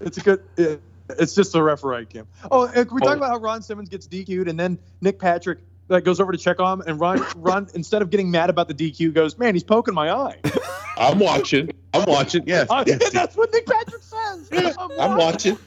It's 0.00 0.16
a 0.16 0.20
good. 0.22 0.42
It, 0.56 0.82
it's 1.18 1.34
just 1.34 1.52
the 1.52 1.62
referee 1.62 2.06
Kim. 2.06 2.26
Oh, 2.50 2.66
and 2.66 2.90
we 2.90 3.00
Oh. 3.02 3.06
talk 3.06 3.16
about 3.16 3.30
how 3.30 3.38
Ron 3.38 3.62
Simmons 3.62 3.88
gets 3.88 4.06
DQ'd 4.06 4.48
and 4.48 4.58
then 4.58 4.78
Nick 5.00 5.18
Patrick 5.18 5.58
like 5.88 6.04
goes 6.04 6.20
over 6.20 6.32
to 6.32 6.38
check 6.38 6.60
on 6.60 6.80
him 6.80 6.88
and 6.88 7.00
Ron 7.00 7.24
Ron 7.36 7.68
instead 7.74 8.02
of 8.02 8.10
getting 8.10 8.30
mad 8.30 8.50
about 8.50 8.68
the 8.68 8.74
DQ 8.74 9.12
goes, 9.14 9.36
man, 9.38 9.54
he's 9.54 9.64
poking 9.64 9.94
my 9.94 10.10
eye. 10.10 10.36
I'm 10.96 11.18
watching. 11.18 11.70
I'm 11.94 12.04
watching. 12.06 12.44
Yes, 12.46 12.68
Uh, 12.70 12.84
yes, 12.88 13.10
that's 13.10 13.36
what 13.36 13.52
Nick 13.52 13.66
Patrick 13.66 14.02
says. 14.02 14.50
I'm 14.78 15.16
watching. 15.16 15.58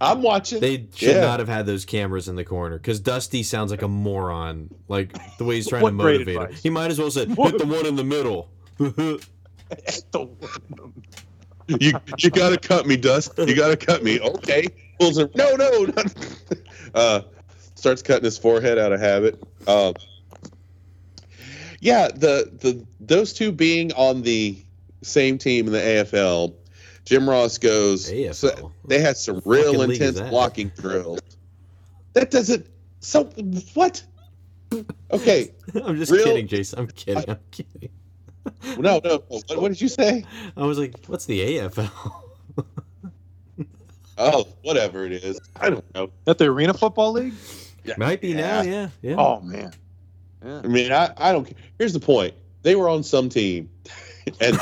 I'm 0.00 0.22
watching. 0.22 0.60
They 0.60 0.86
should 0.94 1.16
Yeah. 1.16 1.20
not 1.22 1.40
have 1.40 1.48
had 1.48 1.66
those 1.66 1.84
cameras 1.84 2.28
in 2.28 2.36
the 2.36 2.44
corner 2.44 2.76
because 2.78 3.00
Dusty 3.00 3.42
sounds 3.42 3.70
like 3.72 3.82
a 3.82 3.88
moron. 3.88 4.70
Like 4.88 5.16
the 5.38 5.44
way 5.44 5.56
he's 5.56 5.68
trying 5.68 5.84
to 5.84 5.90
motivate 5.92 6.36
him. 6.38 6.52
He 6.52 6.70
might 6.70 6.90
as 6.90 6.98
well 7.00 7.10
said, 7.10 7.36
What- 7.36 7.50
"Hit 7.52 7.60
the 7.60 7.66
one 7.66 7.84
in 7.86 7.96
the 7.96 8.04
middle." 8.04 8.48
You 11.68 11.92
you 12.18 12.30
gotta 12.30 12.58
cut 12.58 12.86
me, 12.86 12.96
Dust. 12.96 13.32
You 13.38 13.54
gotta 13.54 13.76
cut 13.76 14.02
me. 14.02 14.20
Okay. 14.20 14.66
Pulls 14.98 15.18
her. 15.18 15.30
No, 15.34 15.54
no. 15.54 15.84
Not, 15.84 16.14
uh, 16.94 17.20
starts 17.74 18.02
cutting 18.02 18.24
his 18.24 18.38
forehead 18.38 18.78
out 18.78 18.92
of 18.92 19.00
habit. 19.00 19.42
Um, 19.66 19.94
yeah, 21.80 22.08
the 22.08 22.50
the 22.60 22.84
those 23.00 23.32
two 23.32 23.52
being 23.52 23.92
on 23.92 24.22
the 24.22 24.58
same 25.02 25.38
team 25.38 25.66
in 25.66 25.72
the 25.72 25.78
AFL, 25.78 26.54
Jim 27.04 27.28
Ross 27.28 27.58
goes. 27.58 28.10
AFL? 28.10 28.34
so 28.34 28.72
they 28.86 29.00
had 29.00 29.16
some 29.16 29.40
real 29.44 29.82
intense 29.82 30.20
blocking 30.20 30.72
drills. 30.76 31.20
That 32.14 32.30
doesn't. 32.30 32.66
So 33.00 33.24
what? 33.74 34.02
Okay. 35.10 35.52
I'm 35.84 35.96
just 35.96 36.10
Real- 36.12 36.24
kidding, 36.24 36.48
Jason. 36.48 36.80
I'm 36.80 36.88
kidding. 36.88 37.30
I'm 37.30 37.38
kidding. 37.50 37.90
No, 38.78 39.00
no. 39.02 39.22
What, 39.28 39.44
what 39.56 39.68
did 39.68 39.80
you 39.80 39.88
say? 39.88 40.24
I 40.56 40.64
was 40.64 40.78
like, 40.78 40.94
"What's 41.06 41.26
the 41.26 41.40
AFL?" 41.40 41.90
Oh, 44.18 44.48
whatever 44.62 45.06
it 45.06 45.12
is. 45.12 45.40
I 45.54 45.70
don't 45.70 45.94
know. 45.94 46.10
At 46.26 46.38
the 46.38 46.46
Arena 46.46 46.74
Football 46.74 47.12
League? 47.12 47.34
Might 47.96 48.20
be 48.20 48.34
now. 48.34 48.62
Yeah, 48.62 48.88
yeah. 49.00 49.14
Oh 49.16 49.40
man. 49.40 49.72
Yeah. 50.44 50.60
I 50.62 50.66
mean, 50.66 50.92
I, 50.92 51.12
I 51.16 51.32
don't. 51.32 51.44
care. 51.44 51.56
Here's 51.78 51.92
the 51.92 52.00
point: 52.00 52.34
they 52.62 52.74
were 52.74 52.88
on 52.88 53.02
some 53.02 53.28
team, 53.28 53.70
and 54.40 54.58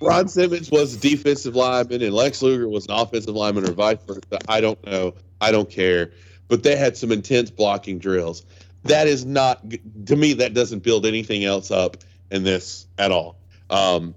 Ron 0.00 0.28
Simmons 0.28 0.70
was 0.70 0.96
a 0.96 1.00
defensive 1.00 1.56
lineman, 1.56 2.02
and 2.02 2.12
Lex 2.12 2.42
Luger 2.42 2.68
was 2.68 2.86
an 2.86 2.92
offensive 2.92 3.34
lineman, 3.34 3.68
or 3.68 3.72
vice 3.72 4.02
versa. 4.06 4.20
I 4.48 4.60
don't 4.60 4.84
know. 4.84 5.14
I 5.40 5.52
don't 5.52 5.70
care. 5.70 6.10
But 6.48 6.62
they 6.62 6.76
had 6.76 6.96
some 6.96 7.12
intense 7.12 7.50
blocking 7.50 7.98
drills. 7.98 8.44
That 8.84 9.06
is 9.06 9.24
not 9.24 9.62
to 10.06 10.16
me. 10.16 10.34
That 10.34 10.54
doesn't 10.54 10.82
build 10.82 11.06
anything 11.06 11.44
else 11.44 11.70
up 11.70 11.98
in 12.30 12.42
this 12.44 12.86
at 12.98 13.10
all. 13.12 13.38
Um, 13.70 14.14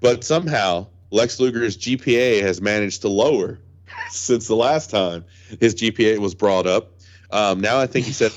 but 0.00 0.24
somehow 0.24 0.86
Lex 1.10 1.40
Luger's 1.40 1.76
GPA 1.76 2.42
has 2.42 2.60
managed 2.60 3.02
to 3.02 3.08
lower 3.08 3.58
since 4.10 4.46
the 4.46 4.56
last 4.56 4.90
time 4.90 5.24
his 5.60 5.74
GPA 5.74 6.18
was 6.18 6.34
brought 6.34 6.66
up. 6.66 6.92
Um, 7.30 7.60
now 7.60 7.78
I 7.80 7.86
think 7.86 8.06
he 8.06 8.12
said 8.12 8.32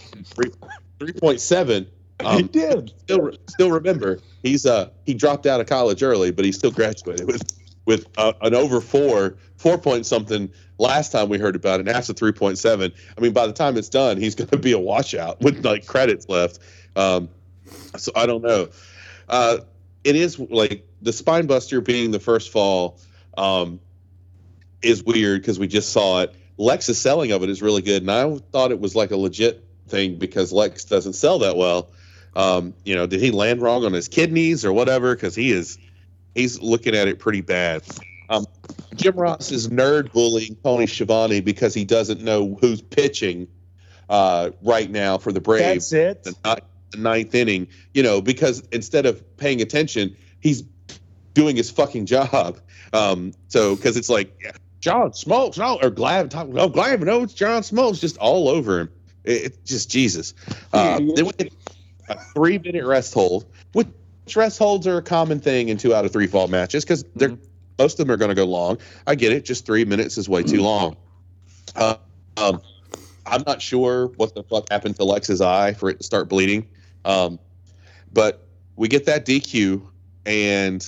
three 1.00 1.14
point 1.14 1.40
seven. 1.42 1.88
he 2.22 2.26
Um, 2.26 2.48
did. 2.48 2.94
still 3.04 3.32
still 3.48 3.72
remember 3.72 4.20
he's 4.44 4.66
uh 4.66 4.90
he 5.06 5.14
dropped 5.14 5.46
out 5.46 5.60
of 5.62 5.68
college 5.68 6.02
early, 6.02 6.32
but 6.32 6.46
he 6.46 6.52
still 6.52 6.72
graduated 6.72 7.28
with 7.28 7.42
with 7.86 8.08
uh, 8.18 8.34
an 8.42 8.54
over 8.56 8.82
four 8.82 9.38
four 9.58 9.78
point 9.78 10.06
something 10.06 10.52
last 10.80 11.12
time 11.12 11.30
we 11.30 11.38
heard 11.38 11.56
about 11.56 11.80
it. 11.80 11.86
Now 11.86 12.00
it's 12.00 12.10
a 12.10 12.14
three 12.14 12.32
point 12.32 12.58
seven. 12.58 12.92
I 13.18 13.22
mean, 13.22 13.34
by 13.34 13.46
the 13.48 13.54
time 13.54 13.78
it's 13.78 13.90
done, 13.90 14.18
he's 14.18 14.36
going 14.36 14.50
to 14.50 14.58
be 14.58 14.72
a 14.72 14.80
washout 14.80 15.40
with 15.42 15.64
like 15.64 15.86
credits 15.86 16.28
left. 16.28 16.60
Um, 16.96 17.30
so 17.98 18.12
I 18.16 18.26
don't 18.26 18.44
know. 18.44 18.70
Uh, 19.28 19.60
it 20.04 20.16
is 20.16 20.40
like 20.40 20.88
the 21.02 21.14
spine 21.14 21.48
buster 21.48 21.82
being 21.82 22.12
the 22.12 22.20
first 22.20 22.52
fall 22.52 23.00
um, 23.38 23.80
is 24.82 25.04
weird 25.04 25.42
because 25.42 25.60
we 25.60 25.68
just 25.68 25.92
saw 25.92 26.22
it. 26.22 26.36
Lex's 26.58 27.00
selling 27.00 27.32
of 27.32 27.44
it 27.44 27.50
is 27.50 27.62
really 27.62 27.82
good, 27.82 28.02
and 28.02 28.12
I 28.12 28.38
thought 28.52 28.72
it 28.72 28.80
was 28.80 28.96
like 28.96 29.12
a 29.12 29.18
legit 29.18 29.64
thing 29.88 30.18
because 30.18 30.52
Lex 30.52 30.86
doesn't 30.86 31.14
sell 31.14 31.40
that 31.40 31.56
well. 31.56 31.90
Um, 32.36 32.74
you 32.84 32.96
know, 32.96 33.08
did 33.08 33.20
he 33.20 33.32
land 33.32 33.62
wrong 33.62 33.86
on 33.86 33.94
his 33.94 34.08
kidneys 34.08 34.66
or 34.66 34.74
whatever? 34.74 35.16
Because 35.16 35.36
he 35.36 35.52
is, 35.52 35.78
he's 36.36 36.62
looking 36.62 36.96
at 36.96 37.08
it 37.08 37.20
pretty 37.20 37.42
bad. 37.42 37.84
Um, 38.30 38.46
Jim 38.96 39.16
Ross 39.16 39.52
is 39.52 39.70
nerd 39.70 40.12
bullying 40.12 40.56
Tony 40.64 40.88
Schiavone 40.88 41.42
because 41.42 41.74
he 41.74 41.86
doesn't 41.86 42.22
know 42.22 42.58
who's 42.60 42.82
pitching 42.82 43.48
uh, 44.10 44.52
right 44.62 44.90
now 44.90 45.18
for 45.18 45.32
the 45.32 45.42
Braves 45.42 45.90
That's 45.90 46.26
it. 46.26 46.36
The 46.92 47.00
ninth, 47.00 47.36
inning, 47.36 47.68
you 47.94 48.04
know, 48.04 48.22
because 48.22 48.64
instead 48.72 49.06
of 49.06 49.38
paying 49.38 49.62
attention, 49.62 50.16
he's 50.40 50.64
doing 51.34 51.56
his 51.56 51.70
fucking 51.70 52.06
job. 52.06 52.60
Um, 52.94 53.34
so 53.50 53.76
because 53.76 53.98
it's 53.98 54.10
like 54.10 54.34
yeah, 54.42 54.52
John 54.80 55.12
Smoltz, 55.12 55.58
no, 55.58 55.78
or 55.82 55.90
Glav, 55.90 56.34
no, 56.48 56.70
Glav, 56.70 57.02
no, 57.02 57.24
it's 57.24 57.34
John 57.34 57.62
Smoltz, 57.62 58.00
just 58.00 58.18
all 58.18 58.48
over 58.48 58.80
him. 58.80 58.90
It, 59.26 59.44
it's 59.44 59.58
just 59.66 59.92
Jesus. 59.92 60.34
Uh, 60.72 61.00
then 61.16 61.26
we 61.26 61.32
get 61.34 61.54
a 62.08 62.18
three 62.34 62.58
minute 62.58 62.86
rest 62.86 63.14
hold, 63.14 63.46
which 63.74 63.88
rest 64.36 64.58
holds 64.58 64.88
are 64.88 64.98
a 64.98 65.02
common 65.02 65.42
thing 65.42 65.68
in 65.70 65.78
two 65.78 65.94
out 65.94 66.06
of 66.06 66.14
three 66.14 66.28
fall 66.28 66.48
matches 66.48 66.86
because 66.86 67.04
they're 67.16 67.38
most 67.78 68.00
of 68.00 68.08
them 68.08 68.14
are 68.14 68.18
going 68.18 68.30
to 68.30 68.36
go 68.36 68.46
long. 68.46 68.78
I 69.06 69.16
get 69.16 69.32
it, 69.32 69.46
just 69.46 69.66
three 69.66 69.86
minutes 69.86 70.18
is 70.18 70.28
way 70.28 70.44
too 70.44 70.62
long. 70.62 70.98
Uh, 71.76 71.96
um, 72.38 72.62
I'm 73.26 73.44
not 73.46 73.62
sure 73.62 74.08
what 74.08 74.34
the 74.34 74.44
fuck 74.44 74.70
happened 74.70 74.96
to 74.98 75.04
Lex's 75.04 75.42
eye 75.42 75.74
for 75.74 75.90
it 75.90 76.00
to 76.00 76.04
start 76.04 76.30
bleeding. 76.30 76.68
Um, 77.08 77.40
but 78.12 78.46
we 78.76 78.90
get 78.90 79.06
that 79.06 79.26
DQ, 79.26 79.82
and 80.26 80.86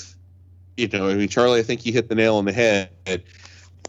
you 0.77 0.87
know, 0.89 1.09
I 1.09 1.15
mean, 1.15 1.29
Charlie, 1.29 1.59
I 1.59 1.63
think 1.63 1.85
you 1.85 1.93
hit 1.93 2.09
the 2.09 2.15
nail 2.15 2.35
on 2.35 2.45
the 2.45 2.51
head. 2.51 3.23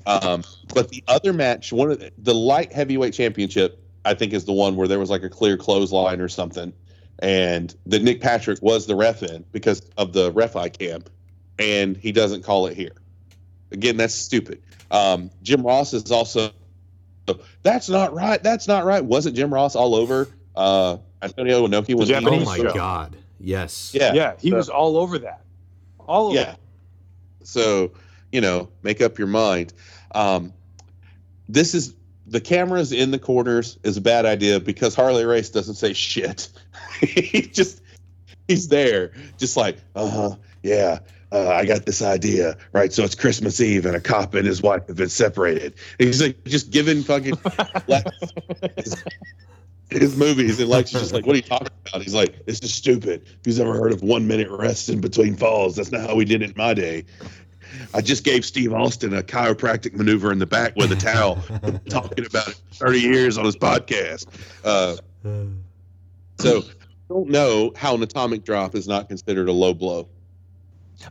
Um, 0.07 0.45
but 0.73 0.89
the 0.89 1.05
other 1.09 1.33
match, 1.33 1.73
one 1.73 1.91
of 1.91 1.99
the, 1.99 2.13
the 2.19 2.35
light 2.35 2.73
heavyweight 2.73 3.13
championship, 3.13 3.85
I 4.05 4.15
think 4.15 4.33
is 4.33 4.45
the 4.45 4.53
one 4.53 4.77
where 4.77 4.89
there 4.89 4.99
was 4.99 5.11
like 5.11 5.23
a 5.25 5.29
clear 5.29 5.57
clothesline 5.57 6.21
or 6.21 6.29
something, 6.29 6.73
and 7.19 7.75
that 7.87 8.03
Nick 8.03 8.21
Patrick 8.21 8.63
was 8.63 8.87
the 8.87 8.95
ref 8.95 9.23
in 9.23 9.45
because 9.53 9.83
of 9.99 10.13
the 10.13 10.31
ref 10.33 10.57
eye 10.57 10.69
cam, 10.69 11.03
and 11.59 11.97
he 11.97 12.13
doesn't 12.13 12.45
call 12.45 12.67
it 12.67 12.77
here. 12.77 12.95
Again, 13.73 13.97
that's 13.97 14.15
stupid. 14.15 14.63
Um, 14.91 15.31
Jim 15.43 15.63
Ross 15.63 15.93
is 15.93 16.11
also 16.11 16.53
that's 17.63 17.89
not 17.89 18.15
right. 18.15 18.43
That's 18.43 18.69
not 18.69 18.85
right. 18.85 19.05
Wasn't 19.05 19.37
Jim 19.37 19.53
Ross 19.53 19.77
all 19.77 19.95
over 19.95 20.29
uh, 20.57 20.99
Antonio 21.23 21.67
Inoki 21.67 21.95
when 21.95 22.07
he 22.07 22.13
Japanese 22.13 22.43
Oh 22.43 22.45
my 22.45 22.57
show. 22.59 22.73
God! 22.75 23.17
Yes. 23.39 23.93
Yeah, 23.95 24.13
Yeah, 24.15 24.35
he 24.41 24.51
So- 24.51 24.57
was 24.57 24.69
all 24.69 24.97
over 24.97 25.19
that. 25.21 25.43
All 25.99 26.27
over 26.29 26.37
yeah. 26.37 26.55
So 27.43 27.93
you 28.33 28.41
know, 28.41 28.69
make 28.83 29.01
up 29.01 29.19
your 29.19 29.27
mind. 29.29 29.73
Um, 30.15 30.53
this 31.49 31.75
is 31.75 31.95
the 32.27 32.41
cameras 32.41 32.93
in 32.93 33.11
the 33.11 33.19
corners 33.19 33.77
is 33.83 33.97
a 33.97 34.01
bad 34.01 34.25
idea 34.25 34.61
because 34.61 34.95
Harley 34.95 35.25
Race 35.25 35.51
doesn't 35.51 35.75
say 35.75 35.93
shit. 35.93 36.49
he 37.01 37.43
just 37.43 37.81
he's 38.47 38.69
there, 38.69 39.13
just 39.39 39.57
like, 39.57 39.79
uh 39.95 40.09
huh, 40.09 40.37
yeah. 40.63 41.01
Uh, 41.33 41.49
I 41.49 41.65
got 41.65 41.87
this 41.87 42.03
idea, 42.03 42.57
right? 42.73 42.93
So 42.93 43.05
it's 43.05 43.15
Christmas 43.15 43.61
Eve, 43.61 43.87
and 43.87 43.95
a 43.95 44.01
cop 44.01 44.35
and 44.35 44.45
his 44.45 44.63
wife 44.63 44.85
have 44.89 44.97
been 44.97 45.09
separated. 45.09 45.75
And 46.01 46.09
he's 46.09 46.21
like, 46.21 46.43
just 46.45 46.71
giving 46.73 47.05
fucking. 47.05 47.35
his 49.91 50.17
movies, 50.17 50.61
and 50.61 50.69
Lex 50.69 50.95
is 50.95 51.01
just 51.01 51.13
like, 51.13 51.27
"What 51.27 51.35
are 51.35 51.39
you 51.39 51.43
talking 51.49 51.69
about?" 51.89 52.03
He's 52.03 52.15
like, 52.15 52.47
"This 52.47 52.61
is 52.61 52.73
stupid. 52.73 53.27
Who's 53.45 53.59
ever 53.61 53.75
heard 53.75 53.93
of 53.93 54.03
one 54.03 54.27
minute 54.27 54.49
rest 54.51 54.89
in 54.89 55.01
between 55.01 55.37
falls? 55.37 55.77
That's 55.77 55.93
not 55.93 56.09
how 56.09 56.15
we 56.15 56.25
did 56.25 56.43
it 56.43 56.51
in 56.51 56.57
my 56.57 56.75
day." 56.75 57.05
I 57.95 58.01
just 58.01 58.25
gave 58.25 58.45
Steve 58.45 58.73
Austin 58.73 59.15
a 59.15 59.23
chiropractic 59.23 59.95
maneuver 59.95 60.33
in 60.33 60.39
the 60.39 60.47
back 60.47 60.75
with 60.77 60.91
a 60.93 60.97
towel, 60.97 61.37
talking 61.89 62.27
about 62.27 62.49
it 62.49 62.61
30 62.73 62.99
years 63.01 63.39
on 63.39 63.45
his 63.45 63.57
podcast. 63.57 64.27
Uh, 64.65 64.97
so, 66.41 66.59
I 66.59 66.63
don't 67.09 67.29
know 67.29 67.73
how 67.77 67.95
an 67.95 68.03
atomic 68.03 68.45
drop 68.45 68.75
is 68.75 68.89
not 68.89 69.09
considered 69.09 69.49
a 69.49 69.53
low 69.53 69.73
blow. 69.73 70.09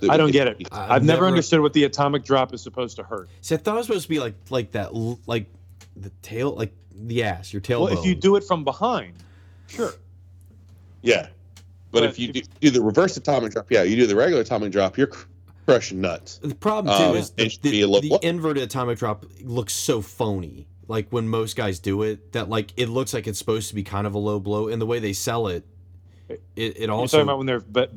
I 0.07 0.18
don't 0.18 0.31
get 0.31 0.47
it. 0.47 0.68
I've 0.72 0.91
I've 0.91 1.03
never 1.03 1.22
never- 1.22 1.27
understood 1.27 1.61
what 1.61 1.73
the 1.73 1.85
atomic 1.85 2.23
drop 2.23 2.53
is 2.53 2.61
supposed 2.61 2.97
to 2.97 3.03
hurt. 3.03 3.30
See, 3.41 3.56
I 3.56 3.57
thought 3.57 3.76
it 3.76 3.77
was 3.77 3.88
supposed 3.88 4.03
to 4.03 4.10
be 4.10 4.19
like 4.19 4.35
like 4.49 4.72
that, 4.73 4.93
like 4.93 5.47
the 5.95 6.11
tail, 6.22 6.51
like 6.51 6.73
the 7.07 7.23
ass, 7.23 7.51
your 7.53 7.61
tailbone. 7.61 7.89
Well, 7.91 7.99
if 7.99 8.05
you 8.05 8.15
do 8.15 8.35
it 8.35 8.43
from 8.43 8.63
behind, 8.63 9.13
sure. 9.67 9.93
Yeah. 11.01 11.27
But, 11.91 12.01
But 12.01 12.03
if 12.03 12.19
you 12.19 12.30
if- 12.30 12.34
do, 12.34 12.41
do 12.61 12.69
the 12.71 12.81
reverse 12.81 13.17
atomic 13.17 13.53
drop, 13.53 13.71
yeah, 13.71 13.84
you 13.84 13.95
do 13.95 14.05
the 14.07 14.15
regular 14.15 14.41
atomic 14.41 14.71
drop, 14.71 14.97
you're 14.97 15.09
crushing 15.65 16.01
nuts. 16.01 16.38
The 16.43 16.53
problem 16.55 16.95
too 16.97 17.03
Um, 17.05 17.15
is 17.17 17.30
it 17.30 17.35
the, 17.38 17.49
should 17.49 17.61
be 17.61 17.81
a 17.81 17.88
low 17.88 18.01
the, 18.01 18.09
blow. 18.09 18.17
the 18.19 18.27
inverted 18.27 18.63
atomic 18.63 18.99
drop 18.99 19.26
looks 19.43 19.73
so 19.73 20.01
phony. 20.01 20.67
Like 20.88 21.07
when 21.11 21.27
most 21.27 21.55
guys 21.55 21.80
do 21.80 22.01
it, 22.03 22.31
that 22.34 22.49
like 22.49 22.73
it 22.76 22.89
looks 22.89 23.13
like 23.13 23.27
it's 23.27 23.38
supposed 23.39 23.69
to 23.69 23.76
be 23.76 23.84
kind 23.84 24.07
of 24.07 24.15
a 24.15 24.17
low 24.17 24.39
blow, 24.39 24.67
and 24.69 24.81
the 24.81 24.88
way 24.88 24.97
they 24.99 25.13
sell 25.13 25.47
it, 25.47 25.63
it, 26.27 26.41
it 26.55 26.77
You're 26.80 26.88
talking 27.07 27.21
about 27.21 27.38
when 27.38 27.45
they're 27.47 27.59
be- 27.59 27.88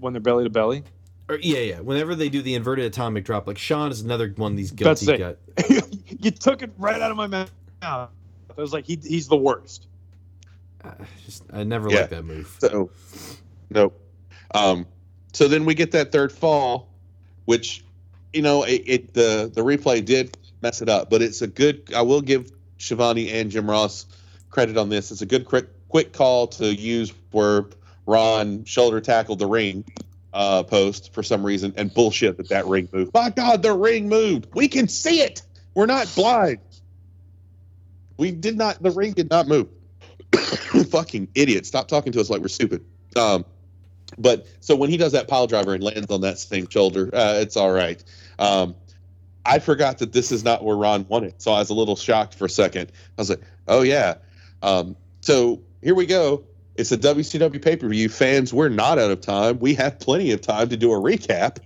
when 0.00 0.12
they're 0.14 0.20
belly 0.22 0.44
to 0.44 0.50
belly. 0.50 0.84
or, 1.28 1.38
yeah 1.38 1.58
yeah. 1.58 1.80
Whenever 1.80 2.14
they 2.14 2.30
do 2.30 2.40
the 2.40 2.54
inverted 2.54 2.86
atomic 2.86 3.24
drop, 3.26 3.46
like 3.46 3.58
Sean 3.58 3.90
is 3.90 4.00
another 4.00 4.32
one 4.36 4.52
of 4.52 4.56
these 4.56 4.70
That's 4.72 5.04
guilty 5.04 5.22
it. 5.22 5.38
guys. 5.58 5.98
you 6.20 6.30
took 6.30 6.62
it 6.62 6.70
right 6.78 7.00
out 7.00 7.10
of 7.10 7.16
my 7.18 7.26
mouth. 7.26 7.50
I 8.56 8.60
was 8.60 8.72
like, 8.72 8.86
he, 8.86 8.96
he's 9.02 9.28
the 9.28 9.36
worst. 9.36 9.86
Uh, 10.84 10.92
just, 11.24 11.44
I 11.52 11.64
never 11.64 11.90
Yeah. 11.90 12.00
liked 12.00 12.10
that 12.10 12.24
move. 12.24 12.54
So, 12.60 12.90
nope. 13.70 14.00
Um, 14.54 14.86
so 15.32 15.48
then 15.48 15.64
we 15.64 15.74
get 15.74 15.92
that 15.92 16.12
third 16.12 16.30
fall, 16.30 16.88
which, 17.46 17.84
you 18.32 18.42
know, 18.42 18.62
it, 18.64 18.82
it 18.86 19.14
the 19.14 19.50
the 19.52 19.62
replay 19.62 20.04
did 20.04 20.36
mess 20.62 20.82
it 20.82 20.88
up, 20.88 21.10
but 21.10 21.22
it's 21.22 21.42
a 21.42 21.46
good. 21.46 21.92
I 21.94 22.02
will 22.02 22.20
give 22.20 22.52
Schiavone 22.78 23.30
and 23.30 23.50
Jim 23.50 23.68
Ross 23.68 24.06
credit 24.50 24.76
on 24.76 24.88
this. 24.88 25.10
It's 25.10 25.22
a 25.22 25.26
good 25.26 25.44
quick 25.46 25.66
quick 25.88 26.12
call 26.12 26.46
to 26.48 26.74
use 26.74 27.12
where 27.32 27.66
Ron 28.06 28.64
shoulder 28.64 29.00
tackled 29.00 29.38
the 29.38 29.46
ring 29.46 29.84
uh, 30.32 30.62
post 30.64 31.12
for 31.14 31.22
some 31.22 31.44
reason 31.44 31.72
and 31.76 31.92
bullshit 31.94 32.36
that 32.36 32.48
that 32.48 32.66
ring 32.66 32.88
moved. 32.92 33.12
My 33.14 33.30
God, 33.30 33.62
the 33.62 33.72
ring 33.72 34.08
moved. 34.08 34.48
We 34.54 34.68
can 34.68 34.88
see 34.88 35.20
it. 35.20 35.42
We're 35.74 35.86
not 35.86 36.12
blind. 36.14 36.58
We 38.16 38.30
did 38.30 38.56
not. 38.56 38.82
The 38.82 38.90
ring 38.90 39.12
did 39.12 39.30
not 39.30 39.48
move. 39.48 39.68
Fucking 40.90 41.28
idiot! 41.34 41.66
Stop 41.66 41.88
talking 41.88 42.12
to 42.12 42.20
us 42.20 42.30
like 42.30 42.40
we're 42.40 42.48
stupid. 42.48 42.84
Um, 43.16 43.44
but 44.18 44.46
so 44.60 44.76
when 44.76 44.90
he 44.90 44.96
does 44.96 45.12
that 45.12 45.28
pile 45.28 45.46
driver 45.46 45.74
and 45.74 45.82
lands 45.82 46.10
on 46.10 46.20
that 46.20 46.38
same 46.38 46.68
shoulder, 46.68 47.10
uh, 47.12 47.38
it's 47.40 47.56
all 47.56 47.72
right. 47.72 48.02
Um, 48.38 48.74
I 49.44 49.58
forgot 49.58 49.98
that 49.98 50.12
this 50.12 50.32
is 50.32 50.44
not 50.44 50.64
where 50.64 50.76
Ron 50.76 51.06
won 51.08 51.24
it, 51.24 51.42
so 51.42 51.52
I 51.52 51.58
was 51.58 51.70
a 51.70 51.74
little 51.74 51.96
shocked 51.96 52.34
for 52.34 52.46
a 52.46 52.50
second. 52.50 52.90
I 53.18 53.20
was 53.20 53.30
like, 53.30 53.42
"Oh 53.68 53.82
yeah." 53.82 54.14
Um, 54.62 54.96
so 55.20 55.60
here 55.82 55.94
we 55.94 56.06
go. 56.06 56.44
It's 56.76 56.90
a 56.90 56.96
WCW 56.96 57.62
pay 57.62 57.76
per 57.76 57.88
view. 57.88 58.08
Fans, 58.08 58.52
we're 58.52 58.68
not 58.68 58.98
out 58.98 59.10
of 59.10 59.20
time. 59.20 59.58
We 59.58 59.74
have 59.74 59.98
plenty 59.98 60.32
of 60.32 60.40
time 60.40 60.68
to 60.70 60.76
do 60.76 60.92
a 60.92 60.96
recap 60.96 61.58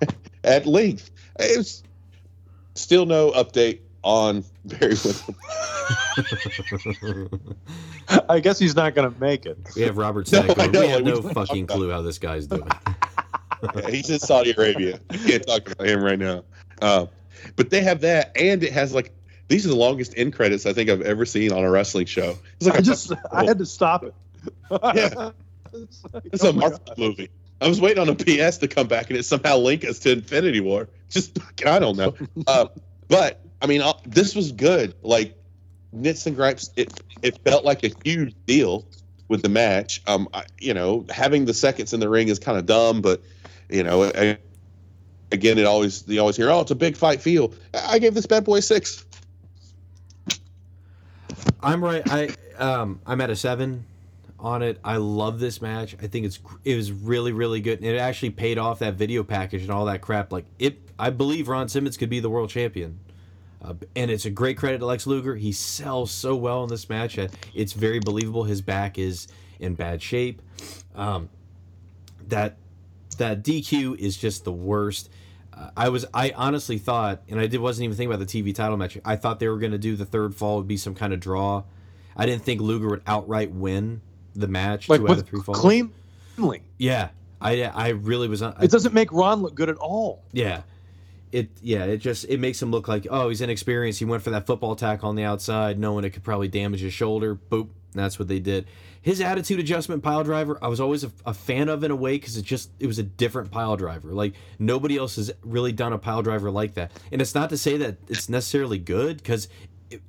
at 0.44 0.66
length. 0.66 1.10
It's 1.38 1.82
still 2.74 3.06
no 3.06 3.30
update 3.32 3.80
on 4.02 4.44
Barry 4.64 4.94
Windham. 5.04 5.34
I 8.28 8.40
guess 8.40 8.58
he's 8.58 8.76
not 8.76 8.94
going 8.94 9.12
to 9.12 9.20
make 9.20 9.46
it. 9.46 9.58
we 9.76 9.82
have 9.82 9.96
Robert 9.96 10.30
No, 10.32 10.42
Stack. 10.42 10.72
Know, 10.72 10.80
we 10.80 10.88
have 10.88 11.02
we 11.02 11.10
no 11.10 11.22
fucking 11.22 11.66
talked 11.66 11.78
clue 11.78 11.90
how 11.90 12.02
this 12.02 12.18
guy's 12.18 12.46
doing. 12.46 12.68
Yeah, 13.74 13.88
he's 13.90 14.10
in 14.10 14.18
Saudi 14.18 14.52
Arabia. 14.52 15.00
I 15.10 15.16
can't 15.16 15.46
talk 15.46 15.70
about 15.70 15.86
him 15.86 16.02
right 16.02 16.18
now. 16.18 16.44
Uh, 16.80 17.06
but 17.56 17.70
they 17.70 17.80
have 17.82 18.00
that, 18.02 18.32
and 18.36 18.62
it 18.62 18.72
has 18.72 18.94
like 18.94 19.12
these 19.48 19.64
are 19.66 19.70
the 19.70 19.76
longest 19.76 20.14
end 20.16 20.34
credits 20.34 20.66
I 20.66 20.72
think 20.72 20.90
I've 20.90 21.02
ever 21.02 21.24
seen 21.24 21.52
on 21.52 21.64
a 21.64 21.70
wrestling 21.70 22.06
show. 22.06 22.36
It's 22.56 22.66
like 22.66 22.76
I 22.76 22.78
a 22.78 22.82
just 22.82 23.12
I 23.32 23.44
had 23.44 23.58
to 23.58 23.66
stop 23.66 24.04
it. 24.04 24.14
Yeah. 24.70 25.30
it's 25.72 26.04
like, 26.12 26.24
it's 26.26 26.44
oh 26.44 26.50
a 26.50 26.52
Marvel 26.52 26.80
God. 26.86 26.98
movie. 26.98 27.30
I 27.60 27.66
was 27.68 27.80
waiting 27.80 27.98
on 27.98 28.08
a 28.08 28.14
PS 28.14 28.58
to 28.58 28.68
come 28.68 28.86
back, 28.86 29.10
and 29.10 29.18
it 29.18 29.24
somehow 29.24 29.56
link 29.56 29.84
us 29.84 29.98
to 30.00 30.12
Infinity 30.12 30.60
War. 30.60 30.88
Just 31.08 31.38
I 31.66 31.78
don't 31.78 31.96
know. 31.96 32.14
Uh, 32.46 32.66
but 33.08 33.40
I 33.60 33.66
mean, 33.66 33.82
uh, 33.82 33.94
this 34.06 34.34
was 34.34 34.52
good. 34.52 34.94
Like 35.02 35.36
nits 35.92 36.26
and 36.26 36.36
gripes. 36.36 36.70
It 36.76 36.92
it 37.22 37.38
felt 37.44 37.64
like 37.64 37.84
a 37.84 37.90
huge 38.04 38.34
deal 38.46 38.86
with 39.28 39.42
the 39.42 39.48
match. 39.48 40.02
Um, 40.06 40.28
I, 40.32 40.44
you 40.58 40.74
know, 40.74 41.06
having 41.10 41.44
the 41.44 41.54
seconds 41.54 41.92
in 41.92 42.00
the 42.00 42.08
ring 42.08 42.28
is 42.28 42.38
kind 42.38 42.58
of 42.58 42.66
dumb, 42.66 43.02
but 43.02 43.22
you 43.68 43.82
know, 43.82 44.04
I, 44.04 44.38
again, 45.32 45.58
it 45.58 45.66
always 45.66 46.04
you 46.06 46.20
always 46.20 46.36
hear, 46.36 46.50
oh, 46.50 46.60
it's 46.60 46.70
a 46.70 46.76
big 46.76 46.96
fight 46.96 47.20
feel. 47.20 47.52
I 47.74 47.94
I 47.94 47.98
gave 47.98 48.14
this 48.14 48.26
bad 48.26 48.44
boy 48.44 48.60
six. 48.60 49.04
I'm 51.60 51.82
right. 51.82 52.02
I 52.06 52.28
um 52.58 53.00
I'm 53.06 53.20
at 53.20 53.30
a 53.30 53.36
seven 53.36 53.84
on 54.38 54.62
it. 54.62 54.78
I 54.84 54.96
love 54.96 55.40
this 55.40 55.60
match. 55.60 55.96
I 56.00 56.06
think 56.06 56.26
it's 56.26 56.38
it 56.64 56.76
was 56.76 56.92
really 56.92 57.32
really 57.32 57.60
good, 57.60 57.80
and 57.80 57.88
it 57.88 57.98
actually 57.98 58.30
paid 58.30 58.58
off 58.58 58.78
that 58.80 58.94
video 58.94 59.24
package 59.24 59.62
and 59.62 59.70
all 59.70 59.86
that 59.86 60.00
crap. 60.00 60.32
Like 60.32 60.46
it, 60.58 60.78
I 60.98 61.10
believe 61.10 61.48
Ron 61.48 61.68
Simmons 61.68 61.96
could 61.96 62.10
be 62.10 62.20
the 62.20 62.30
world 62.30 62.50
champion. 62.50 63.00
Uh, 63.60 63.74
and 63.96 64.10
it's 64.10 64.24
a 64.24 64.30
great 64.30 64.56
credit 64.56 64.78
to 64.78 64.86
Lex 64.86 65.06
Luger. 65.06 65.34
He 65.36 65.50
sells 65.52 66.10
so 66.10 66.36
well 66.36 66.62
in 66.62 66.68
this 66.70 66.88
match. 66.88 67.18
It's 67.54 67.72
very 67.72 67.98
believable. 67.98 68.44
His 68.44 68.60
back 68.62 68.98
is 68.98 69.26
in 69.58 69.74
bad 69.74 70.00
shape. 70.02 70.40
Um, 70.94 71.28
that 72.28 72.56
that 73.18 73.42
DQ 73.42 73.98
is 73.98 74.16
just 74.16 74.44
the 74.44 74.52
worst. 74.52 75.10
Uh, 75.52 75.70
I 75.76 75.88
was 75.88 76.04
I 76.14 76.32
honestly 76.36 76.78
thought, 76.78 77.22
and 77.28 77.40
I 77.40 77.46
did 77.48 77.60
wasn't 77.60 77.84
even 77.84 77.96
thinking 77.96 78.14
about 78.14 78.24
the 78.26 78.42
TV 78.42 78.54
title 78.54 78.76
match. 78.76 78.96
I 79.04 79.16
thought 79.16 79.40
they 79.40 79.48
were 79.48 79.58
going 79.58 79.72
to 79.72 79.78
do 79.78 79.96
the 79.96 80.04
third 80.04 80.34
fall 80.34 80.58
would 80.58 80.68
be 80.68 80.76
some 80.76 80.94
kind 80.94 81.12
of 81.12 81.18
draw. 81.20 81.64
I 82.16 82.26
didn't 82.26 82.42
think 82.44 82.60
Luger 82.60 82.88
would 82.88 83.02
outright 83.06 83.50
win 83.50 84.02
the 84.34 84.48
match. 84.48 84.88
like 84.88 85.00
two 85.00 85.06
with 85.06 85.26
three 85.26 85.40
falls. 85.40 85.58
cleanly. 85.58 86.62
Yeah, 86.78 87.08
I 87.40 87.62
I 87.64 87.88
really 87.88 88.28
was. 88.28 88.42
I, 88.42 88.54
It 88.62 88.70
doesn't 88.70 88.94
make 88.94 89.12
Ron 89.12 89.42
look 89.42 89.54
good 89.56 89.68
at 89.68 89.76
all. 89.78 90.22
yeah. 90.32 90.62
It 91.32 91.50
yeah, 91.60 91.84
it 91.84 91.98
just 91.98 92.24
it 92.28 92.40
makes 92.40 92.60
him 92.60 92.70
look 92.70 92.88
like 92.88 93.06
oh 93.10 93.28
he's 93.28 93.40
inexperienced. 93.40 93.98
He 93.98 94.04
went 94.04 94.22
for 94.22 94.30
that 94.30 94.46
football 94.46 94.76
tackle 94.76 95.08
on 95.08 95.16
the 95.16 95.24
outside, 95.24 95.78
knowing 95.78 96.04
it 96.04 96.10
could 96.10 96.24
probably 96.24 96.48
damage 96.48 96.80
his 96.80 96.92
shoulder. 96.92 97.34
Boop, 97.34 97.68
that's 97.92 98.18
what 98.18 98.28
they 98.28 98.38
did. 98.38 98.66
His 99.00 99.20
attitude 99.20 99.60
adjustment 99.60 100.02
pile 100.02 100.24
driver, 100.24 100.58
I 100.60 100.68
was 100.68 100.80
always 100.80 101.04
a, 101.04 101.12
a 101.24 101.32
fan 101.32 101.68
of 101.68 101.84
in 101.84 101.90
a 101.90 101.96
way 101.96 102.16
because 102.16 102.36
it 102.36 102.44
just 102.44 102.70
it 102.78 102.86
was 102.86 102.98
a 102.98 103.02
different 103.02 103.50
pile 103.50 103.76
driver. 103.76 104.12
Like 104.12 104.34
nobody 104.58 104.96
else 104.96 105.16
has 105.16 105.30
really 105.42 105.72
done 105.72 105.92
a 105.92 105.98
pile 105.98 106.22
driver 106.22 106.50
like 106.50 106.74
that. 106.74 106.92
And 107.12 107.20
it's 107.20 107.34
not 107.34 107.50
to 107.50 107.58
say 107.58 107.76
that 107.78 107.96
it's 108.08 108.28
necessarily 108.28 108.78
good 108.78 109.18
because 109.18 109.48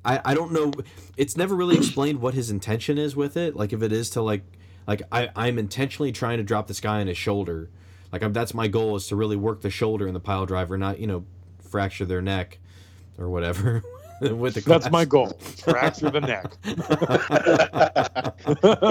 I 0.04 0.20
I 0.24 0.34
don't 0.34 0.52
know. 0.52 0.72
It's 1.16 1.36
never 1.36 1.54
really 1.54 1.76
explained 1.76 2.20
what 2.20 2.34
his 2.34 2.50
intention 2.50 2.98
is 2.98 3.16
with 3.16 3.36
it. 3.36 3.56
Like 3.56 3.72
if 3.72 3.82
it 3.82 3.92
is 3.92 4.10
to 4.10 4.22
like 4.22 4.42
like 4.86 5.02
I 5.12 5.30
I'm 5.36 5.58
intentionally 5.58 6.12
trying 6.12 6.38
to 6.38 6.44
drop 6.44 6.66
this 6.66 6.80
guy 6.80 7.00
on 7.00 7.06
his 7.06 7.18
shoulder. 7.18 7.70
Like 8.12 8.22
I'm, 8.22 8.32
that's 8.32 8.54
my 8.54 8.68
goal 8.68 8.96
is 8.96 9.06
to 9.08 9.16
really 9.16 9.36
work 9.36 9.60
the 9.62 9.70
shoulder 9.70 10.06
in 10.06 10.14
the 10.14 10.20
pile 10.20 10.46
driver, 10.46 10.76
not 10.76 10.98
you 10.98 11.06
know 11.06 11.24
fracture 11.70 12.04
their 12.04 12.22
neck 12.22 12.58
or 13.18 13.28
whatever 13.28 13.82
with 14.20 14.54
the. 14.54 14.60
That's 14.60 14.90
my 14.90 15.04
goal. 15.04 15.28
Fracture 15.28 16.10
the 16.10 16.20
neck. 16.20 16.56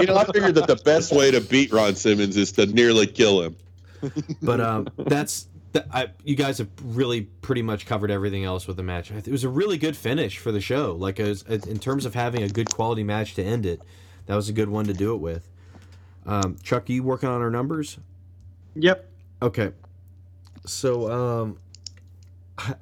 you 0.00 0.06
know, 0.06 0.16
I 0.16 0.24
figured 0.24 0.54
that 0.54 0.66
the 0.66 0.80
best 0.84 1.12
way 1.12 1.30
to 1.30 1.40
beat 1.40 1.72
Ron 1.72 1.94
Simmons 1.94 2.36
is 2.36 2.52
to 2.52 2.66
nearly 2.66 3.06
kill 3.06 3.42
him. 3.42 3.56
but 4.42 4.60
um, 4.60 4.88
that's 4.96 5.46
that, 5.72 5.86
I, 5.92 6.08
you 6.24 6.34
guys 6.34 6.58
have 6.58 6.68
really 6.82 7.22
pretty 7.22 7.62
much 7.62 7.86
covered 7.86 8.10
everything 8.10 8.44
else 8.44 8.66
with 8.66 8.76
the 8.76 8.82
match. 8.82 9.10
It 9.10 9.28
was 9.28 9.44
a 9.44 9.48
really 9.48 9.78
good 9.78 9.96
finish 9.96 10.38
for 10.38 10.52
the 10.52 10.60
show. 10.60 10.92
Like 10.92 11.20
as, 11.20 11.42
in 11.42 11.78
terms 11.78 12.06
of 12.06 12.14
having 12.14 12.42
a 12.42 12.48
good 12.48 12.72
quality 12.72 13.04
match 13.04 13.34
to 13.34 13.44
end 13.44 13.66
it, 13.66 13.80
that 14.26 14.34
was 14.34 14.48
a 14.48 14.52
good 14.52 14.68
one 14.68 14.86
to 14.86 14.94
do 14.94 15.14
it 15.14 15.18
with. 15.18 15.48
Um, 16.26 16.56
Chuck, 16.62 16.88
you 16.88 17.02
working 17.02 17.28
on 17.28 17.40
our 17.40 17.50
numbers? 17.50 17.98
Yep. 18.74 19.09
Okay. 19.42 19.72
So 20.66 21.10
um 21.10 21.58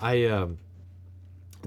I 0.00 0.24
um 0.26 0.58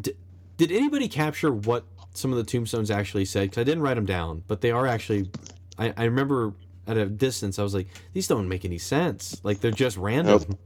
did, 0.01 0.17
did 0.57 0.71
anybody 0.71 1.07
capture 1.07 1.51
what 1.51 1.83
some 2.13 2.31
of 2.31 2.37
the 2.37 2.43
tombstones 2.43 2.91
actually 2.91 3.25
said? 3.25 3.51
Cuz 3.51 3.59
I 3.59 3.63
didn't 3.63 3.83
write 3.83 3.95
them 3.95 4.05
down, 4.05 4.43
but 4.47 4.61
they 4.61 4.71
are 4.71 4.87
actually 4.87 5.29
I, 5.77 5.93
I 5.95 6.03
remember 6.05 6.53
at 6.87 6.97
a 6.97 7.05
distance 7.05 7.59
I 7.59 7.63
was 7.63 7.73
like 7.73 7.87
these 8.13 8.27
don't 8.27 8.47
make 8.49 8.65
any 8.65 8.77
sense. 8.77 9.39
Like 9.43 9.61
they're 9.61 9.71
just 9.71 9.97
random. 9.97 10.43
Nope. 10.49 10.59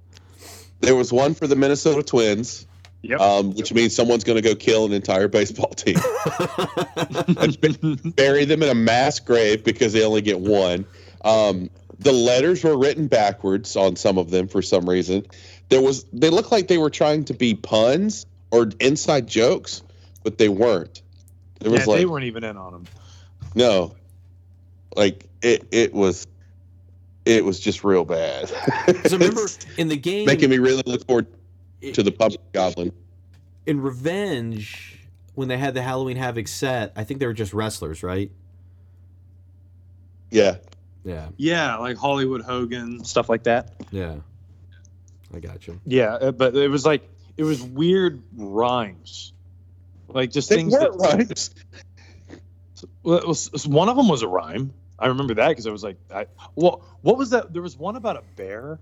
There 0.81 0.95
was 0.95 1.13
one 1.13 1.35
for 1.35 1.45
the 1.45 1.55
Minnesota 1.55 2.01
Twins, 2.01 2.65
Yep. 3.03 3.19
um, 3.19 3.53
which 3.53 3.71
means 3.73 3.95
someone's 3.95 4.23
going 4.23 4.35
to 4.35 4.41
go 4.47 4.55
kill 4.55 4.85
an 4.85 4.93
entire 4.93 5.27
baseball 5.27 5.69
team. 5.69 5.95
bury 8.15 8.45
them 8.45 8.63
in 8.63 8.69
a 8.69 8.75
mass 8.75 9.19
grave 9.19 9.63
because 9.63 9.93
they 9.93 10.03
only 10.03 10.21
get 10.21 10.39
one. 10.39 10.85
Um, 11.23 11.69
the 12.01 12.11
letters 12.11 12.63
were 12.63 12.77
written 12.77 13.07
backwards 13.07 13.75
on 13.75 13.95
some 13.95 14.17
of 14.17 14.29
them 14.31 14.47
for 14.47 14.61
some 14.61 14.89
reason. 14.89 15.25
There 15.69 15.81
was 15.81 16.03
they 16.11 16.29
looked 16.29 16.51
like 16.51 16.67
they 16.67 16.77
were 16.77 16.89
trying 16.89 17.23
to 17.25 17.33
be 17.33 17.53
puns 17.55 18.25
or 18.51 18.69
inside 18.79 19.27
jokes, 19.27 19.83
but 20.23 20.37
they 20.37 20.49
weren't. 20.49 21.01
There 21.59 21.71
was 21.71 21.81
Yeah, 21.81 21.85
like 21.85 21.97
they 21.99 22.05
weren't 22.05 22.25
even 22.25 22.43
in 22.43 22.57
on 22.57 22.73
them. 22.73 22.85
no, 23.55 23.95
like 24.95 25.27
it. 25.41 25.67
It 25.71 25.93
was. 25.93 26.27
It 27.23 27.45
was 27.45 27.59
just 27.59 27.83
real 27.83 28.03
bad. 28.03 28.49
So 29.05 29.17
remember 29.17 29.47
in 29.77 29.87
the 29.87 29.95
game 29.95 30.25
making 30.25 30.49
me 30.49 30.57
really 30.57 30.81
look 30.87 31.05
forward 31.05 31.27
i- 31.83 31.91
to 31.91 32.01
the 32.01 32.11
Pumpkin 32.11 32.41
Goblin. 32.51 32.91
in 33.67 33.79
Revenge 33.79 34.97
when 35.35 35.47
they 35.47 35.57
had 35.57 35.75
the 35.75 35.83
Halloween 35.83 36.17
Havoc 36.17 36.47
set, 36.47 36.91
I 36.95 37.03
think 37.03 37.19
they 37.19 37.27
were 37.27 37.33
just 37.33 37.53
wrestlers, 37.53 38.01
right? 38.03 38.31
Yeah, 40.31 40.57
Yeah, 41.03 41.29
Yeah, 41.37 41.77
like 41.77 41.97
Hollywood 41.97 42.41
Hogan, 42.41 43.03
stuff 43.03 43.29
like 43.29 43.43
that. 43.43 43.73
yeah. 43.91 44.15
I 45.33 45.39
got 45.39 45.65
you. 45.65 45.79
Yeah, 45.85 46.13
uh, 46.15 46.31
but 46.33 46.55
it 46.57 46.67
was 46.67 46.85
like 46.85 47.07
it 47.37 47.43
was 47.43 47.61
weird 47.63 48.21
rhymes, 48.35 49.31
like 50.09 50.29
just 50.29 50.49
they 50.49 50.57
things. 50.57 50.73
weren't 50.73 50.97
that, 50.99 51.17
right. 51.17 51.49
Well, 53.03 53.17
it 53.19 53.27
was, 53.27 53.67
one 53.67 53.89
of 53.89 53.95
them 53.95 54.07
was 54.07 54.23
a 54.23 54.27
rhyme. 54.27 54.73
I 54.97 55.07
remember 55.07 55.35
that 55.35 55.49
because 55.49 55.67
I 55.67 55.71
was 55.71 55.83
like, 55.83 55.97
I, 56.13 56.25
well, 56.55 56.83
what 57.01 57.17
was 57.17 57.29
that? 57.29 57.53
There 57.53 57.61
was 57.61 57.77
one 57.77 57.95
about 57.95 58.17
a 58.17 58.23
bear, 58.35 58.79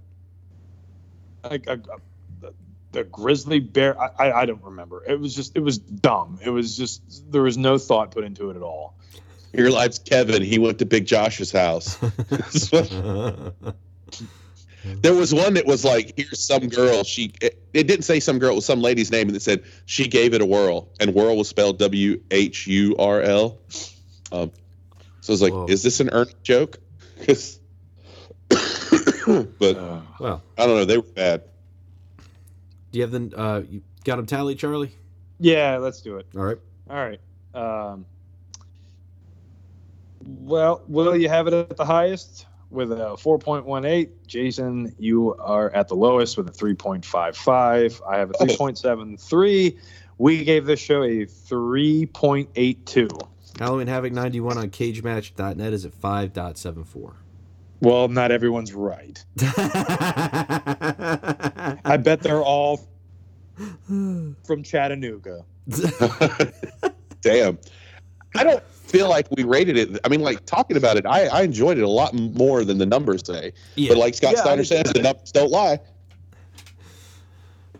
like 1.43 1.67
a, 1.67 1.73
a, 1.73 1.97
the, 2.41 2.53
the 2.93 3.03
grizzly 3.03 3.59
bear. 3.59 3.99
I, 3.99 4.09
I 4.17 4.41
I 4.41 4.45
don't 4.45 4.63
remember. 4.63 5.03
It 5.05 5.19
was 5.19 5.35
just 5.35 5.55
it 5.55 5.59
was 5.61 5.77
dumb. 5.77 6.39
It 6.43 6.49
was 6.49 6.75
just 6.77 7.01
there 7.31 7.41
was 7.43 7.57
no 7.57 7.77
thought 7.77 8.11
put 8.11 8.23
into 8.23 8.49
it 8.49 8.55
at 8.55 8.61
all. 8.63 8.95
Here 9.53 9.69
lies 9.69 9.99
Kevin. 9.99 10.41
He 10.43 10.59
went 10.59 10.79
to 10.79 10.85
Big 10.85 11.05
Josh's 11.05 11.51
house. 11.51 11.97
There 15.01 15.13
was 15.13 15.33
one 15.33 15.55
that 15.55 15.65
was 15.65 15.83
like, 15.83 16.13
"Here's 16.15 16.39
some 16.39 16.69
girl." 16.69 17.03
She 17.03 17.33
it, 17.41 17.61
it 17.73 17.83
didn't 17.85 18.03
say 18.05 18.21
some 18.21 18.39
girl; 18.39 18.53
it 18.53 18.55
was 18.55 18.65
some 18.65 18.81
lady's 18.81 19.11
name, 19.11 19.27
and 19.27 19.35
it 19.35 19.41
said 19.41 19.63
she 19.85 20.07
gave 20.07 20.33
it 20.33 20.41
a 20.41 20.45
whirl, 20.45 20.87
and 21.01 21.13
whirl 21.13 21.35
was 21.35 21.49
spelled 21.49 21.79
W 21.79 22.21
H 22.31 22.65
U 22.65 22.95
R 22.97 23.21
L. 23.21 23.57
Um, 24.31 24.51
so 25.19 25.31
I 25.31 25.33
was 25.33 25.41
like, 25.41 25.51
Whoa. 25.51 25.65
"Is 25.67 25.83
this 25.83 25.99
an 25.99 26.09
earnest 26.13 26.41
joke?" 26.43 26.77
'Cause- 27.25 27.59
but 28.49 29.75
Uh, 29.77 30.01
well, 30.19 30.41
I 30.57 30.65
don't 30.65 30.77
know. 30.77 30.85
They 30.85 30.97
were 30.97 31.03
bad. 31.03 31.43
do 32.93 32.99
you 32.99 33.01
have 33.01 33.11
the 33.11 33.37
uh, 33.37 33.59
you 33.69 33.81
got 34.05 34.15
them 34.15 34.25
tally, 34.27 34.55
Charlie? 34.55 34.91
yeah, 35.39 35.75
let's 35.77 36.01
do 36.01 36.17
it. 36.17 36.25
All 36.35 36.41
right. 36.43 36.57
All 36.89 36.95
right. 36.95 37.19
Um, 37.53 38.05
well, 40.39 40.83
Will, 40.87 41.15
you 41.15 41.29
have 41.29 41.47
it 41.47 41.53
at 41.53 41.77
the 41.77 41.85
highest 41.85 42.45
with 42.69 42.91
a 42.91 42.95
4.18. 42.95 44.09
Jason, 44.27 44.95
you 44.99 45.35
are 45.35 45.71
at 45.71 45.87
the 45.87 45.95
lowest 45.95 46.37
with 46.37 46.49
a 46.49 46.51
3.55. 46.51 48.01
I 48.07 48.17
have 48.17 48.29
a 48.29 48.33
3.73. 48.33 49.77
We 50.17 50.43
gave 50.43 50.65
this 50.65 50.79
show 50.79 51.03
a 51.03 51.25
3.82. 51.25 53.27
Halloween 53.59 53.87
Havoc 53.87 54.13
91 54.13 54.57
on 54.57 54.69
cagematch.net 54.69 55.73
is 55.73 55.85
at 55.85 55.93
5.74. 55.93 57.13
Well, 57.81 58.09
not 58.09 58.31
everyone's 58.31 58.73
right. 58.73 59.23
I 61.85 61.97
bet 62.01 62.21
they're 62.21 62.43
all 62.43 62.81
from 63.85 64.63
Chattanooga. 64.63 65.45
Damn. 67.21 67.57
I 68.35 68.43
don't 68.43 68.63
feel 68.89 69.07
like 69.09 69.27
we 69.31 69.43
rated 69.43 69.77
it. 69.77 69.99
I 70.03 70.09
mean, 70.09 70.21
like 70.21 70.45
talking 70.45 70.75
about 70.77 70.97
it, 70.97 71.05
I, 71.05 71.27
I 71.27 71.41
enjoyed 71.43 71.77
it 71.77 71.83
a 71.83 71.89
lot 71.89 72.13
more 72.13 72.63
than 72.65 72.77
the 72.77 72.85
numbers 72.85 73.25
say. 73.25 73.53
yeah. 73.75 73.89
But 73.89 73.97
like 73.97 74.15
Scott 74.15 74.33
Yeah, 74.33 74.39
I 74.39 74.43
Steiner 74.43 74.63
says, 74.63 74.83
the 74.93 75.01
numbers 75.01 75.31
don't 75.31 75.51
lie. 75.51 75.79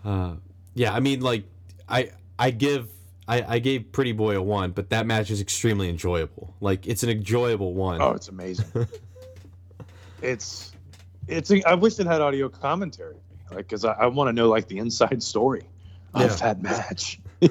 Uh, 0.06 0.36
yeah, 0.76 0.94
I 0.94 1.00
mean, 1.00 1.22
like, 1.22 1.44
I 1.90 2.12
I 2.38 2.52
give 2.52 2.90
I, 3.28 3.56
I 3.56 3.60
gave 3.60 3.92
Pretty 3.92 4.12
Boy 4.14 4.38
a 4.38 4.42
one, 4.42 4.72
but 4.72 4.90
that 4.92 5.06
match 5.06 5.30
is 5.30 5.42
extremely 5.42 5.90
enjoyable. 5.90 6.56
Like, 6.62 6.88
it's 6.88 7.04
an 7.04 7.10
enjoyable 7.10 7.74
one. 7.74 8.02
Oh, 8.02 8.12
it's 8.12 8.30
amazing. 8.30 8.66
it's 10.22 10.72
it's. 11.28 11.52
I 11.66 11.74
wish 11.76 12.00
it 12.00 12.08
had 12.08 12.22
audio 12.22 12.50
commentary, 12.50 13.18
like 13.52 13.68
because 13.68 13.86
I, 13.86 13.94
I 13.94 14.06
want 14.08 14.30
to 14.30 14.34
know 14.34 14.48
like 14.50 14.68
the 14.68 14.78
inside 14.78 15.22
story 15.22 15.64
Yeah. 16.16 16.24
of 16.26 16.40
that 16.40 16.62
match. 16.62 17.20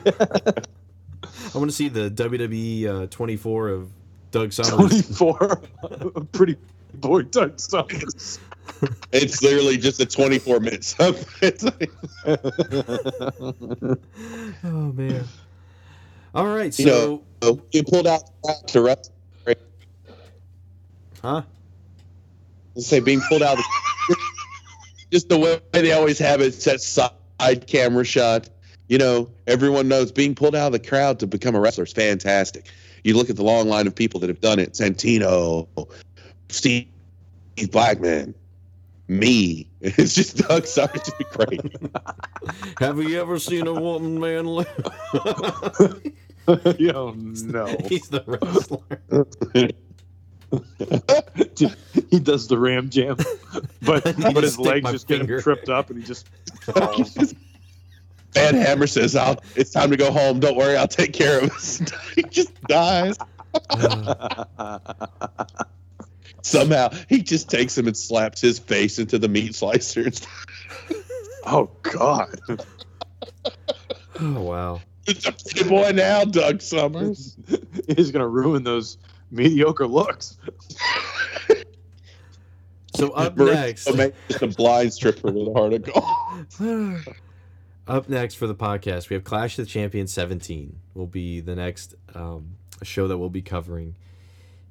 I 1.55 1.59
want 1.59 1.71
to 1.71 1.77
see 1.77 1.89
the 1.89 2.11
WWE 2.11 3.05
uh, 3.05 3.07
24 3.09 3.69
of 3.69 3.91
Doug 4.31 4.53
Somers. 4.53 4.77
Twenty 4.77 5.03
four, 5.03 5.63
pretty 6.33 6.57
boy 6.95 7.23
Doug 7.23 7.59
Somers. 7.59 8.39
It's 9.13 9.43
literally 9.43 9.79
just 9.79 9.99
a 10.01 10.07
24 10.07 10.61
minute 10.61 10.85
sub. 10.85 11.17
Like, 11.43 11.91
oh 14.65 14.93
man. 14.93 15.25
All 16.35 16.47
right, 16.47 16.73
so 16.75 16.83
You 16.83 16.87
know- 17.43 17.63
you 17.73 17.83
pulled 17.85 18.07
out 18.07 18.23
to 18.69 18.83
rest. 18.83 19.13
huh? 21.23 21.43
Let's 22.75 22.87
say 22.87 23.01
being 23.01 23.21
pulled 23.29 23.43
out. 23.43 23.59
Just 25.11 25.29
the 25.31 25.39
way 25.39 25.61
they 25.73 25.93
always 25.93 26.19
have 26.19 26.41
it 26.43 26.53
set 26.55 26.81
side 26.81 27.67
camera 27.67 28.05
shot. 28.05 28.49
You 28.89 28.99
know, 28.99 29.31
everyone 29.47 29.89
knows 29.89 30.11
being 30.11 30.35
pulled 30.35 30.57
out 30.57 30.67
of 30.69 30.73
the 30.73 30.79
crowd 30.79 31.21
to 31.21 31.27
become 31.27 31.55
a 31.55 31.61
wrestler 31.61 31.85
is 31.85 31.93
fantastic. 31.93 32.71
You 33.05 33.17
look 33.17 33.31
at 33.31 33.37
the 33.37 33.45
long 33.45 33.69
line 33.69 33.87
of 33.87 33.95
people 33.95 34.21
that 34.21 34.29
have 34.29 34.41
done 34.41 34.59
it: 34.59 34.73
Santino, 34.73 35.69
Steve 36.49 36.89
Blackman, 37.71 38.35
me. 39.09 39.69
It's 39.81 40.15
just 40.15 40.39
Doug 40.39 40.67
Somers 40.67 41.03
to 41.03 41.13
be 41.19 41.25
great. 41.31 41.61
Have 42.81 42.99
you 43.01 43.21
ever 43.21 43.39
seen 43.39 43.67
a 43.67 43.73
woman 43.73 44.19
man 44.19 44.47
live? 44.47 44.67
you 46.79 46.93
don't 46.93 47.43
know. 47.45 47.77
He's 47.89 48.09
the 48.09 48.25
wrestler. 48.27 49.71
he 52.11 52.19
does 52.19 52.49
the 52.49 52.59
ram 52.59 52.89
jam, 52.89 53.17
but 53.83 54.03
but 54.03 54.43
his 54.43 54.59
legs 54.59 54.83
my 54.83 54.93
just 54.93 55.07
get 55.07 55.21
him 55.21 55.41
tripped 55.41 55.69
up, 55.69 55.91
and 55.91 56.01
he 56.01 56.05
just 56.05 56.29
falls. 56.63 57.35
Van 58.33 58.55
Hammer 58.55 58.87
says, 58.87 59.17
"I'll. 59.17 59.43
It's 59.57 59.71
time 59.71 59.91
to 59.91 59.97
go 59.97 60.13
home. 60.13 60.41
Don't 60.41 60.57
worry, 60.57 60.77
I'll 60.77 60.89
take 60.89 61.13
care 61.13 61.41
of 61.41 61.51
us." 61.51 61.81
he 62.15 62.23
just 62.25 62.53
dies. 62.65 63.17
Somehow, 66.43 66.91
he 67.09 67.23
just 67.23 67.51
takes 67.51 67.77
him 67.77 67.87
and 67.87 67.97
slaps 67.97 68.41
his 68.41 68.59
face 68.59 68.99
into 68.99 69.19
the 69.19 69.29
meat 69.29 69.55
slicer. 69.55 70.11
oh 71.47 71.71
God! 71.83 72.39
oh 74.21 74.41
wow. 74.41 74.81
It's 75.07 75.27
a 75.27 75.33
pretty 75.33 75.69
boy 75.69 75.93
now, 75.93 76.25
Doug 76.25 76.61
Somers. 76.61 77.37
He's 77.97 78.11
gonna 78.11 78.29
ruin 78.29 78.63
those 78.63 78.99
mediocre 79.31 79.87
looks. 79.87 80.37
So 82.95 83.11
up 83.11 83.37
Mauricio 83.37 83.55
next, 83.55 83.95
May- 83.95 84.13
just 84.29 84.43
a 84.43 84.49
blind 84.49 84.93
stripper 84.93 85.31
with 85.31 85.49
a 85.49 85.53
heart 85.53 85.73
of 85.73 85.83
gold. 85.85 87.07
up 87.89 88.09
next 88.09 88.35
for 88.35 88.47
the 88.47 88.55
podcast, 88.55 89.09
we 89.09 89.15
have 89.15 89.25
Clash 89.25 89.59
of 89.59 89.65
the 89.65 89.71
Champions 89.71 90.13
17. 90.13 90.79
Will 90.95 91.07
be 91.07 91.41
the 91.41 91.57
next 91.57 91.95
um, 92.15 92.57
show 92.83 93.09
that 93.09 93.19
we'll 93.19 93.31
be 93.31 93.43
covering 93.43 93.97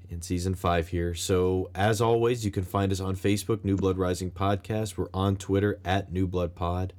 in 0.09 0.21
season 0.21 0.55
five 0.55 0.87
here. 0.89 1.13
So 1.13 1.69
as 1.75 1.99
always, 1.99 2.45
you 2.45 2.51
can 2.51 2.63
find 2.63 2.91
us 2.91 2.99
on 2.99 3.15
Facebook, 3.15 3.65
New 3.65 3.75
Blood 3.75 3.97
Rising 3.97 4.31
Podcast. 4.31 4.97
We're 4.97 5.09
on 5.13 5.35
Twitter 5.35 5.79
at 5.83 6.11
New 6.11 6.27
Blood 6.27 6.55
Pod. 6.55 6.93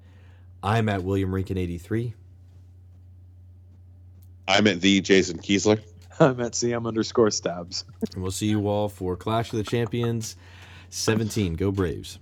I'm 0.63 0.89
at 0.89 1.05
William 1.05 1.31
Rinkin 1.31 1.57
83. 1.57 2.15
I'm 4.49 4.67
at 4.67 4.81
the 4.81 5.01
Jason 5.01 5.39
Kiesler. 5.39 5.81
I'm 6.21 6.41
at 6.41 6.53
CM 6.53 6.87
underscore 6.87 7.31
stabs. 7.31 7.85
And 8.13 8.23
we'll 8.23 8.33
see 8.33 8.47
you 8.47 8.67
all 8.67 8.89
for 8.89 9.17
Clash 9.17 9.53
of 9.53 9.59
the 9.59 9.63
Champions 9.63 10.37
17. 10.91 11.55
Go 11.55 11.71
Braves. 11.71 12.19